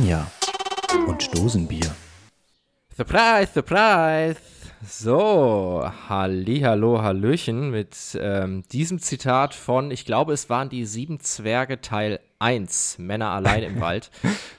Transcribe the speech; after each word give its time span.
Champagner 0.00 0.26
und 1.06 1.36
Dosenbier. 1.36 1.94
Surprise, 2.96 3.52
surprise. 3.52 4.36
So, 4.86 5.86
hallo, 6.08 7.02
hallöchen 7.02 7.70
mit 7.70 8.18
ähm, 8.18 8.62
diesem 8.72 8.98
Zitat 8.98 9.54
von, 9.54 9.90
ich 9.90 10.06
glaube, 10.06 10.32
es 10.32 10.48
waren 10.48 10.70
die 10.70 10.86
sieben 10.86 11.20
Zwerge 11.20 11.82
Teil 11.82 12.18
1, 12.38 12.96
Männer 12.98 13.28
allein 13.28 13.62
im 13.62 13.80
Wald, 13.82 14.10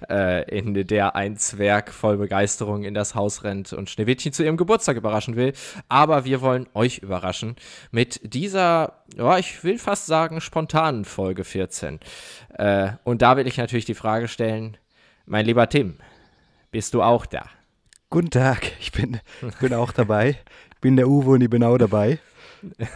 äh, 0.08 0.48
in 0.56 0.76
der 0.86 1.16
ein 1.16 1.38
Zwerg 1.38 1.92
voll 1.92 2.18
Begeisterung 2.18 2.84
in 2.84 2.94
das 2.94 3.16
Haus 3.16 3.44
rennt 3.44 3.74
und 3.74 3.90
Schneewittchen 3.90 4.34
zu 4.34 4.44
ihrem 4.44 4.58
Geburtstag 4.58 4.96
überraschen 4.96 5.36
will. 5.36 5.54
Aber 5.90 6.24
wir 6.24 6.42
wollen 6.42 6.68
euch 6.76 7.00
überraschen 7.00 7.56
mit 7.90 8.20
dieser, 8.24 9.02
ja, 9.18 9.40
ich 9.40 9.64
will 9.64 9.80
fast 9.80 10.06
sagen, 10.06 10.40
spontanen 10.40 11.04
Folge 11.04 11.44
14. 11.44 12.00
Äh, 12.60 12.92
und 13.04 13.24
da 13.24 13.38
will 13.38 13.48
ich 13.48 13.58
natürlich 13.58 13.86
die 13.86 13.96
Frage 13.96 14.28
stellen, 14.28 14.78
mein 15.26 15.46
lieber 15.46 15.68
Tim, 15.70 15.96
bist 16.72 16.94
du 16.94 17.02
auch 17.02 17.26
da? 17.26 17.46
Guten 18.10 18.30
Tag, 18.30 18.72
ich 18.80 18.92
bin, 18.92 19.20
ich 19.48 19.56
bin 19.58 19.74
auch 19.74 19.92
dabei. 19.92 20.38
Ich 20.74 20.82
bin 20.82 20.96
der 20.96 21.08
Uwe 21.08 21.32
und 21.32 21.42
ich 21.42 21.50
bin 21.50 21.64
auch 21.64 21.78
dabei. 21.78 22.20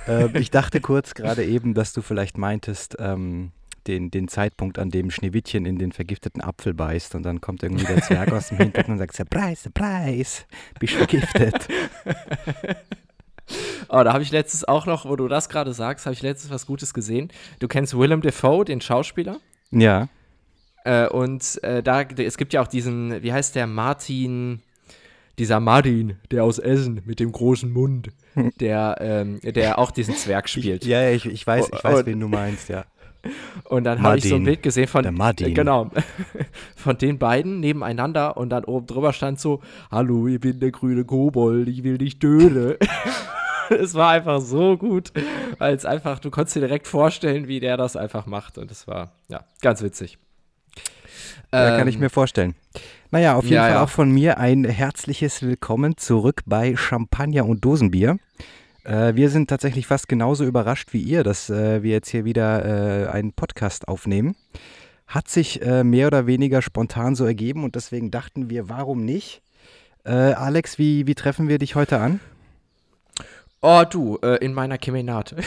Äh, 0.08 0.38
ich 0.40 0.52
dachte 0.52 0.82
kurz 0.82 1.14
gerade 1.14 1.44
eben, 1.44 1.74
dass 1.74 1.94
du 1.94 2.02
vielleicht 2.02 2.38
meintest, 2.38 2.98
ähm, 3.00 3.52
den, 3.88 4.12
den 4.12 4.28
Zeitpunkt, 4.28 4.80
an 4.80 4.90
dem 4.90 5.12
Schneewittchen 5.12 5.66
in 5.66 5.78
den 5.78 5.92
vergifteten 5.92 6.42
Apfel 6.42 6.74
beißt 6.74 7.16
und 7.16 7.24
dann 7.24 7.42
kommt 7.42 7.64
irgendwie 7.64 7.86
der 7.86 8.02
Zwerg 8.02 8.32
aus 8.32 8.50
dem 8.50 8.58
Hintergrund 8.58 8.94
und 8.94 8.98
sagt, 9.00 9.16
Surprise, 9.16 9.64
Surprise, 9.64 10.44
bist 10.80 10.94
vergiftet. 10.94 11.68
Oh, 13.90 14.04
da 14.04 14.14
habe 14.14 14.24
ich 14.24 14.32
letztens 14.32 14.64
auch 14.64 14.88
noch, 14.88 15.06
wo 15.06 15.16
du 15.16 15.28
das 15.28 15.50
gerade 15.50 15.72
sagst, 15.74 16.08
habe 16.08 16.16
ich 16.16 16.24
letztens 16.24 16.52
was 16.52 16.66
Gutes 16.66 16.96
gesehen. 16.96 17.32
Du 17.60 17.68
kennst 17.68 17.96
Willem 17.96 18.22
Dafoe, 18.22 18.66
den 18.66 18.82
Schauspieler? 18.82 19.40
Ja. 19.70 20.10
Äh, 20.86 21.08
und 21.08 21.62
äh, 21.64 21.82
da, 21.82 22.02
es 22.02 22.38
gibt 22.38 22.54
ja 22.54 22.62
auch 22.62 22.68
diesen, 22.68 23.22
wie 23.24 23.34
heißt 23.34 23.56
der, 23.56 23.66
Martin, 23.66 24.62
dieser 25.40 25.60
Martin, 25.60 26.18
der 26.32 26.44
aus 26.44 26.60
Essen 26.60 27.02
mit 27.06 27.20
dem 27.20 27.32
großen 27.32 27.72
Mund, 27.72 28.10
der, 28.60 28.98
ähm, 29.02 29.40
der 29.44 29.80
auch 29.80 29.92
diesen 29.92 30.16
Zwerg 30.16 30.48
spielt. 30.48 30.84
Ich, 30.84 30.90
ja, 30.90 31.02
ja, 31.02 31.10
ich, 31.10 31.26
ich 31.26 31.46
weiß, 31.46 31.70
ich 31.74 31.84
weiß, 31.84 32.00
und, 32.00 32.06
wen 32.06 32.20
du 32.20 32.28
meinst, 32.28 32.70
ja. 32.70 32.86
Und 33.64 33.86
dann 33.86 34.04
habe 34.04 34.20
ich 34.20 34.30
so 34.30 34.36
ein 34.36 34.44
Bild 34.44 34.62
gesehen 34.62 34.88
von, 34.88 35.12
Martin. 35.16 35.56
genau, 35.56 35.90
von 36.76 36.96
den 36.96 37.18
beiden 37.18 37.60
nebeneinander 37.60 38.38
und 38.38 38.50
dann 38.50 38.66
oben 38.66 38.86
drüber 38.86 39.14
stand 39.14 39.40
so, 39.40 39.62
hallo, 39.90 40.28
ich 40.28 40.40
bin 40.40 40.60
der 40.60 40.70
grüne 40.70 41.06
Kobold, 41.06 41.68
ich 41.68 41.84
will 41.84 41.98
dich 41.98 42.20
töten. 42.20 42.76
es 43.72 43.96
war 43.96 44.12
einfach 44.12 44.42
so 44.42 44.78
gut, 44.78 45.12
als 45.58 45.86
einfach, 45.86 46.20
du 46.20 46.30
konntest 46.30 46.56
dir 46.56 46.60
direkt 46.60 46.86
vorstellen, 46.86 47.48
wie 47.48 47.60
der 47.60 47.78
das 47.78 47.96
einfach 47.96 48.28
macht 48.28 48.60
und 48.60 48.70
es 48.70 48.88
war, 48.88 49.14
ja, 49.28 49.44
ganz 49.60 49.82
witzig. 49.82 50.20
Ja, 51.54 51.72
ähm, 51.72 51.78
kann 51.80 51.88
ich 51.88 51.96
ähm, 51.96 52.02
mir 52.02 52.10
vorstellen. 52.10 52.56
Naja, 53.12 53.36
auf 53.36 53.44
jeden 53.46 53.56
ja, 53.56 53.62
Fall 53.64 53.72
ja. 53.72 53.84
auch 53.84 53.90
von 53.90 54.12
mir 54.12 54.38
ein 54.38 54.66
herzliches 54.66 55.42
Willkommen 55.42 55.98
zurück 55.98 56.42
bei 56.46 56.76
Champagner 56.76 57.46
und 57.46 57.64
Dosenbier. 57.64 58.18
Äh, 58.84 59.16
wir 59.16 59.30
sind 59.30 59.50
tatsächlich 59.50 59.88
fast 59.88 60.08
genauso 60.08 60.44
überrascht 60.44 60.94
wie 60.94 61.02
ihr, 61.02 61.24
dass 61.24 61.50
äh, 61.50 61.82
wir 61.82 61.92
jetzt 61.92 62.10
hier 62.10 62.26
wieder 62.26 63.06
äh, 63.06 63.08
einen 63.10 63.34
Podcast 63.34 63.88
aufnehmen. 63.88 64.36
Hat 65.08 65.28
sich 65.28 65.62
äh, 65.62 65.84
mehr 65.84 66.08
oder 66.08 66.28
weniger 66.28 66.62
spontan 66.62 67.16
so 67.16 67.26
ergeben 67.26 67.64
und 67.64 67.76
deswegen 67.76 68.12
dachten 68.12 68.50
wir, 68.50 68.70
warum 68.70 69.06
nicht? 69.06 69.42
Äh, 70.04 70.12
Alex, 70.12 70.78
wie, 70.78 71.08
wie 71.08 71.16
treffen 71.16 71.48
wir 71.48 71.58
dich 71.58 71.76
heute 71.76 72.00
an? 72.00 72.20
Oh, 73.62 73.84
du, 73.90 74.18
in 74.18 74.54
meiner 74.54 74.78
Kemenate. 74.78 75.38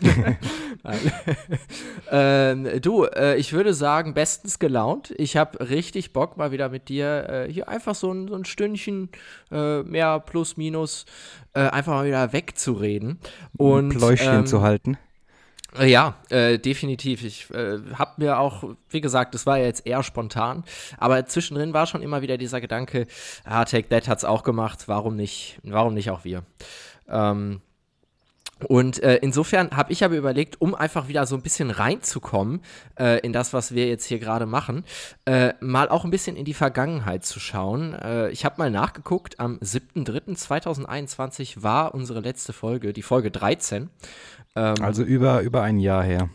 ähm, 2.10 2.68
du, 2.80 3.04
äh, 3.04 3.36
ich 3.36 3.52
würde 3.52 3.74
sagen, 3.74 4.14
bestens 4.14 4.58
gelaunt. 4.58 5.12
Ich 5.16 5.36
habe 5.36 5.68
richtig 5.68 6.12
Bock, 6.12 6.36
mal 6.36 6.52
wieder 6.52 6.68
mit 6.68 6.88
dir 6.88 7.28
äh, 7.28 7.52
hier 7.52 7.68
einfach 7.68 7.94
so 7.94 8.12
ein, 8.12 8.28
so 8.28 8.34
ein 8.34 8.44
Stündchen 8.44 9.10
äh, 9.50 9.82
mehr 9.82 10.20
plus 10.20 10.56
minus 10.56 11.04
äh, 11.54 11.60
einfach 11.60 11.92
mal 11.92 12.06
wieder 12.06 12.32
wegzureden. 12.32 13.18
Und, 13.56 13.90
ein 13.90 13.98
Pläuschchen 13.98 14.40
ähm, 14.40 14.46
zu 14.46 14.62
halten. 14.62 14.96
Äh, 15.78 15.86
ja, 15.86 16.16
äh, 16.30 16.58
definitiv. 16.58 17.24
Ich 17.24 17.50
äh, 17.50 17.78
habe 17.94 18.12
mir 18.16 18.38
auch, 18.38 18.64
wie 18.88 19.00
gesagt, 19.00 19.34
das 19.34 19.46
war 19.46 19.58
ja 19.58 19.66
jetzt 19.66 19.86
eher 19.86 20.02
spontan, 20.02 20.64
aber 20.98 21.26
zwischendrin 21.26 21.72
war 21.72 21.86
schon 21.86 22.02
immer 22.02 22.22
wieder 22.22 22.38
dieser 22.38 22.60
Gedanke, 22.60 23.06
ah, 23.44 23.64
Take 23.64 23.88
That 23.88 24.08
hat's 24.08 24.24
auch 24.24 24.42
gemacht, 24.42 24.88
warum 24.88 25.16
nicht, 25.16 25.60
warum 25.62 25.94
nicht 25.94 26.10
auch 26.10 26.24
wir? 26.24 26.42
Ähm, 27.08 27.60
und 28.64 29.02
äh, 29.02 29.18
insofern 29.22 29.70
habe 29.70 29.92
ich 29.92 30.04
aber 30.04 30.16
überlegt, 30.16 30.60
um 30.60 30.74
einfach 30.74 31.08
wieder 31.08 31.26
so 31.26 31.36
ein 31.36 31.42
bisschen 31.42 31.70
reinzukommen 31.70 32.60
äh, 32.98 33.20
in 33.20 33.32
das, 33.32 33.52
was 33.52 33.74
wir 33.74 33.88
jetzt 33.88 34.06
hier 34.06 34.18
gerade 34.18 34.46
machen, 34.46 34.84
äh, 35.24 35.54
mal 35.60 35.88
auch 35.88 36.04
ein 36.04 36.10
bisschen 36.10 36.36
in 36.36 36.44
die 36.44 36.54
Vergangenheit 36.54 37.24
zu 37.24 37.40
schauen. 37.40 37.94
Äh, 37.94 38.30
ich 38.30 38.44
habe 38.44 38.56
mal 38.58 38.70
nachgeguckt, 38.70 39.40
am 39.40 39.58
7.3.2021 39.58 41.62
war 41.62 41.94
unsere 41.94 42.20
letzte 42.20 42.52
Folge, 42.52 42.92
die 42.92 43.02
Folge 43.02 43.30
13. 43.30 43.90
Ähm, 44.56 44.74
also 44.80 45.02
über, 45.02 45.40
über 45.40 45.62
ein 45.62 45.78
Jahr 45.78 46.02
her. 46.02 46.28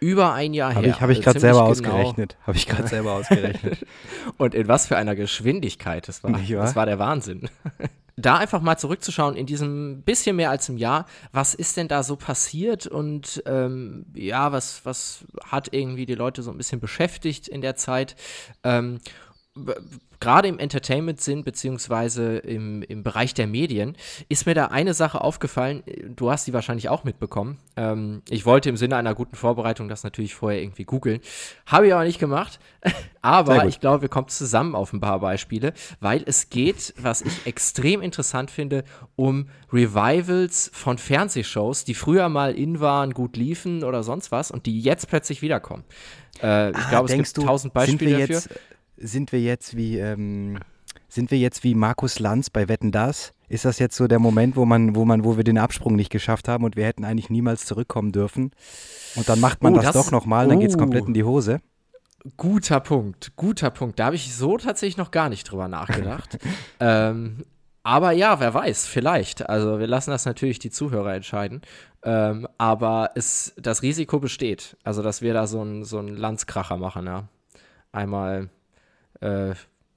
Über 0.00 0.32
ein 0.32 0.52
Jahr 0.52 0.74
hab 0.74 0.82
her. 0.82 0.90
Ich, 0.90 1.00
Habe 1.00 1.12
ich 1.12 1.22
gerade 1.22 1.38
selber 1.38 1.58
genau. 1.58 1.70
ausgerechnet. 1.70 2.36
Habe 2.44 2.56
ich 2.56 2.66
gerade 2.66 2.88
selber 2.88 3.12
ausgerechnet. 3.12 3.86
Und 4.36 4.54
in 4.54 4.66
was 4.66 4.88
für 4.88 4.96
einer 4.96 5.14
Geschwindigkeit 5.14 6.08
das 6.08 6.24
war. 6.24 6.32
Das 6.32 6.74
war 6.74 6.86
der 6.86 6.98
Wahnsinn 6.98 7.48
da 8.16 8.36
einfach 8.36 8.60
mal 8.60 8.76
zurückzuschauen 8.76 9.36
in 9.36 9.46
diesem 9.46 10.02
bisschen 10.02 10.36
mehr 10.36 10.50
als 10.50 10.68
einem 10.68 10.78
Jahr, 10.78 11.06
was 11.32 11.54
ist 11.54 11.76
denn 11.76 11.88
da 11.88 12.02
so 12.02 12.16
passiert 12.16 12.86
und 12.86 13.42
ähm, 13.46 14.06
ja, 14.14 14.52
was, 14.52 14.84
was 14.84 15.24
hat 15.44 15.72
irgendwie 15.72 16.06
die 16.06 16.14
Leute 16.14 16.42
so 16.42 16.50
ein 16.50 16.58
bisschen 16.58 16.80
beschäftigt 16.80 17.48
in 17.48 17.60
der 17.60 17.76
Zeit. 17.76 18.16
Ähm, 18.64 19.00
gerade 20.22 20.48
im 20.48 20.58
Entertainment-Sinn, 20.58 21.44
beziehungsweise 21.44 22.38
im, 22.38 22.82
im 22.82 23.02
Bereich 23.02 23.34
der 23.34 23.46
Medien, 23.46 23.96
ist 24.28 24.46
mir 24.46 24.54
da 24.54 24.66
eine 24.66 24.94
Sache 24.94 25.20
aufgefallen. 25.20 25.82
Du 26.14 26.30
hast 26.30 26.46
die 26.46 26.52
wahrscheinlich 26.52 26.88
auch 26.88 27.04
mitbekommen. 27.04 27.58
Ähm, 27.76 28.22
ich 28.30 28.46
wollte 28.46 28.68
im 28.68 28.76
Sinne 28.76 28.96
einer 28.96 29.14
guten 29.14 29.36
Vorbereitung 29.36 29.88
das 29.88 30.04
natürlich 30.04 30.34
vorher 30.34 30.62
irgendwie 30.62 30.84
googeln. 30.84 31.20
Habe 31.66 31.88
ich 31.88 31.92
aber 31.92 32.04
nicht 32.04 32.20
gemacht. 32.20 32.60
aber 33.22 33.66
ich 33.66 33.80
glaube, 33.80 34.02
wir 34.02 34.08
kommen 34.08 34.28
zusammen 34.28 34.74
auf 34.74 34.92
ein 34.92 35.00
paar 35.00 35.20
Beispiele, 35.20 35.74
weil 36.00 36.22
es 36.24 36.48
geht, 36.48 36.94
was 36.96 37.20
ich 37.20 37.46
extrem 37.46 38.00
interessant 38.00 38.50
finde, 38.50 38.84
um 39.16 39.48
Revivals 39.72 40.70
von 40.72 40.98
Fernsehshows, 40.98 41.84
die 41.84 41.94
früher 41.94 42.28
mal 42.28 42.54
in 42.54 42.80
waren, 42.80 43.12
gut 43.12 43.36
liefen 43.36 43.82
oder 43.84 44.02
sonst 44.02 44.30
was 44.30 44.50
und 44.50 44.66
die 44.66 44.80
jetzt 44.80 45.08
plötzlich 45.08 45.42
wiederkommen. 45.42 45.84
Äh, 46.40 46.70
ich 46.70 46.76
ah, 46.76 46.88
glaube, 46.90 47.08
es 47.12 47.16
gibt 47.16 47.46
tausend 47.46 47.74
Beispiele 47.74 48.18
dafür. 48.18 48.42
Sind 49.04 49.32
wir 49.32 49.40
jetzt 49.40 49.76
wie, 49.76 49.98
ähm, 49.98 50.60
sind 51.08 51.30
wir 51.32 51.38
jetzt 51.38 51.64
wie 51.64 51.74
Markus 51.74 52.20
Lanz 52.20 52.50
bei 52.50 52.68
Wetten 52.68 52.92
Das? 52.92 53.32
Ist 53.48 53.64
das 53.64 53.80
jetzt 53.80 53.96
so 53.96 54.06
der 54.06 54.20
Moment, 54.20 54.54
wo 54.54 54.64
man, 54.64 54.94
wo 54.94 55.04
man, 55.04 55.24
wo 55.24 55.36
wir 55.36 55.44
den 55.44 55.58
Absprung 55.58 55.96
nicht 55.96 56.10
geschafft 56.10 56.46
haben 56.46 56.64
und 56.64 56.76
wir 56.76 56.86
hätten 56.86 57.04
eigentlich 57.04 57.28
niemals 57.28 57.66
zurückkommen 57.66 58.12
dürfen? 58.12 58.52
Und 59.16 59.28
dann 59.28 59.40
macht 59.40 59.62
man 59.62 59.74
oh, 59.74 59.76
das, 59.76 59.86
das, 59.86 59.94
doch 59.94 60.12
nochmal, 60.12 60.46
dann 60.46 60.58
oh. 60.58 60.60
geht 60.60 60.70
es 60.70 60.78
komplett 60.78 61.06
in 61.06 61.14
die 61.14 61.24
Hose. 61.24 61.60
Guter 62.36 62.78
Punkt, 62.78 63.34
guter 63.34 63.70
Punkt. 63.70 63.98
Da 63.98 64.06
habe 64.06 64.16
ich 64.16 64.32
so 64.32 64.56
tatsächlich 64.56 64.96
noch 64.96 65.10
gar 65.10 65.28
nicht 65.28 65.50
drüber 65.50 65.66
nachgedacht. 65.66 66.38
ähm, 66.80 67.44
aber 67.82 68.12
ja, 68.12 68.38
wer 68.38 68.54
weiß, 68.54 68.86
vielleicht. 68.86 69.48
Also 69.48 69.80
wir 69.80 69.88
lassen 69.88 70.12
das 70.12 70.24
natürlich 70.24 70.60
die 70.60 70.70
Zuhörer 70.70 71.14
entscheiden. 71.14 71.62
Ähm, 72.04 72.46
aber 72.56 73.10
es, 73.16 73.52
das 73.56 73.82
Risiko 73.82 74.20
besteht. 74.20 74.76
Also, 74.84 75.02
dass 75.02 75.20
wir 75.20 75.34
da 75.34 75.48
so 75.48 75.60
einen 75.60 75.84
so 75.84 76.00
Landskracher 76.00 76.76
machen, 76.76 77.06
ja. 77.06 77.24
Einmal 77.90 78.48
äh, 79.22 79.54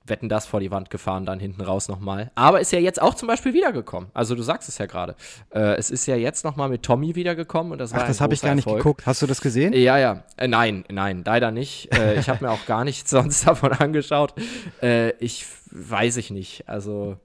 Wetten 0.07 0.29
das 0.29 0.45
vor 0.45 0.59
die 0.59 0.69
Wand 0.69 0.91
gefahren, 0.91 1.25
dann 1.25 1.39
hinten 1.39 1.61
raus 1.61 1.87
nochmal. 1.87 2.31
Aber 2.35 2.61
ist 2.61 2.71
ja 2.71 2.79
jetzt 2.79 3.01
auch 3.01 3.15
zum 3.15 3.27
Beispiel 3.27 3.53
wiedergekommen. 3.53 4.09
Also 4.13 4.35
du 4.35 4.43
sagst 4.43 4.69
es 4.69 4.77
ja 4.77 4.85
gerade. 4.85 5.15
Äh, 5.49 5.77
es 5.77 5.89
ist 5.89 6.05
ja 6.05 6.15
jetzt 6.15 6.45
nochmal 6.45 6.69
mit 6.69 6.83
Tommy 6.83 7.15
wiedergekommen 7.15 7.71
und 7.71 7.79
das 7.79 7.91
war 7.91 8.03
Ach, 8.03 8.07
das 8.07 8.21
habe 8.21 8.33
ich 8.35 8.41
gar 8.41 8.53
nicht 8.53 8.65
Erfolg. 8.67 8.83
geguckt. 8.83 9.05
Hast 9.07 9.21
du 9.23 9.27
das 9.27 9.41
gesehen? 9.41 9.73
Ja, 9.73 9.97
ja. 9.97 10.23
Äh, 10.37 10.47
nein, 10.47 10.85
nein, 10.89 11.23
leider 11.25 11.49
nicht. 11.49 11.91
Äh, 11.95 12.19
ich 12.19 12.29
habe 12.29 12.45
mir 12.45 12.51
auch 12.51 12.65
gar 12.67 12.83
nichts 12.83 13.09
sonst 13.09 13.47
davon 13.47 13.71
angeschaut. 13.73 14.35
Äh, 14.81 15.11
ich 15.17 15.45
weiß 15.71 16.17
ich 16.17 16.29
nicht. 16.29 16.69
Also 16.69 17.17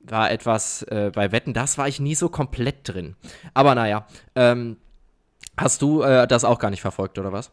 war 0.00 0.30
etwas 0.30 0.82
äh, 0.84 1.10
bei 1.12 1.32
Wetten, 1.32 1.52
das 1.52 1.78
war 1.78 1.88
ich 1.88 2.00
nie 2.00 2.14
so 2.14 2.28
komplett 2.28 2.88
drin. 2.88 3.16
Aber 3.54 3.74
naja, 3.74 4.06
ähm, 4.34 4.76
hast 5.56 5.82
du 5.82 6.02
äh, 6.02 6.26
das 6.26 6.44
auch 6.44 6.58
gar 6.58 6.70
nicht 6.70 6.80
verfolgt, 6.80 7.18
oder 7.18 7.32
was? 7.32 7.50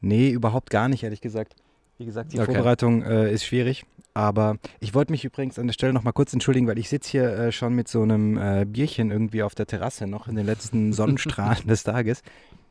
Nee, 0.00 0.30
überhaupt 0.30 0.70
gar 0.70 0.88
nicht, 0.88 1.02
ehrlich 1.02 1.20
gesagt. 1.20 1.56
Wie 1.98 2.06
gesagt, 2.06 2.32
die 2.32 2.38
okay. 2.38 2.46
Vorbereitung 2.46 3.02
äh, 3.02 3.32
ist 3.32 3.44
schwierig. 3.44 3.84
Aber 4.14 4.56
ich 4.80 4.94
wollte 4.94 5.12
mich 5.12 5.24
übrigens 5.24 5.58
an 5.58 5.66
der 5.66 5.74
Stelle 5.74 5.92
noch 5.92 6.04
mal 6.04 6.12
kurz 6.12 6.32
entschuldigen, 6.32 6.66
weil 6.66 6.78
ich 6.78 6.88
sitze 6.88 7.10
hier 7.10 7.24
äh, 7.24 7.52
schon 7.52 7.74
mit 7.74 7.88
so 7.88 8.02
einem 8.02 8.36
äh, 8.36 8.64
Bierchen 8.64 9.10
irgendwie 9.10 9.42
auf 9.42 9.54
der 9.54 9.66
Terrasse 9.66 10.06
noch 10.06 10.28
in 10.28 10.36
den 10.36 10.46
letzten 10.46 10.92
Sonnenstrahlen 10.94 11.66
des 11.66 11.82
Tages. 11.82 12.22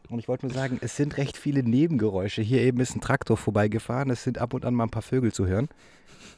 Und 0.09 0.19
ich 0.19 0.27
wollte 0.27 0.45
nur 0.45 0.55
sagen, 0.55 0.77
es 0.81 0.95
sind 0.95 1.17
recht 1.17 1.35
viele 1.35 1.63
Nebengeräusche. 1.63 2.41
Hier 2.41 2.61
eben 2.61 2.79
ist 2.79 2.95
ein 2.95 3.01
Traktor 3.01 3.35
vorbeigefahren. 3.35 4.09
Es 4.09 4.23
sind 4.23 4.37
ab 4.37 4.53
und 4.53 4.63
an 4.65 4.73
mal 4.73 4.85
ein 4.85 4.89
paar 4.89 5.01
Vögel 5.01 5.33
zu 5.33 5.45
hören. 5.45 5.67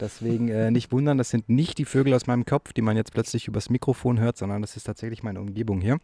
Deswegen 0.00 0.48
äh, 0.48 0.70
nicht 0.70 0.90
wundern, 0.92 1.18
das 1.18 1.30
sind 1.30 1.48
nicht 1.48 1.78
die 1.78 1.84
Vögel 1.84 2.14
aus 2.14 2.26
meinem 2.26 2.44
Kopf, 2.44 2.72
die 2.72 2.82
man 2.82 2.96
jetzt 2.96 3.12
plötzlich 3.12 3.46
übers 3.46 3.70
Mikrofon 3.70 4.18
hört, 4.18 4.36
sondern 4.38 4.62
das 4.62 4.76
ist 4.76 4.84
tatsächlich 4.84 5.22
meine 5.22 5.40
Umgebung 5.40 5.80
hier. 5.80 5.98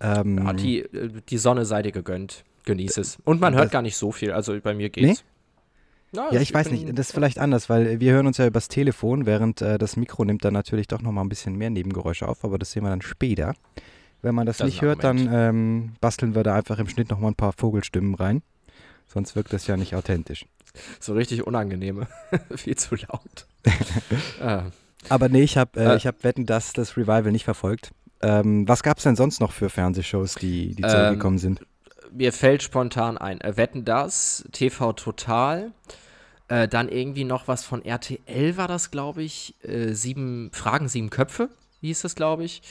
Ähm, 0.00 0.38
ja, 0.38 0.52
die, 0.52 0.80
äh, 0.80 1.10
die 1.28 1.38
Sonne 1.38 1.64
sei 1.64 1.82
dir 1.82 1.92
gegönnt. 1.92 2.44
Genieß 2.64 2.98
es. 2.98 3.18
Und 3.24 3.40
man 3.40 3.54
hört 3.54 3.70
gar 3.70 3.82
nicht 3.82 3.96
so 3.96 4.12
viel. 4.12 4.32
Also 4.32 4.58
bei 4.60 4.74
mir 4.74 4.90
geht's. 4.90 5.22
Nee? 5.22 5.30
Ja, 6.12 6.32
ja 6.32 6.40
ich 6.40 6.52
weiß 6.52 6.70
nicht, 6.70 6.88
das 6.98 7.08
ist 7.08 7.14
vielleicht 7.14 7.38
anders, 7.38 7.68
weil 7.68 8.00
wir 8.00 8.12
hören 8.12 8.26
uns 8.26 8.38
ja 8.38 8.46
übers 8.46 8.68
Telefon, 8.68 9.26
während 9.26 9.62
äh, 9.62 9.78
das 9.78 9.96
Mikro 9.96 10.24
nimmt 10.24 10.44
dann 10.44 10.54
natürlich 10.54 10.88
doch 10.88 11.02
nochmal 11.02 11.24
ein 11.24 11.28
bisschen 11.28 11.54
mehr 11.56 11.70
Nebengeräusche 11.70 12.28
auf, 12.28 12.44
aber 12.44 12.58
das 12.58 12.72
sehen 12.72 12.82
wir 12.82 12.90
dann 12.90 13.02
später. 13.02 13.54
Wenn 14.22 14.34
man 14.34 14.46
das, 14.46 14.58
das 14.58 14.66
nicht 14.66 14.82
hört, 14.82 15.04
dann 15.04 15.28
ähm, 15.32 15.92
basteln 16.00 16.34
wir 16.34 16.42
da 16.42 16.54
einfach 16.54 16.78
im 16.78 16.88
Schnitt 16.88 17.10
nochmal 17.10 17.30
ein 17.30 17.36
paar 17.36 17.52
Vogelstimmen 17.56 18.14
rein. 18.14 18.42
Sonst 19.06 19.34
wirkt 19.34 19.52
das 19.52 19.66
ja 19.66 19.76
nicht 19.76 19.94
authentisch. 19.94 20.46
So 21.00 21.14
richtig 21.14 21.46
unangenehme. 21.46 22.06
Viel 22.54 22.76
zu 22.76 22.96
laut. 22.96 23.46
ah. 24.40 24.64
Aber 25.08 25.28
nee, 25.28 25.42
ich 25.42 25.56
habe 25.56 25.80
äh, 25.80 25.96
äh, 25.96 25.98
hab 25.98 26.22
Wetten, 26.22 26.44
dass 26.44 26.72
das 26.72 26.96
Revival 26.96 27.32
nicht 27.32 27.44
verfolgt. 27.44 27.92
Ähm, 28.22 28.68
was 28.68 28.82
gab 28.82 28.98
es 28.98 29.04
denn 29.04 29.16
sonst 29.16 29.40
noch 29.40 29.52
für 29.52 29.70
Fernsehshows, 29.70 30.34
die, 30.34 30.74
die 30.74 30.82
zurückgekommen 30.82 31.36
ähm, 31.36 31.38
sind? 31.38 31.60
Mir 32.12 32.32
fällt 32.32 32.62
spontan 32.62 33.18
ein. 33.18 33.40
Äh, 33.40 33.56
Wetten 33.56 33.84
das, 33.84 34.44
TV 34.52 34.92
Total. 34.92 35.72
Äh, 36.48 36.68
dann 36.68 36.88
irgendwie 36.88 37.24
noch 37.24 37.48
was 37.48 37.64
von 37.64 37.84
RTL 37.84 38.56
war 38.56 38.68
das, 38.68 38.90
glaube 38.90 39.22
ich. 39.22 39.54
Äh, 39.62 39.92
sieben 39.92 40.50
Fragen, 40.52 40.88
sieben 40.88 41.10
Köpfe 41.10 41.50
hieß 41.80 42.04
es, 42.04 42.14
glaube 42.14 42.44
ich. 42.44 42.62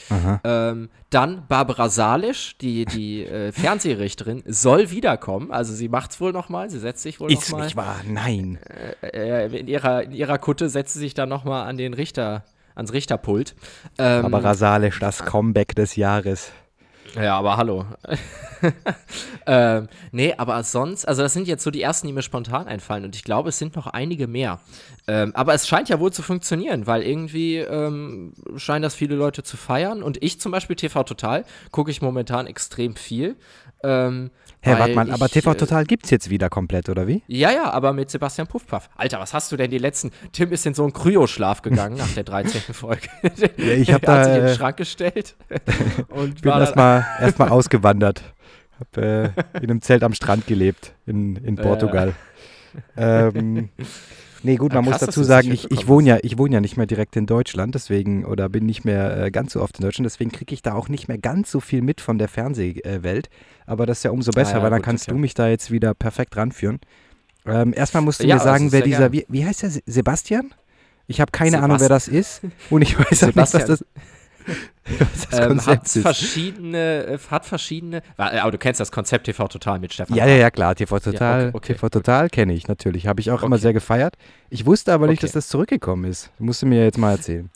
Ähm, 0.44 0.88
dann 1.10 1.46
Barbara 1.48 1.88
Salisch, 1.88 2.56
die, 2.58 2.84
die 2.84 3.24
äh, 3.24 3.52
Fernsehrichterin, 3.52 4.42
soll 4.46 4.90
wiederkommen. 4.90 5.50
Also 5.50 5.74
sie 5.74 5.88
macht 5.88 6.12
es 6.12 6.20
wohl 6.20 6.32
nochmal, 6.32 6.70
sie 6.70 6.78
setzt 6.78 7.02
sich 7.02 7.20
wohl 7.20 7.28
nochmal. 7.28 7.42
Ist 7.42 7.50
noch 7.50 7.64
nicht 7.64 7.76
wahr, 7.76 8.00
nein. 8.06 8.58
Äh, 9.02 9.46
äh, 9.46 9.58
in, 9.58 9.66
ihrer, 9.66 10.04
in 10.04 10.12
ihrer 10.12 10.38
Kutte 10.38 10.68
setzt 10.68 10.94
sie 10.94 11.00
sich 11.00 11.14
dann 11.14 11.28
nochmal 11.28 11.68
an 11.68 11.76
den 11.76 11.94
Richter, 11.94 12.44
ans 12.74 12.92
Richterpult. 12.92 13.54
Ähm, 13.98 14.22
Barbara 14.22 14.54
Salisch, 14.54 14.98
das 15.00 15.24
Comeback 15.24 15.74
des 15.74 15.96
Jahres. 15.96 16.52
Ja, 17.14 17.38
aber 17.38 17.56
hallo. 17.56 17.86
ähm, 19.46 19.88
nee, 20.12 20.34
aber 20.36 20.62
sonst, 20.62 21.06
also 21.06 21.22
das 21.22 21.32
sind 21.32 21.48
jetzt 21.48 21.64
so 21.64 21.70
die 21.70 21.82
ersten, 21.82 22.06
die 22.06 22.12
mir 22.12 22.22
spontan 22.22 22.68
einfallen 22.68 23.04
und 23.04 23.16
ich 23.16 23.24
glaube, 23.24 23.48
es 23.48 23.58
sind 23.58 23.74
noch 23.74 23.86
einige 23.88 24.26
mehr. 24.26 24.60
Ähm, 25.08 25.34
aber 25.34 25.54
es 25.54 25.66
scheint 25.66 25.88
ja 25.88 25.98
wohl 25.98 26.12
zu 26.12 26.22
funktionieren, 26.22 26.86
weil 26.86 27.02
irgendwie 27.02 27.56
ähm, 27.56 28.34
scheinen 28.56 28.82
das 28.82 28.94
viele 28.94 29.16
Leute 29.16 29.42
zu 29.42 29.56
feiern 29.56 30.02
und 30.02 30.22
ich 30.22 30.40
zum 30.40 30.52
Beispiel 30.52 30.76
TV 30.76 31.02
Total 31.02 31.44
gucke 31.72 31.90
ich 31.90 32.00
momentan 32.00 32.46
extrem 32.46 32.94
viel. 32.94 33.36
Ähm, 33.82 34.30
Hä, 34.62 34.74
warte 34.78 34.94
mal, 34.94 35.10
aber 35.10 35.28
TV 35.28 35.52
äh, 35.52 35.54
Total 35.54 35.84
gibt's 35.84 36.10
jetzt 36.10 36.28
wieder 36.28 36.50
komplett, 36.50 36.90
oder 36.90 37.06
wie? 37.06 37.22
Ja, 37.28 37.50
ja, 37.50 37.70
aber 37.70 37.94
mit 37.94 38.10
Sebastian 38.10 38.46
Puffpaff. 38.46 38.90
Alter, 38.94 39.18
was 39.18 39.32
hast 39.32 39.50
du 39.52 39.56
denn 39.56 39.70
die 39.70 39.78
letzten. 39.78 40.10
Tim 40.32 40.52
ist 40.52 40.66
in 40.66 40.74
so 40.74 40.82
einen 40.82 40.92
Kryoschlaf 40.92 41.62
gegangen 41.62 41.96
nach 41.96 42.12
der 42.12 42.24
13. 42.24 42.74
Folge. 42.74 43.08
ja, 43.56 43.72
ich 43.72 43.90
hab 43.92 44.02
da. 44.02 44.18
Hat 44.18 44.24
sich 44.26 44.34
in 44.36 44.44
den 44.44 44.54
Schrank 44.54 44.76
gestellt. 44.76 45.36
und 46.08 46.42
bin 46.42 46.52
erstmal 46.52 47.06
erst 47.20 47.38
mal 47.38 47.48
ausgewandert. 47.48 48.22
Hab 48.78 48.96
äh, 48.98 49.24
in 49.54 49.70
einem 49.70 49.80
Zelt 49.80 50.02
am 50.02 50.12
Strand 50.12 50.46
gelebt 50.46 50.92
in, 51.06 51.36
in 51.36 51.56
Portugal. 51.56 52.14
Ja. 52.96 53.28
ähm, 53.28 53.70
Nee, 54.42 54.56
gut, 54.56 54.72
man 54.72 54.84
krass, 54.84 55.00
muss 55.00 55.06
dazu 55.08 55.22
sagen, 55.22 55.52
ich, 55.52 55.70
ich 55.70 55.86
wohne 55.86 56.08
ja, 56.08 56.18
ich 56.22 56.38
wohne 56.38 56.54
ja 56.54 56.60
nicht 56.60 56.76
mehr 56.76 56.86
direkt 56.86 57.16
in 57.16 57.26
Deutschland, 57.26 57.74
deswegen, 57.74 58.24
oder 58.24 58.48
bin 58.48 58.66
nicht 58.66 58.84
mehr 58.84 59.24
äh, 59.24 59.30
ganz 59.30 59.52
so 59.52 59.62
oft 59.62 59.78
in 59.78 59.84
Deutschland, 59.84 60.06
deswegen 60.06 60.32
kriege 60.32 60.54
ich 60.54 60.62
da 60.62 60.74
auch 60.74 60.88
nicht 60.88 61.08
mehr 61.08 61.18
ganz 61.18 61.50
so 61.50 61.60
viel 61.60 61.82
mit 61.82 62.00
von 62.00 62.18
der 62.18 62.28
Fernsehwelt. 62.28 63.28
Aber 63.66 63.86
das 63.86 63.98
ist 63.98 64.04
ja 64.04 64.10
umso 64.10 64.32
besser, 64.32 64.54
ah, 64.54 64.56
ja, 64.58 64.62
weil 64.62 64.70
dann 64.70 64.80
gut, 64.80 64.86
kannst 64.86 65.08
okay. 65.08 65.14
du 65.14 65.20
mich 65.20 65.34
da 65.34 65.48
jetzt 65.48 65.70
wieder 65.70 65.94
perfekt 65.94 66.36
ranführen. 66.36 66.80
Ähm, 67.46 67.72
erstmal 67.74 68.02
musst 68.02 68.22
du 68.22 68.26
ja, 68.26 68.36
mir 68.36 68.40
sagen, 68.40 68.72
wer 68.72 68.82
dieser, 68.82 69.12
wie, 69.12 69.26
wie, 69.28 69.44
heißt 69.44 69.62
der, 69.62 69.70
Sebastian? 69.86 70.52
Ich 71.06 71.20
habe 71.20 71.32
keine 71.32 71.50
Sebast 71.50 71.64
Ahnung, 71.64 71.80
wer 71.80 71.88
das 71.88 72.08
ist. 72.08 72.42
Und 72.70 72.82
ich 72.82 72.98
weiß 72.98 73.24
auch 73.24 73.26
nicht, 73.28 73.36
was 73.36 73.50
das 73.50 73.84
ähm, 75.32 75.64
hat 75.66 75.88
verschiedene, 75.88 77.06
äh, 77.06 77.18
hat 77.30 77.46
verschiedene, 77.46 78.02
aber 78.16 78.50
du 78.50 78.58
kennst 78.58 78.80
das 78.80 78.92
Konzept 78.92 79.26
TV 79.26 79.48
Total 79.48 79.78
mit 79.78 79.92
Stefan. 79.92 80.16
Ja, 80.16 80.26
ja, 80.26 80.36
ja, 80.36 80.50
klar, 80.50 80.74
TV 80.74 80.98
Total, 80.98 81.42
ja, 81.42 81.48
okay, 81.48 81.56
okay, 81.56 81.72
TV 81.74 81.88
Total 81.88 82.28
kenne 82.28 82.52
ich 82.52 82.68
natürlich, 82.68 83.06
habe 83.06 83.20
ich 83.20 83.30
auch 83.30 83.38
okay. 83.38 83.46
immer 83.46 83.58
sehr 83.58 83.72
gefeiert. 83.72 84.14
Ich 84.48 84.66
wusste 84.66 84.92
aber 84.92 85.06
nicht, 85.06 85.22
dass 85.22 85.32
das 85.32 85.48
zurückgekommen 85.48 86.04
ist. 86.04 86.30
Du 86.38 86.44
musst 86.44 86.64
mir 86.64 86.84
jetzt 86.84 86.98
mal 86.98 87.12
erzählen. 87.12 87.50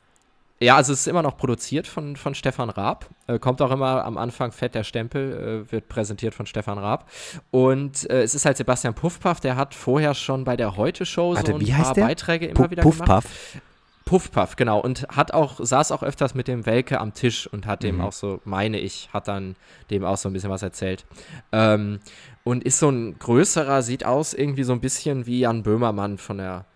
Ja, 0.61 0.77
also 0.77 0.93
es 0.93 1.01
ist 1.01 1.07
immer 1.09 1.23
noch 1.23 1.37
produziert 1.37 1.87
von, 1.87 2.17
von 2.17 2.35
Stefan 2.35 2.71
Raab. 2.71 3.11
Äh, 3.27 3.39
kommt 3.39 3.61
auch 3.61 3.71
immer 3.71 4.05
am 4.05 4.17
Anfang 4.17 4.53
fett 4.53 4.75
der 4.75 4.85
Stempel, 4.85 5.67
äh, 5.69 5.73
wird 5.73 5.89
präsentiert 5.89 6.33
von 6.33 6.47
Stefan 6.47 6.79
Raab. 6.79 7.11
Und 7.51 8.09
äh, 8.09 8.23
es 8.23 8.35
ist 8.35 8.47
halt 8.47 8.57
Sebastian 8.57 8.95
Puffpaff, 8.95 9.41
der 9.41 9.57
hat 9.57 9.75
vorher 9.75 10.15
schon 10.15 10.45
bei 10.45 10.57
der 10.57 10.77
Heute-Show 10.77 11.35
so 11.35 11.55
ein 11.57 11.67
paar? 11.67 11.95
Beiträge 11.95 12.47
immer 12.47 12.55
Puff, 12.55 12.71
wieder 12.71 12.83
Puffpaff. 12.83 13.25
gemacht. 13.25 13.63
Puffpuff, 14.05 14.57
genau. 14.57 14.81
Und 14.81 15.07
hat 15.09 15.33
auch, 15.33 15.59
saß 15.59 15.93
auch 15.93 16.03
öfters 16.03 16.35
mit 16.35 16.49
dem 16.49 16.67
Welke 16.67 17.01
am 17.01 17.15
Tisch 17.15 17.47
und 17.47 17.67
hat 17.67 17.83
mhm. 17.83 17.87
dem 17.87 18.01
auch 18.01 18.13
so, 18.13 18.41
meine 18.45 18.79
ich, 18.79 19.09
hat 19.13 19.29
dann 19.29 19.57
dem 19.91 20.05
auch 20.05 20.17
so 20.17 20.29
ein 20.29 20.33
bisschen 20.33 20.51
was 20.51 20.63
erzählt. 20.63 21.05
Ähm, 21.53 22.01
und 22.45 22.65
ist 22.65 22.79
so 22.79 22.91
ein 22.91 23.19
größerer, 23.19 23.83
sieht 23.83 24.05
aus 24.05 24.35
irgendwie 24.35 24.65
so 24.65 24.73
ein 24.73 24.81
bisschen 24.81 25.27
wie 25.27 25.41
Jan 25.41 25.63
Böhmermann 25.63 26.19
von 26.19 26.39
der, 26.39 26.67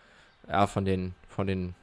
ja, 0.48 0.66
von 0.66 0.84
den, 0.84 1.14
von 1.28 1.46
den 1.46 1.74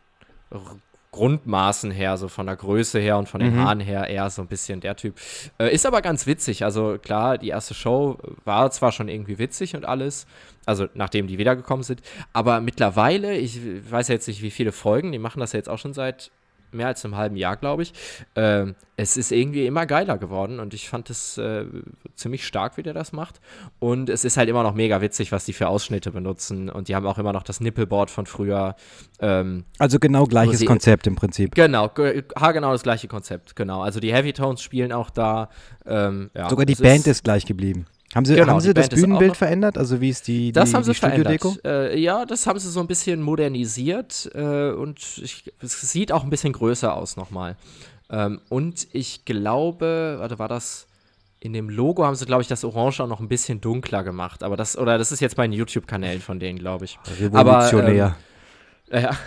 Grundmaßen 1.15 1.91
her, 1.91 2.17
so 2.17 2.27
von 2.27 2.45
der 2.45 2.57
Größe 2.57 2.99
her 2.99 3.17
und 3.17 3.29
von 3.29 3.39
den 3.39 3.55
mhm. 3.55 3.63
Haaren 3.63 3.79
her 3.79 4.07
eher 4.07 4.29
so 4.29 4.41
ein 4.41 4.49
bisschen 4.49 4.81
der 4.81 4.97
Typ. 4.97 5.15
Äh, 5.57 5.73
ist 5.73 5.85
aber 5.85 6.01
ganz 6.01 6.27
witzig. 6.27 6.65
Also 6.65 6.97
klar, 7.01 7.37
die 7.37 7.47
erste 7.47 7.73
Show 7.73 8.17
war 8.43 8.69
zwar 8.71 8.91
schon 8.91 9.07
irgendwie 9.07 9.39
witzig 9.39 9.77
und 9.77 9.85
alles, 9.85 10.27
also 10.65 10.87
nachdem 10.93 11.27
die 11.27 11.37
wiedergekommen 11.37 11.83
sind, 11.83 12.01
aber 12.33 12.59
mittlerweile, 12.59 13.37
ich 13.37 13.61
weiß 13.89 14.09
jetzt 14.09 14.27
nicht, 14.27 14.41
wie 14.41 14.51
viele 14.51 14.73
Folgen, 14.73 15.13
die 15.13 15.19
machen 15.19 15.39
das 15.39 15.53
ja 15.53 15.57
jetzt 15.57 15.69
auch 15.69 15.79
schon 15.79 15.93
seit 15.93 16.31
mehr 16.75 16.87
als 16.87 17.03
einem 17.03 17.15
halben 17.15 17.35
Jahr, 17.35 17.57
glaube 17.57 17.83
ich. 17.83 17.93
Äh, 18.35 18.73
es 18.97 19.17
ist 19.17 19.31
irgendwie 19.31 19.65
immer 19.65 19.85
geiler 19.85 20.17
geworden 20.17 20.59
und 20.59 20.73
ich 20.73 20.87
fand 20.87 21.09
es 21.09 21.37
äh, 21.37 21.65
ziemlich 22.15 22.45
stark, 22.45 22.77
wie 22.77 22.83
der 22.83 22.93
das 22.93 23.11
macht. 23.11 23.41
Und 23.79 24.09
es 24.09 24.23
ist 24.23 24.37
halt 24.37 24.47
immer 24.47 24.63
noch 24.63 24.73
mega 24.73 25.01
witzig, 25.01 25.31
was 25.31 25.45
die 25.45 25.53
für 25.53 25.67
Ausschnitte 25.67 26.11
benutzen. 26.11 26.69
Und 26.69 26.87
die 26.87 26.95
haben 26.95 27.05
auch 27.05 27.17
immer 27.17 27.33
noch 27.33 27.43
das 27.43 27.59
Nippelboard 27.59 28.09
von 28.09 28.25
früher. 28.25 28.75
Ähm, 29.19 29.65
also 29.79 29.99
genau 29.99 30.25
gleiches 30.25 30.59
sie, 30.59 30.65
Konzept 30.65 31.07
im 31.07 31.15
Prinzip. 31.15 31.55
Genau, 31.55 31.89
genau 31.89 32.71
das 32.71 32.83
gleiche 32.83 33.07
Konzept, 33.07 33.55
genau. 33.55 33.81
Also 33.81 33.99
die 33.99 34.13
Heavy 34.13 34.31
Tones 34.31 34.61
spielen 34.61 34.93
auch 34.93 35.09
da. 35.09 35.49
Ähm, 35.85 36.29
ja, 36.33 36.49
Sogar 36.49 36.65
die 36.65 36.75
Band 36.75 37.01
ist, 37.01 37.07
ist 37.07 37.23
gleich 37.23 37.45
geblieben. 37.45 37.85
Haben 38.13 38.25
Sie, 38.25 38.35
genau, 38.35 38.53
haben 38.53 38.61
Sie 38.61 38.73
das 38.73 38.89
Bühnenbild 38.89 39.35
verändert? 39.35 39.77
Also 39.77 39.99
wie 39.99 40.09
ist 40.09 40.27
die, 40.27 40.47
die 40.47 40.51
Das 40.51 40.73
haben 40.73 40.83
Sie 40.83 40.93
verändert. 40.93 41.41
Äh, 41.65 41.99
ja, 41.99 42.25
das 42.25 42.47
haben 42.47 42.59
Sie 42.59 42.69
so 42.69 42.79
ein 42.79 42.87
bisschen 42.87 43.21
modernisiert 43.21 44.29
äh, 44.33 44.69
und 44.71 44.99
ich, 45.21 45.51
es 45.61 45.81
sieht 45.91 46.11
auch 46.11 46.23
ein 46.23 46.29
bisschen 46.29 46.53
größer 46.53 46.95
aus 46.95 47.17
nochmal. 47.17 47.57
Ähm, 48.09 48.39
und 48.49 48.87
ich 48.93 49.25
glaube, 49.25 50.17
warte, 50.19 50.39
war 50.39 50.47
das 50.47 50.87
in 51.45 51.53
dem 51.53 51.69
Logo 51.69 52.03
haben 52.03 52.15
sie, 52.15 52.25
glaube 52.25 52.41
ich, 52.41 52.47
das 52.47 52.63
Orange 52.63 53.01
auch 53.01 53.07
noch 53.07 53.19
ein 53.19 53.27
bisschen 53.27 53.61
dunkler 53.61 54.03
gemacht. 54.03 54.43
Aber 54.43 54.57
das, 54.57 54.77
oder 54.77 54.97
das 54.97 55.11
ist 55.11 55.19
jetzt 55.19 55.35
bei 55.35 55.43
den 55.43 55.53
YouTube-Kanälen 55.53 56.19
von 56.19 56.39
denen, 56.39 56.57
glaube 56.57 56.85
ich. 56.85 56.97
Revolutionär. 57.19 58.15
Aber, 58.89 58.97
ähm, 58.97 59.03
ja. 59.03 59.17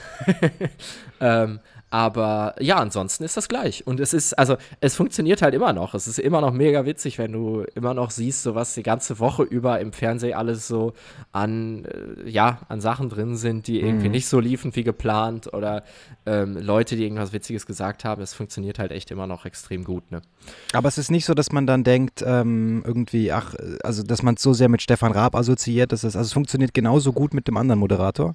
ähm, 1.44 1.60
aber 1.90 2.54
ja, 2.60 2.76
ansonsten 2.76 3.24
ist 3.24 3.36
das 3.36 3.48
gleich. 3.48 3.86
Und 3.86 3.98
es 4.00 4.12
ist, 4.12 4.38
also, 4.38 4.56
es 4.80 4.94
funktioniert 4.94 5.40
halt 5.40 5.54
immer 5.54 5.72
noch. 5.72 5.94
Es 5.94 6.06
ist 6.06 6.18
immer 6.18 6.40
noch 6.40 6.52
mega 6.52 6.84
witzig, 6.84 7.18
wenn 7.18 7.32
du 7.32 7.64
immer 7.74 7.94
noch 7.94 8.10
siehst, 8.10 8.42
so 8.42 8.54
was 8.54 8.74
die 8.74 8.82
ganze 8.82 9.18
Woche 9.18 9.42
über 9.42 9.80
im 9.80 9.92
Fernsehen 9.92 10.34
alles 10.34 10.68
so 10.68 10.92
an, 11.32 11.86
äh, 11.86 12.28
ja, 12.28 12.60
an 12.68 12.80
Sachen 12.80 13.08
drin 13.08 13.36
sind, 13.36 13.66
die 13.66 13.80
irgendwie 13.80 14.06
mhm. 14.06 14.12
nicht 14.12 14.26
so 14.26 14.38
liefen 14.38 14.76
wie 14.76 14.84
geplant 14.84 15.52
oder 15.52 15.82
ähm, 16.26 16.58
Leute, 16.58 16.94
die 16.96 17.04
irgendwas 17.04 17.32
Witziges 17.32 17.64
gesagt 17.64 18.04
haben. 18.04 18.20
Es 18.20 18.34
funktioniert 18.34 18.78
halt 18.78 18.92
echt 18.92 19.10
immer 19.10 19.26
noch 19.26 19.46
extrem 19.46 19.84
gut, 19.84 20.10
ne? 20.10 20.20
Aber 20.74 20.88
es 20.88 20.98
ist 20.98 21.10
nicht 21.10 21.24
so, 21.24 21.32
dass 21.32 21.52
man 21.52 21.66
dann 21.66 21.84
denkt, 21.84 22.22
ähm, 22.24 22.82
irgendwie, 22.84 23.32
ach, 23.32 23.54
also, 23.82 24.02
dass 24.02 24.22
man 24.22 24.34
es 24.34 24.42
so 24.42 24.52
sehr 24.52 24.68
mit 24.68 24.82
Stefan 24.82 25.12
Raab 25.12 25.34
assoziiert, 25.34 25.92
dass 25.92 26.04
es, 26.04 26.16
also, 26.16 26.26
es 26.26 26.32
funktioniert 26.34 26.74
genauso 26.74 27.12
gut 27.12 27.32
mit 27.32 27.48
dem 27.48 27.56
anderen 27.56 27.80
Moderator 27.80 28.34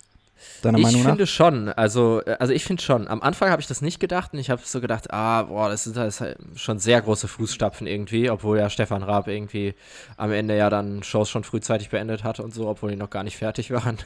deiner 0.62 0.77
ich 0.77 0.83
Meinung 0.83 1.00
nach? 1.01 1.05
Ich 1.05 1.12
finde 1.12 1.27
schon. 1.27 1.69
Also, 1.69 2.21
äh, 2.25 2.38
also 2.39 2.53
ich 2.53 2.63
finde 2.63 2.81
schon. 2.83 3.07
Am 3.07 3.21
Anfang 3.21 3.50
habe 3.50 3.62
ich 3.62 3.67
das 3.67 3.81
nicht 3.81 4.00
gedacht 4.00 4.33
und 4.33 4.39
ich 4.39 4.50
habe 4.50 4.62
so 4.63 4.81
gedacht, 4.81 5.12
ah, 5.12 5.43
boah, 5.43 5.69
das 5.69 5.88
ist 5.88 5.97
halt 5.97 6.38
schon 6.55 6.79
sehr 6.79 7.01
große 7.01 7.27
Fußstapfen 7.27 7.88
irgendwie, 7.88 8.29
obwohl 8.29 8.59
ja 8.59 8.69
Stefan 8.69 9.03
Raab 9.03 9.27
irgendwie 9.27 9.75
am 10.17 10.31
Ende 10.31 10.57
ja 10.57 10.69
dann 10.69 11.03
Shows 11.03 11.29
schon 11.29 11.43
frühzeitig 11.43 11.89
beendet 11.89 12.23
hat 12.23 12.39
und 12.39 12.53
so, 12.53 12.67
obwohl 12.67 12.91
die 12.91 12.97
noch 12.97 13.09
gar 13.09 13.23
nicht 13.23 13.38
fertig 13.38 13.71
waren. 13.71 13.97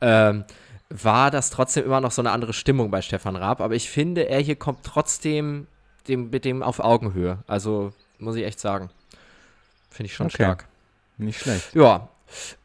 ähm, 0.00 0.44
war 0.88 1.30
das 1.30 1.50
trotzdem 1.50 1.84
immer 1.84 2.00
noch 2.00 2.12
so 2.12 2.22
eine 2.22 2.30
andere 2.30 2.52
Stimmung 2.52 2.90
bei 2.90 3.02
Stefan 3.02 3.36
Raab. 3.36 3.60
Aber 3.60 3.74
ich 3.74 3.90
finde, 3.90 4.28
er 4.28 4.40
hier 4.40 4.56
kommt 4.56 4.84
trotzdem 4.84 5.66
dem, 6.08 6.30
mit 6.30 6.44
dem 6.44 6.62
auf 6.62 6.80
Augenhöhe. 6.80 7.38
Also, 7.46 7.92
muss 8.18 8.36
ich 8.36 8.44
echt 8.44 8.60
sagen. 8.60 8.90
Finde 9.90 10.06
ich 10.06 10.14
schon 10.14 10.26
okay. 10.26 10.44
stark. 10.44 10.66
Nicht 11.18 11.40
schlecht. 11.40 11.74
Ja. 11.74 12.08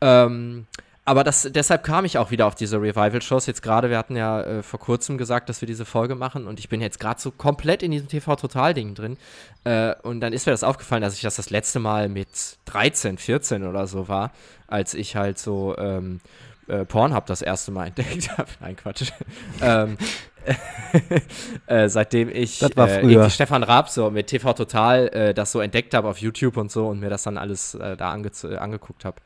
Ähm, 0.02 0.68
aber 1.04 1.24
das, 1.24 1.50
deshalb 1.52 1.84
kam 1.84 2.06
ich 2.06 2.18
auch 2.18 2.30
wieder 2.30 2.46
auf 2.46 2.54
diese 2.54 2.78
Revival-Shows. 2.80 3.48
Jetzt 3.48 3.64
gerade, 3.64 3.90
wir 3.90 3.98
hatten 3.98 4.16
ja 4.16 4.42
äh, 4.42 4.64
vor 4.64 4.80
kurzem 4.80 5.18
gesagt, 5.18 5.50
dass 5.50 5.62
wir 5.62 5.66
diese 5.66 5.84
Folge 5.84 6.14
machen 6.14 6.48
und 6.48 6.60
ich 6.60 6.70
bin 6.70 6.80
jetzt 6.80 7.00
gerade 7.00 7.20
so 7.20 7.32
komplett 7.32 7.82
in 7.82 7.92
diesem 7.92 8.08
TV-Total-Ding 8.08 8.94
drin. 8.94 9.18
Äh, 9.64 9.96
und 10.04 10.22
dann 10.22 10.32
ist 10.32 10.46
mir 10.46 10.52
das 10.52 10.64
aufgefallen, 10.64 11.02
dass 11.02 11.16
ich 11.16 11.22
das 11.22 11.38
das 11.38 11.50
letzte 11.50 11.80
Mal 11.80 12.08
mit 12.08 12.30
13, 12.66 13.18
14 13.18 13.66
oder 13.66 13.88
so 13.88 14.08
war, 14.08 14.32
als 14.68 14.94
ich 14.94 15.16
halt 15.16 15.40
so 15.40 15.76
ähm, 15.78 16.22
äh, 16.68 16.86
Pornhub 16.86 17.26
das 17.26 17.42
erste 17.42 17.72
Mal 17.72 17.88
entdeckt 17.96 18.38
habe. 18.38 18.50
Nein, 18.60 18.76
Quatsch. 18.76 19.12
ähm, 19.62 19.98
äh, 21.68 21.90
seitdem 21.90 22.30
ich 22.30 22.62
äh, 22.62 23.30
Stefan 23.30 23.64
Raab 23.64 23.90
so 23.90 24.10
mit 24.10 24.28
TV 24.28 24.54
Total 24.54 25.08
äh, 25.10 25.34
das 25.34 25.52
so 25.52 25.62
entdeckt 25.62 25.94
habe 25.94 26.08
auf 26.08 26.18
YouTube 26.18 26.58
und 26.58 26.72
so 26.72 26.88
und 26.88 27.00
mir 27.00 27.10
das 27.10 27.24
dann 27.24 27.38
alles 27.38 27.76
äh, 27.76 27.96
da 27.96 28.12
angeguckt 28.12 29.06
habe. 29.06 29.18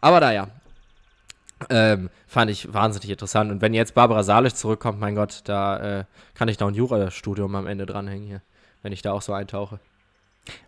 Aber 0.00 0.20
naja, 0.20 0.48
Ähm, 1.68 2.10
fand 2.26 2.50
ich 2.50 2.72
wahnsinnig 2.72 3.10
interessant. 3.10 3.50
Und 3.50 3.60
wenn 3.60 3.74
jetzt 3.74 3.94
Barbara 3.94 4.22
Salisch 4.22 4.54
zurückkommt, 4.54 4.98
mein 4.98 5.14
Gott, 5.14 5.42
da 5.44 6.00
äh, 6.00 6.04
kann 6.34 6.48
ich 6.48 6.58
noch 6.58 6.68
ein 6.68 6.74
Jurastudium 6.74 7.54
am 7.54 7.66
Ende 7.66 7.86
dranhängen 7.86 8.26
hier, 8.26 8.42
wenn 8.82 8.92
ich 8.92 9.02
da 9.02 9.12
auch 9.12 9.22
so 9.22 9.32
eintauche. 9.32 9.78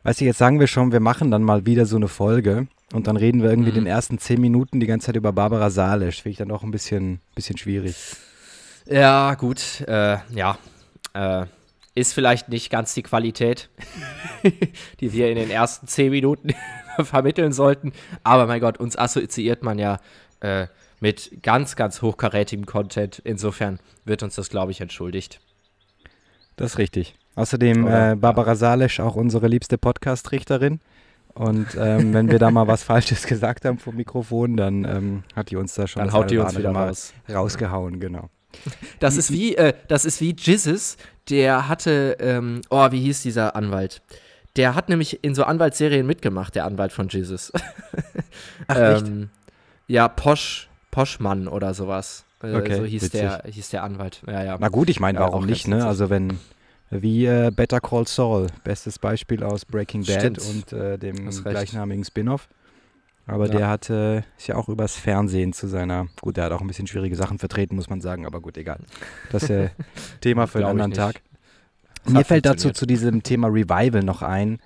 Weißt 0.03 0.21
du, 0.21 0.25
jetzt 0.25 0.39
sagen 0.39 0.61
wir 0.61 0.67
schon, 0.67 0.93
wir 0.93 1.01
machen 1.01 1.31
dann 1.31 1.43
mal 1.43 1.65
wieder 1.67 1.87
so 1.87 1.97
eine 1.97 2.09
Folge 2.09 2.69
und 2.93 3.07
dann 3.07 3.17
reden 3.17 3.43
wir 3.43 3.51
irgendwie 3.51 3.71
mhm. 3.71 3.77
den 3.77 3.87
ersten 3.87 4.19
zehn 4.19 4.41
Minuten 4.41 4.81
die 4.81 4.87
ganze 4.87 5.07
Zeit 5.07 5.17
über 5.17 5.33
Barbara 5.33 5.71
Salisch. 5.71 6.23
Finde 6.23 6.33
ich 6.33 6.39
dann 6.39 6.51
auch 6.51 6.63
ein 6.63 6.71
bisschen, 6.71 7.21
bisschen 7.35 7.57
schwierig. 7.57 7.97
Ja, 8.87 9.35
gut, 9.35 9.81
äh, 9.87 10.19
ja. 10.35 10.59
Äh, 11.15 11.47
ist 11.95 12.15
vielleicht 12.15 12.49
nicht 12.49 12.71
ganz 12.71 12.95
die 12.95 13.03
Qualität, 13.03 13.69
die 15.01 15.13
wir 15.13 15.29
in 15.29 15.37
den 15.37 15.51
ersten 15.51 15.87
zehn 15.87 16.11
Minuten 16.11 16.55
vermitteln 17.01 17.53
sollten. 17.53 17.93
Aber 18.23 18.47
mein 18.47 18.61
Gott, 18.61 18.79
uns 18.79 18.97
assoziiert 18.97 19.63
man 19.63 19.79
ja 19.79 19.99
äh, 20.43 20.67
mit 21.01 21.43
ganz, 21.43 21.77
ganz 21.77 22.03
hochkarätigem 22.03 22.67
Content. 22.67 23.21
Insofern 23.25 23.81
wird 24.05 24.23
uns 24.23 24.35
das, 24.35 24.51
glaube 24.51 24.73
ich, 24.73 24.81
entschuldigt. 24.81 25.41
Das 26.57 26.73
ist 26.73 26.79
richtig. 26.79 27.17
Außerdem 27.35 27.87
äh, 27.87 28.15
Barbara 28.17 28.55
Salesch, 28.55 29.01
auch 29.01 29.17
unsere 29.17 29.49
liebste 29.49 29.79
Podcast-Richterin. 29.79 30.81
Und 31.35 31.69
ähm, 31.79 32.13
wenn 32.13 32.31
wir 32.31 32.39
da 32.39 32.51
mal 32.51 32.67
was 32.67 32.83
Falsches 32.85 33.27
gesagt 33.27 33.65
haben 33.65 33.79
vom 33.79 33.97
Mikrofon, 33.97 34.57
dann 34.57 34.85
ähm, 34.85 35.25
hat 35.35 35.51
die 35.51 35.57
uns 35.57 35.75
da 35.75 35.87
schon 35.87 36.01
dann 36.01 36.13
haut 36.13 36.31
die 36.31 36.39
uns 36.39 36.59
wieder 36.59 36.73
raus. 36.73 37.15
rausgehauen, 37.33 38.01
genau. 38.01 38.29
Das 39.01 39.17
ist 39.17 39.33
wie, 39.33 39.57
äh, 39.57 39.73
das 39.89 40.05
ist 40.05 40.21
wie 40.21 40.37
Jizzes, 40.37 40.99
der 41.31 41.69
hatte, 41.69 42.19
ähm, 42.21 42.61
oh, 42.69 42.91
wie 42.91 43.01
hieß 43.01 43.23
dieser 43.23 43.57
Anwalt? 43.57 44.03
Der 44.57 44.75
hat 44.75 44.91
nämlich 44.91 45.25
in 45.25 45.35
so 45.35 45.45
Anwaltsserien 45.45 46.07
mitgemacht, 46.07 46.55
der 46.55 46.67
Anwalt 46.67 46.93
von 46.93 47.09
Jesus. 47.09 47.51
Ach, 48.69 48.77
echt? 48.77 49.07
Ja, 49.87 50.09
Posch, 50.09 50.69
Poschmann 50.91 51.49
oder 51.49 51.75
sowas. 51.75 52.25
Äh, 52.43 52.55
okay, 52.55 52.77
so 52.77 52.85
hieß 52.85 53.11
der, 53.11 53.43
hieß 53.47 53.71
der 53.71 53.85
Anwalt. 53.85 54.23
Ja, 54.27 54.45
ja. 54.45 54.57
Na 54.59 54.69
gut, 54.69 54.89
ich 54.91 55.01
meine, 55.01 55.19
warum 55.21 55.47
nicht, 55.47 55.69
ne? 55.69 55.87
Also 55.87 56.11
wenn, 56.11 56.39
wie 56.91 57.27
äh, 57.27 57.51
Better 57.55 57.81
Call 57.81 58.07
Saul, 58.07 58.49
bestes 58.65 58.99
Beispiel 58.99 59.43
aus 59.43 59.65
Breaking 59.65 60.05
Bad 60.05 60.21
Stimmt. 60.21 60.39
und 60.39 60.73
äh, 60.73 60.99
dem 60.99 61.31
gleichnamigen 61.31 62.05
Spin-off. 62.05 62.49
Aber 63.27 63.47
ja. 63.47 63.53
der 63.53 63.69
hatte, 63.69 64.25
ist 64.37 64.49
ja 64.49 64.57
auch 64.57 64.69
übers 64.69 64.97
Fernsehen 64.97 65.53
zu 65.53 65.69
seiner, 65.69 66.09
gut, 66.21 66.37
der 66.37 66.45
hat 66.45 66.53
auch 66.53 66.61
ein 66.61 66.67
bisschen 66.67 66.89
schwierige 66.89 67.15
Sachen 67.15 67.39
vertreten, 67.39 67.77
muss 67.77 67.89
man 67.89 68.01
sagen, 68.01 68.27
aber 68.27 68.41
gut, 68.41 68.57
egal. 68.57 68.81
Das 69.31 69.45
ist 69.45 69.49
ja 69.49 69.71
Thema 70.21 70.47
für 70.47 70.59
einen 70.59 70.69
anderen 70.69 70.93
Tag. 70.93 71.23
Mir 72.05 72.25
fällt 72.25 72.47
dazu 72.47 72.71
zu 72.73 72.85
diesem 72.85 73.23
Thema 73.23 73.47
Revival 73.47 74.03
noch 74.03 74.23
ein, 74.23 74.59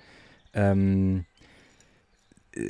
ähm, 0.53 1.25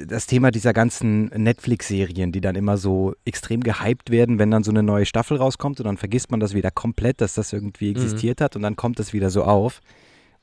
das 0.06 0.28
Thema 0.28 0.52
dieser 0.52 0.74
ganzen 0.74 1.26
Netflix-Serien, 1.26 2.32
die 2.32 2.42
dann 2.42 2.56
immer 2.56 2.78
so 2.78 3.16
extrem 3.26 3.62
gehypt 3.62 4.10
werden, 4.10 4.40
wenn 4.40 4.52
dann 4.52 4.64
so 4.64 4.72
eine 4.72 4.84
neue 4.84 5.06
Staffel 5.06 5.38
rauskommt 5.38 5.80
und 5.80 5.86
dann 5.86 5.98
vergisst 5.98 6.32
man 6.32 6.40
das 6.40 6.54
wieder 6.54 6.72
komplett, 6.72 7.22
dass 7.22 7.34
das 7.34 7.54
irgendwie 7.54 7.90
mhm. 7.90 7.96
existiert 7.96 8.40
mhm. 8.40 8.44
hat 8.44 8.56
und 8.56 8.62
dann 8.62 8.76
kommt 8.76 9.00
das 9.00 9.14
wieder 9.14 9.30
so 9.30 9.44
auf. 9.44 9.82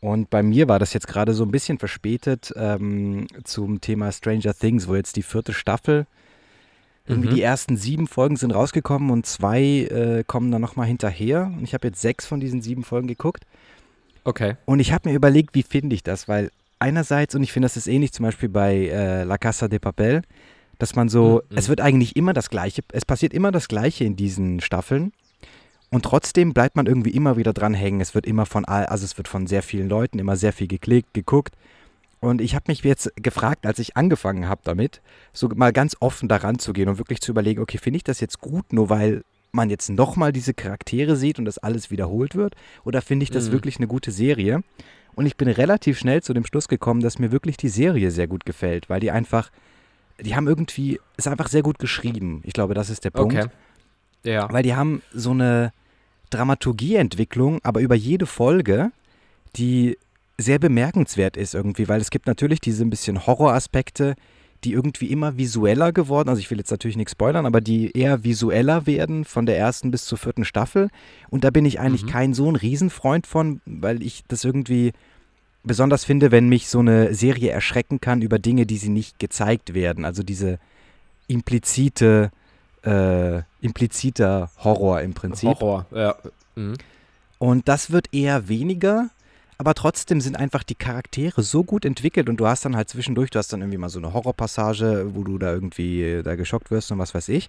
Und 0.01 0.29
bei 0.29 0.43
mir 0.43 0.69
war 0.69 0.79
das 0.79 0.93
jetzt 0.93 1.07
gerade 1.07 1.33
so 1.33 1.45
ein 1.45 1.51
bisschen 1.51 1.79
verspätet 1.79 2.53
ähm, 2.57 3.27
zum 3.45 3.81
Thema 3.81 4.13
Stranger 4.13 4.53
Things, 4.53 4.87
wo 4.87 4.95
jetzt 4.95 5.17
die 5.17 5.23
vierte 5.23 5.55
Staffel, 5.55 6.07
irgendwie 7.07 7.29
mhm. 7.29 7.35
die 7.35 7.43
ersten 7.43 7.77
sieben 7.77 8.07
Folgen 8.07 8.37
sind 8.37 8.51
rausgekommen 8.51 9.11
und 9.11 9.27
zwei 9.27 9.63
äh, 9.63 10.25
kommen 10.27 10.51
dann 10.51 10.63
nochmal 10.63 10.87
hinterher. 10.87 11.51
Und 11.57 11.65
ich 11.65 11.75
habe 11.75 11.89
jetzt 11.89 12.01
sechs 12.01 12.27
von 12.27 12.41
diesen 12.41 12.63
sieben 12.63 12.85
Folgen 12.85 13.09
geguckt. 13.09 13.45
Okay. 14.25 14.57
Und 14.65 14.81
ich 14.81 14.93
habe 14.93 15.09
mir 15.09 15.15
überlegt, 15.15 15.55
wie 15.55 15.63
finde 15.63 15.95
ich 15.95 16.03
das, 16.03 16.29
weil 16.29 16.51
einerseits, 16.85 17.35
und 17.35 17.43
ich 17.43 17.53
finde, 17.53 17.65
das 17.65 17.79
ist 17.79 17.87
ähnlich 17.87 18.13
zum 18.13 18.25
Beispiel 18.25 18.51
bei 18.51 18.75
äh, 18.75 19.25
La 19.25 19.39
Casa 19.39 19.69
de 19.69 19.79
Papel, 19.79 20.21
dass 20.79 20.95
man 20.95 21.09
so, 21.09 21.41
mhm. 21.49 21.57
es 21.57 21.69
wird 21.71 21.81
eigentlich 21.81 22.15
immer 22.15 22.35
das 22.35 22.51
Gleiche, 22.51 22.83
es 22.93 23.07
passiert 23.07 23.33
immer 23.33 23.51
das 23.51 23.69
Gleiche 23.69 24.05
in 24.05 24.17
diesen 24.17 24.61
Staffeln. 24.61 25.13
Und 25.91 26.05
trotzdem 26.05 26.53
bleibt 26.53 26.77
man 26.77 26.87
irgendwie 26.87 27.11
immer 27.11 27.37
wieder 27.37 27.53
dran 27.53 27.73
hängen. 27.73 28.01
Es 28.01 28.15
wird 28.15 28.27
immer 28.27 28.47
von, 28.47 28.65
also 28.65 29.05
es 29.05 29.17
wird 29.17 29.29
von 29.29 29.47
sehr 29.47 29.63
vielen 29.63 29.89
Leuten 29.89 30.19
immer 30.19 30.37
sehr 30.37 30.53
viel 30.53 30.67
geklickt, 30.67 31.15
geguckt. 31.15 31.55
Und 32.21 32.41
ich 32.41 32.55
habe 32.55 32.65
mich 32.69 32.83
jetzt 32.83 33.13
gefragt, 33.17 33.65
als 33.65 33.79
ich 33.79 33.97
angefangen 33.97 34.49
habe 34.49 34.61
damit, 34.65 35.01
so 35.33 35.49
mal 35.55 35.73
ganz 35.73 35.97
offen 36.01 36.29
daran 36.29 36.59
zu 36.59 36.73
gehen 36.73 36.89
und 36.89 36.99
wirklich 36.99 37.21
zu 37.21 37.31
überlegen, 37.31 37.63
okay, 37.63 37.79
finde 37.79 37.99
ich 37.99 38.05
das 38.05 38.21
jetzt 38.21 38.41
gut, 38.41 38.73
nur 38.73 38.91
weil 38.91 39.23
man 39.53 39.71
jetzt 39.71 39.89
nochmal 39.89 40.33
diese 40.33 40.53
Charaktere 40.53 41.17
sieht 41.17 41.39
und 41.39 41.45
das 41.45 41.59
alles 41.59 41.91
wiederholt 41.91 42.35
wird? 42.35 42.57
Oder 42.85 43.01
finde 43.01 43.23
ich 43.23 43.31
das 43.31 43.49
mhm. 43.49 43.53
wirklich 43.53 43.77
eine 43.77 43.87
gute 43.87 44.11
Serie? 44.11 44.63
Und 45.15 45.27
ich 45.27 45.37
bin 45.37 45.49
relativ 45.49 45.99
schnell 45.99 46.23
zu 46.23 46.35
dem 46.35 46.45
Schluss 46.45 46.69
gekommen, 46.69 47.01
dass 47.01 47.19
mir 47.19 47.33
wirklich 47.33 47.57
die 47.57 47.69
Serie 47.69 48.11
sehr 48.11 48.27
gut 48.27 48.45
gefällt, 48.45 48.91
weil 48.91 49.01
die 49.01 49.11
einfach, 49.11 49.51
die 50.21 50.35
haben 50.35 50.49
irgendwie, 50.49 51.01
ist 51.17 51.29
einfach 51.29 51.49
sehr 51.49 51.63
gut 51.63 51.79
geschrieben. 51.79 52.41
Ich 52.45 52.53
glaube, 52.53 52.75
das 52.75 52.91
ist 52.91 53.05
der 53.05 53.11
Punkt. 53.11 53.35
Okay. 53.37 53.49
Ja. 54.25 54.53
Weil 54.53 54.63
die 54.63 54.75
haben 54.75 55.03
so 55.13 55.31
eine, 55.31 55.73
Dramaturgieentwicklung, 56.35 57.61
aber 57.63 57.81
über 57.81 57.95
jede 57.95 58.27
Folge, 58.27 58.91
die 59.57 59.97
sehr 60.37 60.59
bemerkenswert 60.59 61.37
ist 61.37 61.55
irgendwie, 61.55 61.89
weil 61.89 62.01
es 62.01 62.11
gibt 62.11 62.27
natürlich 62.27 62.61
diese 62.61 62.85
ein 62.85 62.91
bisschen 62.91 63.27
Horroraspekte, 63.27 64.17
die 64.65 64.73
irgendwie 64.73 65.07
immer 65.07 65.37
visueller 65.37 65.93
geworden, 65.93 66.29
also 66.29 66.41
ich 66.41 66.51
will 66.51 66.59
jetzt 66.59 66.71
natürlich 66.71 66.97
nichts 66.97 67.13
spoilern, 67.13 67.47
aber 67.47 67.61
die 67.61 67.97
eher 67.97 68.25
visueller 68.25 68.87
werden 68.87 69.25
von 69.25 69.47
der 69.47 69.59
ersten 69.59 69.91
bis 69.91 70.07
zur 70.07 70.19
vierten 70.19 70.45
Staffel. 70.45 70.89
Und 71.31 71.45
da 71.45 71.51
bin 71.51 71.65
ich 71.65 71.81
eigentlich 71.81 72.05
mhm. 72.05 72.11
kein 72.11 72.35
so 72.35 72.51
ein 72.51 72.57
Riesenfreund 72.57 73.27
von, 73.27 73.61
weil 73.67 74.03
ich 74.03 74.25
das 74.29 74.45
irgendwie 74.45 74.93
besonders 75.63 76.05
finde, 76.05 76.31
wenn 76.31 76.49
mich 76.49 76.69
so 76.69 76.81
eine 76.81 77.15
Serie 77.15 77.51
erschrecken 77.51 78.01
kann 78.01 78.23
über 78.23 78.39
Dinge, 78.39 78.67
die 78.67 78.77
sie 78.77 78.91
nicht 78.91 79.19
gezeigt 79.19 79.75
werden. 79.75 80.05
Also 80.05 80.23
diese 80.23 80.59
implizite 81.27 82.31
äh, 82.85 83.43
impliziter 83.61 84.51
Horror 84.59 85.01
im 85.01 85.15
Prinzip. 85.15 85.49
Horror, 85.49 85.87
ja. 85.93 86.15
Mhm. 86.55 86.75
Und 87.39 87.69
das 87.69 87.91
wird 87.91 88.13
eher 88.13 88.49
weniger, 88.49 89.11
aber 89.59 89.75
trotzdem 89.75 90.21
sind 90.21 90.37
einfach 90.37 90.63
die 90.63 90.75
Charaktere 90.75 91.43
so 91.43 91.65
gut 91.65 91.85
entwickelt 91.85 92.29
und 92.29 92.39
du 92.39 92.47
hast 92.47 92.65
dann 92.65 92.77
halt 92.77 92.89
zwischendurch, 92.89 93.31
du 93.31 93.39
hast 93.39 93.53
dann 93.53 93.61
irgendwie 93.61 93.79
mal 93.79 93.89
so 93.89 93.99
eine 93.99 94.13
Horrorpassage, 94.13 95.11
wo 95.15 95.23
du 95.23 95.39
da 95.39 95.53
irgendwie 95.53 96.23
da 96.25 96.35
geschockt 96.35 96.71
wirst 96.71 96.91
und 96.91 96.99
was 96.99 97.15
weiß 97.15 97.29
ich. 97.29 97.49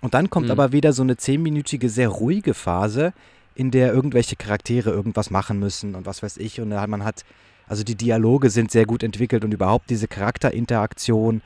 Und 0.00 0.14
dann 0.14 0.30
kommt 0.30 0.46
mhm. 0.46 0.52
aber 0.52 0.72
wieder 0.72 0.92
so 0.92 1.02
eine 1.02 1.16
zehnminütige, 1.16 1.88
sehr 1.88 2.08
ruhige 2.08 2.54
Phase, 2.54 3.12
in 3.54 3.70
der 3.70 3.92
irgendwelche 3.92 4.36
Charaktere 4.36 4.90
irgendwas 4.90 5.30
machen 5.30 5.58
müssen 5.58 5.94
und 5.94 6.06
was 6.06 6.22
weiß 6.22 6.38
ich. 6.38 6.60
Und 6.60 6.70
man 6.70 7.04
hat, 7.04 7.24
also 7.68 7.84
die 7.84 7.94
Dialoge 7.94 8.50
sind 8.50 8.70
sehr 8.70 8.84
gut 8.84 9.02
entwickelt 9.02 9.44
und 9.44 9.54
überhaupt 9.54 9.90
diese 9.90 10.08
Charakterinteraktion 10.08 11.40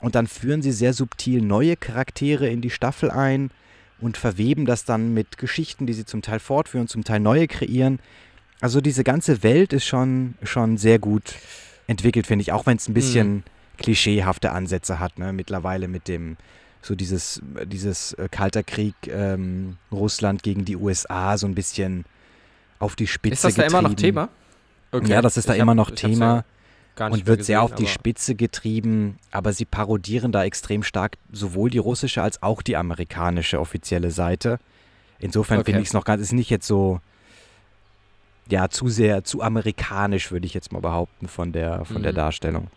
und 0.00 0.14
dann 0.14 0.26
führen 0.26 0.60
sie 0.60 0.72
sehr 0.72 0.92
subtil 0.92 1.40
neue 1.40 1.76
Charaktere 1.76 2.48
in 2.48 2.60
die 2.60 2.70
Staffel 2.70 3.10
ein 3.10 3.50
und 4.00 4.16
verweben 4.18 4.66
das 4.66 4.84
dann 4.84 5.14
mit 5.14 5.38
Geschichten, 5.38 5.86
die 5.86 5.94
sie 5.94 6.04
zum 6.04 6.20
Teil 6.20 6.40
fortführen, 6.40 6.88
zum 6.88 7.04
Teil 7.04 7.20
neue 7.20 7.48
kreieren. 7.48 8.00
Also 8.64 8.80
diese 8.80 9.04
ganze 9.04 9.42
Welt 9.42 9.74
ist 9.74 9.84
schon, 9.84 10.36
schon 10.42 10.78
sehr 10.78 10.98
gut 10.98 11.34
entwickelt, 11.86 12.26
finde 12.26 12.40
ich, 12.40 12.52
auch 12.52 12.64
wenn 12.64 12.78
es 12.78 12.88
ein 12.88 12.94
bisschen 12.94 13.34
mhm. 13.34 13.42
klischeehafte 13.76 14.52
Ansätze 14.52 15.00
hat, 15.00 15.18
ne? 15.18 15.34
mittlerweile 15.34 15.86
mit 15.86 16.08
dem, 16.08 16.38
so 16.80 16.94
dieses, 16.94 17.42
dieses 17.66 18.14
äh, 18.14 18.26
Kalter 18.30 18.62
Krieg 18.62 18.94
ähm, 19.06 19.76
Russland 19.92 20.42
gegen 20.42 20.64
die 20.64 20.76
USA 20.76 21.36
so 21.36 21.46
ein 21.46 21.54
bisschen 21.54 22.06
auf 22.78 22.96
die 22.96 23.06
Spitze 23.06 23.34
Ist 23.34 23.44
das 23.44 23.54
getrieben. 23.54 23.70
da 23.70 23.78
immer 23.80 23.88
noch 23.90 23.96
Thema? 23.96 24.28
Okay. 24.92 25.10
Ja, 25.10 25.20
das 25.20 25.36
ist 25.36 25.46
da 25.46 25.52
hab, 25.52 25.60
immer 25.60 25.74
noch 25.74 25.90
Thema 25.90 26.46
und 26.98 27.26
wird 27.26 27.40
gesehen, 27.40 27.44
sehr 27.44 27.62
auf 27.62 27.74
die 27.74 27.86
Spitze 27.86 28.34
getrieben, 28.34 29.18
aber 29.30 29.52
sie 29.52 29.66
parodieren 29.66 30.32
da 30.32 30.42
extrem 30.42 30.82
stark 30.84 31.18
sowohl 31.30 31.68
die 31.68 31.76
russische 31.76 32.22
als 32.22 32.42
auch 32.42 32.62
die 32.62 32.78
amerikanische 32.78 33.60
offizielle 33.60 34.10
Seite. 34.10 34.58
Insofern 35.18 35.58
okay. 35.58 35.72
finde 35.72 35.82
ich 35.82 35.88
es 35.88 35.92
noch 35.92 36.06
ganz, 36.06 36.22
ist 36.22 36.32
nicht 36.32 36.48
jetzt 36.48 36.66
so, 36.66 37.02
ja, 38.50 38.68
zu 38.68 38.88
sehr, 38.88 39.24
zu 39.24 39.42
amerikanisch, 39.42 40.30
würde 40.30 40.46
ich 40.46 40.54
jetzt 40.54 40.72
mal 40.72 40.80
behaupten, 40.80 41.28
von 41.28 41.52
der, 41.52 41.84
von 41.84 41.98
mhm. 41.98 42.02
der 42.02 42.12
Darstellung. 42.12 42.68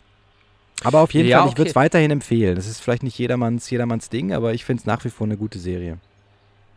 Aber 0.84 1.00
auf 1.00 1.12
jeden 1.12 1.28
ja, 1.28 1.38
Fall, 1.38 1.46
ich 1.46 1.52
okay. 1.52 1.58
würde 1.58 1.70
es 1.70 1.76
weiterhin 1.76 2.10
empfehlen. 2.10 2.54
Das 2.56 2.66
ist 2.66 2.80
vielleicht 2.80 3.02
nicht 3.02 3.18
jedermanns, 3.18 3.68
jedermanns 3.68 4.08
Ding, 4.10 4.32
aber 4.32 4.54
ich 4.54 4.64
finde 4.64 4.80
es 4.80 4.86
nach 4.86 5.04
wie 5.04 5.10
vor 5.10 5.26
eine 5.26 5.36
gute 5.36 5.58
Serie. 5.58 5.98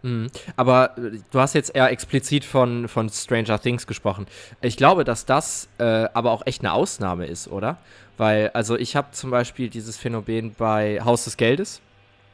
Mhm. 0.02 0.28
Aber 0.56 0.98
äh, 0.98 1.20
du 1.32 1.40
hast 1.40 1.54
jetzt 1.54 1.76
eher 1.76 1.90
explizit 1.92 2.44
von, 2.44 2.88
von 2.88 3.10
Stranger 3.10 3.60
Things 3.60 3.86
gesprochen. 3.88 4.26
Ich 4.62 4.78
glaube, 4.78 5.04
dass 5.04 5.26
das 5.26 5.70
äh, 5.78 5.84
aber 6.14 6.32
auch 6.32 6.46
echt 6.46 6.62
eine 6.62 6.74
Ausnahme 6.74 7.28
ist, 7.28 7.48
oder? 7.48 7.78
Weil, 8.18 8.50
also 8.50 8.76
ich 8.78 8.96
habe 8.96 9.12
zum 9.12 9.32
Beispiel 9.32 9.70
dieses 9.70 9.98
Phänomen 9.98 10.54
bei 10.58 11.00
Haus 11.04 11.26
des 11.26 11.38
Geldes. 11.38 11.82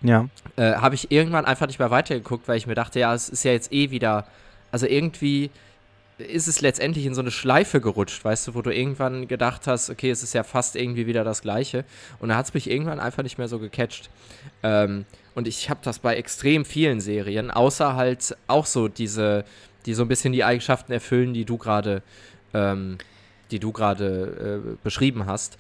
Ja. 0.02 0.28
Äh, 0.56 0.74
habe 0.76 0.96
ich 0.96 1.12
irgendwann 1.12 1.46
einfach 1.46 1.68
nicht 1.68 1.80
mehr 1.80 1.92
weitergeguckt, 1.92 2.48
weil 2.48 2.58
ich 2.58 2.68
mir 2.68 2.76
dachte, 2.76 3.00
ja, 3.00 3.14
es 3.14 3.30
ist 3.30 3.44
ja 3.44 3.52
jetzt 3.52 3.74
eh 3.74 3.90
wieder. 3.92 4.26
Also 4.72 4.86
irgendwie 4.86 5.50
ist 6.18 6.48
es 6.48 6.62
letztendlich 6.62 7.06
in 7.06 7.14
so 7.14 7.22
eine 7.22 7.32
Schleife 7.32 7.80
gerutscht, 7.80 8.24
weißt 8.24 8.48
du, 8.48 8.56
wo 8.56 8.62
du 8.62 8.74
irgendwann 8.74 9.28
gedacht 9.28 9.68
hast, 9.68 9.90
okay, 9.90 10.10
es 10.10 10.24
ist 10.24 10.34
ja 10.34 10.44
fast 10.44 10.76
irgendwie 10.76 11.06
wieder 11.06 11.24
das 11.24 11.42
Gleiche. 11.42 11.86
Und 12.20 12.30
da 12.30 12.36
hat 12.36 12.48
es 12.48 12.54
mich 12.54 12.70
irgendwann 12.70 13.00
einfach 13.00 13.24
nicht 13.24 13.38
mehr 13.38 13.48
so 13.48 13.60
gecatcht. 13.60 14.10
Ähm, 14.64 15.06
und 15.36 15.48
ich 15.48 15.70
habe 15.70 15.80
das 15.84 16.00
bei 16.00 16.16
extrem 16.16 16.66
vielen 16.66 17.00
Serien, 17.00 17.52
außer 17.52 17.96
halt 17.96 18.36
auch 18.48 18.66
so 18.66 18.88
diese, 18.88 19.46
die 19.86 19.94
so 19.94 20.04
ein 20.04 20.08
bisschen 20.08 20.34
die 20.34 20.44
Eigenschaften 20.44 20.92
erfüllen, 20.92 21.34
die 21.34 21.46
du 21.46 21.58
gerade 21.58 22.02
ähm, 22.54 22.98
die 23.52 23.60
du 23.60 23.72
gerade 23.72 24.62
äh, 24.64 24.78
beschrieben 24.84 25.26
hast. 25.26 25.58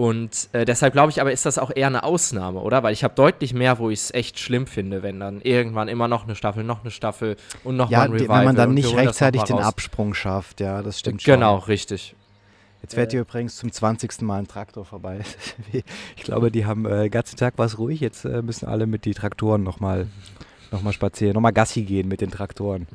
Und 0.00 0.48
äh, 0.52 0.64
deshalb 0.64 0.94
glaube 0.94 1.10
ich 1.10 1.20
aber, 1.20 1.30
ist 1.30 1.44
das 1.44 1.58
auch 1.58 1.70
eher 1.74 1.88
eine 1.88 2.04
Ausnahme, 2.04 2.60
oder? 2.60 2.82
Weil 2.82 2.94
ich 2.94 3.04
habe 3.04 3.12
deutlich 3.14 3.52
mehr, 3.52 3.78
wo 3.78 3.90
ich 3.90 3.98
es 3.98 4.14
echt 4.14 4.38
schlimm 4.38 4.66
finde, 4.66 5.02
wenn 5.02 5.20
dann 5.20 5.42
irgendwann 5.42 5.88
immer 5.88 6.08
noch 6.08 6.24
eine 6.24 6.34
Staffel, 6.34 6.64
noch 6.64 6.80
eine 6.80 6.90
Staffel 6.90 7.36
und 7.64 7.76
noch 7.76 7.90
ja, 7.90 7.98
mal 7.98 8.04
ein 8.06 8.12
Revival. 8.12 8.38
Wenn 8.38 8.44
man 8.46 8.56
dann 8.56 8.72
nicht 8.72 8.96
rechtzeitig 8.96 9.42
den 9.42 9.58
Absprung 9.58 10.14
schafft, 10.14 10.60
ja, 10.60 10.82
das 10.82 11.00
stimmt 11.00 11.20
schon. 11.20 11.34
Genau, 11.34 11.56
richtig. 11.56 12.16
Jetzt 12.80 12.94
fährt 12.94 13.12
ihr 13.12 13.20
übrigens 13.20 13.56
zum 13.56 13.70
20. 13.70 14.22
Mal 14.22 14.38
ein 14.38 14.48
Traktor 14.48 14.86
vorbei. 14.86 15.20
ich 16.16 16.24
glaube, 16.24 16.50
die 16.50 16.64
haben 16.64 16.86
äh, 16.86 17.02
den 17.02 17.10
ganzen 17.10 17.36
Tag 17.36 17.58
was 17.58 17.76
ruhig. 17.76 18.00
Jetzt 18.00 18.24
äh, 18.24 18.40
müssen 18.40 18.68
alle 18.68 18.86
mit 18.86 19.04
die 19.04 19.12
Traktoren 19.12 19.62
nochmal 19.62 20.06
noch 20.70 20.80
mal 20.80 20.94
spazieren, 20.94 21.34
nochmal 21.34 21.52
Gassi 21.52 21.82
gehen 21.82 22.08
mit 22.08 22.22
den 22.22 22.30
Traktoren. 22.30 22.86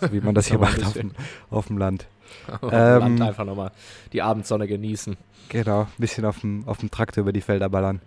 So 0.00 0.12
wie 0.12 0.20
man 0.20 0.34
das 0.34 0.46
hier 0.46 0.58
macht 0.58 0.82
auf 0.82 0.94
dem, 0.94 1.10
auf 1.50 1.66
dem 1.66 1.76
Land. 1.76 2.06
Ähm, 2.70 3.20
einfach 3.22 3.44
nochmal 3.44 3.70
die 4.12 4.22
Abendsonne 4.22 4.66
genießen. 4.66 5.16
Genau, 5.48 5.82
ein 5.82 5.88
bisschen 5.98 6.24
auf 6.24 6.40
dem, 6.40 6.66
auf 6.66 6.78
dem 6.78 6.90
Traktor 6.90 7.22
über 7.22 7.32
die 7.32 7.40
Felder 7.40 7.68
ballern. 7.68 8.00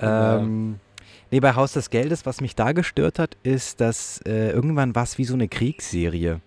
Ähm, 0.00 0.80
nee, 1.30 1.40
bei 1.40 1.54
Haus 1.54 1.72
des 1.72 1.90
Geldes, 1.90 2.26
was 2.26 2.40
mich 2.40 2.54
da 2.54 2.72
gestört 2.72 3.18
hat, 3.18 3.36
ist, 3.42 3.80
dass 3.80 4.20
äh, 4.26 4.50
irgendwann 4.50 4.94
war 4.94 5.04
es 5.04 5.18
wie 5.18 5.24
so 5.24 5.34
eine 5.34 5.48
Kriegsserie. 5.48 6.40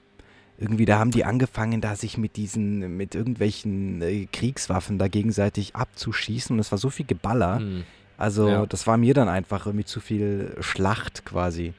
Irgendwie, 0.57 0.85
da 0.85 0.99
haben 0.99 1.11
die 1.11 1.25
angefangen, 1.25 1.81
da 1.81 1.95
sich 1.95 2.17
mit 2.17 2.35
diesen, 2.35 2.95
mit 2.95 3.15
irgendwelchen 3.15 4.01
äh, 4.01 4.27
Kriegswaffen 4.31 4.99
da 4.99 5.07
gegenseitig 5.07 5.75
abzuschießen 5.75 6.55
und 6.55 6.59
es 6.59 6.71
war 6.71 6.77
so 6.77 6.89
viel 6.89 7.05
Geballer. 7.05 7.59
Mhm. 7.59 7.83
Also, 8.17 8.47
ja. 8.47 8.65
das 8.65 8.85
war 8.85 8.97
mir 8.97 9.13
dann 9.13 9.27
einfach 9.27 9.65
irgendwie 9.65 9.85
zu 9.85 9.99
viel 9.99 10.55
Schlacht 10.59 11.25
quasi. 11.25 11.73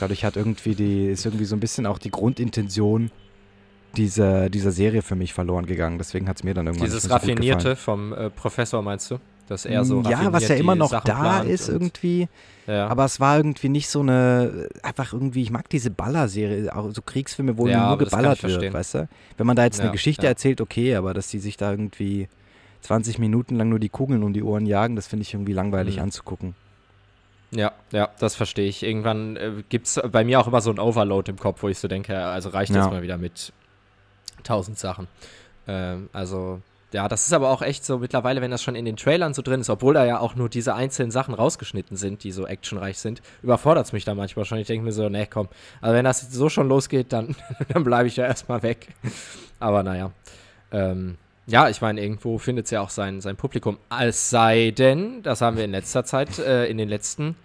Dadurch 0.00 0.24
hat 0.24 0.36
irgendwie 0.36 0.74
die, 0.74 1.06
ist 1.08 1.24
irgendwie 1.24 1.44
so 1.44 1.54
ein 1.54 1.60
bisschen 1.60 1.86
auch 1.86 1.98
die 1.98 2.10
Grundintention 2.10 3.10
dieser, 3.96 4.50
dieser 4.50 4.72
Serie 4.72 5.02
für 5.02 5.14
mich 5.14 5.32
verloren 5.32 5.66
gegangen. 5.66 5.98
Deswegen 5.98 6.28
hat 6.28 6.36
es 6.36 6.44
mir 6.44 6.54
dann 6.54 6.66
irgendwann 6.66 6.86
Dieses 6.86 7.04
so 7.04 7.10
Raffinierte 7.10 7.76
vom 7.76 8.12
äh, 8.12 8.30
Professor, 8.30 8.82
meinst 8.82 9.10
du? 9.10 9.18
Dass 9.48 9.64
er 9.64 9.84
so 9.84 10.02
Ja, 10.02 10.32
was 10.32 10.48
ja 10.48 10.54
immer 10.54 10.74
noch 10.74 11.02
da 11.04 11.40
ist 11.40 11.68
irgendwie. 11.68 12.28
Ja. 12.66 12.86
Aber 12.86 13.04
es 13.04 13.20
war 13.20 13.36
irgendwie 13.36 13.68
nicht 13.68 13.88
so 13.88 14.00
eine, 14.00 14.68
einfach 14.82 15.12
irgendwie, 15.12 15.42
ich 15.42 15.50
mag 15.50 15.68
diese 15.68 15.90
Baller-Serie, 15.90 16.74
auch 16.74 16.90
so 16.92 17.02
Kriegsfilme, 17.02 17.58
wo 17.58 17.66
ja, 17.66 17.88
nur 17.88 17.98
geballert 17.98 18.42
wird, 18.42 18.72
weißt 18.72 18.94
du? 18.94 19.08
Wenn 19.36 19.46
man 19.46 19.56
da 19.56 19.64
jetzt 19.64 19.78
ja, 19.78 19.84
eine 19.84 19.92
Geschichte 19.92 20.26
erzählt, 20.26 20.60
okay, 20.60 20.94
aber 20.94 21.12
dass 21.12 21.28
die 21.28 21.38
sich 21.38 21.56
da 21.56 21.70
irgendwie 21.70 22.28
20 22.82 23.18
Minuten 23.18 23.56
lang 23.56 23.68
nur 23.68 23.78
die 23.78 23.88
Kugeln 23.88 24.22
um 24.22 24.32
die 24.32 24.42
Ohren 24.42 24.66
jagen, 24.66 24.96
das 24.96 25.06
finde 25.06 25.22
ich 25.22 25.34
irgendwie 25.34 25.52
langweilig 25.52 25.96
mhm. 25.96 26.02
anzugucken. 26.02 26.54
Ja, 27.50 27.72
ja, 27.90 28.08
das 28.18 28.34
verstehe 28.34 28.66
ich. 28.66 28.82
Irgendwann 28.82 29.36
äh, 29.36 29.52
gibt 29.68 29.86
es 29.86 30.00
bei 30.10 30.24
mir 30.24 30.40
auch 30.40 30.46
immer 30.46 30.62
so 30.62 30.70
ein 30.70 30.78
Overload 30.78 31.30
im 31.30 31.38
Kopf, 31.38 31.62
wo 31.62 31.68
ich 31.68 31.78
so 31.78 31.86
denke, 31.86 32.16
also 32.18 32.48
reicht 32.48 32.74
jetzt 32.74 32.90
mal 32.90 33.02
wieder 33.02 33.18
mit 33.18 33.52
tausend 34.42 34.78
Sachen. 34.78 35.08
Ähm, 35.66 36.08
also, 36.12 36.60
ja, 36.92 37.08
das 37.08 37.26
ist 37.26 37.32
aber 37.32 37.50
auch 37.50 37.62
echt 37.62 37.84
so 37.84 37.98
mittlerweile, 37.98 38.40
wenn 38.42 38.50
das 38.50 38.62
schon 38.62 38.74
in 38.74 38.84
den 38.84 38.96
Trailern 38.96 39.32
so 39.34 39.42
drin 39.42 39.60
ist, 39.60 39.70
obwohl 39.70 39.94
da 39.94 40.04
ja 40.04 40.18
auch 40.20 40.34
nur 40.34 40.48
diese 40.48 40.74
einzelnen 40.74 41.10
Sachen 41.10 41.34
rausgeschnitten 41.34 41.96
sind, 41.96 42.22
die 42.22 42.32
so 42.32 42.46
actionreich 42.46 42.98
sind, 42.98 43.22
überfordert 43.42 43.86
es 43.86 43.92
mich 43.92 44.04
da 44.04 44.14
manchmal 44.14 44.44
schon. 44.44 44.58
Ich 44.58 44.66
denke 44.66 44.84
mir 44.84 44.92
so, 44.92 45.08
ne, 45.08 45.26
komm, 45.26 45.48
also 45.80 45.94
wenn 45.94 46.04
das 46.04 46.32
so 46.32 46.48
schon 46.48 46.68
losgeht, 46.68 47.12
dann, 47.12 47.34
dann 47.68 47.84
bleibe 47.84 48.08
ich 48.08 48.16
ja 48.16 48.26
erstmal 48.26 48.62
weg. 48.62 48.88
Aber 49.58 49.82
naja. 49.82 50.10
Ähm, 50.70 51.16
ja, 51.46 51.68
ich 51.68 51.80
meine, 51.80 52.00
irgendwo 52.00 52.38
findet 52.38 52.66
es 52.66 52.70
ja 52.70 52.80
auch 52.80 52.90
sein, 52.90 53.20
sein 53.20 53.36
Publikum. 53.36 53.78
Es 54.00 54.30
sei 54.30 54.70
denn, 54.70 55.22
das 55.22 55.40
haben 55.40 55.56
wir 55.56 55.64
in 55.64 55.72
letzter 55.72 56.04
Zeit, 56.04 56.38
äh, 56.38 56.66
in 56.66 56.78
den 56.78 56.88
letzten 56.88 57.36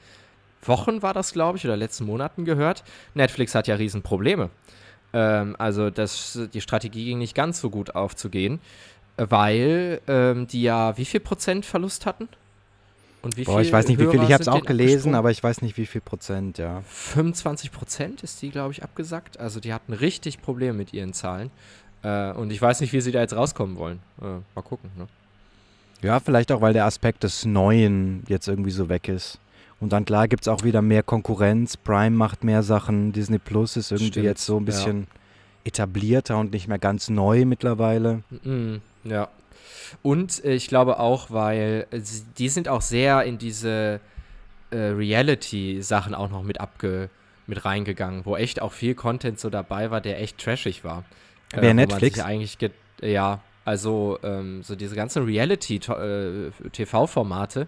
Wochen 0.62 1.02
war 1.02 1.14
das, 1.14 1.34
glaube 1.34 1.58
ich, 1.58 1.66
oder 1.66 1.78
letzten 1.78 2.06
Monaten 2.06 2.46
gehört. 2.46 2.84
Netflix 3.16 3.56
hat 3.56 3.68
ja 3.68 3.76
Riesenprobleme. 3.76 4.50
Ähm, 5.18 5.56
also 5.58 5.90
das, 5.90 6.40
die 6.54 6.62
Strategie 6.62 7.06
ging 7.06 7.18
nicht 7.18 7.34
ganz 7.34 7.60
so 7.60 7.72
gut 7.72 7.96
aufzugehen, 7.96 8.60
weil 9.18 10.00
ähm, 10.08 10.46
die 10.46 10.62
ja 10.62 10.96
wie 10.98 11.06
viel 11.06 11.20
Prozent 11.20 11.66
Verlust 11.66 12.06
hatten? 12.06 12.30
Und 13.24 13.36
wie 13.36 13.44
Boah, 13.44 13.60
ich 13.60 13.74
weiß 13.74 13.88
nicht, 13.88 14.00
wie 14.00 14.06
viel, 14.06 14.22
ich 14.22 14.32
habe 14.32 14.44
es 14.44 14.48
auch 14.48 14.64
gelesen, 14.64 15.16
aber 15.16 15.32
ich 15.32 15.42
weiß 15.42 15.64
nicht, 15.64 15.76
wie 15.76 15.88
viel 15.88 16.02
Prozent, 16.02 16.60
ja. 16.60 16.84
25 16.88 17.72
Prozent 17.72 18.22
ist 18.22 18.44
die, 18.44 18.52
glaube 18.52 18.74
ich, 18.74 18.84
abgesagt. 18.84 19.40
Also 19.40 19.60
die 19.60 19.74
hatten 19.74 19.92
richtig 19.94 20.40
Probleme 20.40 20.74
mit 20.74 20.94
ihren 20.94 21.14
Zahlen. 21.14 21.50
Äh, 22.04 22.32
und 22.34 22.52
ich 22.52 22.62
weiß 22.62 22.80
nicht, 22.80 22.94
wie 22.94 23.02
sie 23.02 23.12
da 23.12 23.20
jetzt 23.22 23.36
rauskommen 23.36 23.78
wollen. 23.78 24.00
Äh, 24.22 24.42
mal 24.54 24.62
gucken, 24.62 24.92
ne? 24.96 25.08
Ja, 26.04 26.20
vielleicht 26.20 26.52
auch, 26.52 26.62
weil 26.62 26.74
der 26.74 26.86
Aspekt 26.86 27.24
des 27.24 27.44
Neuen 27.44 28.24
jetzt 28.28 28.48
irgendwie 28.48 28.70
so 28.70 28.88
weg 28.88 29.08
ist. 29.08 29.40
Und 29.80 29.94
dann 29.94 30.06
klar 30.06 30.28
gibt 30.28 30.44
es 30.44 30.48
auch 30.48 30.64
wieder 30.64 30.82
mehr 30.82 31.04
Konkurrenz. 31.04 31.78
Prime 31.78 32.16
macht 32.16 32.44
mehr 32.44 32.64
Sachen. 32.64 33.12
Disney 33.12 33.38
Plus 33.38 33.78
ist 33.78 33.92
irgendwie 33.92 34.12
Stimmt, 34.12 34.26
jetzt 34.26 34.46
so 34.46 34.58
ein 34.58 34.66
bisschen 34.66 35.02
ja. 35.02 35.08
etablierter 35.66 36.38
und 36.38 36.52
nicht 36.52 36.68
mehr 36.68 36.80
ganz 36.80 37.10
neu 37.10 37.46
mittlerweile. 37.46 38.24
Mhm, 38.44 38.82
ja. 39.04 39.30
Und 40.02 40.44
äh, 40.44 40.54
ich 40.54 40.68
glaube 40.68 41.00
auch, 41.00 41.30
weil 41.30 41.86
äh, 41.92 42.02
die 42.38 42.50
sind 42.50 42.68
auch 42.68 42.82
sehr 42.82 43.24
in 43.24 43.38
diese 43.38 44.00
äh, 44.72 44.78
Reality-Sachen 44.78 46.16
auch 46.16 46.30
noch 46.30 46.44
mit 46.44 46.60
abge 46.60 47.10
mit 47.50 47.64
reingegangen, 47.64 48.26
wo 48.26 48.36
echt 48.36 48.62
auch 48.62 48.74
viel 48.74 48.94
Content 48.94 49.40
so 49.40 49.50
dabei 49.50 49.90
war, 49.90 50.02
der 50.02 50.22
echt 50.22 50.38
trashig 50.38 50.84
war. 50.84 51.06
Wer 51.54 51.70
äh, 51.70 51.74
Netflix? 51.74 52.20
eigentlich 52.20 52.58
ja, 53.02 53.40
also 53.64 54.20
ähm, 54.24 54.64
so 54.64 54.76
diese 54.76 54.96
ganzen 54.96 55.24
Reality-TV-Formate, 55.24 57.68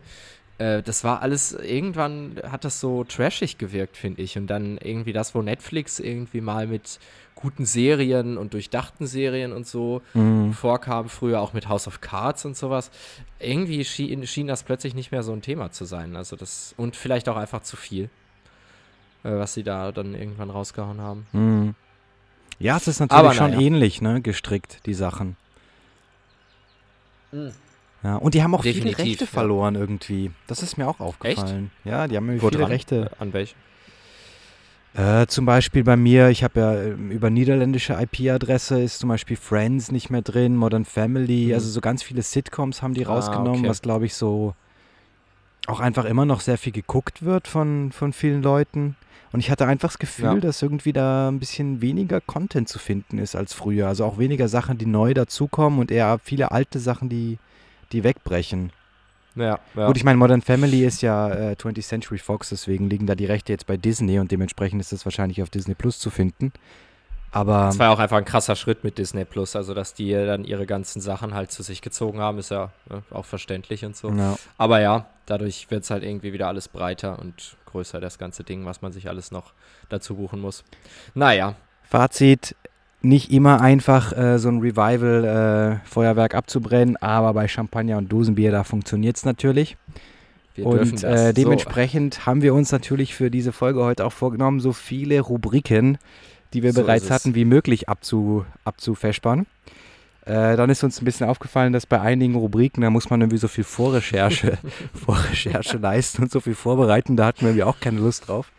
äh, 0.59 0.83
das 0.83 1.03
war 1.03 1.21
alles, 1.21 1.53
irgendwann 1.53 2.39
hat 2.43 2.65
das 2.65 2.79
so 2.79 3.03
trashig 3.03 3.57
gewirkt, 3.57 3.97
finde 3.97 4.21
ich. 4.21 4.37
Und 4.37 4.47
dann 4.47 4.77
irgendwie 4.77 5.13
das, 5.13 5.33
wo 5.33 5.41
Netflix 5.41 5.99
irgendwie 5.99 6.41
mal 6.41 6.67
mit 6.67 6.99
guten 7.35 7.65
Serien 7.65 8.37
und 8.37 8.53
durchdachten 8.53 9.07
Serien 9.07 9.53
und 9.53 9.65
so 9.65 10.01
mhm. 10.13 10.51
vorkam, 10.53 11.07
früher 11.07 11.39
auch 11.39 11.53
mit 11.53 11.69
House 11.69 11.87
of 11.87 12.01
Cards 12.01 12.43
und 12.43 12.57
sowas. 12.57 12.91
Irgendwie 13.39 13.85
schien, 13.85 14.27
schien 14.27 14.47
das 14.47 14.63
plötzlich 14.63 14.93
nicht 14.93 15.11
mehr 15.11 15.23
so 15.23 15.31
ein 15.31 15.41
Thema 15.41 15.71
zu 15.71 15.85
sein. 15.85 16.17
Also 16.17 16.35
das, 16.35 16.73
und 16.75 16.97
vielleicht 16.97 17.29
auch 17.29 17.37
einfach 17.37 17.61
zu 17.61 17.77
viel, 17.77 18.09
äh, 19.23 19.31
was 19.31 19.53
sie 19.53 19.63
da 19.63 19.93
dann 19.93 20.13
irgendwann 20.13 20.49
rausgehauen 20.49 20.99
haben. 20.99 21.25
Mhm. 21.31 21.75
Ja, 22.59 22.75
es 22.75 22.89
ist 22.89 22.99
natürlich 22.99 23.17
Aber, 23.17 23.33
schon 23.33 23.53
ja. 23.53 23.61
ähnlich, 23.61 24.01
ne, 24.01 24.21
gestrickt, 24.21 24.85
die 24.85 24.93
Sachen. 24.93 25.37
Mhm. 27.31 27.53
Ja, 28.03 28.15
und 28.15 28.33
die 28.33 28.43
haben 28.43 28.55
auch 28.55 28.61
Definitiv, 28.61 28.95
viele 28.97 29.09
Rechte 29.09 29.25
ja. 29.25 29.29
verloren 29.29 29.75
irgendwie. 29.75 30.31
Das 30.47 30.63
ist 30.63 30.77
mir 30.77 30.87
auch 30.87 30.99
aufgefallen. 30.99 31.71
Echt? 31.75 31.85
Ja, 31.85 32.07
die 32.07 32.15
haben 32.15 32.29
irgendwie 32.29 32.47
viele 32.47 32.61
dran? 32.61 32.71
Rechte. 32.71 33.11
An 33.19 33.33
welchen? 33.33 33.55
Äh, 34.93 35.27
zum 35.27 35.45
Beispiel 35.45 35.83
bei 35.83 35.95
mir, 35.95 36.29
ich 36.29 36.43
habe 36.43 36.59
ja 36.59 36.81
ähm, 36.81 37.11
über 37.11 37.29
niederländische 37.29 37.93
IP-Adresse 37.93 38.81
ist 38.81 38.99
zum 38.99 39.09
Beispiel 39.09 39.37
Friends 39.37 39.91
nicht 39.91 40.09
mehr 40.09 40.23
drin, 40.23 40.55
Modern 40.55 40.83
Family, 40.83 41.47
mhm. 41.47 41.53
also 41.53 41.69
so 41.69 41.79
ganz 41.79 42.01
viele 42.01 42.23
Sitcoms 42.23 42.81
haben 42.81 42.95
die 42.95 43.05
ah, 43.05 43.09
rausgenommen, 43.09 43.59
okay. 43.59 43.69
was 43.69 43.81
glaube 43.83 44.07
ich 44.07 44.15
so 44.15 44.55
auch 45.67 45.79
einfach 45.79 46.05
immer 46.05 46.25
noch 46.25 46.41
sehr 46.41 46.57
viel 46.57 46.73
geguckt 46.73 47.23
wird 47.23 47.47
von, 47.47 47.91
von 47.91 48.13
vielen 48.13 48.41
Leuten. 48.41 48.95
Und 49.31 49.41
ich 49.41 49.51
hatte 49.51 49.67
einfach 49.67 49.89
das 49.89 49.99
Gefühl, 49.99 50.35
ja. 50.35 50.39
dass 50.39 50.63
irgendwie 50.63 50.93
da 50.93 51.29
ein 51.29 51.37
bisschen 51.37 51.81
weniger 51.81 52.19
Content 52.19 52.67
zu 52.67 52.79
finden 52.79 53.19
ist 53.19 53.35
als 53.35 53.53
früher. 53.53 53.87
Also 53.87 54.05
auch 54.05 54.17
weniger 54.17 54.47
Sachen, 54.47 54.79
die 54.79 54.87
neu 54.87 55.13
dazukommen 55.13 55.77
und 55.77 55.91
eher 55.91 56.19
viele 56.23 56.51
alte 56.51 56.79
Sachen, 56.79 57.09
die 57.09 57.37
die 57.91 58.03
wegbrechen. 58.03 58.71
Ja, 59.35 59.59
ja. 59.75 59.87
Gut, 59.87 59.97
ich 59.97 60.03
meine, 60.03 60.17
Modern 60.17 60.41
Family 60.41 60.83
ist 60.83 61.01
ja 61.01 61.29
äh, 61.29 61.55
20th 61.55 61.87
Century 61.87 62.17
Fox, 62.17 62.49
deswegen 62.49 62.89
liegen 62.89 63.05
da 63.05 63.15
die 63.15 63.25
Rechte 63.25 63.53
jetzt 63.53 63.67
bei 63.67 63.77
Disney 63.77 64.19
und 64.19 64.31
dementsprechend 64.31 64.81
ist 64.81 64.91
das 64.91 65.05
wahrscheinlich 65.05 65.41
auf 65.41 65.49
Disney 65.49 65.75
Plus 65.75 65.99
zu 65.99 66.09
finden. 66.09 66.51
Aber. 67.31 67.65
Das 67.67 67.77
war 67.77 67.87
ja 67.87 67.93
auch 67.93 67.99
einfach 67.99 68.17
ein 68.17 68.25
krasser 68.25 68.55
Schritt 68.55 68.83
mit 68.83 68.97
Disney 68.97 69.23
Plus, 69.23 69.55
also 69.55 69.73
dass 69.73 69.93
die 69.93 70.11
dann 70.11 70.43
ihre 70.43 70.65
ganzen 70.65 70.99
Sachen 70.99 71.33
halt 71.33 71.51
zu 71.51 71.63
sich 71.63 71.81
gezogen 71.81 72.19
haben, 72.19 72.39
ist 72.39 72.49
ja 72.49 72.71
ne, 72.89 73.03
auch 73.11 73.25
verständlich 73.25 73.85
und 73.85 73.95
so. 73.95 74.09
Ja. 74.09 74.35
Aber 74.57 74.81
ja, 74.81 75.05
dadurch 75.25 75.69
wird 75.69 75.83
es 75.83 75.91
halt 75.91 76.03
irgendwie 76.03 76.33
wieder 76.33 76.47
alles 76.47 76.67
breiter 76.67 77.19
und 77.19 77.55
größer, 77.67 77.99
das 77.99 78.17
ganze 78.17 78.43
Ding, 78.43 78.65
was 78.65 78.81
man 78.81 78.91
sich 78.91 79.09
alles 79.09 79.31
noch 79.31 79.53
dazu 79.89 80.15
buchen 80.15 80.41
muss. 80.41 80.63
Naja. 81.13 81.55
Fazit, 81.83 82.55
nicht 83.01 83.31
immer 83.31 83.61
einfach 83.61 84.15
äh, 84.15 84.39
so 84.39 84.49
ein 84.49 84.59
Revival-Feuerwerk 84.59 86.33
äh, 86.33 86.37
abzubrennen, 86.37 86.97
aber 86.97 87.33
bei 87.33 87.47
Champagner 87.47 87.97
und 87.97 88.11
Dosenbier, 88.11 88.51
da 88.51 88.63
funktioniert 88.63 89.17
es 89.17 89.25
natürlich. 89.25 89.77
Wir 90.55 90.65
und 90.65 91.03
äh, 91.03 91.33
dementsprechend 91.33 92.15
so. 92.15 92.25
haben 92.25 92.41
wir 92.41 92.53
uns 92.53 92.71
natürlich 92.71 93.15
für 93.15 93.31
diese 93.31 93.51
Folge 93.51 93.83
heute 93.83 94.05
auch 94.05 94.11
vorgenommen, 94.11 94.59
so 94.59 94.73
viele 94.73 95.21
Rubriken, 95.21 95.97
die 96.53 96.63
wir 96.63 96.73
so 96.73 96.81
bereits 96.81 97.09
hatten, 97.09 97.35
wie 97.35 97.45
möglich 97.45 97.87
abzu, 97.87 98.45
abzufespern. 98.65 99.45
Äh, 100.25 100.57
dann 100.57 100.69
ist 100.69 100.83
uns 100.83 101.01
ein 101.01 101.05
bisschen 101.05 101.27
aufgefallen, 101.27 101.71
dass 101.71 101.85
bei 101.85 102.01
einigen 102.01 102.35
Rubriken, 102.35 102.81
da 102.81 102.89
muss 102.89 103.09
man 103.09 103.21
irgendwie 103.21 103.37
so 103.37 103.47
viel 103.47 103.63
Vorrecherche, 103.63 104.57
Vorrecherche 104.93 105.77
leisten 105.77 106.23
und 106.23 106.31
so 106.31 106.41
viel 106.41 106.55
vorbereiten, 106.55 107.15
da 107.15 107.27
hatten 107.27 107.41
wir 107.41 107.49
irgendwie 107.49 107.63
auch 107.63 107.79
keine 107.79 107.99
Lust 107.99 108.27
drauf. 108.27 108.51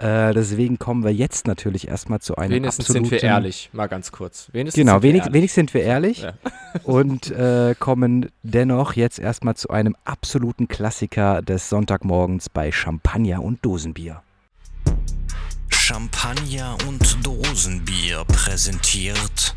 Äh, 0.00 0.32
deswegen 0.32 0.78
kommen 0.78 1.04
wir 1.04 1.12
jetzt 1.12 1.46
natürlich 1.46 1.88
erstmal 1.88 2.20
zu 2.20 2.36
einem 2.36 2.54
Wenigstens 2.54 2.86
absoluten, 2.86 3.10
sind 3.10 3.22
wir 3.22 3.28
ehrlich, 3.28 3.68
mal 3.74 3.86
ganz 3.86 4.10
kurz. 4.10 4.48
Wenigstens 4.52 4.80
genau, 4.80 5.02
wenig, 5.02 5.20
ehrlich. 5.20 5.34
wenigstens 5.34 5.54
sind 5.56 5.74
wir 5.74 5.82
ehrlich 5.82 6.22
ja. 6.22 6.32
und 6.84 7.30
äh, 7.30 7.74
kommen 7.78 8.30
dennoch 8.42 8.94
jetzt 8.94 9.18
erstmal 9.18 9.56
zu 9.56 9.68
einem 9.68 9.94
absoluten 10.06 10.68
Klassiker 10.68 11.42
des 11.42 11.68
Sonntagmorgens 11.68 12.48
bei 12.48 12.72
Champagner 12.72 13.42
und 13.42 13.62
Dosenbier. 13.62 14.22
Champagner 15.68 16.78
und 16.88 17.18
Dosenbier 17.26 18.24
präsentiert 18.24 19.54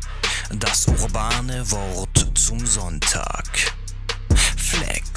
Das 0.58 0.86
urbane 0.88 1.64
Wort 1.70 2.26
zum 2.34 2.58
Sonntag. 2.66 3.46
Flex. 4.56 5.13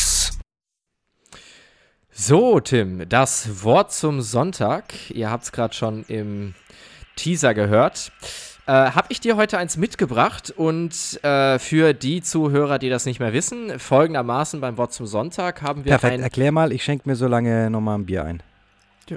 So, 2.19 2.59
Tim, 2.59 3.07
das 3.07 3.63
Wort 3.63 3.93
zum 3.93 4.21
Sonntag. 4.21 5.11
Ihr 5.11 5.29
habt 5.29 5.43
es 5.43 5.51
gerade 5.51 5.75
schon 5.75 6.03
im 6.07 6.55
Teaser 7.15 7.53
gehört. 7.53 8.11
Äh, 8.65 8.71
habe 8.71 9.05
ich 9.09 9.21
dir 9.21 9.37
heute 9.37 9.59
eins 9.59 9.77
mitgebracht 9.77 10.49
und 10.49 11.23
äh, 11.23 11.59
für 11.59 11.93
die 11.93 12.23
Zuhörer, 12.23 12.79
die 12.79 12.89
das 12.89 13.05
nicht 13.05 13.19
mehr 13.19 13.33
wissen, 13.33 13.77
folgendermaßen 13.77 14.59
beim 14.59 14.77
Wort 14.77 14.93
zum 14.93 15.05
Sonntag 15.05 15.61
haben 15.61 15.85
wir. 15.85 15.91
Perfekt, 15.91 16.23
erklär 16.23 16.51
mal, 16.51 16.71
ich 16.71 16.83
schenke 16.83 17.07
mir 17.07 17.15
so 17.15 17.27
lange 17.27 17.69
nochmal 17.69 17.99
ein 17.99 18.07
Bier 18.07 18.25
ein. 18.25 18.41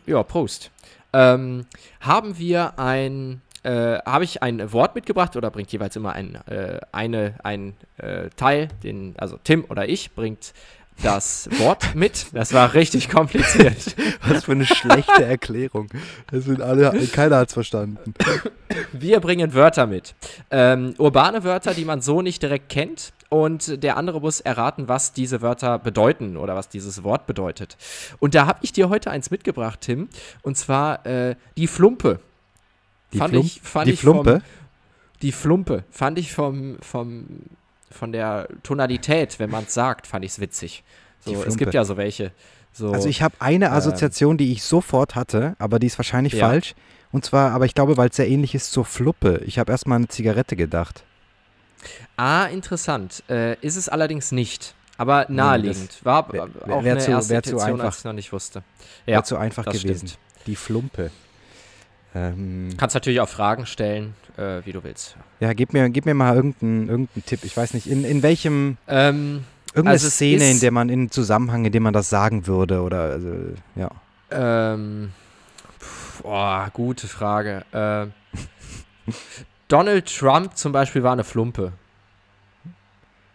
Ja, 0.05 0.23
Prost. 0.23 0.71
Ähm, 1.15 1.65
haben 2.01 2.37
wir 2.37 2.79
ein 2.79 3.41
äh, 3.63 3.99
habe 4.07 4.25
ich 4.25 4.43
ein 4.43 4.73
Wort 4.73 4.95
mitgebracht 4.95 5.37
oder 5.37 5.51
bringt 5.51 5.71
jeweils 5.73 5.95
immer 5.97 6.13
ein, 6.13 6.37
äh, 6.47 6.81
eine, 6.93 7.35
ein 7.43 7.75
äh, 7.99 8.31
Teil, 8.37 8.69
den, 8.83 9.15
also 9.19 9.39
Tim 9.43 9.65
oder 9.69 9.89
ich, 9.89 10.13
bringt 10.13 10.55
das 11.03 11.49
Wort 11.59 11.95
mit. 11.95 12.27
Das 12.33 12.53
war 12.53 12.75
richtig 12.75 13.09
kompliziert. 13.09 13.97
Was 14.29 14.45
für 14.45 14.53
eine 14.53 14.67
schlechte 14.67 15.25
Erklärung. 15.25 15.89
Das 16.31 16.45
sind 16.45 16.61
alle, 16.61 16.91
keiner 17.13 17.39
hat 17.39 17.49
es 17.49 17.55
verstanden. 17.55 18.15
Wir 18.93 19.21
bringen 19.21 19.55
Wörter 19.55 19.87
mit. 19.87 20.15
Ähm, 20.51 20.95
urbane 20.99 21.45
Wörter, 21.45 21.75
die 21.75 21.85
man 21.85 22.01
so 22.01 22.23
nicht 22.23 22.43
direkt 22.43 22.69
kennt. 22.69 23.13
Und 23.29 23.83
der 23.85 23.97
andere 23.97 24.21
muss 24.21 24.41
erraten, 24.41 24.89
was 24.89 25.13
diese 25.13 25.41
Wörter 25.41 25.79
bedeuten 25.79 26.37
oder 26.37 26.57
was 26.57 26.69
dieses 26.69 27.05
Wort 27.05 27.27
bedeutet. 27.27 27.77
Und 28.19 28.35
da 28.35 28.47
habe 28.47 28.59
ich 28.63 28.73
dir 28.73 28.89
heute 28.89 29.11
eins 29.11 29.31
mitgebracht, 29.31 29.81
Tim. 29.83 30.09
Und 30.43 30.57
zwar 30.57 31.07
äh, 31.07 31.37
die 31.57 31.69
Flumpe. 31.69 32.19
Die, 33.13 33.19
fand 33.19 33.31
Flum 33.31 33.47
ich, 33.47 33.61
fand 33.63 33.87
die 33.87 33.93
ich 33.93 34.01
Flumpe? 34.01 34.33
Vom, 34.33 34.43
die 35.23 35.33
Flumpe. 35.33 35.85
Fand 35.91 36.19
ich 36.19 36.33
vom, 36.33 36.79
vom 36.81 37.27
von 37.91 38.13
der 38.13 38.49
Tonalität, 38.63 39.39
wenn 39.39 39.51
man 39.51 39.65
es 39.65 39.75
sagt, 39.75 40.07
fand 40.07 40.25
ich 40.25 40.33
es 40.33 40.41
witzig. 40.41 40.85
So, 41.25 41.43
es 41.45 41.57
gibt 41.57 41.75
ja 41.75 41.85
so 41.85 41.97
welche. 41.97 42.33
So, 42.73 42.93
also 42.93 43.09
ich 43.09 43.23
habe 43.23 43.35
eine 43.41 43.67
ähm, 43.67 43.73
Assoziation, 43.73 44.37
die 44.37 44.53
ich 44.53 44.63
sofort 44.63 45.15
hatte, 45.15 45.55
aber 45.59 45.79
die 45.79 45.89
ist 45.89 45.99
wahrscheinlich 45.99 46.35
ja. 46.35 46.49
falsch. 46.49 46.75
Und 47.13 47.25
zwar, 47.25 47.51
aber 47.51 47.65
ich 47.65 47.75
glaube, 47.75 47.97
weil 47.97 48.11
es 48.11 48.17
sehr 48.17 48.29
ähnlich 48.29 48.55
ist 48.55 48.71
zur 48.71 48.85
Fluppe. 48.85 49.43
Ich 49.45 49.59
habe 49.59 49.73
erstmal 49.73 49.97
an 49.97 50.03
eine 50.03 50.09
Zigarette 50.09 50.55
gedacht. 50.55 51.03
Ah, 52.17 52.47
interessant. 52.47 53.25
Äh, 53.29 53.57
ist 53.61 53.77
es 53.77 53.89
allerdings 53.89 54.31
nicht. 54.31 54.75
Aber 54.97 55.27
naheliegend. 55.29 55.99
Nee, 56.01 56.05
War 56.05 56.33
wär, 56.33 56.49
wär, 56.55 56.77
auch 56.77 56.85
wär 56.85 56.93
eine 56.93 57.01
zu, 57.01 57.11
erste 57.11 57.37
einfach, 57.37 57.85
als 57.87 57.99
ich 57.99 58.05
noch 58.05 58.13
nicht 58.13 58.33
wusste. 58.33 58.63
Ja, 59.07 59.15
wäre 59.15 59.25
zu 59.25 59.37
einfach 59.37 59.65
gewesen. 59.65 60.09
Stimmt. 60.09 60.19
Die 60.47 60.57
Flumpe. 60.57 61.11
Ähm, 62.15 62.71
Kannst 62.77 62.95
natürlich 62.95 63.21
auch 63.21 63.29
Fragen 63.29 63.67
stellen, 63.67 64.15
äh, 64.37 64.65
wie 64.65 64.73
du 64.73 64.83
willst. 64.83 65.17
Ja, 65.39 65.53
gib 65.53 65.73
mir, 65.73 65.89
gib 65.91 66.07
mir 66.07 66.15
mal 66.15 66.35
irgendeinen 66.35 66.89
irgendein 66.89 67.25
Tipp. 67.25 67.41
Ich 67.45 67.57
weiß 67.57 67.75
nicht, 67.75 67.87
in, 67.87 68.05
in 68.05 68.23
welchem. 68.23 68.79
Ähm, 68.89 69.45
irgendeine 69.69 69.91
also 69.91 70.09
Szene, 70.09 70.51
in 70.51 70.61
der 70.61 70.73
man, 70.73 70.89
in 70.89 71.11
Zusammenhang, 71.11 71.65
in 71.65 71.73
dem 71.73 71.85
man 71.85 71.93
das 71.93 72.11
sagen 72.11 72.47
würde 72.47 72.83
oder, 72.83 73.03
also, 73.03 73.33
ja. 73.77 73.91
Ähm. 74.31 75.13
Boah, 76.23 76.69
gute 76.73 77.07
Frage. 77.07 77.65
Äh, 77.73 78.07
Donald 79.69 80.15
Trump 80.15 80.57
zum 80.57 80.73
Beispiel 80.73 81.03
war 81.03 81.13
eine 81.13 81.25
Flumpe. 81.25 81.73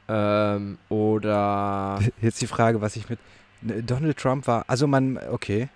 Ähm, 0.08 0.78
oder. 0.90 2.00
Jetzt 2.22 2.42
die 2.42 2.48
Frage, 2.48 2.82
was 2.82 2.96
ich 2.96 3.10
mit. 3.10 3.20
Donald 3.62 4.18
Trump 4.18 4.46
war. 4.48 4.66
Also 4.68 4.86
man, 4.86 5.18
okay. 5.32 5.70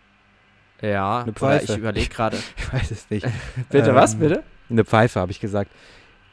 Ja, 0.81 1.21
eine 1.21 1.33
Pfeife. 1.33 1.73
ich 1.73 1.77
überlege 1.77 2.09
gerade. 2.09 2.37
ich 2.57 2.73
weiß 2.73 2.91
es 2.91 3.09
nicht. 3.09 3.27
bitte, 3.69 3.89
ähm, 3.89 3.95
was, 3.95 4.15
bitte? 4.15 4.43
Eine 4.69 4.85
Pfeife, 4.85 5.19
habe 5.19 5.31
ich 5.31 5.39
gesagt. 5.39 5.71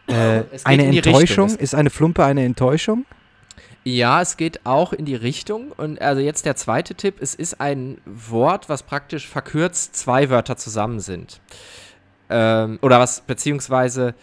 Äh, 0.07 0.43
eine 0.65 0.87
Enttäuschung? 0.87 1.57
Ist 1.57 1.75
eine 1.75 1.91
Flumpe 1.91 2.25
eine 2.25 2.45
Enttäuschung? 2.45 3.05
Ja, 3.83 4.21
es 4.21 4.37
geht 4.37 4.67
auch 4.67 4.93
in 4.93 5.05
die 5.05 5.15
Richtung. 5.15 5.73
Und 5.77 6.01
also 6.01 6.21
jetzt 6.21 6.45
der 6.47 6.57
zweite 6.57 6.95
Tipp: 6.95 7.17
Es 7.21 7.35
ist 7.35 7.61
ein 7.61 7.99
Wort, 8.05 8.69
was 8.69 8.83
praktisch 8.83 9.29
verkürzt 9.29 9.97
zwei 9.97 10.31
Wörter 10.31 10.57
zusammen 10.57 11.01
sind. 11.01 11.41
Ähm, 12.29 12.79
oder 12.83 12.99
was, 12.99 13.21
beziehungsweise. 13.21 14.15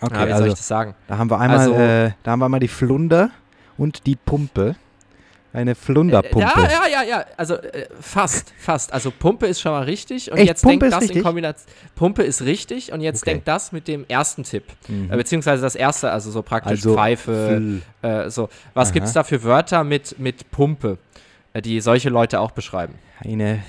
Okay, 0.00 0.14
ja, 0.14 0.26
wie 0.26 0.32
also, 0.32 0.38
soll 0.38 0.48
ich 0.48 0.54
das 0.54 0.68
sagen? 0.68 0.94
Da 1.06 1.18
haben 1.18 1.30
wir 1.30 1.38
einmal, 1.38 1.58
also, 1.58 1.74
äh, 1.74 2.12
da 2.22 2.32
haben 2.32 2.40
wir 2.40 2.46
einmal 2.46 2.60
die 2.60 2.68
Flunder 2.68 3.30
und 3.78 4.06
die 4.06 4.16
Pumpe. 4.16 4.76
Eine 5.54 5.76
Flunderpumpe. 5.76 6.40
Ja, 6.40 6.68
ja, 6.68 6.88
ja, 6.90 7.02
ja. 7.04 7.24
Also 7.36 7.54
äh, 7.54 7.86
fast, 8.00 8.52
fast. 8.58 8.92
Also 8.92 9.12
Pumpe 9.12 9.46
ist 9.46 9.60
schon 9.60 9.70
mal 9.70 9.84
richtig. 9.84 10.32
Und 10.32 10.38
Echt? 10.38 10.48
jetzt 10.48 10.62
Pumpe 10.62 10.80
denkt 10.80 10.94
das 10.94 11.02
richtig? 11.02 11.18
in 11.18 11.22
Kombination. 11.22 11.72
Pumpe 11.94 12.24
ist 12.24 12.42
richtig 12.42 12.92
und 12.92 13.00
jetzt 13.00 13.22
okay. 13.22 13.34
denkt 13.34 13.46
das 13.46 13.70
mit 13.70 13.86
dem 13.86 14.04
ersten 14.08 14.42
Tipp. 14.42 14.64
Mhm. 14.88 15.12
Äh, 15.12 15.16
beziehungsweise 15.16 15.62
das 15.62 15.76
erste, 15.76 16.10
also 16.10 16.32
so 16.32 16.42
praktisch 16.42 16.80
also 16.80 16.96
Pfeife. 16.96 17.80
Äh, 18.02 18.30
so. 18.30 18.48
Was 18.74 18.92
gibt 18.92 19.06
es 19.06 19.12
da 19.12 19.22
für 19.22 19.44
Wörter 19.44 19.84
mit, 19.84 20.18
mit 20.18 20.50
Pumpe, 20.50 20.98
äh, 21.52 21.62
die 21.62 21.80
solche 21.80 22.10
Leute 22.10 22.40
auch 22.40 22.50
beschreiben? 22.50 22.98
Eine. 23.20 23.62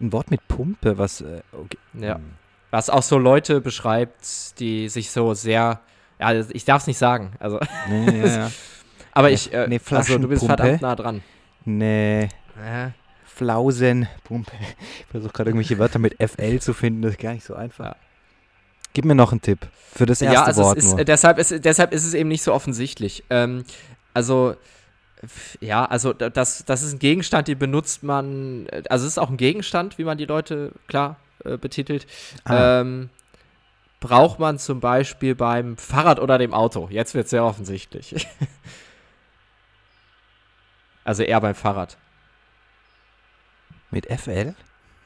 Ein 0.00 0.12
Wort 0.12 0.30
mit 0.30 0.46
Pumpe, 0.48 0.98
was. 0.98 1.22
Äh, 1.22 1.40
okay. 1.52 1.78
Ja. 1.98 2.20
Was 2.70 2.90
auch 2.90 3.02
so 3.02 3.16
Leute 3.16 3.62
beschreibt, 3.62 4.60
die 4.60 4.90
sich 4.90 5.10
so 5.10 5.32
sehr. 5.32 5.80
Ja, 6.20 6.32
ich 6.34 6.66
darf 6.66 6.82
es 6.82 6.86
nicht 6.86 6.98
sagen. 6.98 7.32
Also. 7.38 7.58
Nee, 7.88 8.18
ja, 8.18 8.26
ja. 8.26 8.50
Aber 9.14 9.30
ich, 9.30 9.52
äh, 9.52 9.66
nee, 9.68 9.80
also 9.90 10.18
du 10.18 10.28
bist 10.28 10.44
verdammt 10.44 10.82
nah 10.82 10.96
dran. 10.96 11.22
Nee. 11.64 12.24
Äh. 12.24 12.90
Flausenpumpe. 13.34 14.52
Ich 15.00 15.06
versuche 15.10 15.32
gerade 15.32 15.50
irgendwelche 15.50 15.78
Wörter 15.78 15.98
mit 15.98 16.16
FL 16.22 16.60
zu 16.60 16.72
finden, 16.72 17.02
das 17.02 17.12
ist 17.12 17.20
gar 17.20 17.32
nicht 17.32 17.44
so 17.44 17.54
einfach. 17.54 17.84
Ja. 17.84 17.96
Gib 18.92 19.04
mir 19.04 19.14
noch 19.14 19.32
einen 19.32 19.42
Tipp 19.42 19.66
für 19.92 20.06
das 20.06 20.22
erste 20.22 20.34
ja, 20.34 20.44
also 20.44 20.62
Wort. 20.62 20.78
Ist, 20.78 20.96
nur. 20.96 21.04
Deshalb, 21.04 21.38
ist, 21.38 21.64
deshalb 21.64 21.92
ist 21.92 22.04
es 22.04 22.14
eben 22.14 22.28
nicht 22.28 22.44
so 22.44 22.52
offensichtlich. 22.52 23.24
Ähm, 23.30 23.64
also, 24.12 24.54
ja, 25.60 25.84
also 25.84 26.12
das, 26.12 26.64
das 26.64 26.82
ist 26.82 26.92
ein 26.94 26.98
Gegenstand, 27.00 27.48
den 27.48 27.58
benutzt 27.58 28.04
man, 28.04 28.68
also 28.88 29.04
es 29.04 29.12
ist 29.12 29.18
auch 29.18 29.30
ein 29.30 29.36
Gegenstand, 29.36 29.98
wie 29.98 30.04
man 30.04 30.16
die 30.16 30.26
Leute 30.26 30.72
klar 30.86 31.16
äh, 31.44 31.56
betitelt. 31.56 32.06
Ah. 32.44 32.80
Ähm, 32.80 33.10
braucht 33.98 34.38
man 34.38 34.58
zum 34.58 34.78
Beispiel 34.78 35.34
beim 35.34 35.76
Fahrrad 35.76 36.20
oder 36.20 36.38
dem 36.38 36.54
Auto. 36.54 36.88
Jetzt 36.90 37.14
wird 37.14 37.24
es 37.24 37.30
sehr 37.30 37.44
offensichtlich. 37.44 38.28
Also 41.04 41.22
eher 41.22 41.40
beim 41.40 41.54
Fahrrad. 41.54 41.96
Mit 43.90 44.06
FL? 44.06 44.54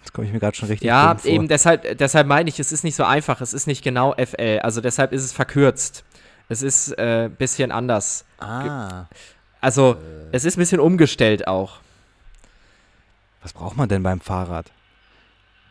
Das 0.02 0.12
komme 0.12 0.26
ich 0.26 0.32
mir 0.32 0.38
gerade 0.38 0.56
schon 0.56 0.68
richtig 0.68 0.86
Ja, 0.86 1.16
eben 1.24 1.48
deshalb, 1.48 1.98
deshalb 1.98 2.26
meine 2.26 2.48
ich, 2.48 2.58
es 2.60 2.72
ist 2.72 2.84
nicht 2.84 2.94
so 2.94 3.04
einfach. 3.04 3.40
Es 3.40 3.52
ist 3.52 3.66
nicht 3.66 3.82
genau 3.82 4.14
FL. 4.14 4.60
Also 4.62 4.80
deshalb 4.80 5.12
ist 5.12 5.24
es 5.24 5.32
verkürzt. 5.32 6.04
Es 6.48 6.62
ist 6.62 6.98
ein 6.98 7.26
äh, 7.26 7.28
bisschen 7.28 7.72
anders. 7.72 8.24
Ah. 8.38 9.06
Also, 9.60 9.94
äh. 9.94 10.28
es 10.32 10.44
ist 10.44 10.56
ein 10.56 10.60
bisschen 10.60 10.80
umgestellt 10.80 11.46
auch. 11.46 11.80
Was 13.42 13.52
braucht 13.52 13.76
man 13.76 13.88
denn 13.88 14.02
beim 14.02 14.20
Fahrrad? 14.20 14.70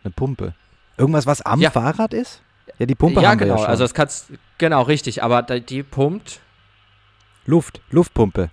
Eine 0.04 0.12
Pumpe. 0.12 0.54
Irgendwas, 0.98 1.26
was 1.26 1.42
am 1.42 1.60
ja. 1.60 1.72
Fahrrad 1.72 2.14
ist? 2.14 2.42
Ja, 2.78 2.86
die 2.86 2.96
Pumpe 2.96 3.22
ja, 3.22 3.30
haben 3.30 3.38
genau. 3.38 3.56
wir 3.56 3.58
ja 3.58 3.64
schon. 3.64 3.70
Also 3.70 3.84
das 3.84 3.94
kannst 3.94 4.28
genau 4.58 4.84
richtig, 4.84 5.24
aber 5.24 5.42
die 5.42 5.84
pumpt 5.84 6.42
Luft, 7.46 7.82
Luftpumpe. 7.90 8.50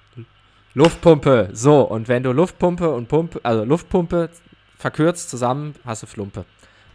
Luftpumpe. 0.75 1.51
So, 1.53 1.83
und 1.83 2.09
wenn 2.09 2.23
du 2.23 2.33
Luftpumpe 2.33 2.91
und 2.91 3.09
Pumpe, 3.09 3.41
also 3.43 3.65
Luftpumpe 3.65 4.31
verkürzt 4.77 5.31
zusammen, 5.31 5.75
hast 5.85 6.03
du 6.03 6.07
Flumpe. 6.07 6.45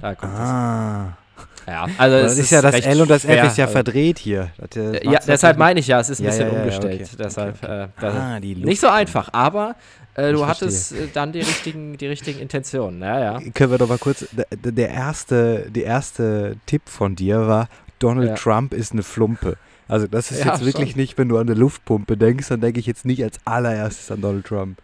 Da 0.01 0.15
kommt 0.15 0.33
ah. 0.33 1.05
das. 1.05 1.29
Ja, 1.67 1.87
also 1.97 2.21
das 2.21 2.33
ist, 2.33 2.39
ist 2.39 2.51
ja 2.51 2.61
das 2.61 2.79
L 2.79 3.01
und 3.01 3.09
das 3.09 3.25
F 3.25 3.45
ist 3.45 3.57
ja 3.57 3.65
also 3.65 3.73
verdreht 3.73 4.17
hier. 4.17 4.51
Das, 4.57 5.03
ja, 5.03 5.19
deshalb 5.25 5.57
meine 5.57 5.79
ich 5.79 5.87
ja, 5.87 5.99
es 5.99 6.09
ist 6.09 6.19
ein 6.19 6.23
ja, 6.23 6.29
bisschen 6.31 6.47
ja, 6.47 6.53
ja, 6.53 6.59
umgestellt. 6.59 7.01
Okay. 7.01 7.15
Deshalb 7.17 7.63
okay, 7.63 7.87
okay. 7.97 8.07
Äh, 8.07 8.19
ah, 8.19 8.39
nicht 8.39 8.81
so 8.81 8.87
einfach, 8.87 9.29
aber 9.33 9.75
äh, 10.15 10.31
du 10.31 10.47
hattest 10.47 10.93
äh, 10.93 11.07
dann 11.13 11.31
die 11.31 11.39
richtigen, 11.39 11.97
die 11.97 12.07
richtigen 12.07 12.39
Intentionen. 12.39 13.01
Ja, 13.01 13.19
ja. 13.19 13.39
Können 13.53 13.71
wir 13.71 13.77
doch 13.77 13.87
mal 13.87 13.99
kurz. 13.99 14.25
Der, 14.31 14.47
der 14.51 14.89
erste, 14.89 15.69
der 15.69 15.85
erste 15.85 16.57
Tipp 16.65 16.81
von 16.85 17.15
dir 17.15 17.47
war, 17.47 17.69
Donald 17.99 18.37
Trump 18.37 18.73
ist 18.73 18.91
eine 18.91 19.03
Flumpe. 19.03 19.57
Also 19.89 20.07
das 20.07 20.31
ist 20.31 20.45
ja, 20.45 20.53
jetzt 20.53 20.63
wirklich 20.63 20.91
schon. 20.91 20.99
nicht, 21.01 21.17
wenn 21.17 21.27
du 21.27 21.37
an 21.37 21.49
eine 21.49 21.59
Luftpumpe 21.59 22.15
denkst, 22.15 22.47
dann 22.47 22.61
denke 22.61 22.79
ich 22.79 22.85
jetzt 22.85 23.05
nicht 23.05 23.23
als 23.23 23.39
allererstes 23.43 24.09
an 24.11 24.21
Donald 24.21 24.45
Trump. 24.45 24.77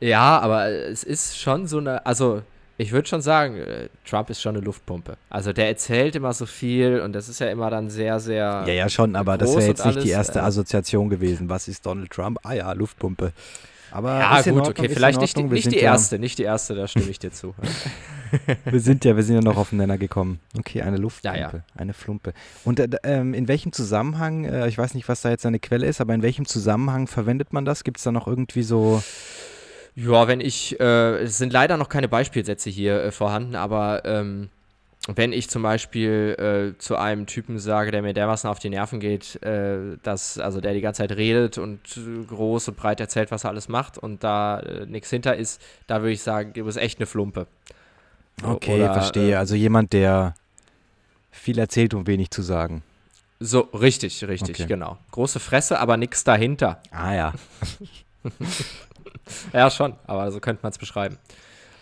Ja, 0.00 0.38
aber 0.38 0.68
es 0.68 1.02
ist 1.02 1.38
schon 1.38 1.66
so 1.66 1.78
eine, 1.78 2.06
also 2.06 2.42
ich 2.76 2.92
würde 2.92 3.08
schon 3.08 3.22
sagen, 3.22 3.56
äh, 3.56 3.88
Trump 4.08 4.30
ist 4.30 4.40
schon 4.40 4.56
eine 4.56 4.64
Luftpumpe. 4.64 5.16
Also 5.30 5.52
der 5.52 5.68
erzählt 5.68 6.16
immer 6.16 6.32
so 6.32 6.46
viel 6.46 7.00
und 7.00 7.12
das 7.12 7.28
ist 7.28 7.40
ja 7.40 7.48
immer 7.48 7.70
dann 7.70 7.90
sehr, 7.90 8.18
sehr. 8.20 8.64
Ja, 8.66 8.72
ja, 8.72 8.88
schon, 8.88 9.14
aber 9.16 9.36
das 9.36 9.50
wäre 9.50 9.66
jetzt 9.66 9.84
nicht 9.84 9.96
alles, 9.96 10.04
die 10.04 10.10
erste 10.10 10.38
äh, 10.38 10.42
Assoziation 10.42 11.08
gewesen. 11.08 11.48
Was 11.48 11.68
ist 11.68 11.84
Donald 11.84 12.10
Trump? 12.10 12.38
Ah 12.42 12.52
ja, 12.52 12.72
Luftpumpe. 12.72 13.32
Aber 13.94 14.18
ja, 14.18 14.42
gut, 14.42 14.46
Ordnung, 14.46 14.66
okay, 14.66 14.88
vielleicht 14.88 15.20
nicht, 15.20 15.36
die, 15.36 15.44
nicht 15.44 15.70
die 15.70 15.78
erste, 15.78 16.16
ja, 16.16 16.20
nicht 16.20 16.36
die 16.40 16.42
erste, 16.42 16.74
da 16.74 16.88
stimme 16.88 17.08
ich 17.08 17.20
dir 17.20 17.30
zu. 17.30 17.54
wir 18.64 18.80
sind 18.80 19.04
ja, 19.04 19.14
wir 19.14 19.22
sind 19.22 19.36
ja 19.36 19.40
noch 19.40 19.56
auf 19.56 19.70
den 19.70 19.78
Nenner 19.78 19.98
gekommen. 19.98 20.40
Okay, 20.58 20.82
eine 20.82 20.96
Luftpumpe, 20.96 21.38
ja, 21.38 21.52
ja. 21.52 21.64
eine 21.76 21.94
Flumpe. 21.94 22.32
Und 22.64 22.80
äh, 22.80 22.88
ähm, 23.04 23.34
in 23.34 23.46
welchem 23.46 23.72
Zusammenhang, 23.72 24.46
äh, 24.46 24.66
ich 24.66 24.76
weiß 24.76 24.94
nicht, 24.94 25.08
was 25.08 25.22
da 25.22 25.30
jetzt 25.30 25.42
seine 25.42 25.60
Quelle 25.60 25.86
ist, 25.86 26.00
aber 26.00 26.12
in 26.12 26.22
welchem 26.22 26.44
Zusammenhang 26.44 27.06
verwendet 27.06 27.52
man 27.52 27.64
das? 27.64 27.84
Gibt 27.84 27.98
es 27.98 28.02
da 28.02 28.10
noch 28.10 28.26
irgendwie 28.26 28.64
so 28.64 29.00
ja, 29.94 30.26
wenn 30.26 30.40
ich, 30.40 30.80
äh, 30.80 31.22
es 31.22 31.38
sind 31.38 31.52
leider 31.52 31.76
noch 31.76 31.88
keine 31.88 32.08
Beispielsätze 32.08 32.68
hier 32.68 33.00
äh, 33.00 33.12
vorhanden, 33.12 33.54
aber 33.54 34.02
ähm, 34.04 34.48
wenn 35.06 35.32
ich 35.32 35.50
zum 35.50 35.62
Beispiel 35.62 36.74
äh, 36.74 36.78
zu 36.78 36.96
einem 36.96 37.26
Typen 37.26 37.58
sage, 37.58 37.90
der 37.90 38.00
mir 38.00 38.14
dermaßen 38.14 38.48
auf 38.48 38.58
die 38.58 38.70
Nerven 38.70 39.00
geht, 39.00 39.42
äh, 39.42 39.98
dass, 40.02 40.38
also 40.38 40.60
der 40.60 40.72
die 40.72 40.80
ganze 40.80 41.02
Zeit 41.02 41.12
redet 41.16 41.58
und 41.58 41.80
groß 42.28 42.68
und 42.68 42.76
breit 42.76 43.00
erzählt, 43.00 43.30
was 43.30 43.44
er 43.44 43.50
alles 43.50 43.68
macht 43.68 43.98
und 43.98 44.24
da 44.24 44.60
äh, 44.60 44.86
nichts 44.86 45.10
hinter 45.10 45.36
ist, 45.36 45.60
da 45.86 46.00
würde 46.00 46.12
ich 46.12 46.22
sagen, 46.22 46.54
du 46.54 46.64
bist 46.64 46.78
echt 46.78 46.98
eine 46.98 47.06
Flumpe. 47.06 47.46
Okay, 48.42 48.76
Oder, 48.76 48.94
verstehe. 48.94 49.32
Äh, 49.32 49.36
also 49.36 49.54
jemand, 49.54 49.92
der 49.92 50.34
viel 51.30 51.58
erzählt, 51.58 51.92
um 51.92 52.06
wenig 52.06 52.30
zu 52.30 52.42
sagen. 52.42 52.82
So, 53.40 53.60
richtig, 53.60 54.26
richtig, 54.26 54.56
okay. 54.56 54.66
genau. 54.66 54.96
Große 55.10 55.38
Fresse, 55.38 55.78
aber 55.78 55.98
nichts 55.98 56.24
dahinter. 56.24 56.80
Ah 56.90 57.12
ja. 57.12 57.32
ja, 59.52 59.70
schon, 59.70 59.94
aber 60.06 60.30
so 60.32 60.40
könnte 60.40 60.62
man 60.62 60.72
es 60.72 60.78
beschreiben. 60.78 61.18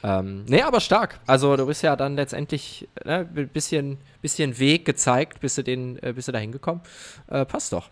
Ähm, 0.02 0.44
nee, 0.46 0.62
aber 0.62 0.80
stark. 0.80 1.20
Also 1.26 1.56
du 1.56 1.66
bist 1.66 1.82
ja 1.82 1.94
dann 1.94 2.16
letztendlich 2.16 2.88
ne, 3.04 3.28
ein 3.34 3.48
bisschen, 3.48 3.98
bisschen 4.20 4.58
Weg 4.58 4.84
gezeigt, 4.84 5.40
bist 5.40 5.58
du, 5.58 5.62
den, 5.62 6.02
äh, 6.02 6.12
bist 6.12 6.28
du 6.28 6.32
da 6.32 6.38
hingekommen. 6.38 6.82
Äh, 7.28 7.44
passt 7.44 7.72
doch. 7.72 7.90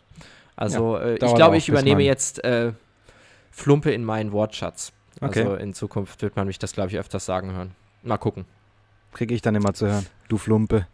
Also 0.56 0.98
ja, 0.98 1.04
äh, 1.04 1.14
ich 1.14 1.34
glaube, 1.34 1.56
ich 1.56 1.68
übernehme 1.68 2.02
jetzt 2.02 2.42
äh, 2.44 2.72
Flumpe 3.50 3.92
in 3.92 4.04
meinen 4.04 4.32
Wortschatz. 4.32 4.92
Okay. 5.20 5.40
Also 5.42 5.54
in 5.54 5.74
Zukunft 5.74 6.22
wird 6.22 6.36
man 6.36 6.46
mich 6.46 6.58
das, 6.58 6.72
glaube 6.72 6.90
ich, 6.90 6.98
öfters 6.98 7.24
sagen 7.26 7.52
hören. 7.52 7.74
Mal 8.02 8.18
gucken. 8.18 8.44
Kriege 9.12 9.34
ich 9.34 9.42
dann 9.42 9.54
immer 9.54 9.74
zu 9.74 9.86
hören. 9.86 10.06
Du 10.28 10.38
Flumpe. 10.38 10.86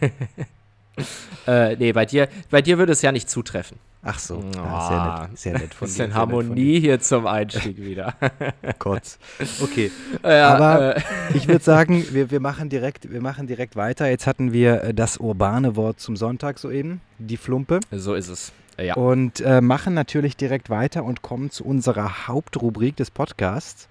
äh, 1.46 1.76
nee, 1.76 1.92
bei 1.92 2.06
dir, 2.06 2.28
bei 2.50 2.62
dir 2.62 2.78
würde 2.78 2.92
es 2.92 3.02
ja 3.02 3.12
nicht 3.12 3.28
zutreffen. 3.28 3.78
Ach 4.06 4.18
so, 4.18 4.36
oh, 4.36 4.50
ja, 4.54 4.88
sehr 4.88 5.02
nett, 5.22 5.38
sehr 5.38 5.52
nett 5.54 5.74
von 5.74 5.88
Bisschen 5.88 6.10
dir. 6.10 6.14
Harmonie 6.16 6.78
hier 6.78 7.00
zum 7.00 7.26
Einstieg 7.26 7.78
wieder. 7.78 8.14
Gott. 8.78 9.18
Okay. 9.62 9.90
Ja, 10.22 10.54
Aber 10.54 10.96
äh. 10.96 11.02
ich 11.34 11.48
würde 11.48 11.64
sagen, 11.64 12.04
wir, 12.10 12.30
wir, 12.30 12.40
machen 12.40 12.68
direkt, 12.68 13.10
wir 13.10 13.20
machen 13.20 13.46
direkt 13.46 13.76
weiter. 13.76 14.08
Jetzt 14.08 14.26
hatten 14.26 14.52
wir 14.52 14.82
äh, 14.82 14.94
das 14.94 15.16
urbane 15.16 15.76
Wort 15.76 16.00
zum 16.00 16.16
Sonntag 16.16 16.58
soeben, 16.58 17.00
die 17.18 17.36
Flumpe. 17.36 17.80
So 17.90 18.14
ist 18.14 18.28
es. 18.28 18.52
Ja. 18.78 18.94
Und 18.94 19.40
äh, 19.40 19.60
machen 19.60 19.94
natürlich 19.94 20.36
direkt 20.36 20.68
weiter 20.68 21.04
und 21.04 21.22
kommen 21.22 21.50
zu 21.50 21.64
unserer 21.64 22.26
Hauptrubrik 22.26 22.96
des 22.96 23.10
Podcasts, 23.10 23.88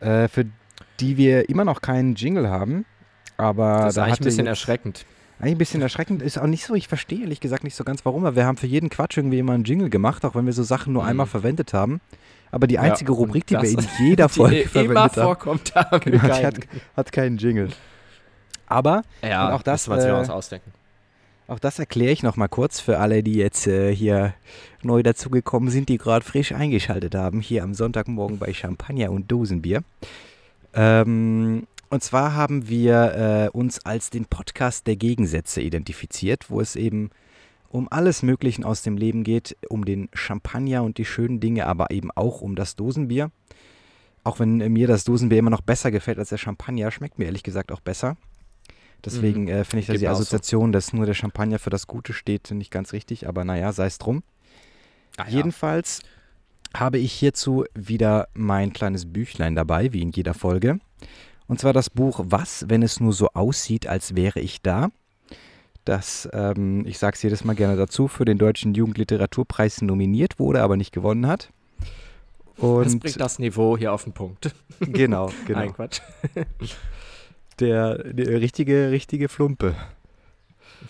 äh, 0.00 0.28
für 0.28 0.46
die 1.00 1.16
wir 1.16 1.48
immer 1.48 1.64
noch 1.64 1.80
keinen 1.80 2.14
Jingle 2.14 2.48
haben. 2.48 2.84
Aber 3.36 3.78
das 3.78 3.88
ist 3.88 3.96
da 3.96 4.04
eigentlich 4.04 4.20
ein 4.20 4.24
bisschen 4.24 4.46
erschreckend. 4.46 5.06
Eigentlich 5.38 5.54
ein 5.54 5.58
bisschen 5.58 5.82
erschreckend. 5.82 6.22
Ist 6.22 6.38
auch 6.38 6.46
nicht 6.46 6.64
so, 6.64 6.74
ich 6.74 6.88
verstehe 6.88 7.22
ehrlich 7.22 7.40
gesagt 7.40 7.64
nicht 7.64 7.74
so 7.74 7.84
ganz 7.84 8.04
warum, 8.04 8.24
aber 8.24 8.36
wir 8.36 8.46
haben 8.46 8.56
für 8.56 8.66
jeden 8.66 8.88
Quatsch 8.88 9.16
irgendwie 9.16 9.38
immer 9.38 9.52
einen 9.52 9.64
Jingle 9.64 9.90
gemacht, 9.90 10.24
auch 10.24 10.34
wenn 10.34 10.46
wir 10.46 10.52
so 10.52 10.62
Sachen 10.62 10.92
nur 10.92 11.02
mhm. 11.02 11.08
einmal 11.08 11.26
verwendet 11.26 11.74
haben. 11.74 12.00
Aber 12.50 12.68
die 12.68 12.78
einzige 12.78 13.12
ja, 13.12 13.18
Rubrik, 13.18 13.46
die 13.46 13.54
wir 13.54 13.68
in 13.68 13.84
jeder 13.98 14.28
Folge 14.28 14.68
verwendet 14.68 14.96
haben, 14.96 15.14
vorkommt, 15.14 15.74
haben 15.74 16.00
genau, 16.00 16.22
hat, 16.28 16.60
hat, 16.96 17.12
keinen 17.12 17.36
Jingle. 17.36 17.70
Aber 18.66 19.02
ja, 19.22 19.52
auch 19.52 19.62
das, 19.62 19.86
das 19.86 20.04
äh, 20.04 20.12
was 20.12 20.30
ausdenken. 20.30 20.72
Auch 21.46 21.58
das 21.58 21.78
erkläre 21.78 22.12
ich 22.12 22.22
noch 22.22 22.36
mal 22.36 22.48
kurz 22.48 22.80
für 22.80 23.00
alle, 23.00 23.22
die 23.22 23.34
jetzt 23.34 23.66
äh, 23.66 23.94
hier 23.94 24.34
neu 24.82 25.02
dazugekommen 25.02 25.68
sind, 25.68 25.88
die 25.88 25.98
gerade 25.98 26.24
frisch 26.24 26.52
eingeschaltet 26.52 27.14
haben, 27.14 27.40
hier 27.40 27.64
am 27.64 27.74
Sonntagmorgen 27.74 28.38
bei 28.38 28.54
Champagner 28.54 29.10
und 29.10 29.30
Dosenbier. 29.30 29.82
Ähm, 30.74 31.66
und 31.94 32.02
zwar 32.02 32.34
haben 32.34 32.68
wir 32.68 33.50
äh, 33.54 33.56
uns 33.56 33.86
als 33.86 34.10
den 34.10 34.24
Podcast 34.24 34.88
der 34.88 34.96
Gegensätze 34.96 35.60
identifiziert, 35.60 36.50
wo 36.50 36.60
es 36.60 36.74
eben 36.74 37.10
um 37.68 37.86
alles 37.88 38.24
Mögliche 38.24 38.66
aus 38.66 38.82
dem 38.82 38.96
Leben 38.96 39.22
geht, 39.22 39.56
um 39.68 39.84
den 39.84 40.08
Champagner 40.12 40.82
und 40.82 40.98
die 40.98 41.04
schönen 41.04 41.38
Dinge, 41.38 41.66
aber 41.66 41.92
eben 41.92 42.10
auch 42.10 42.40
um 42.40 42.56
das 42.56 42.74
Dosenbier. 42.74 43.30
Auch 44.24 44.40
wenn 44.40 44.56
mir 44.56 44.88
das 44.88 45.04
Dosenbier 45.04 45.38
immer 45.38 45.50
noch 45.50 45.60
besser 45.60 45.92
gefällt 45.92 46.18
als 46.18 46.30
der 46.30 46.38
Champagner, 46.38 46.90
schmeckt 46.90 47.20
mir 47.20 47.26
ehrlich 47.26 47.44
gesagt 47.44 47.70
auch 47.70 47.80
besser. 47.80 48.16
Deswegen 49.04 49.42
mhm. 49.42 49.48
äh, 49.50 49.64
finde 49.64 49.82
ich 49.82 49.86
da 49.86 49.92
die 49.92 50.08
Assoziation, 50.08 50.70
so. 50.70 50.72
dass 50.72 50.92
nur 50.92 51.06
der 51.06 51.14
Champagner 51.14 51.60
für 51.60 51.70
das 51.70 51.86
Gute 51.86 52.12
steht, 52.12 52.50
nicht 52.50 52.72
ganz 52.72 52.92
richtig, 52.92 53.28
aber 53.28 53.44
naja, 53.44 53.70
sei 53.72 53.86
es 53.86 53.98
drum. 53.98 54.24
Ah, 55.16 55.26
Jedenfalls 55.28 56.00
habe 56.74 56.98
ich 56.98 57.12
hierzu 57.12 57.66
wieder 57.72 58.26
mein 58.34 58.72
kleines 58.72 59.12
Büchlein 59.12 59.54
dabei, 59.54 59.92
wie 59.92 60.02
in 60.02 60.10
jeder 60.10 60.34
Folge. 60.34 60.80
Und 61.46 61.60
zwar 61.60 61.72
das 61.72 61.90
Buch 61.90 62.20
Was, 62.24 62.66
wenn 62.68 62.82
es 62.82 63.00
nur 63.00 63.12
so 63.12 63.28
aussieht, 63.34 63.86
als 63.86 64.14
wäre 64.16 64.40
ich 64.40 64.62
da. 64.62 64.88
Das, 65.84 66.28
ähm, 66.32 66.86
ich 66.86 66.98
sage 66.98 67.14
es 67.14 67.22
jedes 67.22 67.44
Mal 67.44 67.54
gerne 67.54 67.76
dazu, 67.76 68.08
für 68.08 68.24
den 68.24 68.38
Deutschen 68.38 68.74
Jugendliteraturpreis 68.74 69.82
nominiert 69.82 70.38
wurde, 70.38 70.62
aber 70.62 70.76
nicht 70.76 70.92
gewonnen 70.92 71.26
hat. 71.26 71.50
Und 72.56 72.86
das 72.86 72.98
bringt 72.98 73.20
das 73.20 73.38
Niveau 73.38 73.76
hier 73.76 73.92
auf 73.92 74.04
den 74.04 74.12
Punkt. 74.12 74.54
Genau, 74.80 75.30
genau. 75.46 75.60
Nein, 75.60 75.72
Quatsch. 75.72 76.00
Der, 77.60 77.98
der 77.98 78.40
richtige, 78.40 78.90
richtige 78.90 79.28
Flumpe. 79.28 79.76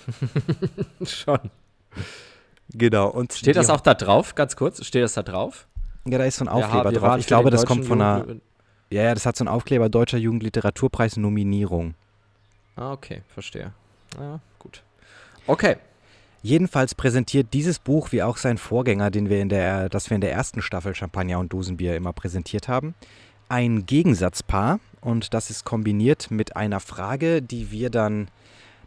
Schon. 1.05 1.51
Genau. 2.73 3.11
Und 3.11 3.35
Steht 3.35 3.57
das 3.57 3.69
auch 3.69 3.83
da 3.83 3.93
drauf, 3.93 4.35
ganz 4.35 4.57
kurz? 4.57 4.83
Steht 4.83 5.03
das 5.03 5.13
da 5.13 5.23
drauf? 5.23 5.69
Ja, 6.07 6.17
da 6.17 6.25
ist 6.25 6.39
so 6.39 6.45
ein 6.47 6.49
Aufkleber 6.49 6.91
ja, 6.91 6.99
drauf. 6.99 7.19
Ich 7.19 7.27
glaube, 7.27 7.51
das 7.51 7.67
kommt 7.67 7.85
von 7.85 8.01
einer. 8.01 8.27
Ja, 8.91 9.03
ja, 9.03 9.15
das 9.15 9.27
hat 9.27 9.37
so 9.37 9.43
einen 9.43 9.49
Aufkleber 9.49 9.89
Deutscher 9.89 10.19
Jugendliteraturpreis 10.19 11.17
Nominierung. 11.17 11.95
Ah, 12.77 12.93
okay, 12.93 13.23
verstehe. 13.29 13.73
Ja, 14.19 14.41
gut. 14.59 14.83
Okay. 15.47 15.77
Jedenfalls 16.43 16.95
präsentiert 16.95 17.49
dieses 17.55 17.79
Buch, 17.79 18.13
wie 18.13 18.23
auch 18.23 18.37
sein 18.37 18.59
Vorgänger, 18.59 19.11
den 19.11 19.31
wir 19.31 19.41
in 19.41 19.49
der, 19.49 19.89
das 19.89 20.11
wir 20.11 20.15
in 20.17 20.21
der 20.21 20.33
ersten 20.33 20.61
Staffel 20.61 20.95
Champagner 20.95 21.39
und 21.39 21.53
Dosenbier 21.53 21.97
immer 21.97 22.13
präsentiert 22.13 22.69
haben, 22.69 22.95
ein 23.49 23.87
Gegensatzpaar 23.87 24.79
und 25.01 25.33
das 25.33 25.49
ist 25.49 25.65
kombiniert 25.65 26.31
mit 26.31 26.57
einer 26.57 26.81
Frage, 26.81 27.41
die 27.41 27.71
wir 27.71 27.89
dann, 27.89 28.29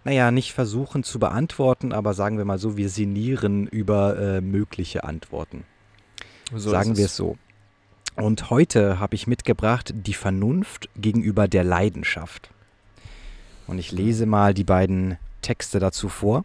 naja, 0.04 0.30
nicht 0.30 0.54
versuchen 0.54 1.04
zu 1.04 1.18
beantworten, 1.18 1.94
aber 1.94 2.14
sagen 2.14 2.38
wir 2.38 2.46
mal 2.46 2.60
so, 2.60 2.78
wir 2.78 2.90
sinnieren 2.90 3.66
über 3.66 4.18
äh, 4.20 4.42
mögliche 4.42 5.04
Antworten. 5.04 5.64
So 6.54 6.70
sagen 6.70 6.96
wir 6.96 7.06
es 7.06 7.16
so. 7.16 7.38
Und 8.18 8.50
heute 8.50 9.00
habe 9.00 9.14
ich 9.14 9.28
mitgebracht 9.28 9.94
die 9.96 10.16
Vernunft 10.16 10.90
gegenüber 10.96 11.48
der 11.48 11.64
Leidenschaft. 11.64 12.50
Und 13.68 13.78
ich 13.78 13.92
lese 13.92 14.26
mal 14.26 14.56
die 14.56 14.64
beiden 14.64 15.18
Texte 15.44 15.78
dazu 15.78 16.10
vor. 16.10 16.44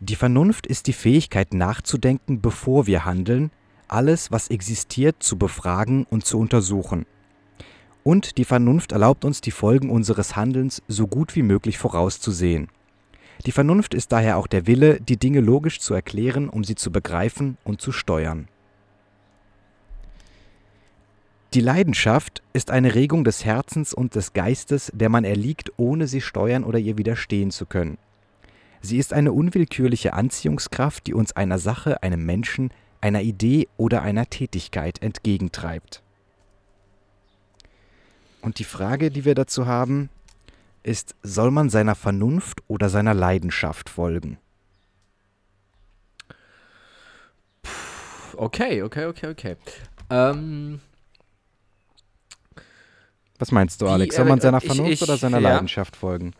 Die 0.00 0.16
Vernunft 0.16 0.66
ist 0.66 0.88
die 0.88 0.92
Fähigkeit 0.92 1.54
nachzudenken, 1.54 2.40
bevor 2.40 2.88
wir 2.88 3.04
handeln, 3.04 3.52
alles, 3.86 4.32
was 4.32 4.48
existiert, 4.48 5.22
zu 5.22 5.38
befragen 5.38 6.04
und 6.10 6.26
zu 6.26 6.36
untersuchen. 6.36 7.06
Und 8.02 8.36
die 8.36 8.44
Vernunft 8.44 8.90
erlaubt 8.90 9.24
uns, 9.24 9.40
die 9.40 9.52
Folgen 9.52 9.88
unseres 9.88 10.34
Handelns 10.34 10.82
so 10.88 11.06
gut 11.06 11.36
wie 11.36 11.42
möglich 11.42 11.78
vorauszusehen. 11.78 12.68
Die 13.44 13.52
Vernunft 13.52 13.94
ist 13.94 14.10
daher 14.10 14.36
auch 14.36 14.48
der 14.48 14.66
Wille, 14.66 15.00
die 15.00 15.16
Dinge 15.16 15.40
logisch 15.40 15.78
zu 15.78 15.94
erklären, 15.94 16.48
um 16.48 16.64
sie 16.64 16.74
zu 16.74 16.90
begreifen 16.90 17.56
und 17.62 17.80
zu 17.80 17.92
steuern. 17.92 18.48
Die 21.56 21.62
Leidenschaft 21.62 22.42
ist 22.52 22.70
eine 22.70 22.94
Regung 22.94 23.24
des 23.24 23.46
Herzens 23.46 23.94
und 23.94 24.14
des 24.14 24.34
Geistes, 24.34 24.92
der 24.94 25.08
man 25.08 25.24
erliegt, 25.24 25.72
ohne 25.78 26.06
sie 26.06 26.20
steuern 26.20 26.64
oder 26.64 26.78
ihr 26.78 26.98
widerstehen 26.98 27.50
zu 27.50 27.64
können. 27.64 27.96
Sie 28.82 28.98
ist 28.98 29.14
eine 29.14 29.32
unwillkürliche 29.32 30.12
Anziehungskraft, 30.12 31.06
die 31.06 31.14
uns 31.14 31.34
einer 31.34 31.58
Sache, 31.58 32.02
einem 32.02 32.26
Menschen, 32.26 32.74
einer 33.00 33.22
Idee 33.22 33.68
oder 33.78 34.02
einer 34.02 34.26
Tätigkeit 34.28 35.00
entgegentreibt. 35.00 36.02
Und 38.42 38.58
die 38.58 38.64
Frage, 38.64 39.10
die 39.10 39.24
wir 39.24 39.34
dazu 39.34 39.64
haben, 39.64 40.10
ist, 40.82 41.14
soll 41.22 41.50
man 41.50 41.70
seiner 41.70 41.94
Vernunft 41.94 42.62
oder 42.68 42.90
seiner 42.90 43.14
Leidenschaft 43.14 43.88
folgen? 43.88 44.36
Okay, 48.36 48.82
okay, 48.82 49.06
okay, 49.06 49.30
okay. 49.30 49.56
Ähm, 50.10 50.80
was 53.38 53.52
meinst 53.52 53.82
du, 53.82 53.88
Alex? 53.88 54.16
Soll 54.16 54.24
man 54.24 54.40
seiner 54.40 54.60
Vernunft 54.60 54.92
ich, 54.92 55.02
ich, 55.02 55.08
oder 55.08 55.16
seiner 55.16 55.40
ja. 55.40 55.50
Leidenschaft 55.50 55.96
folgen? 55.96 56.32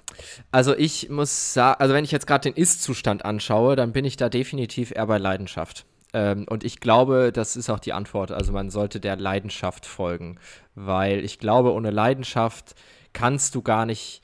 Also 0.50 0.76
ich 0.76 1.10
muss 1.10 1.54
sagen, 1.54 1.80
also 1.80 1.94
wenn 1.94 2.04
ich 2.04 2.12
jetzt 2.12 2.26
gerade 2.26 2.50
den 2.50 2.60
Ist-Zustand 2.60 3.24
anschaue, 3.24 3.76
dann 3.76 3.92
bin 3.92 4.04
ich 4.04 4.16
da 4.16 4.28
definitiv 4.28 4.92
eher 4.92 5.06
bei 5.06 5.18
Leidenschaft. 5.18 5.84
Ähm, 6.12 6.46
und 6.48 6.64
ich 6.64 6.80
glaube, 6.80 7.32
das 7.32 7.56
ist 7.56 7.68
auch 7.68 7.78
die 7.78 7.92
Antwort. 7.92 8.32
Also 8.32 8.52
man 8.52 8.70
sollte 8.70 9.00
der 9.00 9.16
Leidenschaft 9.16 9.84
folgen, 9.84 10.38
weil 10.74 11.24
ich 11.24 11.38
glaube, 11.38 11.72
ohne 11.72 11.90
Leidenschaft 11.90 12.74
kannst 13.12 13.54
du 13.54 13.62
gar 13.62 13.86
nicht, 13.86 14.22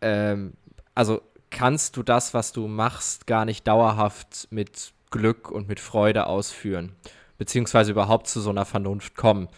ähm, 0.00 0.54
also 0.94 1.22
kannst 1.50 1.96
du 1.96 2.02
das, 2.02 2.34
was 2.34 2.52
du 2.52 2.66
machst, 2.66 3.26
gar 3.26 3.44
nicht 3.44 3.66
dauerhaft 3.66 4.48
mit 4.50 4.92
Glück 5.10 5.50
und 5.50 5.68
mit 5.68 5.80
Freude 5.80 6.26
ausführen, 6.26 6.96
beziehungsweise 7.38 7.92
überhaupt 7.92 8.26
zu 8.26 8.40
so 8.40 8.50
einer 8.50 8.64
Vernunft 8.64 9.16
kommen. 9.16 9.48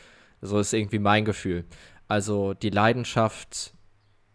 So 0.43 0.59
ist 0.59 0.75
irgendwie 0.75 0.99
mein 0.99 1.25
Gefühl. 1.25 1.65
Also 2.09 2.55
die 2.55 2.71
Leidenschaft 2.71 3.75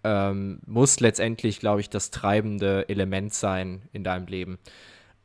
ähm, 0.04 0.60
muss 0.66 1.00
letztendlich, 1.00 1.60
glaube 1.60 1.82
ich, 1.82 1.90
das 1.90 2.12
treibende 2.12 2.90
Element 2.90 3.34
sein 3.34 3.84
in 3.94 4.04
deinem 4.04 4.28
Leben. 4.28 4.60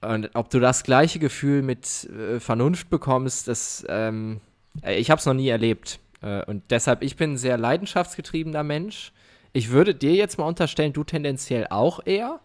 Und 0.01 0.31
ob 0.35 0.51
du 0.51 0.61
das 0.61 0.85
gleiche 0.85 1.19
Gefühl 1.19 1.63
mit 1.63 2.05
äh, 2.05 2.39
Vernunft 2.39 2.91
bekommst, 2.91 3.49
das, 3.49 3.85
ähm, 3.89 4.41
ich 4.87 5.11
habe 5.11 5.19
es 5.19 5.27
noch 5.27 5.35
nie 5.35 5.49
erlebt. 5.49 5.99
Äh, 6.23 6.45
und 6.45 6.63
deshalb, 6.71 7.03
ich 7.03 7.17
bin 7.17 7.33
ein 7.33 7.37
sehr 7.39 7.57
leidenschaftsgetriebener 7.57 8.63
Mensch. 8.63 9.13
Ich 9.53 9.71
würde 9.71 9.95
dir 9.95 10.13
jetzt 10.13 10.39
mal 10.39 10.45
unterstellen, 10.45 10.93
du 10.93 11.03
tendenziell 11.03 11.67
auch 11.71 12.01
eher. 12.05 12.41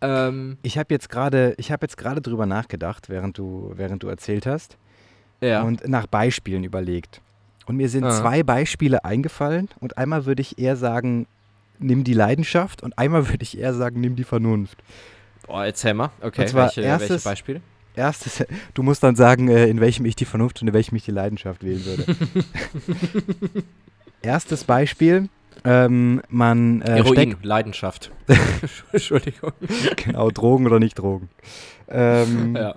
Ähm, 0.00 0.58
ich 0.62 0.78
habe 0.78 0.92
jetzt 0.94 1.10
gerade, 1.10 1.54
ich 1.58 1.70
habe 1.70 1.84
jetzt 1.84 1.96
gerade 1.96 2.22
drüber 2.22 2.46
nachgedacht, 2.46 3.08
während 3.08 3.38
du, 3.38 3.72
während 3.74 4.02
du 4.02 4.08
erzählt 4.08 4.46
hast. 4.46 4.78
Ja. 5.40 5.62
Und 5.62 5.86
nach 5.86 6.06
Beispielen 6.06 6.64
überlegt. 6.64 7.20
Und 7.66 7.76
mir 7.76 7.88
sind 7.88 8.04
ah. 8.04 8.10
zwei 8.10 8.42
Beispiele 8.42 9.04
eingefallen. 9.04 9.68
Und 9.80 9.98
einmal 9.98 10.24
würde 10.24 10.40
ich 10.40 10.58
eher 10.58 10.76
sagen, 10.76 11.26
nimm 11.78 12.04
die 12.04 12.14
Leidenschaft. 12.14 12.82
Und 12.82 12.96
einmal 12.98 13.28
würde 13.28 13.42
ich 13.42 13.58
eher 13.58 13.74
sagen, 13.74 14.00
nimm 14.00 14.16
die 14.16 14.24
Vernunft. 14.24 14.78
Boah, 15.46 15.64
erzähl 15.64 15.94
mal. 15.94 16.10
Okay, 16.20 16.42
und 16.42 16.48
zwar 16.48 16.66
welche, 16.66 16.82
erstes, 16.82 17.10
welche 17.10 17.24
Beispiele? 17.24 17.60
Erstes, 17.94 18.44
du 18.74 18.82
musst 18.82 19.02
dann 19.02 19.16
sagen, 19.16 19.48
äh, 19.48 19.66
in 19.66 19.80
welchem 19.80 20.06
ich 20.06 20.16
die 20.16 20.24
Vernunft 20.24 20.60
und 20.62 20.68
in 20.68 20.74
welchem 20.74 20.96
ich 20.96 21.04
die 21.04 21.10
Leidenschaft 21.12 21.64
wählen 21.64 21.84
würde. 21.84 22.04
erstes 24.22 24.64
Beispiel, 24.64 25.28
ähm, 25.64 26.22
man 26.28 26.82
äh, 26.82 26.96
Heroin, 26.96 27.36
Leidenschaft. 27.42 28.10
Entschuldigung. 28.92 29.52
Genau, 29.96 30.30
Drogen 30.30 30.66
oder 30.66 30.78
nicht 30.78 30.98
Drogen. 30.98 31.28
Ähm, 31.88 32.56
ja. 32.56 32.74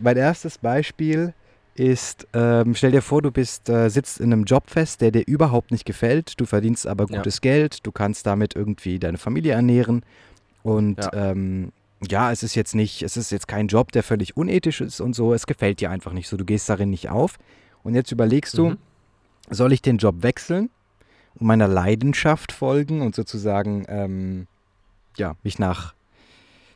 Mein 0.00 0.16
erstes 0.16 0.58
Beispiel 0.58 1.34
ist, 1.78 2.26
ähm, 2.32 2.74
stell 2.74 2.92
dir 2.92 3.02
vor, 3.02 3.22
du 3.22 3.30
bist, 3.30 3.68
äh, 3.68 3.88
sitzt 3.88 4.20
in 4.20 4.32
einem 4.32 4.44
Job 4.44 4.70
fest, 4.70 5.00
der 5.00 5.10
dir 5.10 5.22
überhaupt 5.26 5.70
nicht 5.70 5.84
gefällt, 5.84 6.40
du 6.40 6.46
verdienst 6.46 6.86
aber 6.86 7.06
gutes 7.06 7.36
ja. 7.36 7.40
Geld, 7.40 7.86
du 7.86 7.92
kannst 7.92 8.26
damit 8.26 8.56
irgendwie 8.56 8.98
deine 8.98 9.18
Familie 9.18 9.52
ernähren 9.52 10.02
und 10.62 10.98
ja. 10.98 11.12
Ähm, 11.12 11.72
ja, 12.08 12.30
es 12.30 12.44
ist 12.44 12.54
jetzt 12.54 12.76
nicht, 12.76 13.02
es 13.02 13.16
ist 13.16 13.32
jetzt 13.32 13.48
kein 13.48 13.66
Job, 13.66 13.90
der 13.90 14.04
völlig 14.04 14.36
unethisch 14.36 14.80
ist 14.80 15.00
und 15.00 15.14
so, 15.14 15.34
es 15.34 15.46
gefällt 15.46 15.80
dir 15.80 15.90
einfach 15.90 16.12
nicht 16.12 16.28
so, 16.28 16.36
du 16.36 16.44
gehst 16.44 16.68
darin 16.68 16.90
nicht 16.90 17.08
auf 17.08 17.38
und 17.82 17.94
jetzt 17.94 18.12
überlegst 18.12 18.56
du, 18.56 18.70
mhm. 18.70 18.78
soll 19.50 19.72
ich 19.72 19.82
den 19.82 19.98
Job 19.98 20.22
wechseln 20.22 20.70
und 21.38 21.46
meiner 21.46 21.68
Leidenschaft 21.68 22.52
folgen 22.52 23.02
und 23.02 23.14
sozusagen, 23.14 23.84
ähm, 23.88 24.46
ja, 25.16 25.34
mich 25.42 25.58
nach 25.58 25.94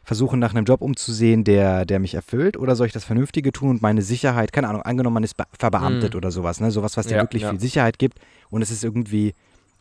versuchen, 0.04 0.38
nach 0.38 0.54
einem 0.54 0.64
Job 0.64 0.80
umzusehen, 0.82 1.44
der, 1.44 1.84
der 1.84 1.98
mich 1.98 2.14
erfüllt? 2.14 2.56
Oder 2.56 2.76
soll 2.76 2.86
ich 2.86 2.92
das 2.92 3.04
Vernünftige 3.04 3.52
tun 3.52 3.70
und 3.70 3.82
meine 3.82 4.02
Sicherheit, 4.02 4.52
keine 4.52 4.68
Ahnung, 4.68 4.82
angenommen, 4.82 5.14
man 5.14 5.24
ist 5.24 5.36
verbeamtet 5.58 6.14
mhm. 6.14 6.18
oder 6.18 6.30
sowas, 6.30 6.60
ne? 6.60 6.70
Sowas, 6.70 6.96
was 6.96 7.06
dir 7.06 7.16
ja, 7.16 7.22
wirklich 7.22 7.42
ja. 7.42 7.50
viel 7.50 7.60
Sicherheit 7.60 7.98
gibt 7.98 8.18
und 8.50 8.62
es 8.62 8.70
ist 8.70 8.84
irgendwie, 8.84 9.34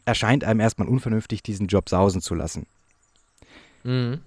erscheint 0.05 0.43
einem 0.43 0.60
erstmal 0.60 0.88
unvernünftig, 0.88 1.43
diesen 1.43 1.67
Job 1.67 1.89
sausen 1.89 2.21
zu 2.21 2.36
lassen. 2.36 2.65
Mhm. 3.84 4.19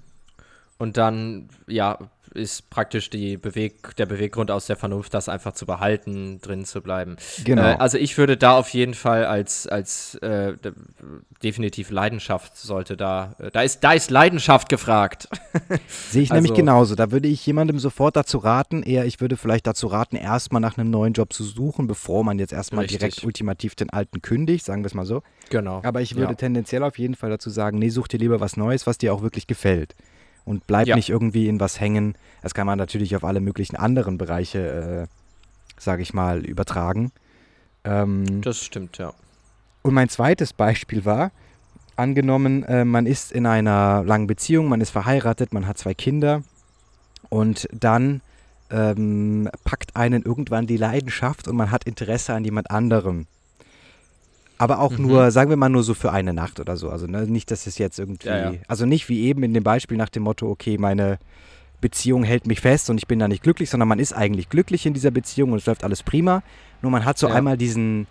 Und 0.78 0.96
dann, 0.96 1.48
ja, 1.66 1.98
ist 2.34 2.70
praktisch 2.70 3.10
die 3.10 3.36
Beweg 3.36 3.96
der 3.96 4.06
Beweggrund 4.06 4.50
aus 4.50 4.66
der 4.66 4.76
Vernunft, 4.76 5.14
das 5.14 5.28
einfach 5.28 5.52
zu 5.52 5.66
behalten, 5.66 6.40
drin 6.40 6.64
zu 6.64 6.82
bleiben. 6.82 7.16
Genau. 7.44 7.62
Äh, 7.62 7.76
also 7.78 7.98
ich 7.98 8.18
würde 8.18 8.36
da 8.36 8.58
auf 8.58 8.70
jeden 8.70 8.94
Fall 8.94 9.24
als, 9.24 9.66
als 9.66 10.16
äh, 10.16 10.54
definitiv 11.42 11.90
Leidenschaft 11.90 12.56
sollte 12.56 12.96
da, 12.96 13.36
äh, 13.38 13.50
da 13.50 13.62
ist, 13.62 13.80
da 13.80 13.92
ist 13.92 14.10
Leidenschaft 14.10 14.68
gefragt. 14.68 15.28
Sehe 16.10 16.22
ich 16.22 16.30
also, 16.30 16.42
nämlich 16.42 16.54
genauso. 16.54 16.94
Da 16.94 17.10
würde 17.10 17.28
ich 17.28 17.44
jemandem 17.46 17.78
sofort 17.78 18.16
dazu 18.16 18.38
raten, 18.38 18.82
eher 18.82 19.04
ich 19.04 19.20
würde 19.20 19.36
vielleicht 19.36 19.66
dazu 19.66 19.86
raten, 19.86 20.16
erstmal 20.16 20.60
nach 20.60 20.76
einem 20.76 20.90
neuen 20.90 21.12
Job 21.12 21.32
zu 21.32 21.44
suchen, 21.44 21.86
bevor 21.86 22.24
man 22.24 22.38
jetzt 22.38 22.52
erstmal 22.52 22.86
direkt 22.86 23.24
ultimativ 23.24 23.74
den 23.74 23.90
alten 23.90 24.22
kündigt, 24.22 24.64
sagen 24.64 24.82
wir 24.82 24.86
es 24.86 24.94
mal 24.94 25.06
so. 25.06 25.22
Genau. 25.50 25.80
Aber 25.84 26.00
ich 26.00 26.16
würde 26.16 26.32
ja. 26.32 26.34
tendenziell 26.34 26.82
auf 26.82 26.98
jeden 26.98 27.14
Fall 27.14 27.30
dazu 27.30 27.50
sagen, 27.50 27.78
nee, 27.78 27.90
such 27.90 28.08
dir 28.08 28.18
lieber 28.18 28.40
was 28.40 28.56
Neues, 28.56 28.86
was 28.86 28.98
dir 28.98 29.14
auch 29.14 29.22
wirklich 29.22 29.46
gefällt 29.46 29.94
und 30.44 30.66
bleib 30.66 30.86
ja. 30.86 30.96
nicht 30.96 31.10
irgendwie 31.10 31.48
in 31.48 31.60
was 31.60 31.80
hängen. 31.80 32.16
Das 32.42 32.54
kann 32.54 32.66
man 32.66 32.78
natürlich 32.78 33.16
auf 33.16 33.24
alle 33.24 33.40
möglichen 33.40 33.76
anderen 33.76 34.18
Bereiche, 34.18 35.06
äh, 35.08 35.80
sage 35.80 36.02
ich 36.02 36.14
mal, 36.14 36.44
übertragen. 36.44 37.12
Ähm, 37.84 38.42
das 38.42 38.62
stimmt, 38.62 38.98
ja. 38.98 39.12
Und 39.82 39.94
mein 39.94 40.08
zweites 40.08 40.52
Beispiel 40.52 41.04
war, 41.04 41.30
angenommen, 41.96 42.64
äh, 42.64 42.84
man 42.84 43.06
ist 43.06 43.32
in 43.32 43.46
einer 43.46 44.02
langen 44.04 44.26
Beziehung, 44.26 44.68
man 44.68 44.80
ist 44.80 44.90
verheiratet, 44.90 45.52
man 45.52 45.66
hat 45.66 45.78
zwei 45.78 45.94
Kinder 45.94 46.42
und 47.28 47.68
dann 47.72 48.22
ähm, 48.70 49.48
packt 49.64 49.94
einen 49.94 50.22
irgendwann 50.22 50.66
die 50.66 50.76
Leidenschaft 50.76 51.48
und 51.48 51.56
man 51.56 51.70
hat 51.70 51.84
Interesse 51.84 52.34
an 52.34 52.44
jemand 52.44 52.70
anderem. 52.70 53.26
Aber 54.58 54.80
auch 54.80 54.92
mhm. 54.92 55.06
nur, 55.06 55.30
sagen 55.30 55.50
wir 55.50 55.56
mal, 55.56 55.68
nur 55.68 55.82
so 55.82 55.94
für 55.94 56.12
eine 56.12 56.32
Nacht 56.32 56.60
oder 56.60 56.76
so. 56.76 56.90
Also 56.90 57.06
ne, 57.06 57.26
nicht, 57.26 57.50
dass 57.50 57.66
es 57.66 57.78
jetzt 57.78 57.98
irgendwie, 57.98 58.28
ja, 58.28 58.52
ja. 58.52 58.58
also 58.68 58.86
nicht 58.86 59.08
wie 59.08 59.22
eben 59.24 59.42
in 59.42 59.52
dem 59.52 59.64
Beispiel 59.64 59.96
nach 59.96 60.08
dem 60.08 60.22
Motto, 60.22 60.48
okay, 60.48 60.78
meine 60.78 61.18
Beziehung 61.80 62.24
hält 62.24 62.46
mich 62.46 62.60
fest 62.60 62.88
und 62.88 62.98
ich 62.98 63.06
bin 63.06 63.18
da 63.18 63.28
nicht 63.28 63.42
glücklich, 63.42 63.68
sondern 63.68 63.88
man 63.88 63.98
ist 63.98 64.12
eigentlich 64.12 64.48
glücklich 64.48 64.86
in 64.86 64.94
dieser 64.94 65.10
Beziehung 65.10 65.52
und 65.52 65.58
es 65.58 65.66
läuft 65.66 65.84
alles 65.84 66.02
prima. 66.02 66.42
Nur 66.82 66.92
man 66.92 67.04
hat 67.04 67.18
so 67.18 67.28
ja. 67.28 67.34
einmal 67.34 67.56
diesen, 67.56 68.06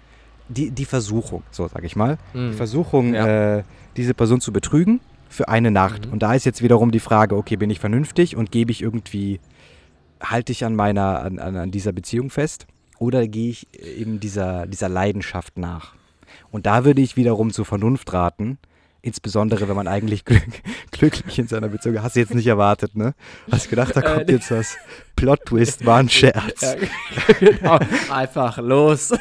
die, 0.50 0.72
die 0.72 0.86
Versuchung, 0.86 1.44
so 1.50 1.68
sag 1.68 1.84
ich 1.84 1.96
mal, 1.96 2.18
mhm. 2.34 2.52
die 2.52 2.58
Versuchung, 2.58 3.14
äh, 3.14 3.64
diese 3.96 4.14
Person 4.14 4.42
zu 4.42 4.52
betrügen 4.52 5.00
für 5.30 5.48
eine 5.48 5.72
Nacht. 5.72 6.06
Mhm. 6.06 6.14
Und 6.14 6.24
da 6.24 6.34
ist 6.34 6.46
jetzt 6.46 6.62
wiederum 6.62 6.92
die 6.92 7.00
Frage, 7.00 7.36
okay, 7.36 7.56
bin 7.56 7.70
ich 7.70 7.80
vernünftig 7.80 8.36
und 8.36 8.52
gebe 8.52 8.72
ich 8.72 8.82
irgendwie, 8.82 9.40
halte 10.22 10.52
ich 10.52 10.66
an 10.66 10.76
meiner, 10.76 11.24
an, 11.24 11.40
an 11.40 11.72
dieser 11.72 11.94
Beziehung 11.94 12.30
fest 12.30 12.68
oder 13.00 13.28
gehe 13.28 13.50
ich 13.50 13.68
eben 13.74 14.20
dieser, 14.20 14.68
dieser 14.68 14.90
Leidenschaft 14.90 15.58
nach? 15.58 15.96
Und 16.54 16.68
da 16.68 16.86
würde 16.86 17.02
ich 17.02 17.18
wiederum 17.18 17.52
zur 17.52 17.66
Vernunft 17.66 18.14
raten. 18.14 18.60
Insbesondere, 19.02 19.68
wenn 19.68 19.76
man 19.76 19.88
eigentlich 19.88 20.24
glück, 20.24 20.44
glücklich 20.92 21.40
in 21.40 21.48
seiner 21.48 21.68
Beziehung 21.68 21.96
ist. 21.96 22.04
Hast 22.04 22.16
du 22.16 22.20
jetzt 22.20 22.36
nicht 22.36 22.46
erwartet, 22.46 22.96
ne? 22.96 23.16
Hast 23.52 23.72
gedacht, 23.72 23.96
da 23.96 24.02
äh, 24.02 24.04
kommt 24.04 24.30
jetzt 24.30 24.52
das 24.52 24.78
Plot-Twist, 25.16 25.84
war 25.84 25.98
ein 25.98 26.10
Scherz. 26.10 26.62
Ja, 26.62 26.76
genau. 27.40 27.80
Einfach 28.12 28.60
los. 28.60 29.12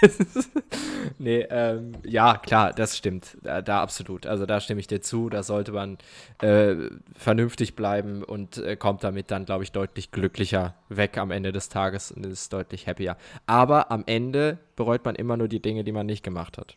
nee, 1.18 1.46
ähm, 1.50 1.92
ja, 2.04 2.36
klar, 2.36 2.72
das 2.72 2.96
stimmt. 2.96 3.36
Da, 3.42 3.62
da, 3.62 3.82
absolut. 3.82 4.26
Also 4.26 4.46
da 4.46 4.60
stimme 4.60 4.80
ich 4.80 4.86
dir 4.86 5.00
zu. 5.00 5.28
Da 5.28 5.42
sollte 5.42 5.72
man 5.72 5.98
äh, 6.40 6.74
vernünftig 7.16 7.76
bleiben 7.76 8.22
und 8.22 8.58
äh, 8.58 8.76
kommt 8.76 9.04
damit 9.04 9.30
dann, 9.30 9.44
glaube 9.44 9.64
ich, 9.64 9.72
deutlich 9.72 10.10
glücklicher 10.10 10.74
weg 10.88 11.18
am 11.18 11.30
Ende 11.30 11.52
des 11.52 11.68
Tages 11.68 12.10
und 12.12 12.24
ist 12.26 12.52
deutlich 12.52 12.86
happier. 12.86 13.16
Aber 13.46 13.90
am 13.90 14.04
Ende 14.06 14.58
bereut 14.76 15.04
man 15.04 15.14
immer 15.14 15.36
nur 15.36 15.48
die 15.48 15.60
Dinge, 15.60 15.84
die 15.84 15.92
man 15.92 16.06
nicht 16.06 16.22
gemacht 16.22 16.58
hat. 16.58 16.76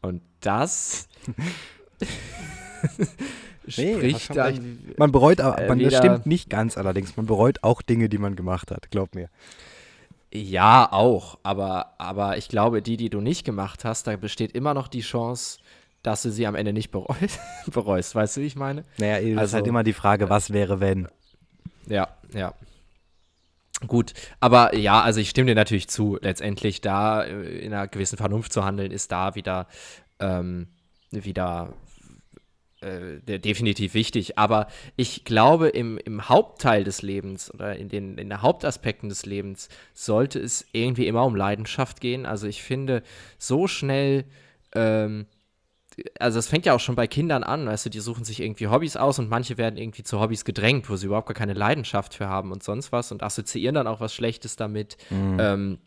Und 0.00 0.22
das 0.40 1.08
spricht 3.68 4.30
nee, 4.30 4.34
dann. 4.34 4.78
Man 4.96 5.12
bereut, 5.12 5.40
aber 5.40 5.58
äh, 5.58 5.84
das 5.84 5.96
stimmt 5.96 6.26
nicht 6.26 6.50
ganz 6.50 6.76
allerdings. 6.76 7.16
Man 7.16 7.26
bereut 7.26 7.62
auch 7.62 7.82
Dinge, 7.82 8.08
die 8.08 8.18
man 8.18 8.36
gemacht 8.36 8.70
hat, 8.70 8.90
glaub 8.90 9.14
mir. 9.14 9.28
Ja, 10.32 10.92
auch. 10.92 11.38
Aber, 11.42 11.94
aber 11.98 12.36
ich 12.36 12.48
glaube, 12.48 12.82
die, 12.82 12.96
die 12.96 13.10
du 13.10 13.20
nicht 13.20 13.44
gemacht 13.44 13.84
hast, 13.84 14.06
da 14.06 14.16
besteht 14.16 14.52
immer 14.52 14.74
noch 14.74 14.88
die 14.88 15.00
Chance, 15.00 15.58
dass 16.02 16.22
du 16.22 16.30
sie 16.30 16.46
am 16.46 16.54
Ende 16.54 16.72
nicht 16.72 16.90
bereust. 16.90 17.38
bereust. 17.66 18.14
Weißt 18.14 18.36
du, 18.36 18.42
wie 18.42 18.46
ich 18.46 18.56
meine? 18.56 18.84
Naja, 18.98 19.16
also, 19.16 19.40
ist 19.40 19.54
halt 19.54 19.66
immer 19.66 19.84
die 19.84 19.92
Frage, 19.92 20.28
was 20.28 20.52
wäre, 20.52 20.80
wenn. 20.80 21.08
Ja, 21.86 22.08
ja. 22.34 22.54
Gut, 23.86 24.12
aber 24.40 24.74
ja, 24.74 25.02
also 25.02 25.20
ich 25.20 25.30
stimme 25.30 25.46
dir 25.46 25.54
natürlich 25.54 25.88
zu. 25.88 26.18
Letztendlich 26.20 26.80
da 26.80 27.22
äh, 27.22 27.58
in 27.58 27.72
einer 27.72 27.86
gewissen 27.86 28.16
Vernunft 28.16 28.52
zu 28.52 28.64
handeln, 28.64 28.90
ist 28.90 29.12
da 29.12 29.36
wieder, 29.36 29.68
ähm, 30.18 30.66
wieder 31.10 31.72
äh, 32.80 33.40
definitiv 33.40 33.94
wichtig. 33.94 34.38
Aber 34.38 34.68
ich 34.96 35.24
glaube, 35.24 35.68
im, 35.68 35.98
im 35.98 36.28
Hauptteil 36.28 36.84
des 36.84 37.02
Lebens 37.02 37.52
oder 37.52 37.76
in 37.76 37.88
den, 37.88 38.18
in 38.18 38.28
den 38.28 38.42
Hauptaspekten 38.42 39.08
des 39.08 39.26
Lebens 39.26 39.68
sollte 39.94 40.38
es 40.38 40.64
irgendwie 40.72 41.06
immer 41.08 41.24
um 41.24 41.34
Leidenschaft 41.34 42.00
gehen. 42.00 42.24
Also 42.24 42.46
ich 42.46 42.62
finde, 42.62 43.02
so 43.36 43.66
schnell, 43.66 44.26
ähm, 44.74 45.26
also 46.20 46.38
es 46.38 46.46
fängt 46.46 46.66
ja 46.66 46.74
auch 46.74 46.80
schon 46.80 46.94
bei 46.94 47.08
Kindern 47.08 47.42
an, 47.42 47.66
weißt 47.66 47.86
du, 47.86 47.90
die 47.90 47.98
suchen 47.98 48.24
sich 48.24 48.40
irgendwie 48.40 48.68
Hobbys 48.68 48.96
aus 48.96 49.18
und 49.18 49.28
manche 49.28 49.58
werden 49.58 49.76
irgendwie 49.76 50.04
zu 50.04 50.20
Hobbys 50.20 50.44
gedrängt, 50.44 50.88
wo 50.88 50.94
sie 50.94 51.06
überhaupt 51.06 51.26
gar 51.26 51.34
keine 51.34 51.54
Leidenschaft 51.54 52.14
für 52.14 52.28
haben 52.28 52.52
und 52.52 52.62
sonst 52.62 52.92
was 52.92 53.10
und 53.10 53.24
assoziieren 53.24 53.74
dann 53.74 53.88
auch 53.88 54.00
was 54.00 54.14
Schlechtes 54.14 54.54
damit. 54.54 54.96
Mhm. 55.10 55.36
Ähm, 55.40 55.78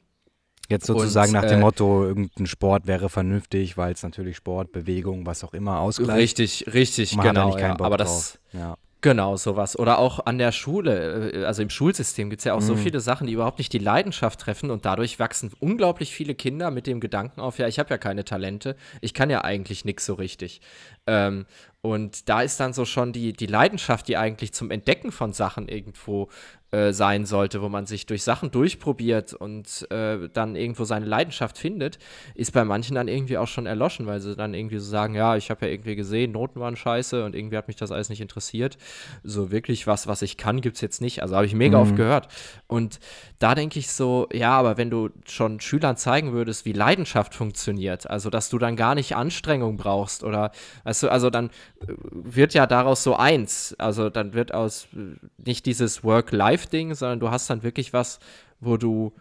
Jetzt 0.70 0.86
sozusagen 0.86 1.36
und, 1.36 1.41
nach 1.41 1.49
dem 1.49 1.59
äh, 1.59 1.62
Motto, 1.62 2.05
irgendein 2.05 2.45
Sport 2.45 2.88
wäre 2.88 3.09
vernünftig, 3.09 3.78
weil 3.78 3.93
es 3.93 4.03
natürlich 4.03 4.38
Sport, 4.38 4.72
Bewegung, 4.72 5.26
was 5.26 5.43
auch 5.43 5.53
immer 5.53 5.80
ausgleicht. 5.80 6.39
Richtig, 6.39 6.74
richtig, 6.74 7.18
genau. 7.18 7.57
Ja, 7.57 7.78
aber 7.80 7.97
das, 7.97 8.39
ja. 8.53 8.78
Genau, 9.01 9.36
sowas. 9.36 9.78
Oder 9.78 9.97
auch 9.97 10.28
an 10.28 10.38
der 10.38 10.51
Schule, 10.51 11.32
äh, 11.34 11.45
also 11.45 11.64
im 11.64 11.72
Schulsystem 11.72 12.30
gibt 12.30 12.41
es 12.41 12.45
ja 12.45 12.53
auch 12.53 12.62
mhm. 12.62 12.66
so 12.66 12.76
viele 12.76 12.99
Sachen, 12.99 13.26
die 13.26 13.34
überhaupt 13.34 13.57
nicht 13.57 13.74
die 13.74 13.80
Leidenschaft 13.80 14.39
treffen 14.39 14.70
und 14.70 14.86
dadurch 14.86 15.20
wachsen 15.20 15.51
unglaublich 15.59 16.14
viele 16.14 16.36
Kinder 16.36 16.70
mit 16.70 16.86
dem 16.86 16.99
Gedanken 16.99 17.41
auf, 17.41 17.57
ja, 17.57 17.68
ich 17.68 17.80
habe 17.80 17.89
ja 17.89 17.97
keine 17.97 18.24
Talente, 18.24 18.76
ich 19.01 19.16
kann 19.16 19.32
ja 19.32 19.43
eigentlich 19.43 19.86
nichts 19.86 20.05
so 20.05 20.14
richtig. 20.14 20.62
Ähm, 21.07 21.47
Und 21.82 22.30
da 22.30 22.42
ist 22.42 22.60
dann 22.60 22.74
so 22.74 22.86
schon 22.86 23.12
die, 23.12 23.34
die 23.34 23.48
Leidenschaft, 23.48 24.08
die 24.08 24.16
eigentlich 24.16 24.54
zum 24.54 24.70
Entdecken 24.70 25.12
von 25.12 25.34
Sachen 25.34 25.68
irgendwo 25.68 26.30
äh, 26.72 26.94
sein 26.94 27.26
sollte, 27.26 27.62
wo 27.62 27.68
man 27.68 27.86
sich 27.86 28.06
durch 28.06 28.24
Sachen 28.24 28.50
durchprobiert 28.50 29.34
und 29.34 29.92
äh, 29.92 30.30
dann 30.32 30.56
irgendwo 30.56 30.86
seine 30.86 31.06
Leidenschaft 31.06 31.58
findet, 31.58 32.00
ist 32.34 32.54
bei 32.54 32.64
manchen 32.64 32.96
dann 32.96 33.10
irgendwie 33.10 33.38
auch 33.38 33.48
schon 33.48 33.66
erloschen, 33.66 34.08
weil 34.08 34.22
sie 34.22 34.38
dann 34.38 34.54
irgendwie 34.54 34.78
so 34.78 34.90
sagen, 34.90 35.14
ja, 35.14 35.36
ich 35.36 35.50
habe 35.50 35.66
ja 35.66 35.72
irgendwie 35.74 35.98
gesehen, 35.98 36.32
Noten 36.32 36.62
waren 36.62 36.78
scheiße 36.78 37.26
und 37.26 37.36
irgendwie 37.36 37.58
hat 37.58 37.68
mich 37.68 37.76
das 37.76 37.92
alles 37.92 38.08
nicht 38.08 38.22
interessiert. 38.22 38.78
So 39.22 39.52
wirklich 39.52 39.86
was, 39.86 40.08
was 40.08 40.22
ich 40.22 40.38
kann, 40.38 40.62
gibt 40.62 40.76
es 40.78 40.82
jetzt 40.82 41.02
nicht. 41.02 41.22
Also 41.22 41.36
habe 41.36 41.46
ich 41.46 41.56
mega 41.56 41.78
mhm. 41.78 41.84
oft 41.84 41.96
gehört. 41.98 42.30
Und 42.68 43.00
da 43.40 43.54
denke 43.54 43.78
ich 43.78 43.90
so, 43.90 44.30
ja, 44.32 44.52
aber 44.52 44.78
wenn 44.78 44.90
du 44.90 45.10
schon 45.28 45.60
Schülern 45.60 45.98
zeigen 45.98 46.32
würdest, 46.32 46.64
wie 46.64 46.72
Leidenschaft 46.72 47.36
funktioniert, 47.36 48.10
also 48.10 48.30
dass 48.30 48.50
du 48.50 48.58
dann 48.60 48.78
gar 48.78 48.96
nicht 48.96 49.14
Anstrengung 49.16 49.76
brauchst 49.76 50.24
oder, 50.24 50.52
weißt 50.86 51.04
du, 51.04 51.10
also 51.10 51.30
dann 51.30 51.50
wird 51.88 52.54
ja 52.54 52.68
daraus 52.68 53.04
so 53.04 53.16
eins. 53.16 53.76
Also 53.78 54.10
dann 54.10 54.34
wird 54.34 54.54
aus 54.54 54.88
äh, 54.96 55.16
nicht 55.38 55.66
dieses 55.66 56.04
Work-Life 56.04 56.64
Live-Ding, 56.64 56.94
sondern 56.96 57.20
du 57.20 57.32
hast 57.32 57.50
dann 57.50 57.64
wirklich 57.64 57.94
was, 57.94 58.20
wo 58.60 58.78
du 58.78 59.14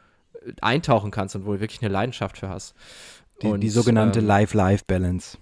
eintauchen 0.61 1.11
kannst 1.11 1.37
und 1.37 1.47
wo 1.47 1.53
du 1.53 1.61
wirklich 1.61 1.83
eine 1.83 1.93
Leidenschaft 1.93 2.39
für 2.39 2.49
hast. 2.49 2.75
Die, 3.43 3.47
und, 3.47 3.61
die 3.61 3.71
sogenannte 3.71 4.21
ähm, 4.21 4.27
Life-Life-Balance. 4.27 5.39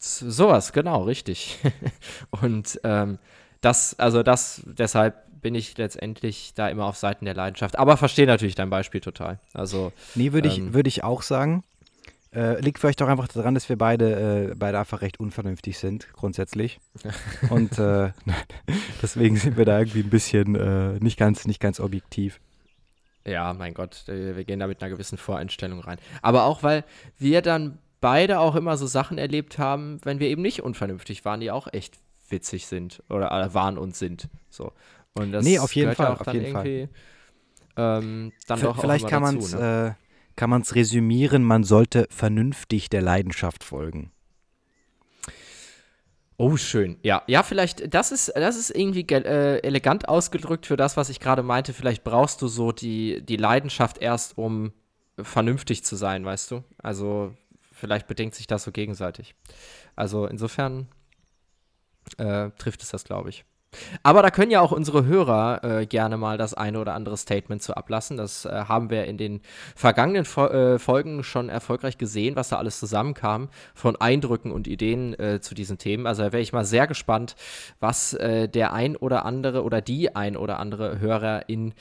Sowas, 0.00 0.72
genau, 0.72 1.02
richtig. 1.02 1.58
und 2.42 2.80
ähm, 2.84 3.18
das, 3.60 3.98
also 3.98 4.22
das, 4.22 4.62
deshalb 4.66 5.24
bin 5.40 5.54
ich 5.54 5.76
letztendlich 5.76 6.54
da 6.54 6.68
immer 6.68 6.86
auf 6.86 6.96
Seiten 6.96 7.26
der 7.26 7.34
Leidenschaft. 7.34 7.78
Aber 7.78 7.96
verstehe 7.96 8.26
natürlich 8.26 8.54
dein 8.54 8.70
Beispiel 8.70 9.00
total. 9.00 9.38
Also, 9.52 9.92
nee, 10.14 10.32
würde 10.32 10.48
ähm, 10.48 10.68
ich, 10.68 10.74
würd 10.74 10.86
ich 10.86 11.04
auch 11.04 11.22
sagen. 11.22 11.64
Äh, 12.34 12.60
liegt 12.60 12.78
vielleicht 12.80 13.00
auch 13.00 13.08
einfach 13.08 13.28
daran, 13.28 13.54
dass 13.54 13.68
wir 13.68 13.78
beide, 13.78 14.50
äh, 14.50 14.54
beide 14.56 14.78
einfach 14.78 15.02
recht 15.02 15.20
unvernünftig 15.20 15.78
sind, 15.78 16.12
grundsätzlich. 16.14 16.80
Und 17.50 17.78
äh, 17.78 18.10
deswegen 19.02 19.36
sind 19.36 19.56
wir 19.56 19.64
da 19.64 19.78
irgendwie 19.78 20.00
ein 20.00 20.10
bisschen 20.10 20.56
äh, 20.56 20.98
nicht, 20.98 21.16
ganz, 21.16 21.46
nicht 21.46 21.60
ganz 21.60 21.78
objektiv. 21.78 22.40
Ja, 23.24 23.52
mein 23.54 23.72
Gott, 23.72 24.08
äh, 24.08 24.36
wir 24.36 24.44
gehen 24.44 24.58
da 24.58 24.66
mit 24.66 24.82
einer 24.82 24.90
gewissen 24.90 25.16
Voreinstellung 25.16 25.80
rein. 25.80 25.98
Aber 26.22 26.44
auch, 26.44 26.62
weil 26.62 26.84
wir 27.18 27.40
dann 27.40 27.78
beide 28.00 28.40
auch 28.40 28.56
immer 28.56 28.76
so 28.76 28.86
Sachen 28.86 29.16
erlebt 29.16 29.58
haben, 29.58 30.00
wenn 30.02 30.18
wir 30.18 30.28
eben 30.28 30.42
nicht 30.42 30.62
unvernünftig 30.62 31.24
waren, 31.24 31.40
die 31.40 31.50
auch 31.50 31.68
echt 31.72 31.98
witzig 32.28 32.66
sind 32.66 33.02
oder 33.08 33.30
äh, 33.30 33.54
waren 33.54 33.78
und 33.78 33.94
sind. 33.94 34.28
So. 34.50 34.72
Und 35.14 35.30
das 35.32 35.44
nee, 35.44 35.58
auf 35.60 35.74
jeden 35.74 35.94
Fall, 35.94 36.16
auf 36.18 36.32
jeden 36.32 36.52
Fall. 36.52 36.88
Ähm, 37.76 38.32
dann 38.46 38.60
doch 38.60 38.80
vielleicht 38.80 39.08
kann 39.08 39.22
man 39.22 39.38
es 39.38 39.52
ne? 39.52 39.96
Kann 40.36 40.50
man 40.50 40.62
es 40.62 40.74
resümieren, 40.74 41.42
man 41.44 41.64
sollte 41.64 42.06
vernünftig 42.10 42.88
der 42.88 43.02
Leidenschaft 43.02 43.64
folgen. 43.64 44.10
Oh, 46.36 46.56
schön. 46.56 46.98
Ja, 47.02 47.22
ja, 47.28 47.44
vielleicht, 47.44 47.94
das 47.94 48.10
ist, 48.10 48.32
das 48.34 48.56
ist 48.56 48.70
irgendwie 48.70 49.06
äh, 49.08 49.58
elegant 49.60 50.08
ausgedrückt 50.08 50.66
für 50.66 50.76
das, 50.76 50.96
was 50.96 51.08
ich 51.08 51.20
gerade 51.20 51.44
meinte. 51.44 51.72
Vielleicht 51.72 52.02
brauchst 52.02 52.42
du 52.42 52.48
so 52.48 52.72
die, 52.72 53.24
die 53.24 53.36
Leidenschaft 53.36 53.98
erst, 53.98 54.36
um 54.36 54.72
vernünftig 55.16 55.84
zu 55.84 55.94
sein, 55.94 56.24
weißt 56.24 56.50
du? 56.50 56.64
Also, 56.78 57.34
vielleicht 57.72 58.08
bedingt 58.08 58.34
sich 58.34 58.48
das 58.48 58.64
so 58.64 58.72
gegenseitig. 58.72 59.36
Also, 59.94 60.26
insofern 60.26 60.88
äh, 62.18 62.50
trifft 62.58 62.82
es 62.82 62.90
das, 62.90 63.04
glaube 63.04 63.28
ich. 63.28 63.44
Aber 64.02 64.22
da 64.22 64.30
können 64.30 64.50
ja 64.50 64.60
auch 64.60 64.72
unsere 64.72 65.04
Hörer 65.04 65.64
äh, 65.64 65.86
gerne 65.86 66.16
mal 66.16 66.38
das 66.38 66.54
eine 66.54 66.80
oder 66.80 66.94
andere 66.94 67.16
Statement 67.16 67.62
zu 67.62 67.76
ablassen. 67.76 68.16
Das 68.16 68.44
äh, 68.44 68.64
haben 68.68 68.90
wir 68.90 69.04
in 69.04 69.18
den 69.18 69.40
vergangenen 69.74 70.24
Fo 70.24 70.46
äh, 70.46 70.78
Folgen 70.78 71.22
schon 71.22 71.48
erfolgreich 71.48 71.98
gesehen, 71.98 72.36
was 72.36 72.48
da 72.48 72.56
alles 72.56 72.78
zusammenkam 72.78 73.48
von 73.74 73.96
Eindrücken 73.96 74.50
und 74.52 74.66
Ideen 74.66 75.18
äh, 75.18 75.40
zu 75.40 75.54
diesen 75.54 75.78
Themen. 75.78 76.06
Also 76.06 76.22
da 76.22 76.32
wäre 76.32 76.42
ich 76.42 76.52
mal 76.52 76.64
sehr 76.64 76.86
gespannt, 76.86 77.36
was 77.80 78.14
äh, 78.14 78.48
der 78.48 78.72
ein 78.72 78.96
oder 78.96 79.24
andere 79.24 79.64
oder 79.64 79.80
die 79.80 80.14
ein 80.14 80.36
oder 80.36 80.58
andere 80.58 81.00
Hörerin 81.00 81.74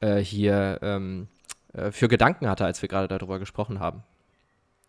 äh, 0.00 0.18
hier 0.18 0.78
ähm, 0.82 1.28
für 1.92 2.08
Gedanken 2.08 2.48
hatte, 2.48 2.64
als 2.64 2.82
wir 2.82 2.88
gerade 2.88 3.06
darüber 3.06 3.38
gesprochen 3.38 3.78
haben. 3.78 4.02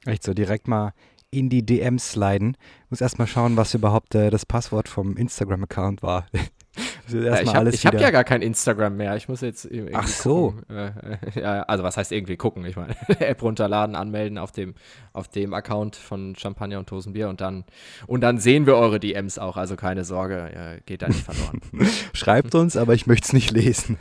Echt 0.05 0.23
so, 0.23 0.33
direkt 0.33 0.67
mal 0.67 0.93
in 1.31 1.49
die 1.49 1.65
DMs 1.65 2.11
sliden. 2.11 2.57
Muss 2.89 3.01
erstmal 3.01 3.27
schauen, 3.27 3.57
was 3.57 3.73
überhaupt 3.73 4.13
äh, 4.15 4.29
das 4.29 4.45
Passwort 4.45 4.89
vom 4.89 5.15
Instagram-Account 5.15 6.03
war. 6.03 6.27
ja, 7.07 7.41
ich 7.41 7.53
habe 7.53 7.71
hab 7.71 7.99
ja 7.99 8.11
gar 8.11 8.23
kein 8.23 8.41
Instagram 8.41 8.97
mehr. 8.97 9.15
Ich 9.15 9.27
muss 9.27 9.41
jetzt 9.41 9.65
irgendwie 9.65 9.95
Ach 9.95 10.07
so. 10.07 10.55
Äh, 10.69 10.91
ja, 11.39 11.63
also 11.63 11.83
was 11.83 11.97
heißt 11.97 12.11
irgendwie 12.11 12.35
gucken? 12.37 12.65
Ich 12.65 12.75
meine, 12.75 12.95
App 13.19 13.41
runterladen, 13.41 13.95
anmelden 13.95 14.37
auf 14.37 14.51
dem, 14.51 14.75
auf 15.13 15.29
dem 15.29 15.53
Account 15.53 15.95
von 15.95 16.35
Champagner 16.35 16.79
und 16.79 16.87
Tosenbier 16.87 17.29
und 17.29 17.41
dann, 17.41 17.63
und 18.07 18.21
dann 18.21 18.37
sehen 18.37 18.65
wir 18.65 18.75
eure 18.75 18.99
DMs 18.99 19.39
auch. 19.39 19.57
Also 19.57 19.75
keine 19.77 20.03
Sorge, 20.03 20.51
äh, 20.53 20.81
geht 20.85 21.01
da 21.01 21.07
nicht 21.07 21.23
verloren. 21.23 21.61
Schreibt 22.13 22.55
uns, 22.55 22.75
aber 22.75 22.93
ich 22.93 23.07
möchte 23.07 23.27
es 23.27 23.33
nicht 23.33 23.51
lesen. 23.51 23.97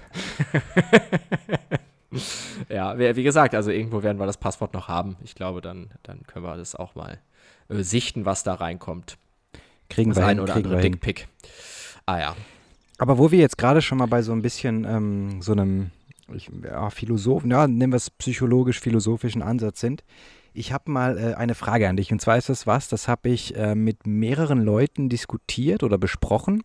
ja, 2.69 2.99
wie 2.99 3.23
gesagt, 3.23 3.55
also 3.55 3.71
irgendwo 3.71 4.03
werden 4.03 4.19
wir 4.19 4.27
das 4.27 4.39
Passwort 4.39 4.75
noch 4.75 4.89
haben. 4.89 5.17
Ich 5.23 5.35
glaube, 5.35 5.61
dann, 5.61 5.91
dann 6.03 6.23
können 6.27 6.45
wir 6.45 6.57
das 6.57 6.75
auch 6.75 6.95
mal 6.95 7.19
äh, 7.69 7.83
sichten, 7.83 8.25
was 8.25 8.43
da 8.43 8.55
reinkommt. 8.55 9.17
Kriegen 9.89 10.11
das 10.11 10.19
wir 10.19 10.27
ein 10.27 10.37
hin, 10.37 10.41
oder 10.41 10.57
andere 10.57 10.81
Dickpick. 10.81 11.29
Ah 12.07 12.19
ja. 12.19 12.37
Aber 12.99 13.19
wo 13.19 13.31
wir 13.31 13.39
jetzt 13.39 13.59
gerade 13.59 13.81
schon 13.81 13.99
mal 13.99 14.07
bei 14.07 14.23
so 14.23 14.33
ein 14.33 14.43
bisschen 14.43 14.85
ähm, 14.85 15.43
so 15.43 15.53
einem 15.53 15.91
ich, 16.35 16.51
ja, 16.63 16.91
Philosophen, 16.91 17.51
ja, 17.51 17.67
nennen 17.67 17.93
wir 17.93 17.97
es 17.97 18.11
psychologisch-philosophischen 18.11 19.43
Ansatz 19.43 19.81
sind. 19.81 20.05
Ich 20.53 20.73
habe 20.73 20.91
mal 20.91 21.19
äh, 21.19 21.35
eine 21.35 21.55
Frage 21.55 21.89
an 21.89 21.97
dich 21.97 22.13
und 22.13 22.21
zwar 22.21 22.37
ist 22.37 22.49
das 22.49 22.67
was, 22.67 22.89
das 22.89 23.09
habe 23.09 23.29
ich 23.29 23.57
äh, 23.57 23.75
mit 23.75 24.07
mehreren 24.07 24.63
Leuten 24.63 25.09
diskutiert 25.09 25.83
oder 25.83 25.99
besprochen 25.99 26.63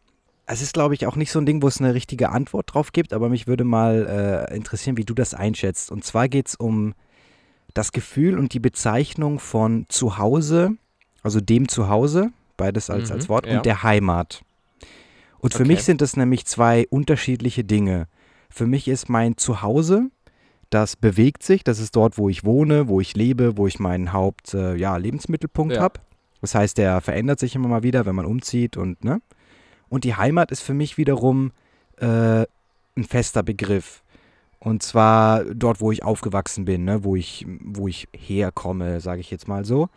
es 0.48 0.62
ist, 0.62 0.74
glaube 0.74 0.93
ich, 0.93 1.08
auch 1.08 1.16
nicht 1.16 1.32
so 1.32 1.39
ein 1.39 1.46
Ding, 1.46 1.62
wo 1.62 1.68
es 1.68 1.80
eine 1.80 1.93
richtige 1.93 2.30
Antwort 2.30 2.74
drauf 2.74 2.91
gibt, 2.91 3.14
aber 3.14 3.30
mich 3.30 3.48
würde 3.48 3.64
mal 3.64 4.48
äh, 4.50 4.56
interessieren, 4.56 4.98
wie 4.98 5.06
du 5.06 5.14
das 5.14 5.34
einschätzt. 5.34 5.91
Und 5.91 6.04
zwar 6.04 6.28
geht 6.28 6.48
es 6.48 6.56
um 6.56 6.93
das 7.74 7.91
Gefühl 7.91 8.38
und 8.38 8.54
die 8.54 8.60
Bezeichnung 8.60 9.39
von 9.39 9.86
Zuhause, 9.89 10.72
also 11.24 11.41
dem 11.41 11.68
Zuhause, 11.68 12.32
beides 12.58 12.89
als, 12.89 13.10
mhm, 13.10 13.16
als 13.16 13.30
Wort, 13.30 13.48
ja. 13.48 13.58
und 13.58 13.66
der 13.66 13.84
Heimat. 13.84 14.43
Und 15.39 15.54
für 15.54 15.64
okay. 15.64 15.74
mich 15.74 15.84
sind 15.84 16.02
das 16.02 16.16
nämlich 16.16 16.46
zwei 16.46 16.88
unterschiedliche 16.89 17.64
Dinge. 17.64 18.08
Für 18.50 18.68
mich 18.68 18.88
ist 18.88 19.10
mein 19.10 19.38
Zuhause, 19.38 20.10
das 20.70 20.96
bewegt 20.96 21.43
sich, 21.43 21.64
das 21.64 21.80
ist 21.80 21.96
dort, 21.96 22.18
wo 22.18 22.30
ich 22.30 22.43
wohne, 22.43 22.88
wo 22.88 23.02
ich 23.02 23.16
lebe, 23.16 23.58
wo 23.58 23.68
ich 23.68 23.80
meinen 23.80 24.14
Haupt, 24.14 24.54
äh, 24.54 24.76
ja, 24.76 24.98
Lebensmittelpunkt 24.98 25.76
ja. 25.76 25.82
habe. 25.82 26.00
Das 26.41 26.56
heißt, 26.56 26.78
der 26.78 27.02
verändert 27.02 27.39
sich 27.39 27.56
immer 27.56 27.68
mal 27.68 27.84
wieder, 27.84 28.06
wenn 28.06 28.16
man 28.16 28.26
umzieht 28.26 28.78
und, 28.78 29.04
ne? 29.04 29.22
Und 29.90 30.04
die 30.04 30.16
Heimat 30.16 30.52
ist 30.52 30.62
für 30.62 30.74
mich 30.74 30.98
wiederum 30.98 31.52
äh, 31.98 32.46
ein 32.96 33.04
fester 33.08 33.44
Begriff. 33.44 34.04
Und 34.60 34.82
zwar 34.82 35.44
dort, 35.46 35.80
wo 35.80 35.92
ich 35.92 36.04
aufgewachsen 36.04 36.66
bin, 36.66 36.86
ne? 36.86 37.04
wo, 37.04 37.16
ich, 37.16 37.46
wo 37.64 37.88
ich 37.88 38.08
herkomme, 38.16 39.00
sage 39.00 39.22
ich 39.22 39.30
jetzt 39.30 39.48
mal 39.48 39.64
so. 39.64 39.90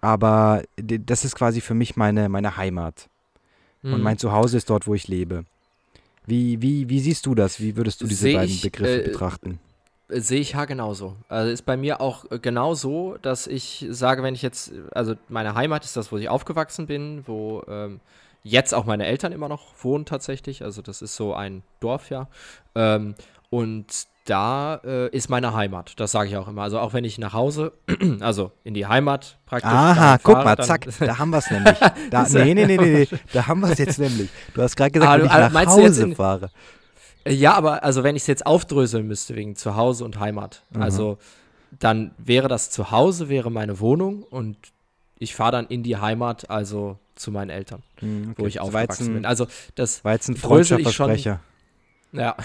Aber 0.00 0.62
das 0.78 1.24
ist 1.24 1.34
quasi 1.34 1.60
für 1.60 1.74
mich 1.74 1.96
meine, 1.96 2.28
meine 2.28 2.56
Heimat. 2.56 3.08
Mhm. 3.82 3.94
Und 3.94 4.02
mein 4.02 4.18
Zuhause 4.18 4.56
ist 4.56 4.70
dort, 4.70 4.86
wo 4.86 4.94
ich 4.94 5.08
lebe. 5.08 5.44
Wie, 6.26 6.60
wie, 6.62 6.88
wie 6.88 7.00
siehst 7.00 7.26
du 7.26 7.34
das? 7.34 7.60
Wie 7.60 7.76
würdest 7.76 8.00
du 8.00 8.06
diese 8.06 8.22
Seh 8.22 8.34
beiden 8.34 8.54
ich, 8.54 8.62
Begriffe 8.62 9.02
äh, 9.02 9.04
betrachten? 9.04 9.58
Sehe 10.08 10.40
ich 10.40 10.52
ja 10.52 10.64
genauso. 10.64 11.16
Also 11.28 11.50
ist 11.50 11.66
bei 11.66 11.76
mir 11.76 12.00
auch 12.00 12.24
genau 12.40 12.74
so, 12.74 13.18
dass 13.20 13.46
ich 13.46 13.86
sage, 13.90 14.22
wenn 14.22 14.34
ich 14.34 14.42
jetzt, 14.42 14.72
also 14.92 15.14
meine 15.28 15.54
Heimat 15.54 15.84
ist 15.84 15.96
das, 15.96 16.12
wo 16.12 16.16
ich 16.16 16.28
aufgewachsen 16.28 16.86
bin, 16.86 17.24
wo 17.26 17.62
ähm, 17.68 18.00
jetzt 18.48 18.74
auch 18.74 18.84
meine 18.84 19.06
Eltern 19.06 19.32
immer 19.32 19.48
noch 19.48 19.72
wohnen 19.82 20.04
tatsächlich. 20.04 20.62
Also 20.62 20.82
das 20.82 21.02
ist 21.02 21.16
so 21.16 21.34
ein 21.34 21.62
Dorf, 21.80 22.10
ja. 22.10 22.28
Ähm, 22.74 23.14
und 23.50 24.06
da 24.24 24.80
äh, 24.84 25.08
ist 25.08 25.30
meine 25.30 25.54
Heimat. 25.54 25.98
Das 25.98 26.12
sage 26.12 26.28
ich 26.28 26.36
auch 26.36 26.48
immer. 26.48 26.62
Also 26.62 26.78
auch 26.80 26.92
wenn 26.92 27.04
ich 27.04 27.18
nach 27.18 27.32
Hause, 27.32 27.72
also 28.20 28.52
in 28.64 28.74
die 28.74 28.86
Heimat 28.86 29.38
praktisch. 29.46 29.70
Aha, 29.70 30.18
guck 30.22 30.44
mal, 30.44 30.56
zack, 30.58 30.86
da 31.00 31.18
haben 31.18 31.30
wir 31.30 31.38
es 31.38 31.50
nämlich. 31.50 31.78
Da, 32.10 32.26
nee, 32.28 32.54
nee, 32.54 32.66
nee, 32.66 32.76
nee, 32.76 33.06
nee, 33.10 33.18
da 33.32 33.46
haben 33.46 33.60
wir 33.60 33.70
es 33.70 33.78
jetzt 33.78 33.98
nämlich. 33.98 34.28
Du 34.54 34.62
hast 34.62 34.76
gerade 34.76 34.90
gesagt, 34.90 35.10
ah, 35.10 35.18
wenn 35.18 35.26
ich 35.26 35.52
nach 35.52 35.66
Hause 35.66 36.02
in, 36.04 36.14
fahre. 36.14 36.50
Ja, 37.26 37.54
aber 37.54 37.82
also 37.82 38.04
wenn 38.04 38.16
ich 38.16 38.22
es 38.22 38.26
jetzt 38.26 38.46
aufdröseln 38.46 39.06
müsste 39.06 39.34
wegen 39.34 39.56
Zuhause 39.56 40.04
und 40.04 40.20
Heimat, 40.20 40.62
mhm. 40.70 40.82
also 40.82 41.18
dann 41.78 42.12
wäre 42.18 42.48
das 42.48 42.70
Zuhause, 42.70 43.28
wäre 43.28 43.50
meine 43.50 43.80
Wohnung 43.80 44.22
und 44.22 44.56
ich 45.18 45.34
fahre 45.34 45.52
dann 45.52 45.66
in 45.66 45.82
die 45.82 45.96
Heimat, 45.96 46.48
also 46.48 46.98
zu 47.18 47.30
meinen 47.30 47.50
Eltern, 47.50 47.82
mm, 48.00 48.30
okay. 48.30 48.34
wo 48.36 48.46
ich 48.46 48.60
aufgewachsen 48.60 48.88
Weizen, 48.88 49.14
bin. 49.14 49.26
Also 49.26 49.46
das 49.74 50.02
jetzt 50.04 50.28
ein 50.28 50.36
Freundschaftsversprecher. 50.36 51.40
Ja, 52.12 52.36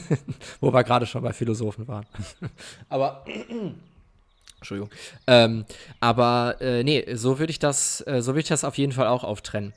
wo 0.60 0.72
wir 0.72 0.84
gerade 0.84 1.06
schon 1.06 1.22
bei 1.22 1.32
Philosophen 1.32 1.86
waren. 1.86 2.06
aber 2.88 3.24
Entschuldigung. 4.56 4.90
Ähm, 5.26 5.64
aber 6.00 6.56
äh, 6.60 6.82
nee, 6.84 7.14
so 7.14 7.38
würde 7.38 7.50
ich 7.50 7.58
das, 7.58 8.02
äh, 8.06 8.22
so 8.22 8.32
würde 8.32 8.40
ich 8.40 8.48
das 8.48 8.64
auf 8.64 8.78
jeden 8.78 8.92
Fall 8.92 9.08
auch 9.08 9.24
auftrennen. 9.24 9.74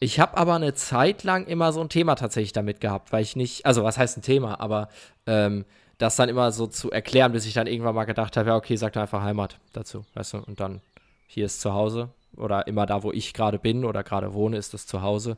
Ich 0.00 0.20
habe 0.20 0.36
aber 0.36 0.54
eine 0.56 0.74
Zeit 0.74 1.22
lang 1.22 1.46
immer 1.46 1.72
so 1.72 1.80
ein 1.80 1.88
Thema 1.88 2.16
tatsächlich 2.16 2.52
damit 2.52 2.80
gehabt, 2.80 3.12
weil 3.12 3.22
ich 3.22 3.36
nicht, 3.36 3.64
also 3.64 3.84
was 3.84 3.96
heißt 3.96 4.18
ein 4.18 4.22
Thema, 4.22 4.60
aber 4.60 4.88
ähm, 5.26 5.64
das 5.98 6.16
dann 6.16 6.28
immer 6.28 6.50
so 6.50 6.66
zu 6.66 6.90
erklären, 6.90 7.32
bis 7.32 7.46
ich 7.46 7.54
dann 7.54 7.68
irgendwann 7.68 7.94
mal 7.94 8.04
gedacht 8.04 8.36
habe, 8.36 8.50
ja, 8.50 8.56
okay, 8.56 8.76
sag 8.76 8.92
doch 8.92 9.02
einfach 9.02 9.22
Heimat 9.22 9.58
dazu, 9.72 10.04
weißt 10.14 10.34
du, 10.34 10.38
und 10.38 10.60
dann 10.60 10.80
hier 11.26 11.46
ist 11.46 11.60
zu 11.60 11.72
Hause 11.72 12.10
oder 12.36 12.66
immer 12.66 12.86
da, 12.86 13.02
wo 13.02 13.12
ich 13.12 13.34
gerade 13.34 13.58
bin 13.58 13.84
oder 13.84 14.02
gerade 14.02 14.34
wohne, 14.34 14.56
ist 14.56 14.74
das 14.74 14.86
Zuhause. 14.86 15.36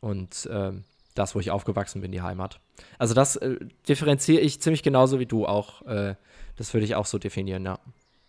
Und 0.00 0.48
ähm, 0.52 0.84
das, 1.14 1.34
wo 1.34 1.40
ich 1.40 1.50
aufgewachsen 1.50 2.00
bin, 2.00 2.12
die 2.12 2.22
Heimat. 2.22 2.60
Also 2.98 3.14
das 3.14 3.36
äh, 3.36 3.56
differenziere 3.88 4.40
ich 4.40 4.60
ziemlich 4.60 4.82
genauso 4.82 5.18
wie 5.18 5.26
du 5.26 5.46
auch. 5.46 5.82
Äh, 5.86 6.14
das 6.56 6.72
würde 6.74 6.84
ich 6.84 6.94
auch 6.94 7.06
so 7.06 7.18
definieren, 7.18 7.64
ja. 7.64 7.78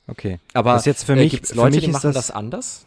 Okay. 0.07 0.39
Aber 0.53 0.73
das 0.73 0.83
ist 0.83 0.85
jetzt 0.85 1.03
für 1.03 1.15
mich, 1.15 1.33
äh, 1.33 1.55
Leute, 1.55 1.71
für 1.71 1.75
mich 1.75 1.85
die 1.85 1.91
machen 1.91 2.13
das, 2.13 2.27
das 2.27 2.31
anders? 2.31 2.85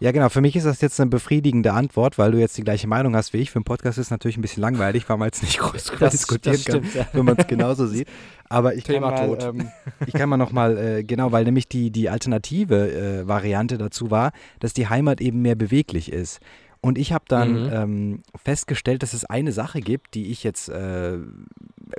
Ja, 0.00 0.12
genau. 0.12 0.30
Für 0.30 0.40
mich 0.40 0.56
ist 0.56 0.64
das 0.64 0.80
jetzt 0.80 0.98
eine 0.98 1.10
befriedigende 1.10 1.74
Antwort, 1.74 2.16
weil 2.16 2.32
du 2.32 2.38
jetzt 2.38 2.56
die 2.56 2.64
gleiche 2.64 2.88
Meinung 2.88 3.14
hast 3.14 3.34
wie 3.34 3.38
ich. 3.38 3.50
Für 3.50 3.56
einen 3.56 3.64
Podcast 3.64 3.98
ist 3.98 4.06
es 4.06 4.10
natürlich 4.10 4.38
ein 4.38 4.40
bisschen 4.40 4.62
langweilig, 4.62 5.06
weil 5.10 5.18
man 5.18 5.26
jetzt 5.26 5.42
nicht 5.42 5.58
groß 5.58 5.92
das, 6.00 6.12
diskutieren 6.12 6.54
das 6.54 6.62
stimmt, 6.62 6.92
kann, 6.94 7.02
ja. 7.02 7.08
wenn 7.12 7.26
man 7.26 7.36
es 7.36 7.46
genauso 7.46 7.86
sieht. 7.86 8.08
Aber 8.48 8.74
ich 8.74 8.84
Thema 8.84 9.12
kann 9.12 9.28
mal, 9.28 9.36
tot. 9.36 9.54
Ähm, 9.54 9.70
ich 10.06 10.14
kann 10.14 10.30
mal 10.30 10.38
noch 10.38 10.52
mal, 10.52 10.78
äh, 10.78 11.04
genau, 11.04 11.32
weil 11.32 11.44
nämlich 11.44 11.68
die, 11.68 11.90
die 11.90 12.08
alternative 12.08 13.20
äh, 13.20 13.28
Variante 13.28 13.76
dazu 13.76 14.10
war, 14.10 14.32
dass 14.58 14.72
die 14.72 14.88
Heimat 14.88 15.20
eben 15.20 15.42
mehr 15.42 15.54
beweglich 15.54 16.10
ist. 16.10 16.40
Und 16.82 16.96
ich 16.96 17.12
habe 17.12 17.24
dann 17.28 17.64
mhm. 17.64 17.72
ähm, 17.72 18.22
festgestellt, 18.42 19.02
dass 19.02 19.12
es 19.12 19.26
eine 19.26 19.52
Sache 19.52 19.80
gibt, 19.80 20.14
die 20.14 20.30
ich 20.30 20.42
jetzt 20.42 20.70
äh, 20.70 21.18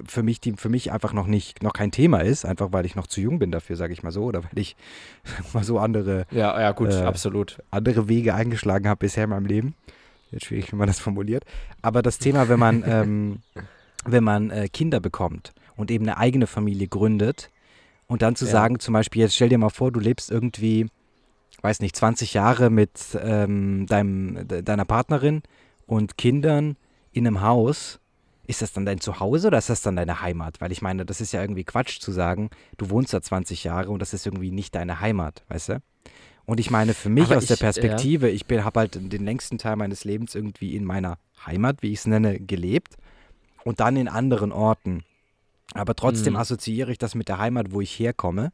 für 0.06 0.24
mich, 0.24 0.42
die 0.42 0.54
für 0.54 0.70
mich 0.70 0.92
einfach 0.92 1.14
noch 1.14 1.28
nicht, 1.28 1.62
noch 1.62 1.74
kein 1.74 1.92
Thema 1.92 2.20
ist, 2.20 2.46
einfach 2.46 2.70
weil 2.72 2.86
ich 2.86 2.96
noch 2.96 3.06
zu 3.06 3.22
jung 3.22 3.38
bin 3.38 3.52
dafür, 3.52 3.76
sage 3.76 3.94
ich 3.94 4.02
mal 4.02 4.12
so, 4.12 4.24
oder 4.24 4.44
weil 4.44 4.58
ich 4.58 4.76
mal 5.54 5.64
so 5.64 5.78
andere, 5.78 6.26
ja, 6.32 6.60
ja 6.60 6.72
gut, 6.72 6.90
äh, 6.90 7.02
absolut, 7.04 7.62
andere 7.70 8.08
Wege 8.08 8.34
eingeschlagen 8.34 8.88
habe 8.88 9.00
bisher 9.00 9.26
in 9.26 9.30
meinem 9.30 9.46
Leben. 9.46 9.76
Jetzt 10.32 10.46
schwierig, 10.46 10.72
wie 10.72 10.78
man 10.78 10.88
das 10.88 11.00
formuliert. 11.00 11.44
Aber 11.82 12.02
das 12.02 12.18
Thema, 12.18 12.50
wenn 12.50 12.60
man, 12.60 12.84
ähm, 12.88 13.40
wenn 14.06 14.24
man 14.24 14.50
äh, 14.50 14.68
Kinder 14.68 15.00
bekommt 15.00 15.54
und 15.76 15.92
eben 15.92 16.06
eine 16.06 16.18
eigene 16.18 16.48
Familie 16.48 16.88
gründet 16.88 17.52
und 18.08 18.24
dann 18.24 18.36
zu 18.36 18.46
ja. 18.46 18.52
sagen, 18.52 18.80
zum 18.80 18.94
Beispiel, 18.94 19.22
jetzt 19.22 19.36
stell 19.36 19.50
dir 19.50 19.58
mal 19.60 19.70
vor, 19.70 19.92
du 19.92 20.00
lebst 20.00 20.32
irgendwie 20.32 20.88
weiß 21.62 21.80
nicht, 21.80 21.96
20 21.96 22.34
Jahre 22.34 22.70
mit 22.70 23.18
ähm, 23.22 23.86
deinem, 23.88 24.48
deiner 24.48 24.86
Partnerin 24.86 25.42
und 25.86 26.18
Kindern 26.18 26.78
in 27.12 27.28
einem 27.28 27.42
Haus, 27.42 28.00
ist 28.48 28.62
das 28.62 28.74
dann 28.74 28.86
dein 28.86 29.00
Zuhause 29.00 29.48
oder 29.48 29.58
ist 29.58 29.70
das 29.70 29.82
dann 29.82 29.96
deine 29.96 30.22
Heimat? 30.22 30.60
Weil 30.60 30.72
ich 30.72 30.82
meine, 30.82 31.06
das 31.06 31.22
ist 31.22 31.32
ja 31.32 31.42
irgendwie 31.42 31.64
Quatsch 31.64 32.00
zu 32.00 32.12
sagen, 32.12 32.50
du 32.78 32.90
wohnst 32.90 33.14
da 33.14 33.22
20 33.22 33.64
Jahre 33.64 33.90
und 33.90 34.00
das 34.00 34.14
ist 34.14 34.26
irgendwie 34.26 34.52
nicht 34.52 34.76
deine 34.76 35.00
Heimat, 35.00 35.44
weißt 35.50 35.70
du? 35.70 35.82
Und 36.46 36.60
ich 36.60 36.72
meine, 36.72 36.94
für 36.94 37.10
mich 37.10 37.26
Aber 37.26 37.38
aus 37.38 37.44
ich, 37.44 37.50
der 37.50 37.58
Perspektive, 37.58 38.28
ja. 38.30 38.34
ich 38.34 38.46
habe 38.64 38.80
halt 38.80 38.96
den 38.96 39.24
längsten 39.24 39.58
Teil 39.58 39.76
meines 39.76 40.04
Lebens 40.04 40.36
irgendwie 40.36 40.76
in 40.76 40.84
meiner 40.84 41.18
Heimat, 41.46 41.82
wie 41.82 41.94
ich 41.94 42.00
es 42.00 42.08
nenne, 42.08 42.40
gelebt 42.40 42.98
und 43.64 43.80
dann 43.80 43.96
in 43.96 44.08
anderen 44.08 44.52
Orten. 44.52 45.04
Aber 45.74 45.96
trotzdem 45.96 46.34
mhm. 46.34 46.40
assoziiere 46.40 46.92
ich 46.92 46.98
das 46.98 47.16
mit 47.16 47.30
der 47.30 47.38
Heimat, 47.38 47.72
wo 47.72 47.80
ich 47.80 47.98
herkomme. 47.98 48.52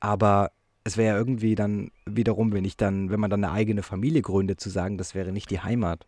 Aber 0.00 0.52
es 0.84 0.96
wäre 0.96 1.14
ja 1.14 1.18
irgendwie 1.18 1.54
dann 1.54 1.90
wiederum, 2.06 2.52
wenn 2.52 2.64
ich 2.64 2.76
dann, 2.76 3.10
wenn 3.10 3.20
man 3.20 3.30
dann 3.30 3.44
eine 3.44 3.52
eigene 3.52 3.82
Familie 3.82 4.22
gründet, 4.22 4.60
zu 4.60 4.70
sagen, 4.70 4.98
das 4.98 5.14
wäre 5.14 5.32
nicht 5.32 5.50
die 5.50 5.60
Heimat. 5.60 6.06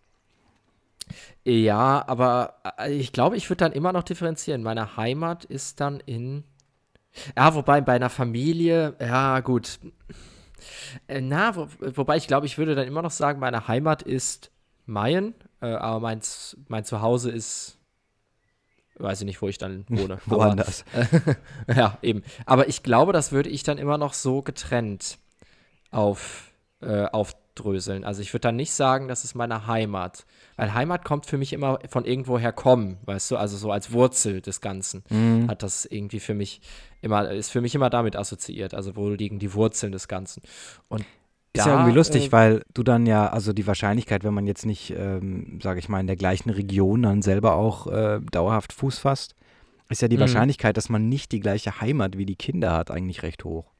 Ja, 1.44 2.04
aber 2.06 2.54
äh, 2.78 2.92
ich 2.92 3.12
glaube, 3.12 3.36
ich 3.36 3.48
würde 3.50 3.64
dann 3.64 3.72
immer 3.72 3.92
noch 3.92 4.02
differenzieren. 4.02 4.62
Meine 4.62 4.96
Heimat 4.96 5.44
ist 5.44 5.80
dann 5.80 6.00
in. 6.00 6.44
Ja, 7.36 7.54
wobei 7.54 7.80
bei 7.80 7.94
einer 7.94 8.10
Familie, 8.10 8.96
ja, 9.00 9.40
gut. 9.40 9.78
Äh, 11.06 11.20
na, 11.20 11.54
wo, 11.54 11.68
wobei 11.94 12.16
ich 12.16 12.26
glaube, 12.26 12.46
ich 12.46 12.58
würde 12.58 12.74
dann 12.74 12.88
immer 12.88 13.02
noch 13.02 13.10
sagen, 13.10 13.38
meine 13.40 13.68
Heimat 13.68 14.02
ist 14.02 14.50
Mayen, 14.86 15.34
äh, 15.60 15.66
aber 15.66 16.00
mein, 16.00 16.20
mein 16.68 16.84
Zuhause 16.84 17.30
ist 17.30 17.78
weiß 18.96 19.20
ich 19.20 19.26
nicht, 19.26 19.42
wo 19.42 19.48
ich 19.48 19.58
dann 19.58 19.84
wohne. 19.88 20.18
Woanders. 20.26 20.84
Äh, 20.92 21.34
ja, 21.74 21.98
eben. 22.02 22.22
Aber 22.46 22.68
ich 22.68 22.82
glaube, 22.82 23.12
das 23.12 23.32
würde 23.32 23.50
ich 23.50 23.62
dann 23.62 23.78
immer 23.78 23.98
noch 23.98 24.14
so 24.14 24.42
getrennt 24.42 25.18
auf, 25.90 26.52
äh, 26.80 27.04
aufdröseln. 27.06 28.04
Also 28.04 28.22
ich 28.22 28.32
würde 28.32 28.42
dann 28.42 28.56
nicht 28.56 28.72
sagen, 28.72 29.08
das 29.08 29.24
ist 29.24 29.34
meine 29.34 29.66
Heimat. 29.66 30.26
Weil 30.56 30.74
Heimat 30.74 31.04
kommt 31.04 31.26
für 31.26 31.38
mich 31.38 31.52
immer 31.52 31.78
von 31.88 32.04
irgendwoher 32.04 32.52
kommen, 32.52 32.98
weißt 33.04 33.32
du, 33.32 33.36
also 33.36 33.56
so 33.56 33.72
als 33.72 33.92
Wurzel 33.92 34.40
des 34.40 34.60
Ganzen 34.60 35.02
mhm. 35.10 35.48
hat 35.48 35.62
das 35.62 35.84
irgendwie 35.84 36.20
für 36.20 36.34
mich 36.34 36.60
immer, 37.02 37.30
ist 37.30 37.50
für 37.50 37.60
mich 37.60 37.74
immer 37.74 37.90
damit 37.90 38.16
assoziiert. 38.16 38.74
Also 38.74 38.96
wo 38.96 39.08
liegen 39.08 39.38
die 39.38 39.54
Wurzeln 39.54 39.92
des 39.92 40.08
Ganzen. 40.08 40.42
Und 40.88 41.04
ist 41.56 41.66
ja 41.66 41.72
irgendwie 41.72 41.94
lustig, 41.94 42.26
äh, 42.26 42.32
weil 42.32 42.64
du 42.74 42.82
dann 42.82 43.06
ja, 43.06 43.28
also 43.28 43.52
die 43.52 43.66
Wahrscheinlichkeit, 43.66 44.24
wenn 44.24 44.34
man 44.34 44.46
jetzt 44.46 44.66
nicht, 44.66 44.90
ähm, 44.90 45.60
sage 45.62 45.78
ich 45.78 45.88
mal, 45.88 46.00
in 46.00 46.06
der 46.06 46.16
gleichen 46.16 46.50
Region 46.50 47.02
dann 47.02 47.22
selber 47.22 47.54
auch 47.54 47.86
äh, 47.86 48.20
dauerhaft 48.32 48.72
Fuß 48.72 48.98
fasst, 48.98 49.36
ist 49.88 50.02
ja 50.02 50.08
die 50.08 50.16
mhm. 50.16 50.22
Wahrscheinlichkeit, 50.22 50.76
dass 50.76 50.88
man 50.88 51.08
nicht 51.08 51.30
die 51.32 51.40
gleiche 51.40 51.80
Heimat 51.80 52.18
wie 52.18 52.26
die 52.26 52.36
Kinder 52.36 52.72
hat, 52.72 52.90
eigentlich 52.90 53.22
recht 53.22 53.44
hoch. 53.44 53.70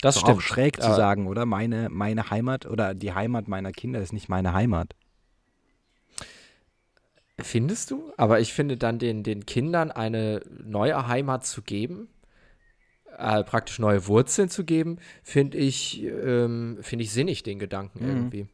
Das 0.00 0.16
ist 0.16 0.22
stimmt. 0.22 0.38
auch 0.38 0.40
schräg 0.40 0.80
zu 0.80 0.94
sagen, 0.94 1.26
oder? 1.26 1.44
Meine, 1.46 1.88
meine 1.88 2.30
Heimat 2.30 2.66
oder 2.66 2.94
die 2.94 3.12
Heimat 3.12 3.48
meiner 3.48 3.72
Kinder 3.72 4.00
ist 4.00 4.12
nicht 4.12 4.28
meine 4.28 4.52
Heimat. 4.52 4.94
Findest 7.40 7.90
du? 7.90 8.12
Aber 8.16 8.40
ich 8.40 8.52
finde 8.52 8.76
dann 8.76 8.98
den, 8.98 9.22
den 9.22 9.46
Kindern 9.46 9.90
eine 9.90 10.42
neue 10.64 11.08
Heimat 11.08 11.44
zu 11.46 11.62
geben, 11.62 12.08
äh, 13.18 13.44
praktisch 13.44 13.78
neue 13.78 14.06
Wurzeln 14.06 14.48
zu 14.48 14.64
geben, 14.64 14.98
finde 15.22 15.58
ich, 15.58 16.02
ähm, 16.02 16.78
finde 16.80 17.04
ich 17.04 17.12
sinnig, 17.12 17.42
den 17.42 17.58
Gedanken 17.58 18.04
mhm. 18.04 18.10
irgendwie. 18.10 18.46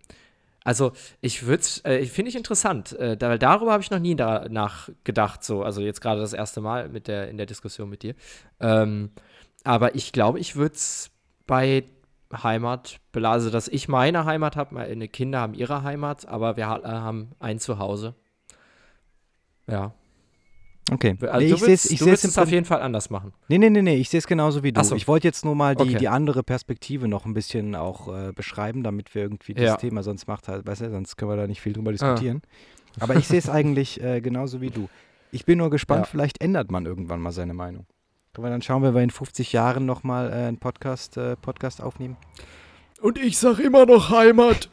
Also 0.64 0.92
ich 1.20 1.46
würde 1.46 1.62
äh, 1.84 2.04
finde 2.04 2.28
ich 2.28 2.36
interessant, 2.36 2.92
äh, 2.92 3.16
da, 3.16 3.30
weil 3.30 3.38
darüber 3.38 3.72
habe 3.72 3.82
ich 3.82 3.90
noch 3.90 4.00
nie 4.00 4.16
da, 4.16 4.48
nachgedacht, 4.50 5.42
so, 5.42 5.62
also 5.62 5.80
jetzt 5.80 6.00
gerade 6.00 6.20
das 6.20 6.32
erste 6.32 6.60
Mal 6.60 6.88
mit 6.88 7.08
der, 7.08 7.30
in 7.30 7.36
der 7.38 7.46
Diskussion 7.46 7.88
mit 7.88 8.02
dir. 8.02 8.14
Ähm, 8.60 9.10
aber 9.64 9.94
ich 9.94 10.12
glaube, 10.12 10.40
ich 10.40 10.56
würde 10.56 10.74
es 10.74 11.10
bei 11.46 11.84
Heimat 12.30 12.98
belassen, 13.12 13.32
also 13.32 13.50
dass 13.50 13.68
ich 13.68 13.88
meine 13.88 14.26
Heimat 14.26 14.56
habe, 14.56 14.74
meine 14.74 15.08
Kinder 15.08 15.40
haben 15.40 15.54
ihre 15.54 15.82
Heimat, 15.84 16.26
aber 16.28 16.56
wir 16.56 16.68
haben 16.68 17.30
ein 17.38 17.58
Zuhause. 17.58 18.14
Ja. 19.66 19.94
Okay. 20.90 21.16
Also 21.20 21.38
nee, 21.38 21.50
du 21.50 21.60
willst, 21.60 21.90
ich 21.90 22.00
willst 22.04 22.24
es 22.24 22.38
auf 22.38 22.50
jeden 22.50 22.64
Fall 22.64 22.80
anders 22.80 23.10
machen. 23.10 23.32
Nee, 23.48 23.58
nee, 23.58 23.70
nee, 23.70 23.82
nee, 23.82 23.96
ich 23.96 24.08
sehe 24.08 24.18
es 24.18 24.26
genauso 24.26 24.62
wie 24.62 24.72
du. 24.72 24.82
So. 24.82 24.94
Ich 24.94 25.06
wollte 25.06 25.28
jetzt 25.28 25.44
nur 25.44 25.54
mal 25.54 25.74
die, 25.74 25.82
okay. 25.82 25.98
die 25.98 26.08
andere 26.08 26.42
Perspektive 26.42 27.08
noch 27.08 27.26
ein 27.26 27.34
bisschen 27.34 27.74
auch 27.74 28.08
äh, 28.08 28.32
beschreiben, 28.32 28.82
damit 28.82 29.14
wir 29.14 29.22
irgendwie 29.22 29.54
das 29.54 29.64
ja. 29.64 29.76
Thema 29.76 30.02
sonst 30.02 30.26
macht 30.26 30.48
halt, 30.48 30.66
weißt 30.66 30.82
du, 30.82 30.90
sonst 30.90 31.16
können 31.16 31.30
wir 31.30 31.36
da 31.36 31.46
nicht 31.46 31.60
viel 31.60 31.72
drüber 31.72 31.92
diskutieren. 31.92 32.42
Ah. 32.44 33.04
Aber 33.04 33.16
ich 33.16 33.28
sehe 33.28 33.38
es 33.38 33.48
eigentlich 33.50 34.02
äh, 34.02 34.20
genauso 34.20 34.60
wie 34.60 34.70
du. 34.70 34.88
Ich 35.30 35.44
bin 35.44 35.58
nur 35.58 35.70
gespannt, 35.70 36.06
ja. 36.06 36.10
vielleicht 36.10 36.40
ändert 36.40 36.70
man 36.70 36.86
irgendwann 36.86 37.20
mal 37.20 37.32
seine 37.32 37.54
Meinung. 37.54 37.86
Können 38.32 38.46
wir 38.46 38.50
dann 38.50 38.62
schauen, 38.62 38.82
wenn 38.82 38.94
wir 38.94 39.02
in 39.02 39.10
50 39.10 39.52
Jahren 39.52 39.84
nochmal 39.84 40.30
äh, 40.30 40.34
einen 40.46 40.58
Podcast, 40.58 41.16
äh, 41.16 41.36
Podcast 41.36 41.82
aufnehmen? 41.82 42.16
Und 43.00 43.18
ich 43.18 43.38
sag 43.38 43.58
immer 43.58 43.84
noch 43.84 44.10
Heimat. 44.10 44.70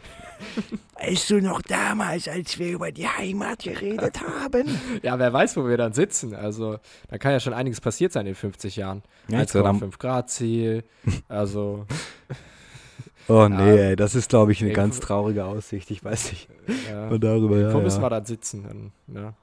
Weißt 1.00 1.30
du 1.30 1.42
noch 1.42 1.62
damals, 1.62 2.28
als 2.28 2.58
wir 2.58 2.72
über 2.72 2.92
die 2.92 3.08
Heimat 3.08 3.64
geredet 3.64 4.22
haben? 4.22 4.80
Ja, 5.02 5.20
wer 5.20 5.32
weiß, 5.32 5.58
wo 5.58 5.68
wir 5.68 5.78
dann 5.78 5.94
sitzen. 5.94 6.34
Also, 6.34 6.80
da 7.10 7.18
kann 7.18 7.32
ja 7.32 7.40
schon 7.40 7.54
einiges 7.54 7.82
passiert 7.82 8.12
sein 8.12 8.26
in 8.26 8.36
50 8.36 8.76
Jahren. 8.76 9.04
Ja, 9.28 9.40
1,5 9.40 9.98
Grad 9.98 10.30
Ziel. 10.30 10.84
Also. 11.28 11.86
Oh 13.28 13.48
nee, 13.48 13.76
ja, 13.76 13.84
ey, 13.90 13.96
das 13.96 14.14
ist, 14.14 14.30
glaube 14.30 14.52
ich, 14.52 14.62
eine 14.62 14.72
ganz 14.72 15.00
traurige 15.00 15.46
Aussicht. 15.46 15.90
Ich 15.90 16.04
weiß 16.04 16.32
nicht. 16.32 16.48
Ja, 16.88 17.18
darüber, 17.18 17.58
ja, 17.58 17.74
wo 17.74 17.80
müssen 17.80 18.02
wir 18.02 18.10
dann 18.12 18.26
sitzen? 18.26 18.92
Dann, 19.08 19.16
ja. 19.20 19.34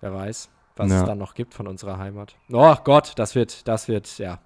Wer 0.00 0.14
weiß, 0.14 0.48
was 0.74 0.90
ja. 0.90 1.00
es 1.00 1.06
dann 1.06 1.18
noch 1.18 1.34
gibt 1.34 1.54
von 1.54 1.68
unserer 1.68 1.98
Heimat. 1.98 2.34
Oh 2.52 2.74
Gott, 2.82 3.12
das 3.16 3.36
wird, 3.36 3.68
das 3.68 3.86
wird, 3.86 4.18
ja. 4.18 4.40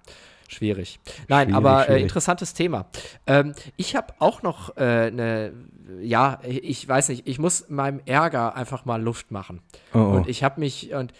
Schwierig. 0.49 0.99
Nein, 1.27 1.47
schwierig, 1.47 1.55
aber 1.55 1.81
äh, 1.81 1.85
schwierig. 1.85 1.99
Äh, 1.99 2.03
interessantes 2.03 2.53
Thema. 2.53 2.87
Ähm, 3.27 3.53
ich 3.77 3.95
habe 3.95 4.13
auch 4.19 4.41
noch 4.41 4.75
eine, 4.75 5.53
äh, 5.99 6.05
ja, 6.05 6.39
ich 6.43 6.87
weiß 6.87 7.09
nicht, 7.09 7.27
ich 7.27 7.39
muss 7.39 7.69
meinem 7.69 8.01
Ärger 8.05 8.55
einfach 8.55 8.83
mal 8.85 9.01
Luft 9.01 9.31
machen. 9.31 9.61
Oh, 9.93 9.99
oh. 9.99 10.01
Und 10.01 10.27
ich 10.27 10.43
habe 10.43 10.59
mich, 10.59 10.93
und 10.93 11.13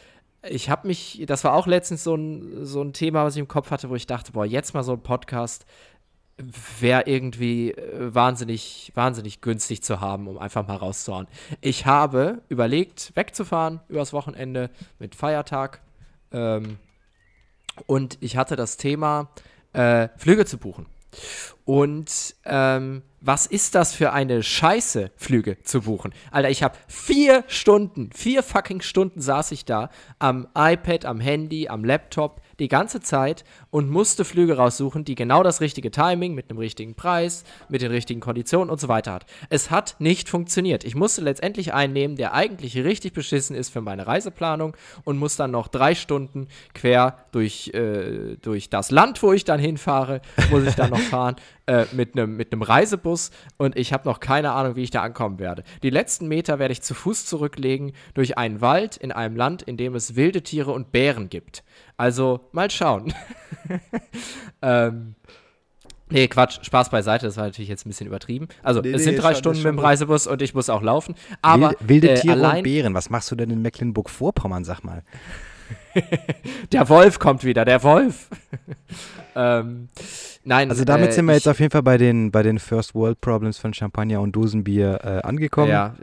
ich 0.48 0.70
habe 0.70 0.88
mich, 0.88 1.24
das 1.28 1.44
war 1.44 1.54
auch 1.54 1.68
letztens 1.68 2.04
so 2.04 2.16
ein, 2.16 2.66
so 2.66 2.82
ein 2.82 2.94
Thema, 2.94 3.24
was 3.24 3.36
ich 3.36 3.40
im 3.40 3.48
Kopf 3.48 3.72
hatte, 3.72 3.90
wo 3.90 3.96
ich 3.96 4.08
dachte, 4.08 4.32
boah, 4.32 4.46
jetzt 4.46 4.74
mal 4.74 4.84
so 4.84 4.94
ein 4.94 5.02
Podcast 5.02 5.66
wäre 6.80 7.04
irgendwie 7.06 7.72
äh, 7.72 8.14
wahnsinnig, 8.14 8.92
wahnsinnig 8.96 9.42
günstig 9.42 9.84
zu 9.84 10.00
haben, 10.00 10.28
um 10.28 10.38
einfach 10.38 10.68
mal 10.68 10.78
rauszuhauen. 10.78 11.28
Ich 11.62 11.86
habe 11.86 12.42
überlegt, 12.50 13.12
wegzufahren 13.16 13.82
übers 13.90 14.14
Wochenende 14.14 14.70
mit 15.00 15.16
Feiertag. 15.16 15.82
Ähm, 16.32 16.78
und 17.88 18.18
ich 18.22 18.38
hatte 18.38 18.56
das 18.56 18.78
Thema, 18.78 19.30
äh, 19.74 20.10
Flüge 20.18 20.46
zu 20.46 20.58
buchen. 20.58 20.88
Und 21.66 22.36
ähm, 22.46 23.04
was 23.22 23.46
ist 23.46 23.76
das 23.76 23.94
für 23.94 24.14
eine 24.14 24.44
Scheiße, 24.44 25.12
Flüge 25.16 25.62
zu 25.64 25.82
buchen? 25.82 26.14
Alter, 26.32 26.50
ich 26.50 26.64
habe 26.64 26.78
vier 26.88 27.44
Stunden, 27.48 28.12
vier 28.14 28.44
fucking 28.44 28.82
Stunden 28.82 29.22
saß 29.22 29.52
ich 29.52 29.66
da 29.66 29.90
am 30.20 30.48
iPad, 30.56 31.06
am 31.06 31.20
Handy, 31.20 31.68
am 31.68 31.84
Laptop, 31.84 32.42
die 32.60 32.70
ganze 32.70 33.02
Zeit 33.02 33.44
und 33.72 33.90
musste 33.90 34.26
Flüge 34.26 34.58
raussuchen, 34.58 35.06
die 35.06 35.16
genau 35.16 35.44
das 35.44 35.62
richtige 35.62 35.92
Timing, 35.92 36.34
mit 36.34 36.50
einem 36.50 36.60
richtigen 36.60 36.96
Preis, 36.96 37.44
mit 37.70 37.82
den 37.82 37.92
richtigen 37.92 38.20
Konditionen 38.20 38.70
und 38.70 38.80
so 38.80 38.88
weiter 38.88 39.14
hat. 39.14 39.26
Es 39.50 39.72
hat 39.72 39.96
nicht 40.00 40.30
funktioniert. 40.30 40.84
Ich 40.84 40.96
musste 40.96 41.22
letztendlich 41.22 41.74
einen 41.74 41.94
nehmen, 41.94 42.16
der 42.16 42.34
eigentlich 42.34 42.78
richtig 42.78 43.14
beschissen 43.14 43.56
ist 43.56 43.70
für 43.70 43.82
meine 43.82 44.08
Reiseplanung 44.08 44.76
und 45.04 45.18
muss 45.18 45.36
dann 45.36 45.52
noch 45.52 45.68
drei 45.68 45.96
Stunden 45.96 46.48
quer 46.74 47.26
durch, 47.32 47.72
äh, 47.74 48.38
durch 48.42 48.70
das 48.70 48.92
Land, 48.92 49.22
wo 49.22 49.34
ich 49.34 49.46
dann 49.46 49.60
hinfahre, 49.60 50.22
muss 50.50 50.64
ich 50.64 50.76
dann 50.76 50.90
noch 50.90 51.00
fahren. 51.10 51.36
äh, 51.70 51.86
mit 51.92 52.18
einem 52.18 52.36
mit 52.36 52.50
Reisebus 52.52 53.30
und 53.58 53.76
ich 53.78 53.94
habe 53.94 54.08
noch 54.10 54.20
keine 54.20 54.52
Ahnung, 54.54 54.76
wie 54.76 54.82
ich 54.82 54.90
da 54.90 55.04
ankommen 55.04 55.38
werde. 55.38 55.64
Die 55.84 55.92
letzten 55.92 56.28
Meter 56.28 56.58
werde 56.58 56.72
ich 56.72 56.82
zu 56.82 56.96
Fuß 56.96 57.28
zurücklegen 57.28 57.94
durch 58.16 58.40
einen 58.40 58.60
Wald 58.60 58.98
in 58.98 59.12
einem 59.12 59.36
Land, 59.36 59.62
in 59.62 59.78
dem 59.78 59.94
es 59.94 60.16
wilde 60.16 60.42
Tiere 60.42 60.72
und 60.72 60.92
Bären 60.92 61.30
gibt. 61.30 61.64
Also 61.96 62.50
mal 62.54 62.72
schauen. 62.72 63.14
ähm, 64.62 65.16
Nee, 66.12 66.28
Quatsch, 66.28 66.58
Spaß 66.64 66.90
beiseite, 66.90 67.28
das 67.28 67.38
war 67.38 67.46
natürlich 67.46 67.70
jetzt 67.70 67.86
ein 67.86 67.90
bisschen 67.90 68.08
übertrieben. 68.08 68.48
Also, 68.64 68.82
nee, 68.82 68.92
es 68.92 69.04
sind 69.04 69.16
nee, 69.16 69.22
drei 69.22 69.36
Stunden 69.36 69.60
mit 69.60 69.68
dem 69.68 69.80
Reisebus 69.80 70.26
und 70.26 70.42
ich 70.42 70.56
muss 70.56 70.70
auch 70.70 70.82
laufen. 70.82 71.14
Aber 71.44 71.76
wilde, 71.80 72.16
Tiere 72.16 72.28
äh, 72.30 72.32
allein, 72.32 72.58
und 72.58 72.64
Bären, 72.64 72.94
was 72.96 73.12
machst 73.12 73.30
du 73.30 73.36
denn 73.36 73.52
in 73.52 73.62
Mecklenburg-Vorpommern, 73.62 74.64
sag 74.64 74.84
mal? 74.84 75.04
der 76.72 76.90
Wolf 76.90 77.20
kommt 77.20 77.44
wieder, 77.44 77.64
der 77.64 77.84
Wolf. 77.84 78.28
ähm, 79.36 79.90
nein. 80.44 80.72
Also 80.72 80.84
damit 80.84 81.10
äh, 81.10 81.12
sind 81.12 81.26
wir 81.26 81.36
jetzt 81.36 81.48
auf 81.48 81.60
jeden 81.60 81.72
Fall 81.72 81.84
bei 81.84 81.98
den, 81.98 82.32
bei 82.32 82.42
den 82.42 82.58
First 82.58 82.96
World 82.96 83.22
Problems 83.22 83.60
von 83.60 83.76
Champagner 83.76 84.22
und 84.22 84.36
Dosenbier 84.36 85.02
äh, 85.04 85.28
angekommen. 85.28 85.70
Ja, 85.70 85.96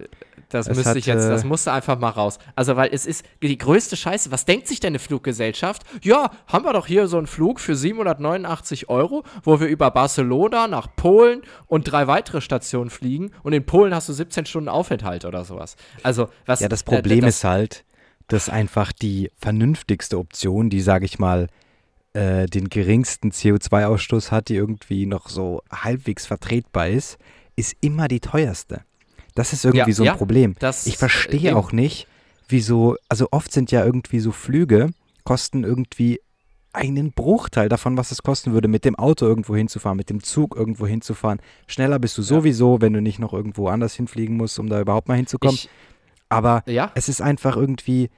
das 0.49 0.68
es 0.68 0.76
müsste 0.76 0.99
ich 0.99 1.07
jetzt, 1.07 1.28
das 1.28 1.44
musste 1.44 1.72
einfach 1.72 1.99
mal 1.99 2.11
raus. 2.11 2.38
Also, 2.55 2.76
weil 2.76 2.90
es 2.92 3.05
ist 3.07 3.24
die 3.42 3.59
größte 3.59 3.97
Scheiße. 3.97 4.30
Was 4.30 4.44
denkt 4.44 4.68
sich 4.68 4.80
denn 4.80 4.92
eine 4.92 4.99
Fluggesellschaft? 4.99 5.82
Ja, 6.03 6.30
haben 6.47 6.64
wir 6.64 6.72
doch 6.72 6.86
hier 6.86 7.09
so 7.09 7.18
einen 7.18 7.26
Flug 7.26 7.59
für 7.59 7.74
789 7.74 8.88
Euro, 8.88 9.24
wo 9.42 9.61
wir 9.61 9.66
über 9.66 9.90
Barcelona 9.90 10.68
nach 10.68 10.94
Polen 10.94 11.42
und 11.66 11.90
drei 11.90 12.07
weitere 12.07 12.40
Stationen 12.40 12.90
fliegen 12.90 13.32
und 13.42 13.53
in 13.53 13.66
Polen 13.66 13.94
hast 13.94 14.09
du 14.09 14.12
17 14.12 14.47
Stunden 14.47 14.68
Aufenthalt 14.68 15.24
oder 15.24 15.44
sowas. 15.44 15.76
Also, 16.03 16.28
was. 16.47 16.61
Ja, 16.61 16.68
das 16.68 16.84
Problem 16.84 17.18
äh, 17.18 17.22
das, 17.22 17.36
ist 17.36 17.44
halt, 17.44 17.84
dass 18.28 18.49
einfach 18.49 18.92
die 18.92 19.30
vernünftigste 19.36 20.18
Option, 20.18 20.70
die, 20.70 20.80
sage 20.80 21.05
ich 21.05 21.18
mal, 21.18 21.49
äh, 22.16 22.47
den 22.47 22.70
geringsten 22.70 23.30
CO2-Ausstoß 23.30 24.30
hat, 24.30 24.49
die 24.49 24.55
irgendwie 24.55 25.05
noch 25.05 25.28
so 25.28 25.62
halbwegs 25.70 26.24
vertretbar 26.24 26.88
ist, 26.88 27.18
ist 27.57 27.76
immer 27.80 28.09
die 28.09 28.20
teuerste. 28.20 28.86
Das 29.37 29.53
ist 29.53 29.64
irgendwie 29.64 29.91
ja, 29.91 29.95
so 29.95 30.03
ein 30.03 30.07
ja, 30.07 30.14
Problem. 30.16 30.57
ich 30.87 30.97
verstehe 30.97 31.51
äh, 31.51 31.53
auch 31.53 31.70
nicht, 31.70 32.09
wieso, 32.49 32.97
also 33.09 33.28
oft 33.30 33.53
sind 33.53 33.70
ja 33.70 33.84
irgendwie 33.84 34.18
so 34.18 34.32
Flüge, 34.32 34.91
kosten 35.24 35.62
irgendwie 35.62 36.20
einen 36.72 37.12
Bruchteil 37.12 37.68
davon, 37.68 37.97
was 37.97 38.11
es 38.11 38.22
kosten 38.22 38.53
würde, 38.53 38.66
mit 38.66 38.84
dem 38.84 38.97
Auto 38.97 39.26
irgendwo 39.26 39.55
hinzufahren, 39.55 39.97
mit 39.97 40.11
dem 40.11 40.22
Zug 40.22 40.57
irgendwo 40.57 40.87
hinzufahren. 40.87 41.41
Schneller 41.66 41.99
bist 41.99 42.16
du 42.18 42.22
sowieso, 42.22 42.74
ja. 42.74 42.80
wenn 42.80 42.95
du 42.95 43.03
nicht 43.03 43.18
noch 43.18 43.34
irgendwo 43.34 43.68
anders 43.68 43.95
hinfliegen 43.95 44.37
musst, 44.37 44.59
um 44.59 44.68
da 44.68 44.80
überhaupt 44.80 45.09
mal 45.09 45.16
hinzukommen. 45.16 45.57
Ich, 45.57 45.68
aber 46.28 46.62
ja. 46.66 46.91
es 46.95 47.09
ist 47.09 47.20
einfach 47.20 47.57
irgendwie, 47.57 48.11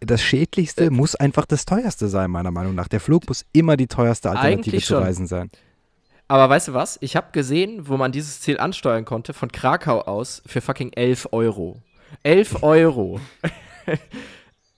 das 0.00 0.22
Schädlichste 0.22 0.86
äh, 0.86 0.90
muss 0.90 1.16
einfach 1.16 1.44
das 1.44 1.66
teuerste 1.66 2.08
sein, 2.08 2.30
meiner 2.30 2.50
Meinung 2.50 2.74
nach. 2.74 2.88
Der 2.88 3.00
Flug 3.00 3.28
muss 3.28 3.44
immer 3.52 3.76
die 3.76 3.88
teuerste 3.88 4.30
Alternative 4.30 4.78
zu 4.78 4.98
reisen 4.98 5.26
sein. 5.26 5.50
Aber 6.28 6.48
weißt 6.48 6.68
du 6.68 6.74
was? 6.74 6.98
Ich 7.00 7.14
habe 7.14 7.28
gesehen, 7.32 7.88
wo 7.88 7.96
man 7.96 8.12
dieses 8.12 8.40
Ziel 8.40 8.58
ansteuern 8.58 9.04
konnte, 9.04 9.32
von 9.32 9.52
Krakau 9.52 10.00
aus 10.02 10.42
für 10.46 10.60
fucking 10.60 10.92
11 10.92 11.28
Euro. 11.32 11.82
11 12.22 12.62
Euro. 12.62 13.20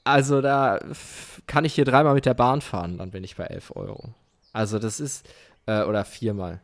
also 0.05 0.41
da 0.43 0.79
kann 1.47 1.65
ich 1.65 1.75
hier 1.75 1.85
dreimal 1.85 2.15
mit 2.15 2.27
der 2.27 2.35
Bahn 2.35 2.61
fahren, 2.61 2.99
dann 2.99 3.11
bin 3.11 3.25
ich 3.25 3.37
bei 3.37 3.45
11 3.45 3.77
Euro. 3.77 4.15
Also 4.53 4.79
das 4.79 5.01
ist, 5.01 5.27
äh, 5.67 5.83
oder 5.83 6.05
viermal. 6.05 6.61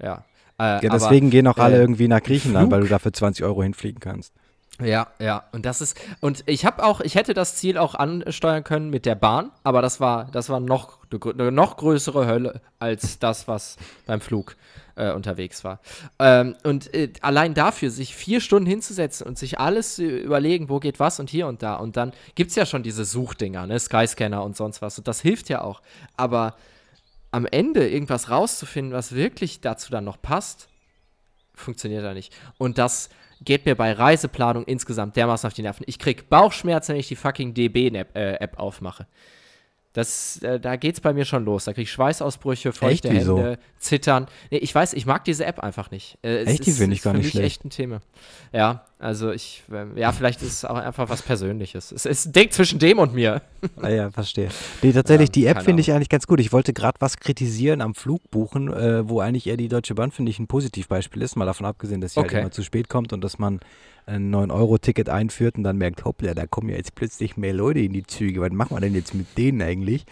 Ja. 0.00 0.24
Äh, 0.58 0.84
ja, 0.84 0.90
deswegen 0.90 1.26
aber, 1.26 1.30
gehen 1.30 1.46
auch 1.48 1.58
alle 1.58 1.76
äh, 1.76 1.80
irgendwie 1.80 2.08
nach 2.08 2.22
Griechenland, 2.22 2.68
Flug? 2.68 2.72
weil 2.72 2.80
du 2.82 2.88
dafür 2.88 3.12
20 3.12 3.44
Euro 3.44 3.62
hinfliegen 3.62 4.00
kannst. 4.00 4.32
Ja, 4.80 5.08
ja, 5.18 5.44
und 5.50 5.66
das 5.66 5.80
ist 5.80 5.98
und 6.20 6.44
ich 6.46 6.64
habe 6.64 6.84
auch, 6.84 7.00
ich 7.00 7.16
hätte 7.16 7.34
das 7.34 7.56
Ziel 7.56 7.78
auch 7.78 7.96
ansteuern 7.96 8.62
können 8.62 8.90
mit 8.90 9.06
der 9.06 9.16
Bahn, 9.16 9.50
aber 9.64 9.82
das 9.82 9.98
war, 9.98 10.28
das 10.30 10.50
war 10.50 10.60
noch 10.60 10.98
eine 11.12 11.50
noch 11.50 11.76
größere 11.76 12.26
Hölle 12.26 12.60
als 12.78 13.18
das, 13.18 13.48
was 13.48 13.76
beim 14.06 14.20
Flug 14.20 14.56
äh, 14.94 15.12
unterwegs 15.12 15.64
war. 15.64 15.80
Ähm, 16.18 16.54
und 16.64 16.92
äh, 16.94 17.12
allein 17.22 17.54
dafür, 17.54 17.90
sich 17.90 18.14
vier 18.14 18.40
Stunden 18.40 18.68
hinzusetzen 18.68 19.26
und 19.26 19.38
sich 19.38 19.58
alles 19.58 19.98
überlegen, 19.98 20.68
wo 20.68 20.78
geht 20.80 21.00
was 21.00 21.18
und 21.18 21.30
hier 21.30 21.46
und 21.46 21.62
da. 21.62 21.76
Und 21.76 21.96
dann 21.96 22.12
gibt 22.34 22.50
es 22.50 22.56
ja 22.56 22.66
schon 22.66 22.82
diese 22.82 23.04
Suchdinger, 23.04 23.66
ne, 23.66 23.78
Skyscanner 23.78 24.42
und 24.42 24.56
sonst 24.56 24.82
was. 24.82 24.98
Und 24.98 25.08
das 25.08 25.20
hilft 25.20 25.48
ja 25.48 25.62
auch. 25.62 25.82
Aber 26.16 26.56
am 27.30 27.46
Ende 27.46 27.88
irgendwas 27.88 28.30
rauszufinden, 28.30 28.92
was 28.92 29.14
wirklich 29.14 29.60
dazu 29.60 29.90
dann 29.90 30.04
noch 30.04 30.20
passt, 30.20 30.68
funktioniert 31.54 32.04
da 32.04 32.14
nicht. 32.14 32.32
Und 32.58 32.78
das 32.78 33.08
geht 33.44 33.66
mir 33.66 33.74
bei 33.74 33.92
Reiseplanung 33.92 34.64
insgesamt 34.64 35.16
dermaßen 35.16 35.46
auf 35.46 35.54
die 35.54 35.62
Nerven. 35.62 35.84
Ich 35.86 35.98
krieg 35.98 36.28
Bauchschmerzen, 36.28 36.92
wenn 36.92 37.00
ich 37.00 37.08
die 37.08 37.16
fucking 37.16 37.54
DB-App 37.54 38.16
äh, 38.16 38.48
aufmache. 38.56 39.06
Das, 39.92 40.40
äh, 40.42 40.60
da 40.60 40.76
geht's 40.76 41.00
bei 41.00 41.12
mir 41.12 41.24
schon 41.24 41.44
los. 41.44 41.64
Da 41.64 41.72
krieg 41.72 41.84
ich 41.84 41.92
Schweißausbrüche, 41.92 42.72
feuchte 42.72 43.08
Echt, 43.08 43.26
Hände, 43.26 43.58
Zittern. 43.78 44.26
Nee, 44.50 44.58
ich 44.58 44.74
weiß, 44.74 44.92
ich 44.92 45.06
mag 45.06 45.24
diese 45.24 45.44
App 45.44 45.60
einfach 45.60 45.90
nicht. 45.90 46.18
Äh, 46.22 46.44
echt, 46.44 46.66
die 46.66 46.72
finde 46.72 46.94
ich 46.94 47.02
gar 47.02 47.14
nicht 47.14 47.30
schlecht. 47.30 47.46
echt 47.46 47.64
ein 47.64 47.70
Thema. 47.70 48.00
Ja, 48.52 48.84
also 49.00 49.30
ich, 49.30 49.62
äh, 49.70 49.98
ja, 49.98 50.10
vielleicht 50.10 50.42
ist 50.42 50.52
es 50.52 50.64
auch 50.64 50.74
einfach 50.74 51.08
was 51.08 51.22
Persönliches. 51.22 51.92
Es 51.92 52.04
ist 52.04 52.26
ein 52.26 52.32
Ding 52.32 52.50
zwischen 52.50 52.80
dem 52.80 52.98
und 52.98 53.14
mir. 53.14 53.42
Ah 53.82 53.88
ja, 53.88 54.10
verstehe. 54.12 54.50
Nee, 54.82 54.92
tatsächlich, 54.92 55.30
ja, 55.30 55.32
die 55.32 55.46
App 55.46 55.62
finde 55.62 55.80
ich 55.80 55.92
eigentlich 55.92 56.08
ganz 56.08 56.28
gut. 56.28 56.38
Ich 56.38 56.52
wollte 56.52 56.72
gerade 56.72 56.96
was 57.00 57.16
kritisieren 57.16 57.80
am 57.80 57.96
Flugbuchen, 57.96 58.72
äh, 58.72 59.08
wo 59.08 59.18
eigentlich 59.18 59.48
eher 59.48 59.56
die 59.56 59.66
Deutsche 59.66 59.96
Bahn, 59.96 60.12
finde 60.12 60.30
ich, 60.30 60.38
ein 60.38 60.46
Positivbeispiel 60.46 61.22
ist, 61.22 61.34
mal 61.34 61.44
davon 61.44 61.66
abgesehen, 61.66 62.00
dass 62.00 62.14
sie 62.14 62.20
halt 62.20 62.28
okay. 62.28 62.36
halt 62.36 62.44
immer 62.44 62.50
zu 62.52 62.62
spät 62.62 62.88
kommt 62.88 63.12
und 63.12 63.22
dass 63.22 63.40
man 63.40 63.58
ein 64.06 64.32
9-Euro-Ticket 64.32 65.08
einführt 65.08 65.56
und 65.56 65.64
dann 65.64 65.76
merkt, 65.76 66.04
hoppla, 66.04 66.34
da 66.34 66.46
kommen 66.46 66.68
ja 66.68 66.76
jetzt 66.76 66.94
plötzlich 66.94 67.36
mehr 67.36 67.52
Leute 67.52 67.80
in 67.80 67.92
die 67.92 68.04
Züge. 68.04 68.40
Was 68.40 68.52
machen 68.52 68.76
wir 68.76 68.80
denn 68.80 68.94
jetzt 68.94 69.14
mit 69.14 69.36
denen 69.36 69.60
eigentlich? 69.60 70.04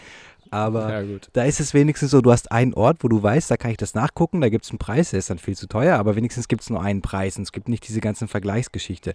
Aber 0.51 1.03
ja, 1.03 1.19
da 1.33 1.43
ist 1.43 1.59
es 1.59 1.73
wenigstens 1.73 2.11
so, 2.11 2.21
du 2.21 2.31
hast 2.31 2.51
einen 2.51 2.73
Ort, 2.73 3.03
wo 3.03 3.07
du 3.07 3.21
weißt, 3.21 3.49
da 3.49 3.57
kann 3.57 3.71
ich 3.71 3.77
das 3.77 3.93
nachgucken, 3.93 4.41
da 4.41 4.49
gibt 4.49 4.65
es 4.65 4.71
einen 4.71 4.79
Preis, 4.79 5.11
der 5.11 5.19
ist 5.19 5.29
dann 5.29 5.39
viel 5.39 5.55
zu 5.55 5.67
teuer, 5.67 5.97
aber 5.97 6.15
wenigstens 6.15 6.47
gibt 6.47 6.61
es 6.61 6.69
nur 6.69 6.81
einen 6.81 7.01
Preis 7.01 7.37
und 7.37 7.43
es 7.43 7.51
gibt 7.51 7.69
nicht 7.69 7.87
diese 7.87 7.99
ganzen 8.01 8.27
Vergleichsgeschichte. 8.27 9.13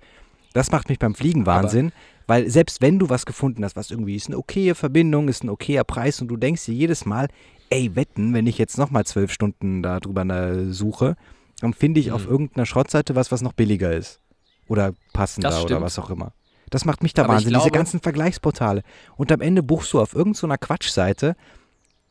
Das 0.53 0.71
macht 0.71 0.89
mich 0.89 0.99
beim 0.99 1.15
Fliegen 1.15 1.47
Wahnsinn, 1.47 1.87
aber 1.87 1.95
weil 2.27 2.51
selbst 2.51 2.81
wenn 2.81 2.99
du 2.99 3.09
was 3.09 3.27
gefunden 3.27 3.65
hast, 3.65 3.77
was 3.77 3.91
irgendwie 3.91 4.17
ist 4.17 4.29
eine 4.29 4.39
okaye 4.39 4.75
Verbindung, 4.75 5.29
ist 5.29 5.45
ein 5.45 5.49
okayer 5.49 5.85
Preis 5.85 6.21
und 6.21 6.29
du 6.29 6.37
denkst 6.37 6.65
dir 6.65 6.75
jedes 6.75 7.05
Mal, 7.05 7.29
ey, 7.71 7.95
wetten, 7.97 8.35
wenn 8.35 8.47
ich 8.47 8.59
jetzt 8.59 8.79
nochmal 8.79 9.05
zwölf 9.05 9.33
Stunden 9.33 9.83
darüber 9.83 10.73
suche, 10.73 11.17
dann 11.61 11.75
finde 11.75 12.01
ich 12.01 12.09
mhm. 12.09 12.13
auf 12.13 12.27
irgendeiner 12.27 12.67
Schrottseite 12.67 13.15
was, 13.15 13.33
was 13.33 13.43
noch 13.43 13.53
billiger 13.53 13.93
ist. 13.93 14.21
Oder 14.69 14.95
passender 15.13 15.63
oder 15.63 15.81
was 15.81 15.99
auch 15.99 16.11
immer. 16.11 16.33
Das 16.73 16.87
macht 16.87 17.03
mich 17.03 17.13
da 17.13 17.25
Aber 17.25 17.35
Wahnsinn, 17.35 17.51
glaube, 17.51 17.65
diese 17.65 17.71
ganzen 17.71 18.01
Vergleichsportale. 18.01 18.83
Und 19.17 19.31
am 19.31 19.43
Ende 19.43 19.63
buchst 19.63 19.93
du 19.93 20.01
auf 20.01 20.15
irgendeiner 20.15 20.55
so 20.55 20.67
Quatschseite, 20.67 21.37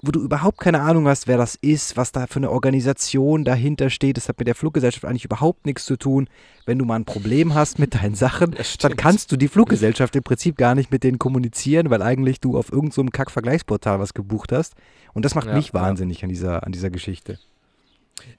wo 0.03 0.11
du 0.11 0.19
überhaupt 0.21 0.59
keine 0.59 0.81
Ahnung 0.81 1.07
hast, 1.07 1.27
wer 1.27 1.37
das 1.37 1.55
ist, 1.55 1.97
was 1.97 2.11
da 2.11 2.27
für 2.27 2.37
eine 2.37 2.51
Organisation 2.51 3.43
dahinter 3.43 3.89
steht. 3.89 4.17
Das 4.17 4.29
hat 4.29 4.37
mit 4.37 4.47
der 4.47 4.53
Fluggesellschaft 4.53 5.03
eigentlich 5.05 5.25
überhaupt 5.25 5.65
nichts 5.65 5.85
zu 5.85 5.97
tun. 5.97 6.29
Wenn 6.65 6.77
du 6.77 6.85
mal 6.85 6.95
ein 6.95 7.05
Problem 7.05 7.55
hast 7.55 7.79
mit 7.79 7.95
deinen 7.95 8.13
Sachen, 8.13 8.55
dann 8.81 8.95
kannst 8.95 9.31
du 9.31 9.37
die 9.37 9.47
Fluggesellschaft 9.47 10.15
im 10.15 10.23
Prinzip 10.23 10.57
gar 10.57 10.75
nicht 10.75 10.91
mit 10.91 11.03
denen 11.03 11.17
kommunizieren, 11.17 11.89
weil 11.89 12.03
eigentlich 12.03 12.39
du 12.39 12.55
auf 12.55 12.71
irgendeinem 12.71 13.07
so 13.07 13.11
Kack-Vergleichsportal 13.11 13.99
was 13.99 14.13
gebucht 14.13 14.51
hast. 14.51 14.75
Und 15.13 15.25
das 15.25 15.33
macht 15.33 15.47
ja, 15.47 15.55
mich 15.55 15.73
wahnsinnig 15.73 16.19
ja. 16.19 16.23
an, 16.23 16.29
dieser, 16.29 16.63
an 16.65 16.71
dieser 16.71 16.91
Geschichte. 16.91 17.39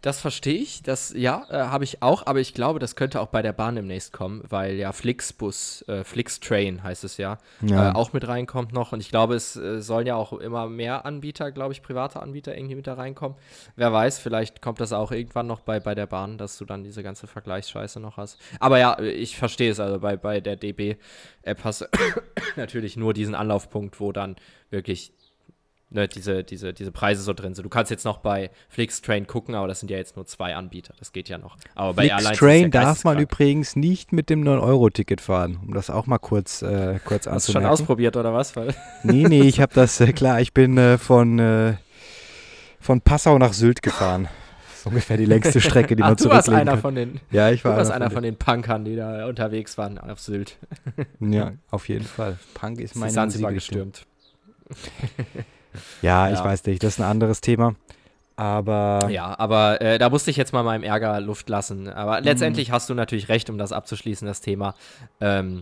Das 0.01 0.20
verstehe 0.20 0.55
ich, 0.55 0.83
das 0.83 1.12
ja, 1.16 1.47
äh, 1.51 1.55
habe 1.68 1.85
ich 1.85 2.03
auch, 2.03 2.26
aber 2.26 2.41
ich 2.41 2.55
glaube, 2.55 2.78
das 2.78 2.97
könnte 2.97 3.20
auch 3.20 3.28
bei 3.28 3.43
der 3.43 3.53
Bahn 3.53 3.74
demnächst 3.74 4.12
kommen, 4.12 4.43
weil 4.49 4.74
ja 4.74 4.93
Flixbus, 4.93 5.83
äh, 5.89 6.05
Flixtrain 6.05 6.83
heißt 6.83 7.05
es 7.05 7.16
ja, 7.16 7.39
ja. 7.61 7.91
Äh, 7.91 7.95
auch 7.95 8.12
mit 8.12 8.26
reinkommt 8.26 8.72
noch 8.72 8.93
und 8.93 9.01
ich 9.01 9.11
glaube, 9.11 9.35
es 9.35 9.57
äh, 9.57 9.80
sollen 9.80 10.07
ja 10.07 10.16
auch 10.16 10.33
immer 10.33 10.68
mehr 10.68 11.07
Anbieter, 11.07 11.53
glaube 11.53 11.72
ich, 11.72 11.83
private 11.83 12.20
Anbieter 12.20 12.57
irgendwie 12.57 12.76
mit 12.76 12.87
da 12.87 12.95
reinkommen. 12.95 13.37
Wer 13.76 13.93
weiß, 13.93 14.18
vielleicht 14.18 14.62
kommt 14.62 14.80
das 14.80 14.93
auch 14.93 15.12
irgendwann 15.12 15.47
noch 15.47 15.61
bei, 15.61 15.80
bei 15.80 15.95
der 15.95 16.07
Bahn, 16.07 16.39
dass 16.39 16.59
du 16.59 16.64
dann 16.64 16.83
diese 16.85 17.03
ganze 17.03 17.26
Vergleichsscheiße 17.26 18.01
noch 18.01 18.16
hast. 18.16 18.41
Aber 18.61 18.78
ja, 18.78 18.99
ich 18.99 19.37
verstehe 19.37 19.70
es, 19.70 19.80
also 19.80 19.99
bei, 20.01 20.16
bei 20.16 20.41
der 20.41 20.57
DB-App 20.57 21.64
hast 21.64 21.83
du 21.83 21.87
natürlich 22.57 22.97
nur 22.97 23.14
diesen 23.14 23.35
Anlaufpunkt, 23.35 24.01
wo 24.01 24.12
dann 24.12 24.37
wirklich 24.70 25.12
ne, 25.93 26.09
diese, 26.09 26.45
diese, 26.45 26.72
diese 26.72 26.93
Preise 26.93 27.22
so 27.22 27.32
drin 27.32 27.55
sind. 27.55 27.64
Du 27.64 27.68
kannst 27.68 27.90
jetzt 27.90 28.05
noch 28.05 28.18
bei 28.18 28.51
Flixtrain 28.68 29.26
gucken, 29.26 29.55
aber 29.55 29.68
das 29.68 29.80
sind 29.80 29.90
ja 29.90 29.97
jetzt 29.97 30.16
nur 30.16 30.26
zwei 30.26 30.55
Anbieter. 30.55 30.95
Das 30.99 31.12
geht 31.12 31.28
ja 31.28 31.38
noch. 31.38 31.57
Aber 31.74 31.95
bei 31.95 32.09
Flixtrain 32.09 32.64
ja 32.64 32.68
darf 32.68 33.05
man 33.05 33.18
übrigens 33.18 33.76
nicht 33.76 34.12
mit 34.12 34.30
dem 34.30 34.43
9-Euro-Ticket 34.43 35.20
fahren, 35.20 35.59
um 35.62 35.74
das 35.74 35.90
auch 35.90 36.07
mal 36.07 36.18
kurz, 36.18 36.62
äh, 36.62 36.99
kurz 37.05 37.26
Hast 37.26 37.49
du 37.49 37.53
schon 37.53 37.66
ausprobiert 37.66 38.16
oder 38.16 38.32
was? 38.32 38.57
Weil 38.57 38.74
nee, 39.03 39.24
nee, 39.28 39.43
ich 39.43 39.61
habe 39.61 39.72
das, 39.74 40.01
äh, 40.01 40.12
klar, 40.12 40.40
ich 40.40 40.53
bin 40.53 40.76
äh, 40.78 40.99
von, 40.99 41.38
äh, 41.38 41.74
von 42.80 43.01
Passau 43.01 43.38
nach 43.38 43.53
Sylt 43.53 43.82
gefahren. 43.82 44.28
Ungefähr 44.84 45.16
die 45.16 45.26
längste 45.26 45.61
Strecke, 45.61 45.95
die 45.95 46.03
Ach, 46.03 46.09
man 46.09 46.18
zurücklegen 46.18 46.66
kann. 46.66 46.66
Du 46.66 46.72
warst 46.72 46.72
einer 46.72 46.80
von 46.80 46.95
den, 46.97 47.20
ja, 47.30 47.51
ich 47.51 47.64
war 47.64 47.72
du 47.72 47.78
warst 47.78 47.93
einer 47.93 48.11
von 48.11 48.22
den, 48.22 48.36
von 48.36 48.55
den 48.55 48.62
Punkern, 48.62 48.84
die 48.84 48.97
da 48.97 49.26
unterwegs 49.26 49.78
waren 49.78 49.99
auf 49.99 50.18
Sylt. 50.18 50.57
ja, 51.20 51.53
auf 51.70 51.88
jeden 51.88 52.05
Fall. 52.05 52.38
Punk 52.55 52.80
ist 52.80 52.97
mein 52.97 53.11
Sansibar 53.11 53.53
gestürmt. 53.53 54.07
Ja, 56.03 56.29
ja, 56.29 56.35
ich 56.35 56.45
weiß 56.45 56.64
nicht, 56.66 56.83
das 56.83 56.95
ist 56.95 57.01
ein 57.01 57.09
anderes 57.09 57.41
Thema. 57.41 57.75
Aber. 58.37 59.09
Ja, 59.11 59.39
aber 59.39 59.81
äh, 59.81 59.99
da 59.99 60.11
musste 60.11 60.31
ich 60.31 60.37
jetzt 60.37 60.53
mal 60.53 60.62
meinem 60.62 60.83
Ärger 60.83 61.20
Luft 61.20 61.49
lassen. 61.49 61.89
Aber 61.89 62.18
mhm. 62.18 62.25
letztendlich 62.25 62.70
hast 62.70 62.89
du 62.91 62.95
natürlich 62.95 63.29
recht, 63.29 63.51
um 63.51 63.59
das 63.59 63.73
abzuschließen, 63.73 64.27
das 64.27 64.41
Thema. 64.41 64.75
Ähm, 65.20 65.61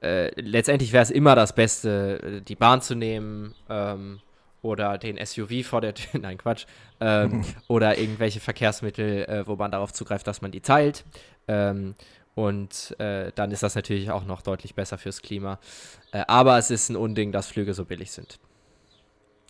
äh, 0.00 0.30
letztendlich 0.40 0.92
wäre 0.92 1.02
es 1.02 1.10
immer 1.10 1.34
das 1.34 1.54
Beste, 1.54 2.42
die 2.46 2.54
Bahn 2.54 2.82
zu 2.82 2.94
nehmen 2.94 3.54
ähm, 3.68 4.20
oder 4.62 4.98
den 4.98 5.24
SUV 5.24 5.64
vor 5.64 5.80
der 5.80 5.94
Tür, 5.94 6.20
nein 6.20 6.38
Quatsch, 6.38 6.66
ähm, 7.00 7.44
oder 7.68 7.98
irgendwelche 7.98 8.40
Verkehrsmittel, 8.40 9.24
äh, 9.24 9.46
wo 9.46 9.56
man 9.56 9.70
darauf 9.70 9.92
zugreift, 9.92 10.26
dass 10.26 10.42
man 10.42 10.50
die 10.50 10.60
teilt. 10.60 11.04
Ähm, 11.48 11.94
und 12.34 12.94
äh, 13.00 13.32
dann 13.34 13.50
ist 13.50 13.62
das 13.62 13.74
natürlich 13.74 14.10
auch 14.10 14.26
noch 14.26 14.42
deutlich 14.42 14.74
besser 14.74 14.98
fürs 14.98 15.22
Klima. 15.22 15.58
Äh, 16.12 16.24
aber 16.28 16.58
es 16.58 16.70
ist 16.70 16.90
ein 16.90 16.96
Unding, 16.96 17.32
dass 17.32 17.46
Flüge 17.46 17.72
so 17.72 17.84
billig 17.86 18.10
sind. 18.10 18.38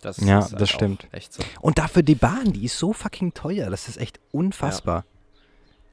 Das 0.01 0.17
ja, 0.17 0.41
halt 0.41 0.59
das 0.61 0.69
stimmt. 0.69 1.07
Echt 1.11 1.33
so. 1.33 1.43
Und 1.59 1.77
dafür 1.79 2.03
die 2.03 2.15
Bahn, 2.15 2.53
die 2.53 2.65
ist 2.65 2.77
so 2.77 2.93
fucking 2.93 3.33
teuer. 3.33 3.69
Das 3.69 3.87
ist 3.87 3.97
echt 3.97 4.19
unfassbar. 4.31 5.05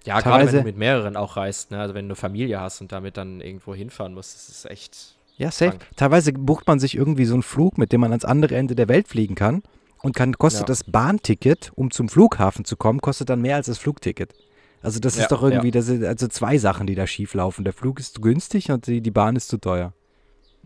Ja, 0.04 0.16
ja 0.16 0.20
gerade 0.20 0.46
wenn 0.46 0.58
du 0.58 0.62
mit 0.64 0.76
mehreren 0.76 1.16
auch 1.16 1.36
reist. 1.36 1.70
Ne? 1.70 1.80
Also 1.80 1.94
wenn 1.94 2.08
du 2.08 2.14
Familie 2.14 2.60
hast 2.60 2.80
und 2.80 2.92
damit 2.92 3.16
dann 3.16 3.40
irgendwo 3.40 3.74
hinfahren 3.74 4.14
musst, 4.14 4.34
das 4.34 4.48
ist 4.48 4.70
echt. 4.70 5.16
Ja, 5.36 5.50
safe. 5.50 5.70
Krank. 5.70 5.86
Teilweise 5.96 6.32
bucht 6.32 6.66
man 6.66 6.78
sich 6.78 6.96
irgendwie 6.96 7.24
so 7.24 7.34
einen 7.34 7.42
Flug, 7.42 7.78
mit 7.78 7.92
dem 7.92 8.02
man 8.02 8.12
ans 8.12 8.24
andere 8.24 8.54
Ende 8.56 8.74
der 8.74 8.88
Welt 8.88 9.08
fliegen 9.08 9.34
kann. 9.34 9.62
Und 10.02 10.14
kann, 10.14 10.34
kostet 10.34 10.62
ja. 10.62 10.66
das 10.66 10.84
Bahnticket, 10.84 11.72
um 11.76 11.90
zum 11.90 12.10
Flughafen 12.10 12.66
zu 12.66 12.76
kommen, 12.76 13.00
kostet 13.00 13.30
dann 13.30 13.40
mehr 13.40 13.56
als 13.56 13.66
das 13.66 13.78
Flugticket. 13.78 14.34
Also 14.82 15.00
das 15.00 15.16
ja, 15.16 15.22
ist 15.22 15.32
doch 15.32 15.42
irgendwie, 15.42 15.70
das 15.70 15.86
sind 15.86 16.04
also 16.04 16.28
zwei 16.28 16.58
Sachen, 16.58 16.86
die 16.86 16.94
da 16.94 17.06
schief 17.06 17.32
laufen. 17.32 17.64
Der 17.64 17.72
Flug 17.72 17.98
ist 17.98 18.16
zu 18.16 18.20
günstig 18.20 18.70
und 18.70 18.86
die, 18.86 19.00
die 19.00 19.10
Bahn 19.10 19.34
ist 19.34 19.48
zu 19.48 19.56
teuer. 19.56 19.94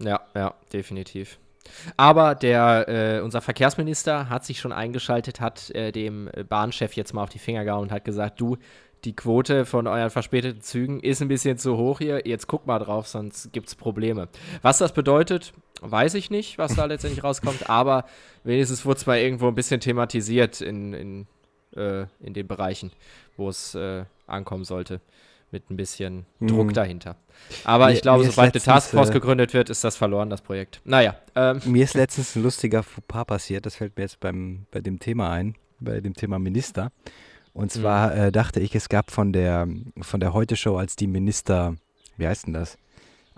Ja, 0.01 0.20
ja, 0.34 0.55
definitiv. 0.72 1.39
Aber 1.97 2.35
der, 2.35 2.89
äh, 2.89 3.21
unser 3.21 3.41
Verkehrsminister 3.41 4.29
hat 4.29 4.45
sich 4.45 4.61
schon 4.61 4.73
eingeschaltet, 4.73 5.41
hat 5.41 5.71
äh, 5.71 5.93
dem 5.93 6.31
Bahnchef 6.49 6.95
jetzt 6.95 7.14
mal 7.14 7.23
auf 7.23 7.31
die 7.31 7.39
Finger 7.39 7.64
gehauen 7.64 7.83
und 7.83 7.93
hat 7.93 8.05
gesagt, 8.05 8.41
du, 8.41 8.57
die 9.05 9.14
Quote 9.14 9.64
von 9.64 9.87
euren 9.87 10.11
verspäteten 10.11 10.61
Zügen 10.61 11.01
ist 11.01 11.23
ein 11.23 11.29
bisschen 11.29 11.57
zu 11.57 11.77
hoch 11.77 11.99
hier, 11.99 12.27
jetzt 12.27 12.49
guck 12.49 12.66
mal 12.66 12.81
drauf, 12.81 13.07
sonst 13.07 13.53
gibt 13.53 13.69
es 13.69 13.77
Probleme. 13.77 14.29
Was 14.62 14.79
das 14.79 14.93
bedeutet, 14.93 15.53
weiß 15.81 16.14
ich 16.14 16.31
nicht, 16.31 16.59
was 16.59 16.75
da 16.75 16.85
letztendlich 16.87 17.23
rauskommt, 17.23 17.71
aber 17.71 18.07
wenigstens 18.43 18.85
wurde 18.85 18.99
es 18.99 19.07
mal 19.07 19.19
irgendwo 19.19 19.47
ein 19.47 19.55
bisschen 19.55 19.81
thematisiert 19.81 20.61
in, 20.61 20.95
in, 20.95 21.27
äh, 21.77 22.07
in 22.21 22.35
den 22.35 22.49
Bereichen 22.49 22.91
wo 23.39 23.49
es 23.49 23.75
äh, 23.75 24.05
ankommen 24.27 24.64
sollte. 24.64 25.01
Mit 25.51 25.71
ein 25.71 25.77
bisschen 25.77 26.27
hm. 26.41 26.49
Druck 26.49 26.75
dahinter. 26.75 27.17
Aber 27.65 27.87
mir, 27.87 27.95
ich 27.95 28.03
glaube, 28.03 28.25
sobald 28.25 28.55
eine 28.55 28.63
Taskforce 28.63 29.09
äh, 29.09 29.13
gegründet 29.13 29.55
wird, 29.55 29.71
ist 29.71 29.83
das 29.83 29.97
verloren, 29.97 30.29
das 30.29 30.43
Projekt. 30.43 30.81
Naja. 30.85 31.17
Ähm. 31.35 31.61
Mir 31.65 31.85
ist 31.85 31.95
letztens 31.95 32.37
ein 32.37 32.43
lustiger 32.43 32.83
Fauxpas 32.83 33.25
passiert, 33.25 33.65
das 33.65 33.77
fällt 33.77 33.97
mir 33.97 34.03
jetzt 34.03 34.21
beim, 34.21 34.67
bei 34.71 34.81
dem 34.81 34.99
Thema 34.99 35.31
ein, 35.31 35.55
bei 35.81 36.01
dem 36.01 36.15
Thema 36.15 36.39
Minister. 36.39 36.93
Und 37.55 37.73
zwar 37.73 38.15
mhm. 38.15 38.21
äh, 38.21 38.33
dachte 38.33 38.61
ich, 38.61 38.75
es 38.75 38.89
gab 38.89 39.11
von 39.11 39.33
der, 39.33 39.67
von 40.01 40.21
der 40.21 40.33
Heute-Show, 40.33 40.77
als 40.77 40.97
die 40.97 41.07
Minister, 41.07 41.75
wie 42.17 42.27
heißt 42.27 42.47
denn 42.47 42.55
das? 42.55 42.77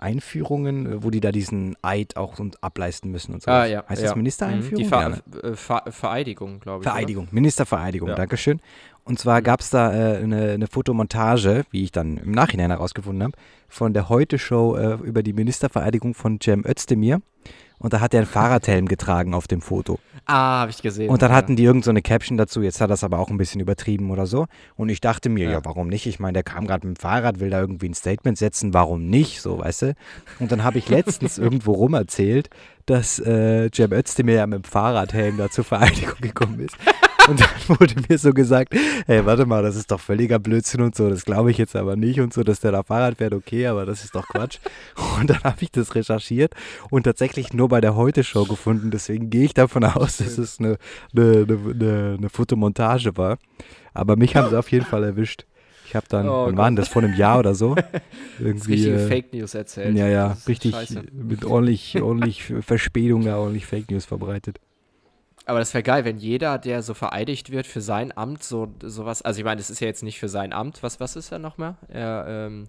Einführungen, 0.01 1.03
wo 1.03 1.09
die 1.09 1.19
da 1.19 1.31
diesen 1.31 1.75
Eid 1.81 2.17
auch 2.17 2.35
ableisten 2.61 3.11
müssen 3.11 3.33
und 3.33 3.43
so. 3.43 3.51
Ah, 3.51 3.65
ja, 3.65 3.83
heißt 3.87 4.01
ja. 4.01 4.09
das 4.09 4.15
Ministereinführung? 4.15 4.83
Die 4.83 4.85
Ver 4.85 5.21
ja, 5.43 5.55
Ver 5.55 5.83
Vereidigung, 5.89 6.59
glaube 6.59 6.83
ich. 6.83 6.89
Vereidigung, 6.89 7.25
oder? 7.25 7.33
Ministervereidigung, 7.33 8.09
ja. 8.09 8.15
Dankeschön. 8.15 8.59
Und 9.03 9.19
zwar 9.19 9.39
mhm. 9.39 9.43
gab 9.43 9.61
es 9.61 9.69
da 9.69 9.93
äh, 9.93 10.17
eine, 10.17 10.51
eine, 10.51 10.67
Fotomontage, 10.67 11.63
wie 11.71 11.83
ich 11.83 11.91
dann 11.91 12.17
im 12.17 12.31
Nachhinein 12.31 12.69
herausgefunden 12.69 13.23
habe, 13.23 13.37
von 13.67 13.93
der 13.93 14.09
Heute-Show 14.09 14.75
äh, 14.75 14.93
über 15.03 15.23
die 15.23 15.33
Ministervereidigung 15.33 16.13
von 16.13 16.39
Cem 16.41 16.65
Özdemir. 16.65 17.21
Und 17.81 17.93
da 17.93 17.99
hat 17.99 18.13
er 18.13 18.19
einen 18.19 18.27
Fahrradhelm 18.27 18.87
getragen 18.87 19.33
auf 19.33 19.47
dem 19.47 19.61
Foto. 19.61 19.97
Ah, 20.27 20.61
habe 20.61 20.71
ich 20.71 20.83
gesehen. 20.83 21.09
Und 21.09 21.23
dann 21.23 21.31
ja. 21.31 21.37
hatten 21.37 21.55
die 21.55 21.63
irgendeine 21.63 21.99
so 21.99 22.03
Caption 22.03 22.37
dazu, 22.37 22.61
jetzt 22.61 22.79
hat 22.79 22.91
das 22.91 23.03
aber 23.03 23.17
auch 23.17 23.29
ein 23.29 23.37
bisschen 23.37 23.59
übertrieben 23.59 24.11
oder 24.11 24.27
so. 24.27 24.45
Und 24.75 24.89
ich 24.89 25.01
dachte 25.01 25.29
mir, 25.29 25.45
ja, 25.45 25.51
ja 25.53 25.65
warum 25.65 25.87
nicht? 25.87 26.05
Ich 26.05 26.19
meine, 26.19 26.33
der 26.33 26.43
kam 26.43 26.67
gerade 26.67 26.87
mit 26.87 26.97
dem 26.97 27.01
Fahrrad, 27.01 27.39
will 27.39 27.49
da 27.49 27.59
irgendwie 27.59 27.89
ein 27.89 27.95
Statement 27.95 28.37
setzen, 28.37 28.75
warum 28.75 29.07
nicht? 29.07 29.41
So, 29.41 29.57
weißt 29.57 29.81
du? 29.81 29.95
Und 30.39 30.51
dann 30.51 30.63
habe 30.63 30.77
ich 30.77 30.89
letztens 30.89 31.37
irgendwo 31.39 31.71
rum 31.71 31.95
erzählt, 31.95 32.51
dass 32.85 33.17
äh, 33.17 33.71
Cem 33.73 33.91
Özdemir 33.91 34.35
ja 34.35 34.45
mit 34.45 34.63
dem 34.63 34.63
Fahrradhelm 34.63 35.37
da 35.37 35.49
zur 35.49 35.63
Vereidigung 35.63 36.21
gekommen 36.21 36.59
ist. 36.59 36.77
Und 37.27 37.39
dann 37.39 37.49
wurde 37.79 37.95
mir 38.07 38.17
so 38.17 38.33
gesagt, 38.33 38.73
hey, 39.05 39.25
warte 39.25 39.45
mal, 39.45 39.63
das 39.63 39.75
ist 39.75 39.91
doch 39.91 39.99
völliger 39.99 40.39
Blödsinn 40.39 40.81
und 40.81 40.95
so, 40.95 41.09
das 41.09 41.25
glaube 41.25 41.51
ich 41.51 41.57
jetzt 41.57 41.75
aber 41.75 41.95
nicht 41.95 42.19
und 42.19 42.33
so, 42.33 42.43
dass 42.43 42.59
der 42.59 42.71
da 42.71 42.83
Fahrrad 42.83 43.17
fährt, 43.17 43.33
okay, 43.33 43.67
aber 43.67 43.85
das 43.85 44.03
ist 44.03 44.15
doch 44.15 44.27
Quatsch. 44.27 44.59
Und 45.19 45.29
dann 45.29 45.43
habe 45.43 45.57
ich 45.61 45.71
das 45.71 45.95
recherchiert 45.95 46.53
und 46.89 47.03
tatsächlich 47.03 47.53
nur 47.53 47.69
bei 47.69 47.81
der 47.81 47.95
Heute-Show 47.95 48.45
gefunden, 48.45 48.91
deswegen 48.91 49.29
gehe 49.29 49.45
ich 49.45 49.53
davon 49.53 49.83
aus, 49.83 50.17
dass 50.17 50.37
es 50.37 50.59
eine, 50.59 50.77
eine, 51.15 51.45
eine, 51.47 52.15
eine 52.17 52.29
Fotomontage 52.29 53.17
war. 53.17 53.37
Aber 53.93 54.15
mich 54.15 54.35
haben 54.35 54.49
sie 54.49 54.57
auf 54.57 54.71
jeden 54.71 54.85
Fall 54.85 55.03
erwischt. 55.03 55.45
Ich 55.85 55.95
habe 55.95 56.05
dann, 56.07 56.29
oh, 56.29 56.45
wann 56.45 56.57
war 56.57 56.71
das, 56.71 56.87
vor 56.87 57.03
einem 57.03 57.15
Jahr 57.15 57.39
oder 57.39 57.53
so? 57.53 57.75
Irgendwie, 58.39 58.73
richtige 58.73 58.95
äh, 58.95 59.07
Fake 59.07 59.33
News 59.33 59.53
erzählt. 59.53 59.95
Ja, 59.97 60.07
ja, 60.07 60.37
richtig 60.47 60.71
Scheiße. 60.71 61.03
mit 61.11 61.43
ordentlich, 61.43 62.01
ordentlich 62.01 62.43
Verspätung 62.61 63.25
da 63.25 63.37
ordentlich 63.37 63.65
Fake 63.65 63.91
News 63.91 64.05
verbreitet. 64.05 64.59
Aber 65.45 65.59
das 65.59 65.73
wäre 65.73 65.83
geil, 65.83 66.05
wenn 66.05 66.17
jeder, 66.17 66.57
der 66.57 66.83
so 66.83 66.93
vereidigt 66.93 67.51
wird 67.51 67.65
für 67.65 67.81
sein 67.81 68.15
Amt, 68.15 68.43
so 68.43 68.73
sowas, 68.83 69.21
also 69.21 69.39
ich 69.39 69.45
meine, 69.45 69.57
das 69.57 69.69
ist 69.69 69.79
ja 69.79 69.87
jetzt 69.87 70.03
nicht 70.03 70.19
für 70.19 70.29
sein 70.29 70.53
Amt, 70.53 70.83
was, 70.83 70.99
was 70.99 71.15
ist 71.15 71.31
er 71.31 71.39
nochmal? 71.39 71.77
Er, 71.87 72.25
ähm, 72.27 72.67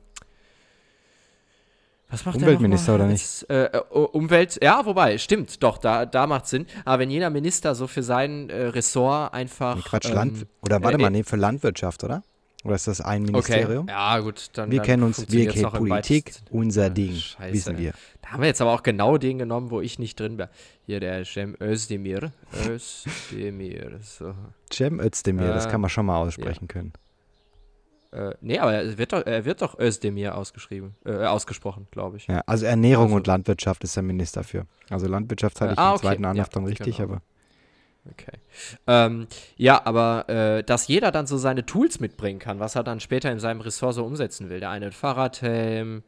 was 2.12 2.26
macht 2.26 2.36
Umweltminister 2.36 2.94
oder 2.94 3.06
nicht? 3.06 3.22
Jetzt, 3.22 3.50
äh, 3.50 3.80
Umwelt, 3.90 4.58
ja, 4.62 4.84
wobei, 4.84 5.16
stimmt, 5.16 5.62
doch, 5.62 5.78
da, 5.78 6.04
da 6.04 6.26
macht 6.26 6.46
Sinn. 6.46 6.66
Aber 6.84 7.00
wenn 7.00 7.10
jeder 7.10 7.30
Minister 7.30 7.74
so 7.74 7.86
für 7.86 8.02
sein 8.02 8.50
äh, 8.50 8.66
Ressort 8.66 9.32
einfach. 9.32 9.76
Nee, 9.76 9.82
Quatsch, 9.82 10.08
ähm, 10.08 10.14
Land, 10.14 10.46
oder 10.62 10.82
warte 10.82 10.98
äh, 10.98 11.00
mal, 11.00 11.10
nee, 11.10 11.24
für 11.24 11.36
Landwirtschaft, 11.36 12.04
oder? 12.04 12.22
Oder 12.64 12.76
ist 12.76 12.86
das 12.86 13.00
ein 13.00 13.22
Ministerium? 13.22 13.84
Okay. 13.84 13.92
Ja, 13.92 14.18
gut. 14.20 14.50
Dann, 14.52 14.70
wir 14.70 14.78
dann 14.78 14.86
kennen 14.86 15.02
uns, 15.02 15.30
wir 15.30 15.48
kennen 15.48 15.70
Politik, 15.70 16.32
unser 16.50 16.90
Ding, 16.90 17.14
Scheiße. 17.14 17.52
wissen 17.52 17.78
wir. 17.78 17.92
Da 18.20 18.30
haben 18.30 18.40
wir 18.40 18.46
jetzt 18.46 18.60
aber 18.60 18.72
auch 18.72 18.84
genau 18.84 19.18
den 19.18 19.38
genommen, 19.38 19.70
wo 19.70 19.80
ich 19.80 19.98
nicht 19.98 20.18
drin 20.20 20.36
bin. 20.36 20.46
Hier 20.86 21.00
der 21.00 21.24
Cem 21.24 21.56
Özdemir. 21.60 22.32
Özdemir. 22.68 23.98
So. 24.02 24.34
Cem 24.72 25.00
Özdemir, 25.00 25.50
äh, 25.50 25.54
das 25.54 25.68
kann 25.68 25.80
man 25.80 25.90
schon 25.90 26.06
mal 26.06 26.18
aussprechen 26.18 26.68
ja. 26.68 26.72
können. 26.72 26.92
Äh, 28.12 28.34
nee, 28.42 28.58
aber 28.58 28.74
er 28.74 28.98
wird 28.98 29.12
doch, 29.12 29.26
er 29.26 29.44
wird 29.44 29.62
doch 29.62 29.78
Özdemir 29.78 30.36
ausgeschrieben, 30.36 30.94
äh, 31.04 31.24
ausgesprochen, 31.24 31.88
glaube 31.90 32.18
ich. 32.18 32.26
Ja, 32.26 32.42
also 32.46 32.66
Ernährung 32.66 33.06
also, 33.06 33.16
und 33.16 33.26
Landwirtschaft 33.26 33.82
ist 33.84 33.96
der 33.96 34.02
Minister 34.02 34.44
für. 34.44 34.66
Also 34.90 35.08
Landwirtschaft 35.08 35.60
hatte 35.60 35.72
ich 35.72 35.78
ah, 35.78 35.88
im 35.88 35.94
okay. 35.94 36.02
zweiten 36.02 36.24
Anlauf 36.26 36.46
ja, 36.46 36.52
dann 36.52 36.66
richtig, 36.66 36.98
genau. 36.98 37.08
aber. 37.08 37.22
Okay. 38.10 38.38
Ähm, 38.88 39.28
ja, 39.56 39.86
aber 39.86 40.28
äh, 40.28 40.64
dass 40.64 40.88
jeder 40.88 41.12
dann 41.12 41.26
so 41.26 41.36
seine 41.36 41.64
Tools 41.64 42.00
mitbringen 42.00 42.40
kann, 42.40 42.58
was 42.58 42.74
er 42.74 42.82
dann 42.82 42.98
später 42.98 43.30
in 43.30 43.38
seinem 43.38 43.60
Ressort 43.60 43.94
so 43.94 44.04
umsetzen 44.04 44.50
will. 44.50 44.58
Der 44.58 44.70
eine 44.70 44.90
Fahrradhelm, 44.90 46.02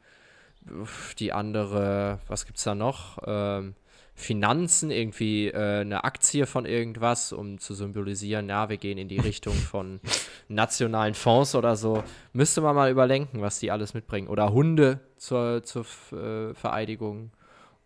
die 1.18 1.32
andere, 1.32 2.18
was 2.26 2.46
gibt 2.46 2.58
es 2.58 2.64
da 2.64 2.74
noch? 2.74 3.18
Ähm, 3.26 3.74
Finanzen, 4.16 4.90
irgendwie 4.90 5.48
äh, 5.48 5.80
eine 5.80 6.04
Aktie 6.04 6.46
von 6.46 6.66
irgendwas, 6.66 7.32
um 7.32 7.58
zu 7.58 7.74
symbolisieren, 7.74 8.48
ja, 8.48 8.68
wir 8.68 8.76
gehen 8.76 8.96
in 8.96 9.08
die 9.08 9.18
Richtung 9.18 9.54
von 9.70 10.00
nationalen 10.48 11.14
Fonds 11.14 11.54
oder 11.54 11.76
so. 11.76 12.02
Müsste 12.32 12.60
man 12.60 12.74
mal 12.76 12.90
überlenken, 12.90 13.40
was 13.40 13.58
die 13.58 13.70
alles 13.70 13.94
mitbringen. 13.94 14.28
Oder 14.28 14.52
Hunde 14.52 15.00
zur, 15.16 15.62
zur 15.62 15.84
äh, 16.12 16.54
Vereidigung. 16.54 17.30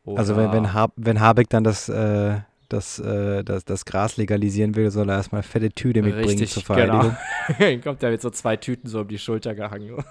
Oder 0.04 0.18
also 0.18 0.36
wenn, 0.36 0.52
wenn, 0.52 0.72
ha 0.72 0.88
wenn 0.96 1.20
Habeck 1.20 1.48
dann 1.50 1.64
das 1.64 1.88
äh, 1.88 2.38
das, 2.68 2.98
äh, 2.98 3.42
das, 3.44 3.64
das 3.64 3.84
Gras 3.84 4.16
legalisieren 4.16 4.76
will, 4.76 4.90
soll 4.90 5.08
er 5.08 5.16
erstmal 5.16 5.42
fette 5.42 5.70
Tüte 5.70 6.02
mitbringen 6.02 6.28
Richtig, 6.28 6.50
zur 6.50 6.62
Vereidigung. 6.62 7.16
Genau. 7.58 7.80
Kommt 7.82 8.02
er 8.02 8.10
mit 8.10 8.20
so 8.20 8.30
zwei 8.30 8.56
Tüten 8.56 8.88
so 8.88 9.00
um 9.00 9.08
die 9.08 9.18
Schulter 9.18 9.54
gehangen. 9.54 10.04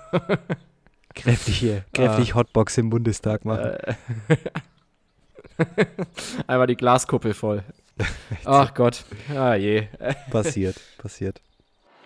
kräftig 1.14 1.58
hier, 1.58 1.84
kräftig 1.94 2.34
ah. 2.34 2.36
Hotbox 2.36 2.78
im 2.78 2.90
Bundestag 2.90 3.46
machen. 3.46 3.72
Äh. 3.72 3.96
Einmal 6.48 6.68
die 6.68 6.76
Glaskuppel 6.76 7.36
Ach 8.46 8.74
Gott, 8.76 9.06
ah 9.36 9.56
je. 9.56 9.88
passiert, 10.30 10.80
passiert. 11.00 11.42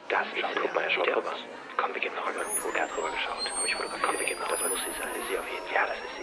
Das 0.10 0.26
ist 0.28 0.34
guck 0.62 0.74
mal, 0.74 0.84
er 0.84 0.90
schaut 0.90 1.08
rüber. 1.08 1.34
Komm, 1.78 1.94
wir 1.94 2.02
gehen 2.02 2.14
noch 2.16 2.28
rüber. 2.28 2.42
Er 2.76 2.84
hat 2.84 2.98
rüber 2.98 3.10
geschaut. 3.12 3.52
Komm, 3.54 3.66
ich 3.66 3.76
fotografiere. 3.76 4.08
Komm, 4.08 4.20
wir 4.20 4.26
gehen 4.26 4.40
noch. 4.40 4.50
Das 4.50 4.60
muss 4.70 4.80
sie 4.80 4.94
sein. 5.00 5.12
Ist 5.20 5.28
sie 5.30 5.38
auf 5.38 5.48
jeden 5.52 5.66
Fall. 5.68 5.76
Ja, 5.76 5.84
das 5.92 6.00
ist 6.08 6.16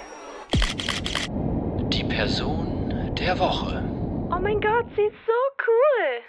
sie. 1.24 1.98
Die 1.98 2.04
Person 2.04 3.14
der 3.18 3.38
Woche. 3.38 3.87
Oh 4.30 4.38
mein 4.40 4.60
Gott, 4.60 4.86
sie 4.94 5.02
ist 5.02 5.16
so 5.26 5.32
cool. 5.66 6.20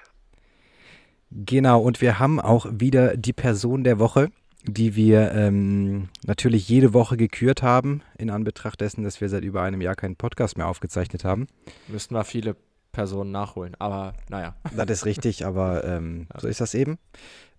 Genau, 1.32 1.82
und 1.82 2.00
wir 2.00 2.18
haben 2.18 2.40
auch 2.40 2.66
wieder 2.72 3.18
die 3.18 3.34
Person 3.34 3.84
der 3.84 4.00
Woche, 4.00 4.30
die 4.64 4.96
wir 4.96 5.34
ähm, 5.34 6.08
natürlich 6.26 6.70
jede 6.70 6.94
Woche 6.94 7.18
gekürt 7.18 7.62
haben, 7.62 8.02
in 8.18 8.30
Anbetracht 8.30 8.80
dessen, 8.80 9.04
dass 9.04 9.20
wir 9.20 9.28
seit 9.28 9.44
über 9.44 9.64
einem 9.64 9.82
Jahr 9.82 9.96
keinen 9.96 10.16
Podcast 10.16 10.58
mehr 10.58 10.68
aufgezeichnet 10.68 11.26
haben. 11.26 11.48
Müssten 11.90 12.16
wir 12.16 12.24
viele 12.24 12.56
Personen 12.94 13.32
nachholen, 13.32 13.76
aber 13.80 14.14
naja. 14.30 14.56
Das 14.76 14.90
ist 14.90 15.06
richtig, 15.06 15.46
aber 15.46 15.84
ähm, 15.84 16.28
ja. 16.34 16.40
so 16.40 16.48
ist 16.48 16.62
das 16.62 16.74
eben. 16.76 16.98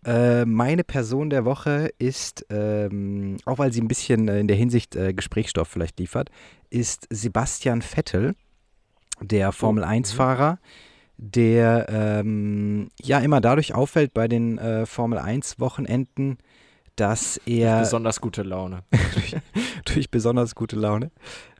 Äh, 0.07 0.47
meine 0.47 0.85
Person 0.85 1.29
der 1.29 1.45
Woche 1.45 1.91
ist, 1.99 2.47
ähm, 2.49 3.37
auch 3.45 3.59
weil 3.59 3.73
sie 3.73 3.83
ein 3.83 3.89
bisschen 3.89 4.27
in 4.29 4.49
der 4.49 4.57
Hinsicht 4.57 4.97
äh, 4.97 5.13
Gesprächsstoff 5.13 5.69
vielleicht 5.69 5.99
liefert, 5.99 6.31
ist 6.71 7.07
Sebastian 7.11 7.83
Vettel 7.83 8.35
der 9.21 9.53
Formel 9.53 9.85
1-Fahrer, 9.85 10.53
mhm. 11.17 11.31
der 11.31 11.87
ähm, 11.89 12.89
ja 13.01 13.19
immer 13.19 13.41
dadurch 13.41 13.75
auffällt 13.75 14.15
bei 14.15 14.29
den 14.29 14.59
äh, 14.59 14.87
Formel 14.87 15.19
1-Wochenenden, 15.19 16.39
dass 16.97 17.41
er. 17.47 17.77
Durch 17.77 17.85
besonders 17.85 18.21
gute 18.21 18.43
Laune. 18.43 18.83
durch, 19.15 19.37
durch, 19.85 20.11
besonders 20.11 20.55
gute 20.55 20.77
Laune. 20.77 21.11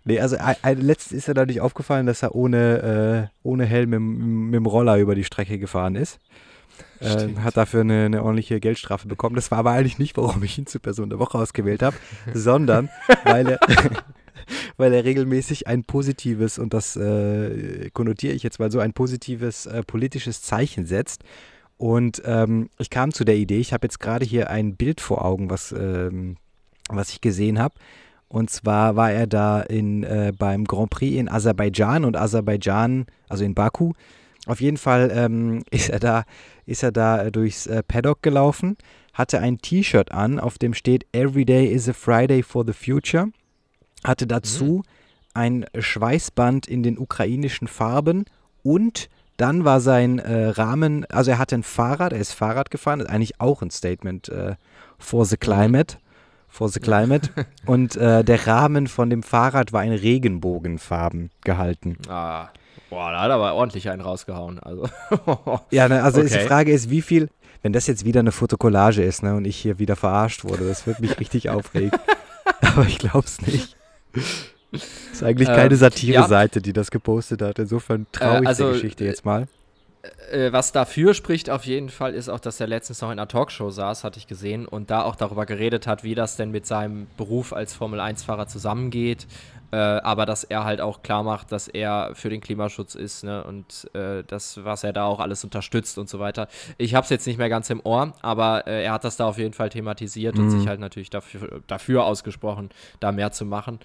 Nee, 0.05 0.21
also 0.21 0.37
letztens 0.65 1.13
ist 1.13 1.29
er 1.29 1.35
dadurch 1.35 1.61
aufgefallen, 1.61 2.07
dass 2.07 2.23
er 2.23 2.35
ohne, 2.35 3.31
äh, 3.31 3.37
ohne 3.43 3.67
Helm 3.67 3.91
mit, 3.91 4.01
mit 4.01 4.55
dem 4.55 4.67
Roller 4.67 4.97
über 4.97 5.15
die 5.15 5.25
Strecke 5.25 5.59
gefahren 5.59 5.95
ist. 5.95 6.19
Äh, 7.01 7.35
hat 7.43 7.57
dafür 7.57 7.81
eine, 7.81 8.07
eine, 8.07 8.23
ordentliche 8.23 8.61
Geldstrafe 8.61 9.09
bekommen. 9.09 9.35
Das 9.35 9.51
war 9.51 9.59
aber 9.59 9.73
eigentlich 9.73 9.99
nicht, 9.99 10.17
warum 10.17 10.43
ich 10.43 10.59
ihn 10.59 10.67
zur 10.67 10.81
Person 10.81 11.11
der 11.11 11.19
Woche 11.19 11.39
ausgewählt 11.39 11.83
habe, 11.83 11.97
sondern 12.35 12.89
weil 13.25 13.49
er, 13.49 13.61
weil 14.77 14.93
er 14.93 15.05
regelmäßig 15.05 15.67
ein 15.67 15.85
positives, 15.85 16.59
und 16.59 16.75
das 16.75 16.97
äh, 16.97 17.91
konnotiere 17.93 18.35
ich 18.35 18.43
jetzt 18.43 18.59
mal 18.59 18.71
so, 18.71 18.81
ein 18.81 18.93
positives 18.93 19.67
äh, 19.67 19.83
politisches 19.83 20.43
Zeichen 20.43 20.87
setzt. 20.87 21.23
Und 21.77 22.23
ähm, 22.27 22.69
ich 22.79 22.91
kam 22.91 23.13
zu 23.13 23.25
der 23.25 23.37
Idee, 23.37 23.59
ich 23.59 23.73
habe 23.73 23.87
jetzt 23.87 24.01
gerade 24.01 24.25
hier 24.25 24.51
ein 24.51 24.77
Bild 24.77 25.01
vor 25.01 25.25
Augen, 25.25 25.49
was, 25.49 25.73
ähm, 25.73 26.37
was 26.91 27.11
ich 27.11 27.21
gesehen 27.21 27.59
habe. 27.59 27.75
Und 28.29 28.51
zwar 28.51 28.97
war 28.97 29.11
er 29.11 29.27
da 29.27 29.61
in, 29.63 30.05
äh, 30.05 30.33
beim 30.39 30.65
Grand 30.65 30.91
Prix 30.91 31.19
in 31.19 31.29
Aserbaidschan 31.29 32.05
und 32.05 32.17
Aserbaidschan, 32.17 33.07
also 33.29 33.45
in 33.45 33.55
Baku. 33.55 33.93
Auf 34.47 34.61
jeden 34.61 34.77
Fall 34.77 35.11
ähm, 35.13 35.65
ist 35.71 35.89
er 35.89 35.99
da, 35.99 36.25
ist 36.67 36.83
er 36.83 36.93
da 36.93 37.25
äh, 37.25 37.33
durchs 37.33 37.67
äh, 37.67 37.83
Paddock 37.83 38.23
gelaufen, 38.23 38.77
hatte 39.15 39.41
ein 39.41 39.59
T-Shirt 39.59 40.13
an, 40.13 40.39
auf 40.39 40.59
dem 40.59 40.75
steht 40.75 41.07
Every 41.13 41.45
day 41.45 41.67
is 41.67 41.89
a 41.89 41.93
Friday 41.93 42.43
for 42.43 42.65
the 42.65 42.73
future 42.73 43.29
hatte 44.05 44.27
dazu 44.27 44.65
mhm. 44.65 44.83
ein 45.35 45.67
Schweißband 45.79 46.67
in 46.67 46.83
den 46.83 46.99
ukrainischen 46.99 47.69
Farben 47.69 48.25
und 48.63 49.09
dann 49.41 49.65
war 49.65 49.81
sein 49.81 50.19
äh, 50.19 50.49
Rahmen, 50.49 51.07
also 51.07 51.31
er 51.31 51.39
hatte 51.39 51.55
ein 51.55 51.63
Fahrrad, 51.63 52.13
er 52.13 52.19
ist 52.19 52.33
Fahrrad 52.33 52.71
gefahren, 52.71 53.01
ist 53.01 53.09
eigentlich 53.09 53.41
auch 53.41 53.63
ein 53.63 53.71
Statement 53.71 54.29
äh, 54.29 54.57
for 54.99 55.25
the 55.25 55.39
climate. 55.39 55.97
For 56.47 56.69
the 56.69 56.81
climate. 56.81 57.31
und 57.67 57.97
äh, 57.97 58.23
der 58.23 58.47
Rahmen 58.47 58.87
von 58.87 59.09
dem 59.09 59.23
Fahrrad 59.23 59.73
war 59.73 59.83
in 59.83 59.93
Regenbogenfarben 59.93 61.31
gehalten. 61.43 61.97
Ah, 62.09 62.49
boah, 62.91 63.13
da 63.13 63.23
hat 63.23 63.31
er 63.31 63.37
aber 63.37 63.55
ordentlich 63.55 63.89
einen 63.89 64.03
rausgehauen. 64.03 64.59
Also. 64.59 64.91
ja, 65.71 65.89
ne, 65.89 66.03
also 66.03 66.21
okay. 66.21 66.39
die 66.39 66.47
Frage 66.47 66.73
ist, 66.73 66.91
wie 66.91 67.01
viel, 67.01 67.31
wenn 67.63 67.73
das 67.73 67.87
jetzt 67.87 68.05
wieder 68.05 68.21
eine 68.21 68.33
Fotokollage 68.33 69.03
ist 69.03 69.23
ne, 69.23 69.35
und 69.37 69.47
ich 69.47 69.57
hier 69.57 69.79
wieder 69.79 69.97
verarscht 69.97 70.45
wurde, 70.45 70.69
das 70.69 70.87
wird 70.87 71.01
mich 71.01 71.19
richtig 71.19 71.49
aufregen. 71.51 71.99
aber 72.61 72.85
ich 72.85 72.99
glaube 72.99 73.25
es 73.25 73.41
nicht. 73.41 73.77
Das 74.13 74.83
ist 75.13 75.23
eigentlich 75.23 75.49
keine 75.49 75.75
ähm, 75.75 75.81
Satire-Seite, 75.81 76.59
ja. 76.59 76.63
die 76.63 76.73
das 76.73 76.91
gepostet 76.91 77.43
hat. 77.43 77.59
Insofern 77.59 78.07
traue 78.13 78.39
ich 78.39 78.45
äh, 78.45 78.49
also, 78.49 78.65
der 78.65 78.73
Geschichte 78.75 79.05
jetzt 79.05 79.25
mal. 79.25 79.49
Äh, 80.31 80.47
äh, 80.47 80.53
was 80.53 80.73
dafür 80.73 81.15
spricht 81.15 81.51
auf 81.51 81.65
jeden 81.65 81.89
Fall, 81.89 82.15
ist 82.15 82.29
auch, 82.29 82.41
dass 82.41 82.61
er 82.61 82.67
letztens 82.67 83.01
noch 83.01 83.09
in 83.09 83.19
einer 83.19 83.29
Talkshow 83.29 83.71
saß, 83.71 84.05
hatte 84.05 84.19
ich 84.19 84.27
gesehen, 84.27 84.67
und 84.67 84.91
da 84.91 85.03
auch 85.03 85.17
darüber 85.17 85.47
geredet 85.47 85.87
hat, 85.87 86.05
wie 86.05 86.15
das 86.15 86.37
denn 86.37 86.51
mit 86.51 86.67
seinem 86.67 87.07
Beruf 87.17 87.53
als 87.53 87.75
Formel-1-Fahrer 87.75 88.47
zusammengeht. 88.47 89.27
Äh, 89.73 89.77
aber 89.77 90.27
dass 90.27 90.45
er 90.45 90.65
halt 90.65 90.81
auch 90.81 91.03
klar 91.03 91.23
macht, 91.23 91.53
dass 91.53 91.69
er 91.69 92.11
für 92.15 92.29
den 92.29 92.41
Klimaschutz 92.41 92.95
ist 92.95 93.23
ne? 93.25 93.45
und 93.45 93.89
äh, 93.95 94.25
das, 94.27 94.65
was 94.65 94.83
er 94.85 94.93
da 94.93 95.05
auch 95.05 95.21
alles 95.21 95.45
unterstützt 95.45 95.99
und 95.99 96.09
so 96.09 96.19
weiter. 96.19 96.49
Ich 96.77 96.95
habe 96.95 97.05
es 97.05 97.11
jetzt 97.11 97.27
nicht 97.27 97.39
mehr 97.39 97.49
ganz 97.49 97.71
im 97.71 97.81
Ohr, 97.85 98.13
aber 98.23 98.67
äh, 98.67 98.85
er 98.85 98.93
hat 98.93 99.05
das 99.05 99.17
da 99.17 99.27
auf 99.27 99.39
jeden 99.39 99.55
Fall 99.55 99.69
thematisiert 99.69 100.37
mhm. 100.37 100.45
und 100.45 100.51
sich 100.51 100.69
halt 100.69 100.81
natürlich 100.81 101.11
dafür, 101.11 101.63
dafür 101.67 102.05
ausgesprochen, 102.05 102.71
da 102.99 103.13
mehr 103.13 103.31
zu 103.33 103.45
machen. 103.45 103.79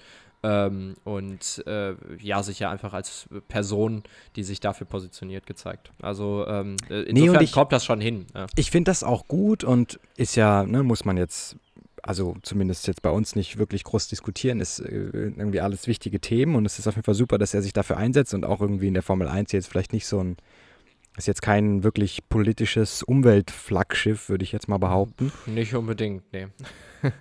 Ähm, 0.44 0.96
und 1.04 1.64
äh, 1.66 1.96
ja, 2.20 2.44
sich 2.44 2.60
ja 2.60 2.70
einfach 2.70 2.94
als 2.94 3.28
Person, 3.48 4.04
die 4.36 4.44
sich 4.44 4.60
dafür 4.60 4.86
positioniert, 4.86 5.48
gezeigt. 5.48 5.92
Also 6.02 6.46
ähm, 6.48 6.76
äh, 6.88 7.02
insofern 7.04 7.38
nee, 7.38 7.44
ich, 7.44 7.52
kommt 7.52 7.72
das 7.72 7.84
schon 7.84 8.00
hin. 8.00 8.28
Ja. 8.36 8.46
Ich 8.56 8.70
finde 8.70 8.92
das 8.92 9.04
auch 9.04 9.28
gut 9.28 9.64
und 9.64 10.00
ist 10.18 10.36
ja, 10.36 10.64
ne, 10.64 10.84
muss 10.84 11.04
man 11.04 11.18
jetzt 11.18 11.58
also 12.06 12.36
zumindest 12.44 12.86
jetzt 12.88 13.02
bei 13.02 13.10
uns 13.10 13.36
nicht 13.36 13.58
wirklich 13.58 13.84
groß 13.84 14.08
diskutieren, 14.08 14.60
ist 14.60 14.80
äh, 14.80 14.86
irgendwie 14.92 15.60
alles 15.60 15.88
wichtige 15.88 16.20
Themen 16.20 16.56
und 16.56 16.66
es 16.66 16.78
ist 16.78 16.88
auf 16.88 16.96
jeden 16.96 17.06
Fall 17.06 17.16
super, 17.16 17.40
dass 17.40 17.54
er 17.54 17.64
sich 17.64 17.74
dafür 17.74 17.98
einsetzt 17.98 18.34
und 18.36 18.46
auch 18.46 18.62
irgendwie 18.62 18.88
in 18.88 18.94
der 18.94 19.04
Formel 19.04 19.28
1 19.28 19.52
jetzt 19.54 19.68
vielleicht 19.68 19.92
nicht 19.92 20.06
so 20.06 20.20
ein, 20.20 20.38
ist 21.18 21.28
jetzt 21.28 21.42
kein 21.42 21.84
wirklich 21.84 22.30
politisches 22.30 23.02
Umweltflaggschiff, 23.02 24.30
würde 24.30 24.44
ich 24.44 24.52
jetzt 24.52 24.68
mal 24.68 24.78
behaupten. 24.78 25.32
Nicht 25.48 25.74
unbedingt, 25.74 26.32
nee. 26.32 26.48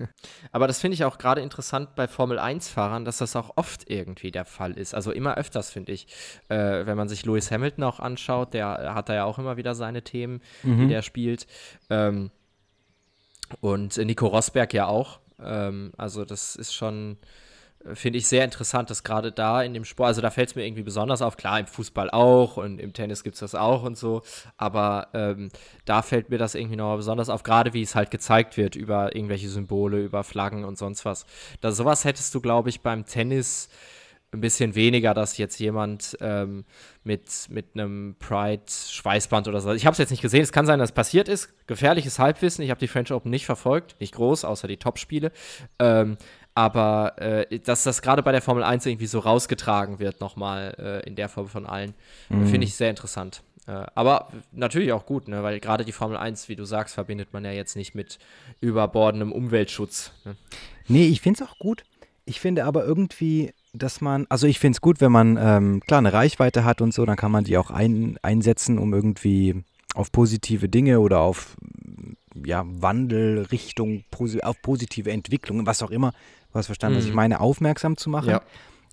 Aber 0.52 0.66
das 0.66 0.80
finde 0.80 0.96
ich 0.96 1.04
auch 1.04 1.16
gerade 1.16 1.40
interessant 1.40 1.94
bei 1.94 2.06
Formel 2.06 2.38
1-Fahrern, 2.38 3.06
dass 3.06 3.18
das 3.18 3.36
auch 3.36 3.52
oft 3.56 3.88
irgendwie 3.88 4.32
der 4.32 4.44
Fall 4.44 4.72
ist. 4.72 4.94
Also 4.94 5.12
immer 5.12 5.36
öfters, 5.38 5.70
finde 5.70 5.92
ich. 5.92 6.08
Äh, 6.48 6.84
wenn 6.84 6.96
man 6.96 7.08
sich 7.08 7.24
Lewis 7.24 7.50
Hamilton 7.50 7.84
auch 7.84 8.00
anschaut, 8.00 8.52
der 8.52 8.94
hat 8.94 9.08
da 9.08 9.14
ja 9.14 9.24
auch 9.24 9.38
immer 9.38 9.56
wieder 9.56 9.74
seine 9.74 10.02
Themen, 10.02 10.42
mhm. 10.62 10.80
die 10.80 10.88
der 10.88 11.02
spielt. 11.02 11.46
Ähm, 11.88 12.30
und 13.60 13.96
Nico 13.96 14.26
Rosberg 14.26 14.72
ja 14.74 14.86
auch. 14.86 15.20
Ähm, 15.42 15.92
also 15.96 16.24
das 16.24 16.56
ist 16.56 16.74
schon, 16.74 17.18
äh, 17.84 17.94
finde 17.94 18.18
ich, 18.18 18.26
sehr 18.26 18.44
interessant, 18.44 18.90
dass 18.90 19.02
gerade 19.02 19.32
da 19.32 19.62
in 19.62 19.74
dem 19.74 19.84
Sport, 19.84 20.08
also 20.08 20.20
da 20.20 20.30
fällt 20.30 20.50
es 20.50 20.54
mir 20.54 20.66
irgendwie 20.66 20.82
besonders 20.82 21.22
auf, 21.22 21.36
klar, 21.36 21.58
im 21.60 21.66
Fußball 21.66 22.10
auch 22.10 22.56
und 22.56 22.80
im 22.80 22.92
Tennis 22.92 23.24
gibt 23.24 23.34
es 23.34 23.40
das 23.40 23.54
auch 23.54 23.82
und 23.82 23.96
so, 23.96 24.22
aber 24.56 25.08
ähm, 25.14 25.50
da 25.84 26.02
fällt 26.02 26.30
mir 26.30 26.38
das 26.38 26.54
irgendwie 26.54 26.76
nochmal 26.76 26.96
besonders 26.96 27.28
auf, 27.28 27.42
gerade 27.42 27.72
wie 27.74 27.82
es 27.82 27.94
halt 27.94 28.10
gezeigt 28.10 28.56
wird 28.56 28.76
über 28.76 29.14
irgendwelche 29.14 29.48
Symbole, 29.48 30.00
über 30.00 30.24
Flaggen 30.24 30.64
und 30.64 30.78
sonst 30.78 31.04
was. 31.04 31.26
Da 31.60 31.72
sowas 31.72 32.04
hättest 32.04 32.34
du, 32.34 32.40
glaube 32.40 32.68
ich, 32.68 32.80
beim 32.80 33.06
Tennis 33.06 33.68
ein 34.34 34.40
bisschen 34.40 34.74
weniger, 34.74 35.14
dass 35.14 35.38
jetzt 35.38 35.58
jemand 35.58 36.16
ähm, 36.20 36.64
mit, 37.02 37.28
mit 37.48 37.66
einem 37.74 38.16
Pride-Schweißband 38.18 39.48
oder 39.48 39.60
so. 39.60 39.72
Ich 39.72 39.86
habe 39.86 39.92
es 39.92 39.98
jetzt 39.98 40.10
nicht 40.10 40.22
gesehen. 40.22 40.42
Es 40.42 40.52
kann 40.52 40.66
sein, 40.66 40.78
dass 40.78 40.90
es 40.90 40.94
passiert 40.94 41.28
ist. 41.28 41.52
Gefährliches 41.66 42.18
Halbwissen. 42.18 42.64
Ich 42.64 42.70
habe 42.70 42.80
die 42.80 42.88
French 42.88 43.12
Open 43.12 43.30
nicht 43.30 43.46
verfolgt. 43.46 43.96
Nicht 44.00 44.14
groß, 44.14 44.44
außer 44.44 44.68
die 44.68 44.76
Top-Spiele. 44.76 45.32
Ähm, 45.78 46.16
aber 46.54 47.14
äh, 47.18 47.58
dass 47.58 47.82
das 47.84 48.02
gerade 48.02 48.22
bei 48.22 48.32
der 48.32 48.42
Formel 48.42 48.62
1 48.62 48.86
irgendwie 48.86 49.06
so 49.06 49.18
rausgetragen 49.18 49.98
wird, 49.98 50.20
nochmal 50.20 50.74
äh, 50.78 51.06
in 51.06 51.16
der 51.16 51.28
Form 51.28 51.48
von 51.48 51.66
allen, 51.66 51.94
mhm. 52.28 52.46
finde 52.46 52.66
ich 52.66 52.74
sehr 52.76 52.90
interessant. 52.90 53.42
Äh, 53.66 53.86
aber 53.94 54.28
natürlich 54.52 54.92
auch 54.92 55.06
gut, 55.06 55.26
ne? 55.26 55.42
weil 55.42 55.58
gerade 55.58 55.84
die 55.84 55.92
Formel 55.92 56.16
1, 56.16 56.48
wie 56.48 56.56
du 56.56 56.64
sagst, 56.64 56.94
verbindet 56.94 57.32
man 57.32 57.44
ja 57.44 57.50
jetzt 57.50 57.76
nicht 57.76 57.94
mit 57.94 58.18
überbordendem 58.60 59.32
Umweltschutz. 59.32 60.12
Ne? 60.24 60.36
Nee, 60.86 61.06
ich 61.06 61.20
finde 61.20 61.42
es 61.42 61.50
auch 61.50 61.58
gut. 61.58 61.84
Ich 62.26 62.40
finde 62.40 62.64
aber 62.64 62.84
irgendwie, 62.84 63.52
dass 63.74 64.00
man, 64.00 64.26
also 64.28 64.46
ich 64.46 64.58
finde 64.58 64.76
es 64.76 64.80
gut, 64.80 65.00
wenn 65.00 65.12
man 65.12 65.36
ähm, 65.38 65.80
klar 65.86 65.98
eine 65.98 66.12
Reichweite 66.12 66.64
hat 66.64 66.80
und 66.80 66.94
so, 66.94 67.04
dann 67.04 67.16
kann 67.16 67.32
man 67.32 67.44
die 67.44 67.58
auch 67.58 67.70
ein, 67.70 68.18
einsetzen, 68.22 68.78
um 68.78 68.94
irgendwie 68.94 69.62
auf 69.94 70.12
positive 70.12 70.68
Dinge 70.68 71.00
oder 71.00 71.20
auf 71.20 71.56
ja, 72.44 72.64
Wandel, 72.66 73.42
Richtung, 73.50 74.04
auf 74.42 74.62
positive 74.62 75.10
Entwicklungen, 75.10 75.66
was 75.66 75.82
auch 75.82 75.90
immer, 75.90 76.12
du 76.52 76.58
hast 76.58 76.66
verstanden, 76.66 76.94
mhm. 76.94 76.98
was 76.98 77.04
ich 77.04 77.10
mhm. 77.10 77.16
meine, 77.16 77.40
aufmerksam 77.40 77.96
zu 77.96 78.10
machen. 78.10 78.30
Ja. 78.30 78.42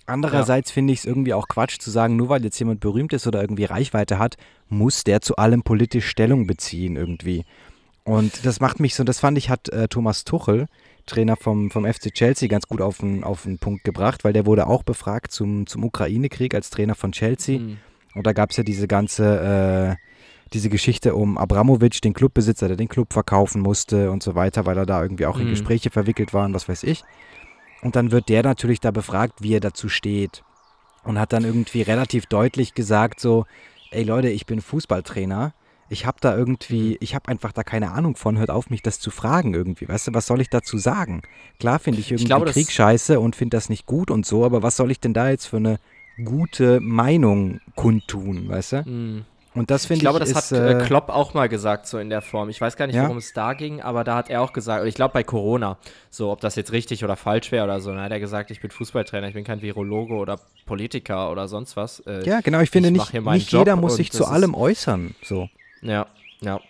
Andererseits 0.06 0.70
ja. 0.70 0.74
finde 0.74 0.92
ich 0.92 1.00
es 1.00 1.04
irgendwie 1.04 1.34
auch 1.34 1.46
Quatsch 1.48 1.78
zu 1.78 1.90
sagen, 1.90 2.16
nur 2.16 2.28
weil 2.28 2.44
jetzt 2.44 2.58
jemand 2.58 2.80
berühmt 2.80 3.12
ist 3.12 3.26
oder 3.26 3.40
irgendwie 3.40 3.64
Reichweite 3.64 4.18
hat, 4.18 4.36
muss 4.68 5.04
der 5.04 5.20
zu 5.20 5.36
allem 5.36 5.62
politisch 5.62 6.08
Stellung 6.08 6.46
beziehen 6.46 6.96
irgendwie. 6.96 7.44
Und 8.04 8.44
das 8.44 8.58
macht 8.58 8.80
mich 8.80 8.96
so, 8.96 9.04
das 9.04 9.20
fand 9.20 9.38
ich, 9.38 9.48
hat 9.48 9.68
äh, 9.68 9.86
Thomas 9.86 10.24
Tuchel 10.24 10.66
Trainer 11.06 11.36
vom, 11.36 11.70
vom 11.70 11.84
FC 11.84 12.12
Chelsea 12.12 12.48
ganz 12.48 12.66
gut 12.66 12.80
auf 12.80 12.98
den, 12.98 13.24
auf 13.24 13.42
den 13.42 13.58
Punkt 13.58 13.84
gebracht, 13.84 14.24
weil 14.24 14.32
der 14.32 14.46
wurde 14.46 14.66
auch 14.66 14.82
befragt 14.82 15.32
zum, 15.32 15.66
zum 15.66 15.84
Ukraine-Krieg 15.84 16.54
als 16.54 16.70
Trainer 16.70 16.94
von 16.94 17.12
Chelsea. 17.12 17.58
Mhm. 17.58 17.78
Und 18.14 18.26
da 18.26 18.32
gab 18.32 18.50
es 18.50 18.56
ja 18.56 18.62
diese 18.62 18.88
ganze, 18.88 19.96
äh, 19.98 20.08
diese 20.52 20.68
Geschichte 20.68 21.14
um 21.14 21.38
Abramovic, 21.38 22.00
den 22.02 22.14
Clubbesitzer, 22.14 22.68
der 22.68 22.76
den 22.76 22.88
Club 22.88 23.12
verkaufen 23.12 23.62
musste 23.62 24.10
und 24.10 24.22
so 24.22 24.34
weiter, 24.34 24.66
weil 24.66 24.76
er 24.76 24.86
da 24.86 25.02
irgendwie 25.02 25.26
auch 25.26 25.38
in 25.38 25.46
mhm. 25.46 25.50
Gespräche 25.50 25.90
verwickelt 25.90 26.34
war 26.34 26.44
und 26.44 26.54
was 26.54 26.68
weiß 26.68 26.82
ich. 26.84 27.02
Und 27.82 27.96
dann 27.96 28.12
wird 28.12 28.28
der 28.28 28.42
natürlich 28.42 28.80
da 28.80 28.90
befragt, 28.90 29.42
wie 29.42 29.54
er 29.54 29.60
dazu 29.60 29.88
steht. 29.88 30.42
Und 31.04 31.18
hat 31.18 31.32
dann 31.32 31.44
irgendwie 31.44 31.82
relativ 31.82 32.26
deutlich 32.26 32.74
gesagt, 32.74 33.18
so, 33.18 33.44
ey 33.90 34.04
Leute, 34.04 34.28
ich 34.28 34.46
bin 34.46 34.60
Fußballtrainer 34.60 35.52
ich 35.92 36.06
habe 36.06 36.16
da 36.20 36.34
irgendwie, 36.36 36.92
mhm. 36.92 36.96
ich 37.00 37.14
habe 37.14 37.28
einfach 37.28 37.52
da 37.52 37.62
keine 37.62 37.92
Ahnung 37.92 38.16
von, 38.16 38.38
hört 38.38 38.50
auf 38.50 38.70
mich 38.70 38.82
das 38.82 38.98
zu 38.98 39.10
fragen 39.10 39.54
irgendwie, 39.54 39.88
weißt 39.88 40.08
du, 40.08 40.14
was 40.14 40.26
soll 40.26 40.40
ich 40.40 40.48
dazu 40.48 40.78
sagen? 40.78 41.22
Klar 41.60 41.78
finde 41.78 42.00
ich 42.00 42.10
irgendwie 42.10 42.24
ich 42.24 42.28
glaube, 42.28 42.50
Krieg 42.50 42.70
scheiße 42.70 43.20
und 43.20 43.36
finde 43.36 43.56
das 43.56 43.68
nicht 43.68 43.86
gut 43.86 44.10
und 44.10 44.24
so, 44.24 44.44
aber 44.44 44.62
was 44.62 44.76
soll 44.76 44.90
ich 44.90 45.00
denn 45.00 45.12
da 45.12 45.28
jetzt 45.28 45.46
für 45.46 45.58
eine 45.58 45.78
gute 46.24 46.80
Meinung 46.80 47.60
kundtun, 47.74 48.48
weißt 48.48 48.72
du? 48.72 48.82
Mhm. 48.86 49.24
Und 49.54 49.70
das 49.70 49.84
finde 49.84 49.96
ich. 49.96 50.00
Ich 50.00 50.04
glaube, 50.04 50.18
das 50.18 50.30
ist, 50.30 50.50
hat 50.50 50.52
äh, 50.52 50.78
äh, 50.78 50.84
Klopp 50.86 51.10
auch 51.10 51.34
mal 51.34 51.46
gesagt, 51.46 51.86
so 51.86 51.98
in 51.98 52.08
der 52.08 52.22
Form. 52.22 52.48
Ich 52.48 52.58
weiß 52.58 52.76
gar 52.76 52.86
nicht, 52.86 52.96
ja? 52.96 53.02
worum 53.02 53.18
es 53.18 53.34
da 53.34 53.52
ging, 53.52 53.82
aber 53.82 54.02
da 54.02 54.16
hat 54.16 54.30
er 54.30 54.40
auch 54.40 54.54
gesagt, 54.54 54.86
ich 54.86 54.94
glaube 54.94 55.12
bei 55.12 55.24
Corona, 55.24 55.76
so 56.08 56.30
ob 56.30 56.40
das 56.40 56.56
jetzt 56.56 56.72
richtig 56.72 57.04
oder 57.04 57.16
falsch 57.16 57.52
wäre 57.52 57.64
oder 57.64 57.80
so, 57.80 57.90
dann 57.90 58.00
hat 58.00 58.12
er 58.12 58.20
gesagt, 58.20 58.50
ich 58.50 58.62
bin 58.62 58.70
Fußballtrainer, 58.70 59.28
ich 59.28 59.34
bin 59.34 59.44
kein 59.44 59.60
Virologe 59.60 60.14
oder 60.14 60.40
Politiker 60.64 61.30
oder 61.30 61.48
sonst 61.48 61.76
was. 61.76 62.00
Äh, 62.00 62.24
ja, 62.24 62.40
genau, 62.40 62.60
ich 62.60 62.70
finde 62.70 62.88
ich 62.88 62.94
nicht, 62.94 63.12
nicht 63.12 63.52
jeder 63.52 63.76
muss 63.76 63.96
sich 63.96 64.10
zu 64.10 64.24
allem 64.24 64.54
äußern. 64.54 65.14
So. 65.22 65.50
Ja, 65.82 66.06
ja. 66.40 66.60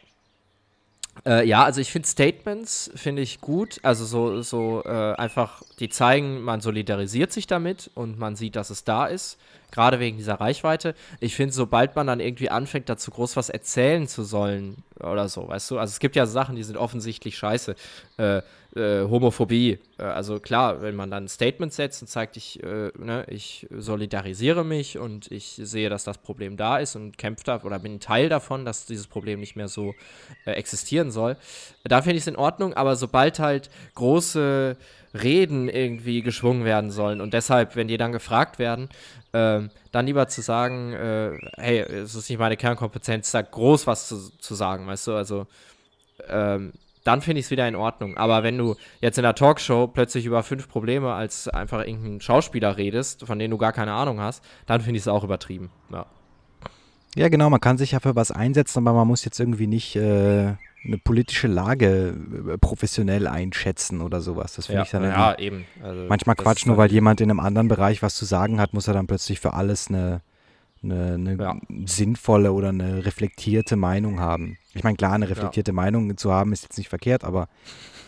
Äh, 1.27 1.47
ja, 1.47 1.63
also 1.65 1.81
ich 1.81 1.93
finde 1.93 2.09
Statements 2.09 2.91
finde 2.95 3.23
ich 3.23 3.41
gut. 3.41 3.79
Also 3.83 4.05
so, 4.05 4.43
so 4.43 4.83
äh, 4.85 5.15
einfach, 5.15 5.63
die 5.79 5.89
zeigen, 5.89 6.43
man 6.43 6.61
solidarisiert 6.61 7.33
sich 7.33 7.47
damit 7.47 7.91
und 7.95 8.19
man 8.19 8.35
sieht, 8.35 8.57
dass 8.57 8.71
es 8.71 8.85
da 8.85 9.07
ist. 9.07 9.39
Gerade 9.73 9.99
wegen 9.99 10.17
dieser 10.17 10.35
Reichweite. 10.35 10.95
Ich 11.21 11.35
finde, 11.35 11.53
sobald 11.53 11.97
man 11.97 12.07
dann 12.07 12.21
irgendwie 12.21 12.51
anfängt, 12.51 12.89
dazu 12.89 13.11
groß 13.11 13.37
was 13.37 13.49
erzählen 13.49 14.07
zu 14.07 14.23
sollen 14.23 14.77
oder 15.01 15.29
so, 15.29 15.49
weißt 15.49 15.71
du, 15.73 15.79
also 15.79 15.91
es 15.91 15.99
gibt 15.99 16.15
ja 16.15 16.27
Sachen, 16.27 16.55
die 16.55 16.63
sind 16.63 16.77
offensichtlich 16.77 17.37
scheiße. 17.37 17.75
Äh, 18.19 18.43
äh, 18.75 19.03
Homophobie. 19.03 19.79
Äh, 19.99 20.03
also 20.03 20.41
klar, 20.41 20.81
wenn 20.83 20.95
man 20.95 21.11
dann 21.11 21.25
ein 21.25 21.29
Statement 21.29 21.73
setzt 21.73 22.03
und 22.03 22.09
zeigt, 22.09 22.37
ich, 22.37 22.63
äh, 22.63 22.91
ne, 22.99 23.27
ich 23.29 23.67
solidarisiere 23.71 24.65
mich 24.65 24.99
und 24.99 25.31
ich 25.31 25.61
sehe, 25.63 25.91
dass 25.91 26.05
das 26.05 26.19
Problem 26.19 26.57
da 26.57 26.79
ist 26.79 26.97
und 26.97 27.19
kämpfe 27.19 27.45
da 27.45 27.63
oder 27.63 27.79
bin 27.79 28.01
Teil 28.01 28.29
davon, 28.29 28.65
dass 28.65 28.87
dieses 28.87 29.07
Problem 29.07 29.41
nicht 29.41 29.57
mehr 29.57 29.69
so 29.69 29.95
äh, 30.47 30.53
existieren 30.53 31.11
soll, 31.11 31.37
da 31.85 32.03
finde 32.03 32.17
ich 32.17 32.23
es 32.23 32.29
in 32.29 32.37
Ordnung, 32.37 32.75
aber 32.75 32.97
sobald 32.97 33.39
halt 33.39 33.71
große 33.95 34.77
Reden 35.15 35.69
irgendwie 35.69 36.23
geschwungen 36.23 36.65
werden 36.65 36.91
sollen 36.91 37.21
und 37.21 37.35
deshalb, 37.35 37.77
wenn 37.77 37.89
die 37.89 37.97
dann 37.97 38.13
gefragt 38.13 38.59
werden, 38.59 38.89
ähm, 39.33 39.71
dann 39.93 40.07
lieber 40.07 40.29
zu 40.29 40.41
sagen, 40.41 40.93
äh, 40.93 41.39
hey, 41.57 41.81
es 41.81 42.15
ist 42.15 42.29
nicht 42.29 42.39
meine 42.39 42.57
Kernkompetenz, 42.57 43.31
da 43.31 43.43
groß 43.43 43.87
was 43.87 44.09
zu, 44.09 44.31
zu 44.39 44.55
sagen, 44.55 44.87
weißt 44.87 45.07
du, 45.07 45.15
also 45.15 45.47
ähm, 46.29 46.73
dann 47.05 47.21
finde 47.21 47.41
ich 47.41 47.47
es 47.47 47.51
wieder 47.51 47.67
in 47.67 47.75
Ordnung. 47.75 48.17
Aber 48.17 48.43
wenn 48.43 48.57
du 48.59 48.77
jetzt 49.01 49.19
in 49.19 49.23
der 49.23 49.35
Talkshow 49.35 49.89
plötzlich 49.89 50.25
über 50.25 50.43
fünf 50.43 50.69
Probleme 50.69 51.13
als 51.13 51.49
einfach 51.49 51.81
irgendein 51.81 52.21
Schauspieler 52.21 52.77
redest, 52.77 53.27
von 53.27 53.39
denen 53.39 53.51
du 53.51 53.59
gar 53.59 53.73
keine 53.73 53.93
Ahnung 53.93 54.21
hast, 54.21 54.45
dann 54.67 54.81
finde 54.81 54.99
ich 54.99 55.03
es 55.03 55.09
auch 55.09 55.25
übertrieben. 55.25 55.71
Ja. 55.91 56.07
Ja, 57.15 57.29
genau, 57.29 57.51
man 57.51 57.61
kann 57.61 57.77
sich 57.77 57.91
ja 57.91 58.01
für 58.01 58.17
was 58.17 58.31
einsetzen, 58.31 58.79
aber 58.79 58.97
man 58.97 59.07
muss 59.07 59.25
jetzt 59.25 59.39
irgendwie 59.39 59.67
nicht 59.67 59.97
äh, 59.97 60.55
eine 60.85 60.99
politische 60.99 61.47
Lage 61.47 62.15
äh, 62.49 62.59
professionell 62.59 63.27
einschätzen 63.27 64.01
oder 64.01 64.21
sowas. 64.21 64.55
Das 64.55 64.67
finde 64.67 64.81
ja, 64.81 64.85
ich 64.85 64.91
dann 64.91 65.05
ja, 65.05 65.39
eben. 65.39 65.65
Also, 65.83 66.07
manchmal 66.09 66.37
Quatsch, 66.37 66.67
nur 66.67 66.77
weil 66.77 66.91
jemand 66.91 67.21
in 67.21 67.31
einem 67.31 67.41
anderen 67.41 67.69
Bereich 67.69 68.03
was 68.03 68.15
zu 68.15 68.25
sagen 68.25 68.61
hat, 68.61 68.75
muss 68.75 68.89
er 68.89 68.95
dann 68.95 69.07
plötzlich 69.07 69.41
für 69.41 69.55
alles 69.55 69.89
eine, 69.89 70.23
eine, 70.83 71.15
eine 71.15 71.37
ja. 71.37 71.57
sinnvolle 71.87 72.53
oder 72.53 72.71
eine 72.71 73.05
reflektierte 73.05 73.77
Meinung 73.77 74.21
haben. 74.21 74.59
Ich 74.75 74.83
meine, 74.83 74.97
klar, 74.97 75.13
eine 75.13 75.29
reflektierte 75.29 75.71
ja. 75.71 75.75
Meinung 75.75 76.17
zu 76.17 76.33
haben 76.33 76.53
ist 76.53 76.65
jetzt 76.65 76.79
nicht 76.79 76.89
verkehrt, 76.89 77.25
aber 77.25 77.49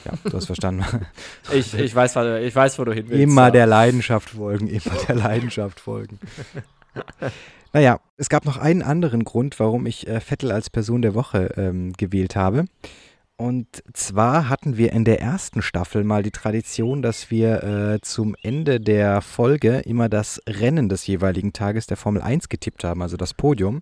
ja, 0.04 0.12
du 0.24 0.36
hast 0.36 0.46
verstanden. 0.46 0.84
ich, 1.52 1.74
ich, 1.74 1.94
weiß, 1.94 2.16
ich 2.42 2.54
weiß, 2.54 2.78
wo 2.78 2.84
du 2.84 2.92
hin 2.92 3.06
willst. 3.08 3.22
Immer 3.22 3.50
der 3.50 3.66
Leidenschaft 3.66 4.30
folgen, 4.30 4.66
immer 4.66 4.94
der 5.08 5.14
Leidenschaft 5.14 5.80
folgen. 5.80 6.18
naja, 7.72 8.01
es 8.16 8.28
gab 8.28 8.45
noch 8.45 8.57
einen 8.57 8.82
anderen 8.82 9.24
Grund, 9.24 9.59
warum 9.61 9.86
ich 9.86 10.07
äh, 10.07 10.20
Vettel 10.20 10.53
als 10.53 10.70
Person 10.70 11.03
der 11.03 11.14
Woche 11.14 11.55
ähm, 11.57 11.92
gewählt 11.95 12.36
habe. 12.36 12.64
Und 13.36 13.82
zwar 13.92 14.49
hatten 14.49 14.76
wir 14.76 14.92
in 14.92 15.05
der 15.05 15.20
ersten 15.20 15.61
Staffel 15.61 16.05
mal 16.05 16.22
die 16.22 16.30
Tradition, 16.30 17.03
dass 17.03 17.32
wir 17.32 17.64
äh, 17.64 18.01
zum 18.01 18.36
Ende 18.42 18.80
der 18.80 19.22
Folge 19.22 19.78
immer 19.80 20.09
das 20.09 20.40
Rennen 20.49 20.88
des 20.88 21.07
jeweiligen 21.09 21.53
Tages 21.53 21.88
der 21.88 21.97
Formel 21.97 22.22
1 22.22 22.49
getippt 22.49 22.84
haben, 22.84 23.03
also 23.03 23.16
das 23.16 23.34
Podium. 23.34 23.80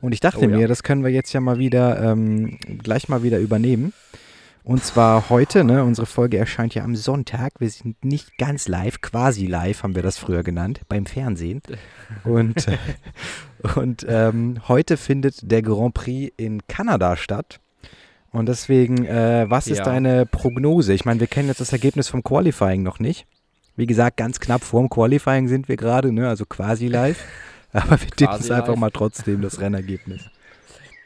Und 0.00 0.12
ich 0.12 0.20
dachte 0.20 0.44
oh, 0.44 0.48
mir, 0.48 0.60
ja. 0.60 0.66
das 0.68 0.84
können 0.84 1.02
wir 1.02 1.10
jetzt 1.10 1.32
ja 1.32 1.40
mal 1.40 1.58
wieder, 1.58 2.00
ähm, 2.02 2.58
gleich 2.82 3.08
mal 3.08 3.24
wieder 3.24 3.40
übernehmen. 3.40 3.92
Und 4.64 4.82
zwar 4.82 5.28
heute, 5.28 5.62
ne, 5.62 5.84
unsere 5.84 6.06
Folge 6.06 6.38
erscheint 6.38 6.74
ja 6.74 6.84
am 6.84 6.96
Sonntag. 6.96 7.52
Wir 7.58 7.68
sind 7.68 8.02
nicht 8.02 8.38
ganz 8.38 8.66
live, 8.66 9.02
quasi 9.02 9.46
live 9.46 9.82
haben 9.82 9.94
wir 9.94 10.02
das 10.02 10.16
früher 10.16 10.42
genannt, 10.42 10.80
beim 10.88 11.04
Fernsehen. 11.04 11.60
Und, 12.24 12.66
und 13.76 14.06
ähm, 14.08 14.62
heute 14.66 14.96
findet 14.96 15.50
der 15.50 15.60
Grand 15.60 15.92
Prix 15.92 16.32
in 16.38 16.66
Kanada 16.66 17.18
statt. 17.18 17.60
Und 18.32 18.48
deswegen, 18.48 19.04
äh, 19.04 19.44
was 19.48 19.66
ist 19.66 19.82
deine 19.82 20.24
Prognose? 20.24 20.94
Ich 20.94 21.04
meine, 21.04 21.20
wir 21.20 21.26
kennen 21.26 21.48
jetzt 21.48 21.60
das 21.60 21.72
Ergebnis 21.72 22.08
vom 22.08 22.24
Qualifying 22.24 22.82
noch 22.82 22.98
nicht. 22.98 23.26
Wie 23.76 23.86
gesagt, 23.86 24.16
ganz 24.16 24.40
knapp 24.40 24.64
vorm 24.64 24.88
Qualifying 24.88 25.46
sind 25.46 25.68
wir 25.68 25.76
gerade, 25.76 26.10
ne? 26.10 26.26
also 26.26 26.46
quasi 26.46 26.88
live. 26.88 27.22
Aber 27.74 28.00
wir 28.00 28.10
tippen 28.10 28.40
es 28.40 28.50
einfach 28.50 28.76
mal 28.76 28.90
trotzdem, 28.90 29.42
das 29.42 29.60
Rennergebnis. 29.60 30.30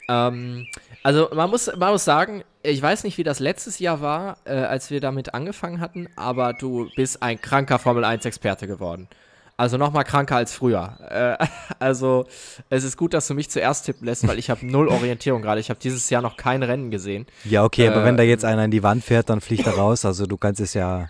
Ähm, 0.09 0.65
also 1.03 1.29
man 1.33 1.49
muss, 1.49 1.71
man 1.77 1.91
muss 1.91 2.03
sagen, 2.03 2.43
ich 2.63 2.81
weiß 2.81 3.03
nicht, 3.03 3.17
wie 3.17 3.23
das 3.23 3.39
letztes 3.39 3.79
Jahr 3.79 4.01
war, 4.01 4.37
äh, 4.43 4.53
als 4.53 4.91
wir 4.91 4.99
damit 4.99 5.33
angefangen 5.33 5.79
hatten, 5.79 6.09
aber 6.17 6.53
du 6.53 6.89
bist 6.95 7.23
ein 7.23 7.39
kranker 7.39 7.79
Formel 7.79 8.03
1-Experte 8.03 8.67
geworden. 8.67 9.07
Also 9.55 9.75
noch 9.75 9.91
mal 9.91 10.05
kranker 10.05 10.37
als 10.37 10.53
früher. 10.53 11.37
Äh, 11.39 11.45
also 11.79 12.25
es 12.69 12.83
ist 12.83 12.97
gut, 12.97 13.13
dass 13.13 13.27
du 13.27 13.33
mich 13.33 13.49
zuerst 13.49 13.85
tippen 13.85 14.05
lässt, 14.05 14.27
weil 14.27 14.39
ich 14.39 14.49
habe 14.49 14.65
null 14.65 14.87
Orientierung 14.87 15.41
gerade. 15.41 15.59
Ich 15.59 15.69
habe 15.69 15.79
dieses 15.79 16.09
Jahr 16.09 16.21
noch 16.21 16.37
kein 16.37 16.63
Rennen 16.63 16.91
gesehen. 16.91 17.25
Ja, 17.43 17.63
okay, 17.63 17.85
äh, 17.85 17.89
aber 17.89 18.05
wenn 18.05 18.17
da 18.17 18.23
jetzt 18.23 18.45
einer 18.45 18.65
in 18.65 18.71
die 18.71 18.83
Wand 18.83 19.03
fährt, 19.03 19.29
dann 19.29 19.41
fliegt 19.41 19.67
er 19.67 19.73
raus. 19.73 20.05
Also 20.05 20.25
du 20.25 20.37
kannst 20.37 20.61
es 20.61 20.73
ja. 20.73 21.09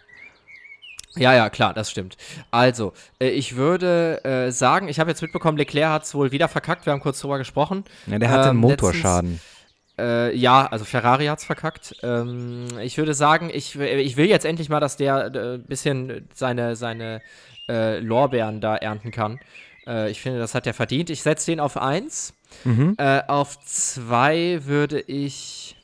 Ja, 1.15 1.33
ja, 1.33 1.49
klar, 1.49 1.73
das 1.73 1.89
stimmt. 1.89 2.17
Also, 2.51 2.93
äh, 3.19 3.29
ich 3.29 3.55
würde 3.55 4.23
äh, 4.23 4.51
sagen, 4.51 4.87
ich 4.89 4.99
habe 4.99 5.09
jetzt 5.09 5.21
mitbekommen, 5.21 5.57
Leclerc 5.57 5.91
hat 5.91 6.03
es 6.03 6.13
wohl 6.13 6.31
wieder 6.31 6.47
verkackt. 6.47 6.85
Wir 6.85 6.93
haben 6.93 6.99
kurz 6.99 7.19
drüber 7.19 7.37
gesprochen. 7.37 7.83
Ja, 8.05 8.19
der 8.19 8.29
hatte 8.29 8.43
ähm, 8.43 8.49
einen 8.49 8.59
Motorschaden. 8.59 9.31
Letztens, 9.31 9.59
äh, 9.99 10.35
ja, 10.35 10.65
also 10.65 10.85
Ferrari 10.85 11.25
hat 11.25 11.39
es 11.39 11.45
verkackt. 11.45 11.95
Ähm, 12.03 12.67
ich 12.81 12.97
würde 12.97 13.13
sagen, 13.13 13.49
ich, 13.53 13.77
ich 13.77 14.17
will 14.17 14.27
jetzt 14.27 14.45
endlich 14.45 14.69
mal, 14.69 14.79
dass 14.79 14.97
der 14.97 15.25
ein 15.25 15.35
äh, 15.35 15.57
bisschen 15.57 16.27
seine, 16.33 16.75
seine 16.75 17.21
äh, 17.67 17.99
Lorbeeren 17.99 18.61
da 18.61 18.75
ernten 18.75 19.11
kann. 19.11 19.39
Äh, 19.85 20.09
ich 20.09 20.21
finde, 20.21 20.39
das 20.39 20.55
hat 20.55 20.65
er 20.65 20.73
verdient. 20.73 21.09
Ich 21.09 21.21
setze 21.21 21.51
den 21.51 21.59
auf 21.59 21.77
1. 21.77 22.33
Mhm. 22.63 22.97
Auf 23.27 23.59
2 23.59 24.61
würde 24.65 24.99
ich, 25.01 25.75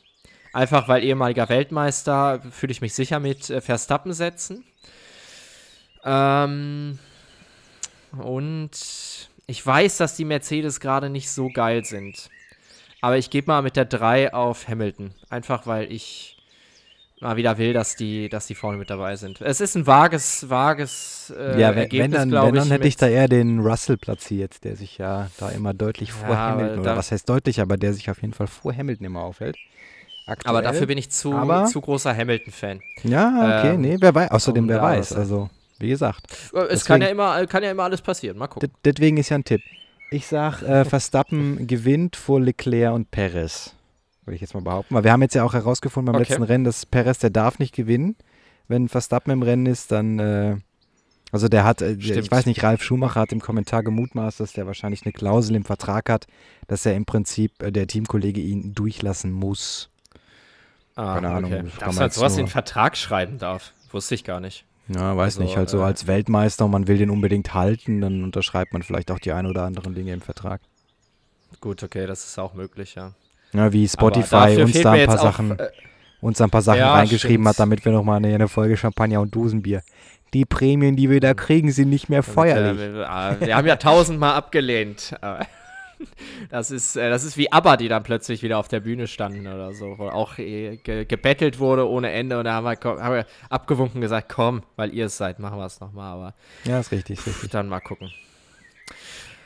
einfach 0.51 0.87
weil 0.87 1.03
ehemaliger 1.03 1.47
Weltmeister, 1.47 2.41
fühle 2.49 2.71
ich 2.71 2.81
mich 2.81 2.95
sicher 2.95 3.19
mit 3.19 3.45
Verstappen 3.45 4.13
setzen. 4.13 4.63
Ähm, 6.05 6.99
und 8.17 8.71
ich 9.47 9.65
weiß, 9.65 9.97
dass 9.97 10.15
die 10.15 10.25
Mercedes 10.25 10.79
gerade 10.79 11.09
nicht 11.09 11.29
so 11.29 11.49
geil 11.49 11.83
sind. 11.83 12.29
Aber 13.01 13.17
ich 13.17 13.29
gebe 13.29 13.47
mal 13.47 13.61
mit 13.61 13.75
der 13.75 13.85
3 13.85 14.33
auf 14.33 14.67
Hamilton. 14.67 15.11
Einfach 15.29 15.67
weil 15.67 15.91
ich 15.91 16.37
mal 17.21 17.37
wieder 17.37 17.57
will, 17.57 17.73
dass 17.73 17.95
die, 17.95 18.29
dass 18.29 18.47
die 18.47 18.55
vorne 18.55 18.77
mit 18.77 18.89
dabei 18.89 19.15
sind. 19.15 19.41
Es 19.41 19.61
ist 19.61 19.75
ein 19.75 19.87
vages, 19.87 20.49
vages 20.49 21.33
äh, 21.35 21.59
ja, 21.59 21.71
wenn, 21.71 21.83
Ergebnis, 21.83 22.21
wenn 22.21 22.31
dann, 22.31 22.45
wenn 22.47 22.55
dann 22.55 22.69
hätte 22.69 22.87
ich 22.87 22.97
da 22.97 23.07
eher 23.07 23.27
den 23.27 23.59
Russell 23.59 23.97
platziert, 23.97 24.63
der 24.63 24.75
sich 24.75 24.97
ja 24.97 25.29
da 25.37 25.49
immer 25.49 25.73
deutlich 25.73 26.11
vor 26.11 26.29
ja, 26.29 26.49
Hamilton, 26.49 26.79
oder 26.79 26.97
was 26.97 27.11
heißt 27.11 27.27
deutlich, 27.27 27.61
aber 27.61 27.77
der 27.77 27.93
sich 27.93 28.09
auf 28.09 28.21
jeden 28.21 28.33
Fall 28.33 28.47
vor 28.47 28.75
Hamilton 28.75 29.05
immer 29.05 29.21
aufhält. 29.21 29.57
Aktuell, 30.27 30.49
aber 30.49 30.61
dafür 30.63 30.87
bin 30.87 30.97
ich 30.97 31.11
zu, 31.11 31.31
zu 31.71 31.81
großer 31.81 32.15
Hamilton-Fan. 32.15 32.81
Ja, 33.03 33.59
okay, 33.59 33.75
ähm, 33.75 33.81
nee, 33.81 33.97
wer 33.99 34.13
weiß, 34.13 34.31
außerdem 34.31 34.67
wer 34.67 34.81
weiß, 34.81 35.13
also 35.13 35.49
wie 35.79 35.89
gesagt. 35.89 36.27
Es 36.31 36.51
deswegen, 36.51 36.79
kann, 36.85 37.01
ja 37.01 37.07
immer, 37.07 37.47
kann 37.47 37.63
ja 37.63 37.71
immer 37.71 37.83
alles 37.83 38.01
passieren, 38.01 38.37
mal 38.37 38.47
gucken. 38.47 38.71
Deswegen 38.83 39.17
ist 39.17 39.29
ja 39.29 39.37
ein 39.37 39.43
Tipp. 39.43 39.61
Ich 40.11 40.27
sag, 40.27 40.61
äh, 40.61 40.85
Verstappen 40.85 41.67
gewinnt 41.67 42.15
vor 42.15 42.39
Leclerc 42.39 42.93
und 42.93 43.11
Perez. 43.11 43.75
Würde 44.25 44.35
ich 44.35 44.41
jetzt 44.41 44.53
mal 44.53 44.61
behaupten. 44.61 44.95
Weil 44.95 45.03
wir 45.03 45.11
haben 45.11 45.21
jetzt 45.21 45.35
ja 45.35 45.43
auch 45.43 45.53
herausgefunden 45.53 46.11
beim 46.11 46.21
okay. 46.21 46.31
letzten 46.31 46.43
Rennen, 46.43 46.63
dass 46.63 46.85
Perez, 46.85 47.19
der 47.19 47.29
darf 47.29 47.59
nicht 47.59 47.75
gewinnen. 47.75 48.15
Wenn 48.67 48.89
Verstappen 48.89 49.31
im 49.31 49.43
Rennen 49.43 49.65
ist, 49.65 49.91
dann. 49.91 50.19
Äh, 50.19 50.57
also 51.31 51.49
der 51.49 51.63
hat, 51.63 51.81
äh, 51.81 51.93
ich 51.93 52.31
weiß 52.31 52.45
nicht, 52.45 52.63
Ralf 52.63 52.81
Schumacher 52.81 53.19
hat 53.19 53.31
im 53.31 53.41
Kommentar 53.41 53.83
gemutmaßt, 53.83 54.39
dass 54.39 54.53
der 54.53 54.67
wahrscheinlich 54.67 55.03
eine 55.05 55.11
Klausel 55.11 55.55
im 55.55 55.65
Vertrag 55.65 56.09
hat, 56.09 56.27
dass 56.67 56.85
er 56.85 56.95
im 56.95 57.05
Prinzip 57.05 57.61
äh, 57.61 57.71
der 57.71 57.87
Teamkollege 57.87 58.39
ihn 58.39 58.73
durchlassen 58.73 59.31
muss. 59.31 59.89
Ah, 60.95 61.15
Keine 61.15 61.29
Ahnung. 61.29 61.53
Okay. 61.53 61.65
Dass 61.79 61.97
er 61.97 62.09
sowas 62.09 62.33
in 62.33 62.45
den 62.45 62.47
Vertrag 62.47 62.95
schreiben 62.95 63.37
darf, 63.37 63.73
wusste 63.91 64.15
ich 64.15 64.23
gar 64.23 64.39
nicht. 64.39 64.65
Ja, 64.87 65.17
weiß 65.17 65.37
also, 65.37 65.43
nicht. 65.43 65.57
Halt 65.57 65.69
so 65.69 65.79
äh, 65.79 65.83
als 65.83 66.07
Weltmeister 66.07 66.65
und 66.65 66.71
man 66.71 66.87
will 66.87 66.97
den 66.97 67.09
unbedingt 67.09 67.53
halten, 67.53 68.01
dann 68.01 68.23
unterschreibt 68.23 68.73
man 68.73 68.83
vielleicht 68.83 69.11
auch 69.11 69.19
die 69.19 69.31
ein 69.31 69.45
oder 69.45 69.63
anderen 69.63 69.95
Dinge 69.95 70.13
im 70.13 70.21
Vertrag. 70.21 70.61
Gut, 71.61 71.83
okay, 71.83 72.05
das 72.05 72.25
ist 72.25 72.37
auch 72.37 72.53
möglich, 72.53 72.95
ja. 72.95 73.13
Ja, 73.53 73.71
wie 73.71 73.87
Spotify 73.87 74.61
uns 74.61 74.81
da 74.81 74.91
ein 74.91 75.07
paar 75.07 75.17
Sachen, 75.17 75.57
äh, 75.57 75.69
uns 76.21 76.41
ein 76.41 76.49
paar 76.49 76.61
Sachen 76.61 76.79
ja, 76.79 76.93
reingeschrieben 76.93 77.43
stimmt. 77.43 77.47
hat, 77.47 77.59
damit 77.59 77.85
wir 77.85 77.91
nochmal 77.91 78.17
eine, 78.17 78.33
eine 78.33 78.47
Folge 78.47 78.77
Champagner 78.77 79.21
und 79.21 79.33
Dosenbier. 79.33 79.81
Die 80.33 80.45
Prämien, 80.45 80.95
die 80.95 81.09
wir 81.09 81.21
da 81.21 81.33
kriegen, 81.33 81.71
sind 81.71 81.89
nicht 81.89 82.09
mehr 82.09 82.21
feuerlich. 82.21 82.77
Wir, 82.77 82.93
wir, 82.93 83.37
wir 83.39 83.55
haben 83.55 83.67
ja 83.67 83.77
tausendmal 83.77 84.33
abgelehnt. 84.33 85.15
Das 86.49 86.71
ist, 86.71 86.95
äh, 86.95 87.09
das 87.09 87.23
ist 87.23 87.37
wie 87.37 87.51
ABBA, 87.51 87.77
die 87.77 87.87
dann 87.87 88.03
plötzlich 88.03 88.43
wieder 88.43 88.59
auf 88.59 88.67
der 88.67 88.79
Bühne 88.79 89.07
standen 89.07 89.47
oder 89.47 89.73
so, 89.73 89.97
wo 89.97 90.07
auch 90.07 90.37
äh, 90.37 90.77
ge 90.77 91.05
gebettelt 91.05 91.59
wurde 91.59 91.89
ohne 91.89 92.11
Ende 92.11 92.37
und 92.37 92.45
da 92.45 92.53
haben 92.53 92.65
wir, 92.65 92.77
haben 93.01 93.15
wir 93.15 93.25
abgewunken 93.49 94.01
gesagt, 94.01 94.29
komm, 94.29 94.63
weil 94.75 94.93
ihr 94.93 95.07
es 95.07 95.17
seid, 95.17 95.39
machen 95.39 95.57
wir 95.57 95.65
es 95.65 95.79
nochmal, 95.79 96.13
aber 96.13 96.33
ja, 96.65 96.79
ist 96.79 96.91
richtig, 96.91 97.19
ist 97.19 97.27
richtig. 97.27 97.51
Dann 97.51 97.67
mal 97.67 97.79
gucken. 97.79 98.11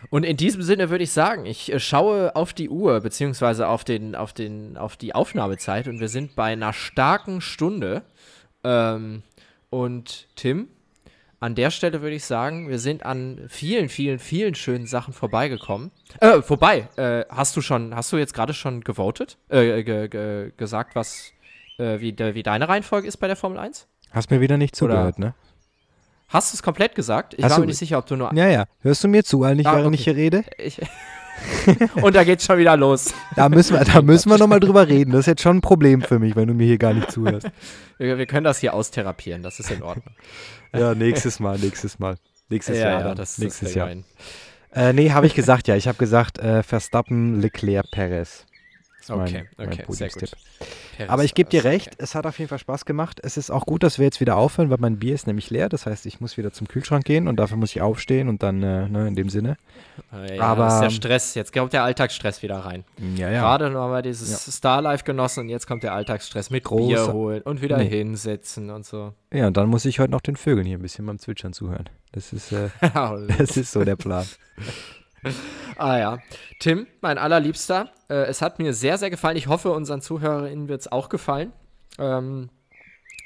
Und 0.10 0.24
in 0.24 0.38
diesem 0.38 0.62
Sinne 0.62 0.90
würde 0.90 1.04
ich 1.04 1.12
sagen, 1.12 1.46
ich 1.46 1.72
äh, 1.72 1.80
schaue 1.80 2.36
auf 2.36 2.54
die 2.54 2.70
Uhr, 2.70 3.02
beziehungsweise 3.02 3.68
auf, 3.68 3.84
den, 3.84 4.16
auf, 4.16 4.34
den, 4.34 4.78
auf 4.78 4.98
die 4.98 5.14
Aufnahmezeit 5.14 5.88
und 5.88 6.00
wir 6.00 6.10
sind 6.10 6.36
bei 6.36 6.54
einer 6.54 6.74
starken 6.74 7.42
Stunde. 7.42 8.04
Ähm, 8.64 9.24
und 9.70 10.28
Tim, 10.36 10.68
an 11.40 11.56
der 11.56 11.72
Stelle 11.72 12.02
würde 12.02 12.16
ich 12.16 12.26
sagen, 12.26 12.70
wir 12.70 12.80
sind 12.80 13.06
an 13.06 13.46
vielen, 13.48 13.90
vielen, 13.90 14.20
vielen 14.20 14.56
schönen 14.56 14.86
Sachen 14.88 15.14
vorbeigekommen. 15.14 15.92
Äh, 16.20 16.42
vorbei. 16.42 16.88
Äh, 16.98 17.24
hast 17.30 17.56
du 17.56 17.62
schon, 17.62 17.96
hast 17.96 18.12
du 18.12 18.18
jetzt 18.18 18.34
gerade 18.34 18.54
schon 18.54 18.82
gewotet? 18.82 19.38
Äh, 19.50 19.84
ge 19.84 20.08
ge 20.10 20.52
gesagt, 20.58 20.96
was, 20.96 21.32
äh, 21.78 22.00
wie, 22.00 22.12
de 22.14 22.36
wie 22.36 22.44
deine 22.44 22.68
Reihenfolge 22.68 23.08
ist 23.08 23.18
bei 23.18 23.28
der 23.28 23.36
Formel 23.36 23.60
1? 23.60 23.88
Hast 24.12 24.32
mir 24.32 24.42
wieder 24.42 24.58
nicht 24.58 24.76
zugehört, 24.76 25.18
Oder? 25.18 25.28
ne? 25.28 25.34
Hast 26.28 26.54
du 26.54 26.58
es 26.58 26.64
komplett 26.64 26.94
gesagt? 26.94 27.34
Ich 27.38 27.44
Hast 27.44 27.54
war 27.54 27.60
mir 27.60 27.66
nicht 27.68 27.78
sicher, 27.80 27.98
ob 27.98 28.06
du 28.06 28.16
nur. 28.16 28.32
Ja, 28.36 28.48
ja. 28.48 28.66
Hörst 28.82 29.04
du 29.04 29.08
mir 29.08 29.24
zu, 29.24 29.44
eigentlich, 29.44 29.66
Ah, 29.68 29.74
während 29.78 29.88
okay. 29.88 29.96
ich 29.96 30.04
hier 30.04 30.16
rede? 30.16 30.44
Ich, 30.58 30.80
und 32.02 32.16
da 32.16 32.24
geht's 32.24 32.46
schon 32.46 32.58
wieder 32.58 32.76
los. 32.78 33.14
Da 33.36 33.50
müssen 33.50 33.78
wir, 33.78 33.84
da 33.84 34.02
müssen 34.02 34.30
wir 34.30 34.38
nochmal 34.38 34.60
drüber 34.60 34.88
reden. 34.88 35.12
Das 35.12 35.22
ist 35.22 35.28
jetzt 35.28 35.42
schon 35.42 35.58
ein 35.58 35.62
Problem 35.62 36.02
für 36.02 36.20
mich, 36.20 36.36
wenn 36.36 36.48
du 36.48 36.54
mir 36.54 36.66
hier 36.66 36.78
gar 36.78 36.94
nicht 36.94 37.12
zuhörst. 37.12 37.48
Wir, 37.98 38.18
wir 38.18 38.26
können 38.26 38.46
das 38.46 38.60
hier 38.60 38.74
austherapieren, 38.74 39.44
das 39.44 39.60
ist 39.60 39.72
in 39.72 39.84
Ordnung. 39.84 40.16
Ja, 40.74 40.96
nächstes 40.96 41.40
Mal, 41.40 41.58
nächstes 41.58 42.00
Mal. 42.00 42.16
Nächstes 42.50 42.78
Jahr 42.78 43.04
dann. 43.04 43.18
das, 43.18 43.38
nächstes 43.38 43.70
das 43.70 43.76
Jahr. 43.76 43.88
gemein. 43.90 44.06
Äh, 44.74 44.94
nee, 44.94 45.12
habe 45.12 45.28
ich 45.28 45.36
gesagt, 45.36 45.68
ja. 45.68 45.76
Ich 45.76 45.88
habe 45.88 45.98
gesagt, 45.98 46.40
äh, 46.40 46.64
Verstappen, 46.64 47.42
Leclerc, 47.42 47.90
Perez. 47.92 48.46
Ist 49.00 49.10
mein, 49.10 49.20
Okay, 49.22 49.46
mein 49.58 49.68
okay, 49.68 49.76
sehr 49.78 49.86
Podiumstipp. 50.10 50.30
gut. 50.32 50.68
Perez 50.98 51.10
Aber 51.10 51.24
ich 51.24 51.34
gebe 51.34 51.50
dir 51.50 51.64
recht, 51.64 51.92
es 52.00 52.14
hat 52.16 52.26
auf 52.26 52.38
jeden 52.38 52.50
Fall 52.50 52.60
Spaß 52.60 52.84
gemacht. 52.86 53.20
Es 53.24 53.38
ist 53.38 53.50
auch 53.50 53.66
gut, 53.66 53.82
dass 53.84 53.98
wir 53.98 54.06
jetzt 54.06 54.20
wieder 54.20 54.36
aufhören, 54.36 54.70
weil 54.70 54.78
mein 54.80 55.00
Bier 55.00 55.16
ist 55.16 55.26
nämlich 55.26 55.50
leer. 55.50 55.70
Das 55.70 55.86
heißt, 55.86 56.06
ich 56.06 56.20
muss 56.20 56.36
wieder 56.38 56.52
zum 56.52 56.68
Kühlschrank 56.68 57.06
gehen 57.06 57.28
und 57.30 57.38
dafür 57.38 57.56
muss 57.58 57.72
ich 57.72 57.82
aufstehen 57.82 58.28
und 58.28 58.44
dann, 58.44 58.62
äh, 58.62 58.90
ne, 58.90 59.08
in 59.08 59.16
dem 59.16 59.30
Sinne. 59.30 59.56
Okay. 60.12 60.36
Ja, 60.36 60.44
Aber- 60.44 60.68
ist 60.68 60.80
der 60.82 60.90
Stress. 60.90 61.34
Jetzt 61.36 61.54
kommt 61.54 61.72
der 61.72 61.84
Alltagsstress 61.84 62.44
wieder 62.44 62.58
rein. 62.58 62.84
Ja, 63.16 63.30
Gerade 63.32 63.70
noch 63.70 63.88
mal 63.88 64.02
dieses 64.02 64.54
Starlife 64.58 65.06
genossen 65.06 65.42
und 65.42 65.50
jetzt 65.50 65.66
kommt 65.66 65.84
der 65.84 65.94
Alltagsstress 65.94 66.50
mit 66.50 66.66
Großer- 66.66 66.88
Bier 67.06 67.14
holen 67.14 67.42
und 67.44 67.62
wieder 67.62 67.78
Nee. 67.78 67.88
hinsetzen 67.90 68.70
und 68.70 68.86
so. 68.86 69.14
Ja, 69.34 69.48
und 69.48 69.56
dann 69.56 69.70
muss 69.70 69.86
ich 69.86 70.00
heute 70.00 70.12
noch 70.12 70.22
den 70.22 70.36
Vögeln 70.36 70.68
hier 70.68 70.78
ein 70.78 70.82
bisschen 70.82 71.06
beim 71.06 71.20
Zwitschern 71.20 71.54
zuhören. 71.54 71.88
Das 72.12 72.34
ist, 72.34 72.52
äh, 72.52 72.70
das 73.38 73.56
ist 73.56 73.72
so 73.72 73.86
der 73.86 73.96
Plan. 73.96 74.26
ah 75.78 75.98
ja. 75.98 76.20
Tim, 76.60 76.88
mein 77.02 77.18
allerliebster, 77.18 77.92
äh, 78.10 78.26
es 78.26 78.42
hat 78.42 78.60
mir 78.60 78.74
sehr, 78.74 78.98
sehr 78.98 79.10
gefallen. 79.10 79.38
Ich 79.38 79.48
hoffe, 79.48 79.72
unseren 79.72 80.02
ZuhörerInnen 80.02 80.68
wird 80.68 80.82
es 80.82 80.92
auch 80.92 81.10
gefallen. 81.10 81.54
Ähm, 81.98 82.50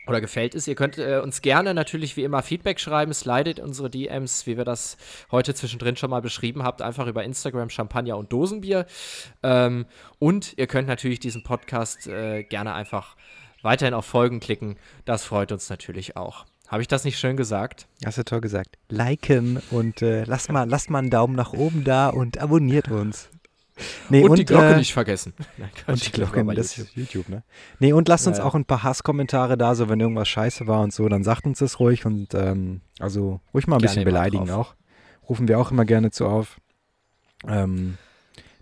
oder 0.05 0.19
gefällt 0.19 0.53
es. 0.55 0.67
Ihr 0.67 0.75
könnt 0.75 0.97
äh, 0.97 1.21
uns 1.23 1.41
gerne 1.41 1.73
natürlich 1.73 2.17
wie 2.17 2.23
immer 2.23 2.41
Feedback 2.41 2.79
schreiben. 2.79 3.13
Slidet 3.13 3.59
unsere 3.59 3.89
DMs, 3.89 4.45
wie 4.47 4.57
wir 4.57 4.65
das 4.65 4.97
heute 5.31 5.53
zwischendrin 5.53 5.95
schon 5.95 6.09
mal 6.09 6.21
beschrieben 6.21 6.63
habt, 6.63 6.81
einfach 6.81 7.07
über 7.07 7.23
Instagram 7.23 7.69
Champagner 7.69 8.17
und 8.17 8.31
Dosenbier. 8.33 8.85
Ähm, 9.43 9.85
und 10.19 10.57
ihr 10.57 10.67
könnt 10.67 10.87
natürlich 10.87 11.19
diesen 11.19 11.43
Podcast 11.43 12.07
äh, 12.07 12.43
gerne 12.43 12.73
einfach 12.73 13.15
weiterhin 13.61 13.93
auf 13.93 14.05
Folgen 14.05 14.41
klicken. 14.41 14.75
Das 15.05 15.23
freut 15.23 15.51
uns 15.51 15.69
natürlich 15.69 16.17
auch. 16.17 16.45
Habe 16.73 16.81
ich 16.81 16.87
das 16.87 17.03
nicht 17.03 17.19
schön 17.19 17.37
gesagt? 17.37 17.87
Hast 18.03 18.17
du 18.17 18.25
toll 18.25 18.41
gesagt. 18.41 18.79
Liken 18.89 19.61
und 19.69 20.01
äh, 20.01 20.23
lasst, 20.23 20.51
mal, 20.51 20.67
lasst 20.67 20.89
mal 20.89 20.97
einen 20.97 21.11
Daumen 21.11 21.35
nach 21.35 21.53
oben 21.53 21.83
da 21.83 22.09
und 22.09 22.39
abonniert 22.39 22.87
uns. 22.87 23.29
Nee, 24.09 24.23
und, 24.23 24.39
die 24.39 24.43
Glocke 24.45 24.73
äh, 24.73 24.77
nicht 24.77 24.91
vergessen. 24.91 25.35
Nein, 25.57 25.69
Und 25.85 26.03
die 26.03 26.11
Glocke, 26.11 26.43
das 26.55 26.75
YouTube. 26.75 26.87
ist 26.87 26.95
YouTube, 26.95 27.29
ne? 27.29 27.43
Nee, 27.77 27.93
und 27.93 28.07
lasst 28.07 28.25
uns 28.25 28.37
Ja, 28.37 28.43
ja. 28.43 28.49
auch 28.49 28.55
ein 28.55 28.65
paar 28.65 28.81
Hasskommentare 28.81 29.55
da, 29.55 29.75
so 29.75 29.87
wenn 29.87 29.99
irgendwas 29.99 30.27
scheiße 30.27 30.65
war 30.65 30.81
und 30.81 30.91
so, 30.91 31.07
dann 31.09 31.23
sagt 31.23 31.45
uns 31.45 31.59
das 31.59 31.79
ruhig 31.79 32.07
und 32.07 32.33
ähm, 32.33 32.81
also 32.97 33.39
ruhig 33.53 33.67
mal 33.67 33.75
ein 33.75 33.79
Gerne 33.81 33.91
bisschen 33.91 34.05
beleidigen 34.05 34.49
auch. 34.49 34.73
Rufen 35.29 35.47
wir 35.47 35.59
auch 35.59 35.69
immer 35.69 35.85
gerne 35.85 36.09
zu 36.09 36.25
auf. 36.25 36.59
Ähm, 37.47 37.99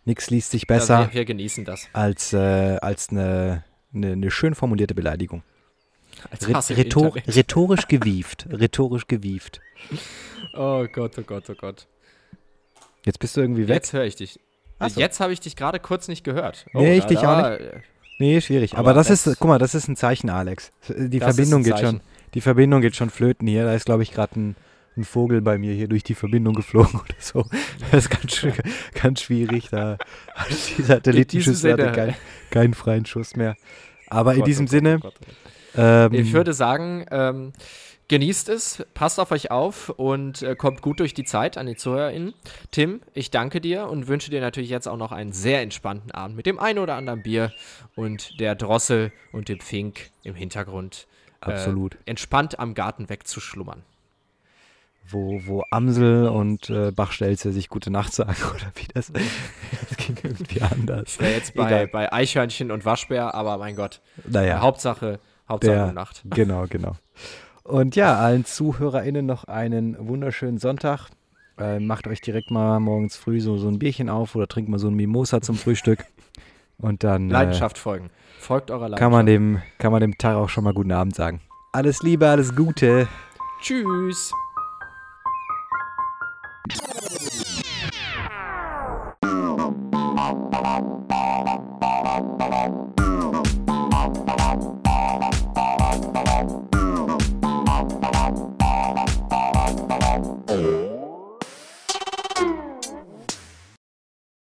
nix 0.04 0.30
liest 0.30 0.52
sich 0.52 0.68
besser 0.68 1.08
wir, 1.08 1.14
wir 1.14 1.24
genießen 1.24 1.64
das. 1.64 1.88
als, 1.94 2.34
äh, 2.34 2.76
als 2.82 3.08
eine, 3.08 3.64
eine, 3.94 4.12
eine 4.12 4.32
schön 4.32 4.54
formulierte 4.54 4.96
Beleidigung. 4.96 5.44
Als 5.44 5.44
Re 5.44 5.44
Hass 5.44 5.46
im 6.01 6.01
rhetor 6.70 7.16
rhetorisch 7.28 7.88
gewieft. 7.88 8.48
Rhetorisch 8.52 9.08
gewieft. 9.08 9.62
Oh 10.54 10.86
Gott, 10.92 11.14
oh 11.18 11.24
Gott, 11.24 11.50
oh 11.50 11.56
Gott. 11.56 11.88
Jetzt 13.06 13.20
bist 13.20 13.36
du 13.38 13.42
irgendwie 13.42 13.68
weg. 13.68 13.76
Jetzt 13.76 13.94
höre 13.94 14.04
ich 14.06 14.16
dich. 14.16 14.40
So. 14.80 15.00
Jetzt 15.00 15.20
habe 15.20 15.32
ich 15.34 15.40
dich 15.40 15.56
gerade 15.56 15.80
kurz 15.80 16.08
nicht 16.08 16.24
gehört. 16.24 16.66
Nee, 16.74 16.96
ich 16.98 17.04
da- 17.04 17.08
dich 17.10 17.20
auch 17.20 17.24
da- 17.42 17.58
Nee, 18.20 18.40
schwierig. 18.42 18.74
Aber, 18.74 18.92
Aber 18.92 18.94
das, 18.94 19.08
das- 19.08 19.26
ist, 19.28 19.40
guck 19.40 19.48
mal, 19.48 19.58
das 19.58 19.74
ist 19.74 19.88
ein 19.88 19.96
Zeichen, 19.96 20.30
Alex. 20.30 20.72
Die 20.90 21.20
Verbindung 21.20 21.64
geht 21.64 21.80
schon. 21.80 22.02
Die 22.34 22.42
Verbindung 22.42 22.82
geht 22.82 22.96
schon 22.96 23.10
flöten 23.10 23.48
hier. 23.48 23.66
Da 23.66 23.74
ist, 23.74 23.86
glaube 23.86 24.04
ich, 24.04 24.12
gerade 24.12 24.40
ein, 24.40 24.56
ein 24.96 25.04
Vogel 25.04 25.42
bei 25.42 25.58
mir 25.58 25.74
hier 25.74 25.88
durch 25.88 26.04
die 26.04 26.14
Verbindung 26.16 26.54
geflogen 26.54 27.00
oder 27.00 27.16
so. 27.20 27.46
Das 27.92 28.06
ist 28.06 28.10
ganz, 28.10 28.32
schw- 28.34 28.64
ganz 29.02 29.22
schwierig. 29.22 29.70
Da 29.70 29.98
hat 30.36 30.48
die 30.78 30.82
Satellitenschüssel 30.84 31.74
hatte 31.74 31.84
Sinne. 31.84 31.96
kein, 31.96 32.16
keinen 32.52 32.74
freien 32.74 33.06
Schuss 33.06 33.36
mehr. 33.36 33.56
Aber 34.08 34.34
in 34.34 34.40
Gott, 34.40 34.48
diesem 34.48 34.64
oh 34.66 34.68
Gott, 34.68 34.72
Sinne, 34.72 34.96
oh 34.98 35.00
Gott, 35.02 35.14
oh 35.20 35.26
Gott. 35.26 35.36
Ähm, 35.76 36.14
Ich 36.14 36.34
würde 36.34 36.54
sagen, 36.54 37.06
ähm, 37.12 37.54
genießt 38.08 38.50
es, 38.50 38.86
passt 38.94 39.20
auf 39.20 39.32
euch 39.32 39.52
auf 39.52 39.90
und 39.90 40.42
äh, 40.42 40.56
kommt 40.56 40.82
gut 40.82 41.00
durch 41.00 41.14
die 41.14 41.24
Zeit 41.24 41.58
an 41.58 41.66
die 41.66 41.76
ZuhörerInnen. 41.76 42.34
Tim, 42.72 43.02
ich 43.14 43.32
danke 43.32 43.62
dir 43.62 43.88
und 43.88 44.08
wünsche 44.08 44.30
dir 44.30 44.42
natürlich 44.42 44.70
jetzt 44.70 44.88
auch 44.88 44.98
noch 44.98 45.14
einen 45.14 45.32
sehr 45.32 45.62
entspannten 45.62 46.12
Abend 46.12 46.36
mit 46.36 46.46
dem 46.46 46.60
einen 46.60 46.80
oder 46.80 46.96
anderen 46.96 47.24
Bier 47.24 47.54
und 47.96 48.40
der 48.40 48.56
Drossel 48.56 49.14
und 49.32 49.48
dem 49.48 49.62
Fink 49.62 50.10
im 50.24 50.36
Hintergrund. 50.36 51.08
Absolut. 51.40 51.96
Äh, 51.96 51.98
entspannt 52.08 52.60
am 52.60 52.74
Garten 52.74 53.10
wegzuschlummern. 53.10 53.84
wo, 55.10 55.42
wo 55.46 55.64
Amsel 55.72 56.28
und 56.28 56.70
äh, 56.70 56.92
Bachstelze 56.92 57.52
sich 57.52 57.70
gute 57.70 57.92
Nacht 57.92 58.14
sagen 58.14 58.36
oder 58.56 58.72
wie 58.76 58.88
das, 58.94 59.12
das 59.12 59.98
ging 59.98 60.18
irgendwie 60.22 60.62
anders. 60.62 61.14
Ich 61.14 61.20
wäre 61.20 61.34
jetzt 61.34 61.54
bei, 61.56 61.66
Egal. 61.68 61.88
bei 61.88 62.12
Eichhörnchen 62.12 62.72
und 62.72 62.86
Waschbär, 62.86 63.34
aber 63.34 63.58
mein 63.58 63.76
Gott. 63.76 64.02
Naja. 64.28 64.60
Hauptsache, 64.60 65.20
Hauptsache 65.52 65.76
der, 65.76 65.94
Nacht. 65.94 66.24
Genau, 66.30 66.66
genau. 66.70 66.96
Und 67.64 67.96
ja, 67.96 68.18
allen 68.18 68.46
ZuhörerInnen 68.46 69.26
noch 69.26 69.44
einen 69.46 69.96
wunderschönen 70.00 70.58
Sonntag. 70.58 71.10
Äh, 71.58 71.80
macht 71.80 72.08
euch 72.08 72.22
direkt 72.22 72.50
mal 72.50 72.80
morgens 72.80 73.16
früh 73.16 73.40
so, 73.40 73.58
so 73.58 73.68
ein 73.68 73.78
Bierchen 73.78 74.10
auf 74.10 74.36
oder 74.36 74.48
trinkt 74.48 74.70
mal 74.70 74.80
so 74.80 74.88
ein 74.88 74.96
Mimosa 74.96 75.42
zum 75.42 75.56
Frühstück. 75.56 76.06
Und 76.78 77.04
dann. 77.04 77.30
Äh, 77.30 77.34
Leidenschaft 77.34 77.78
äh, 77.78 77.80
folgen. 77.80 78.10
Folgt 78.40 78.72
eurer 78.72 78.90
Leidenschaft. 78.90 79.00
Kann 79.00 79.12
man, 79.12 79.26
dem, 79.28 79.62
kann 79.78 79.92
man 79.92 80.02
dem 80.02 80.18
Tag 80.18 80.36
auch 80.36 80.50
schon 80.50 80.64
mal 80.64 80.74
guten 80.74 80.92
Abend 80.92 81.16
sagen. 81.16 81.42
Alles 81.72 82.02
Liebe, 82.02 82.28
alles 82.28 82.56
Gute. 82.56 83.08
Tschüss. 83.62 84.34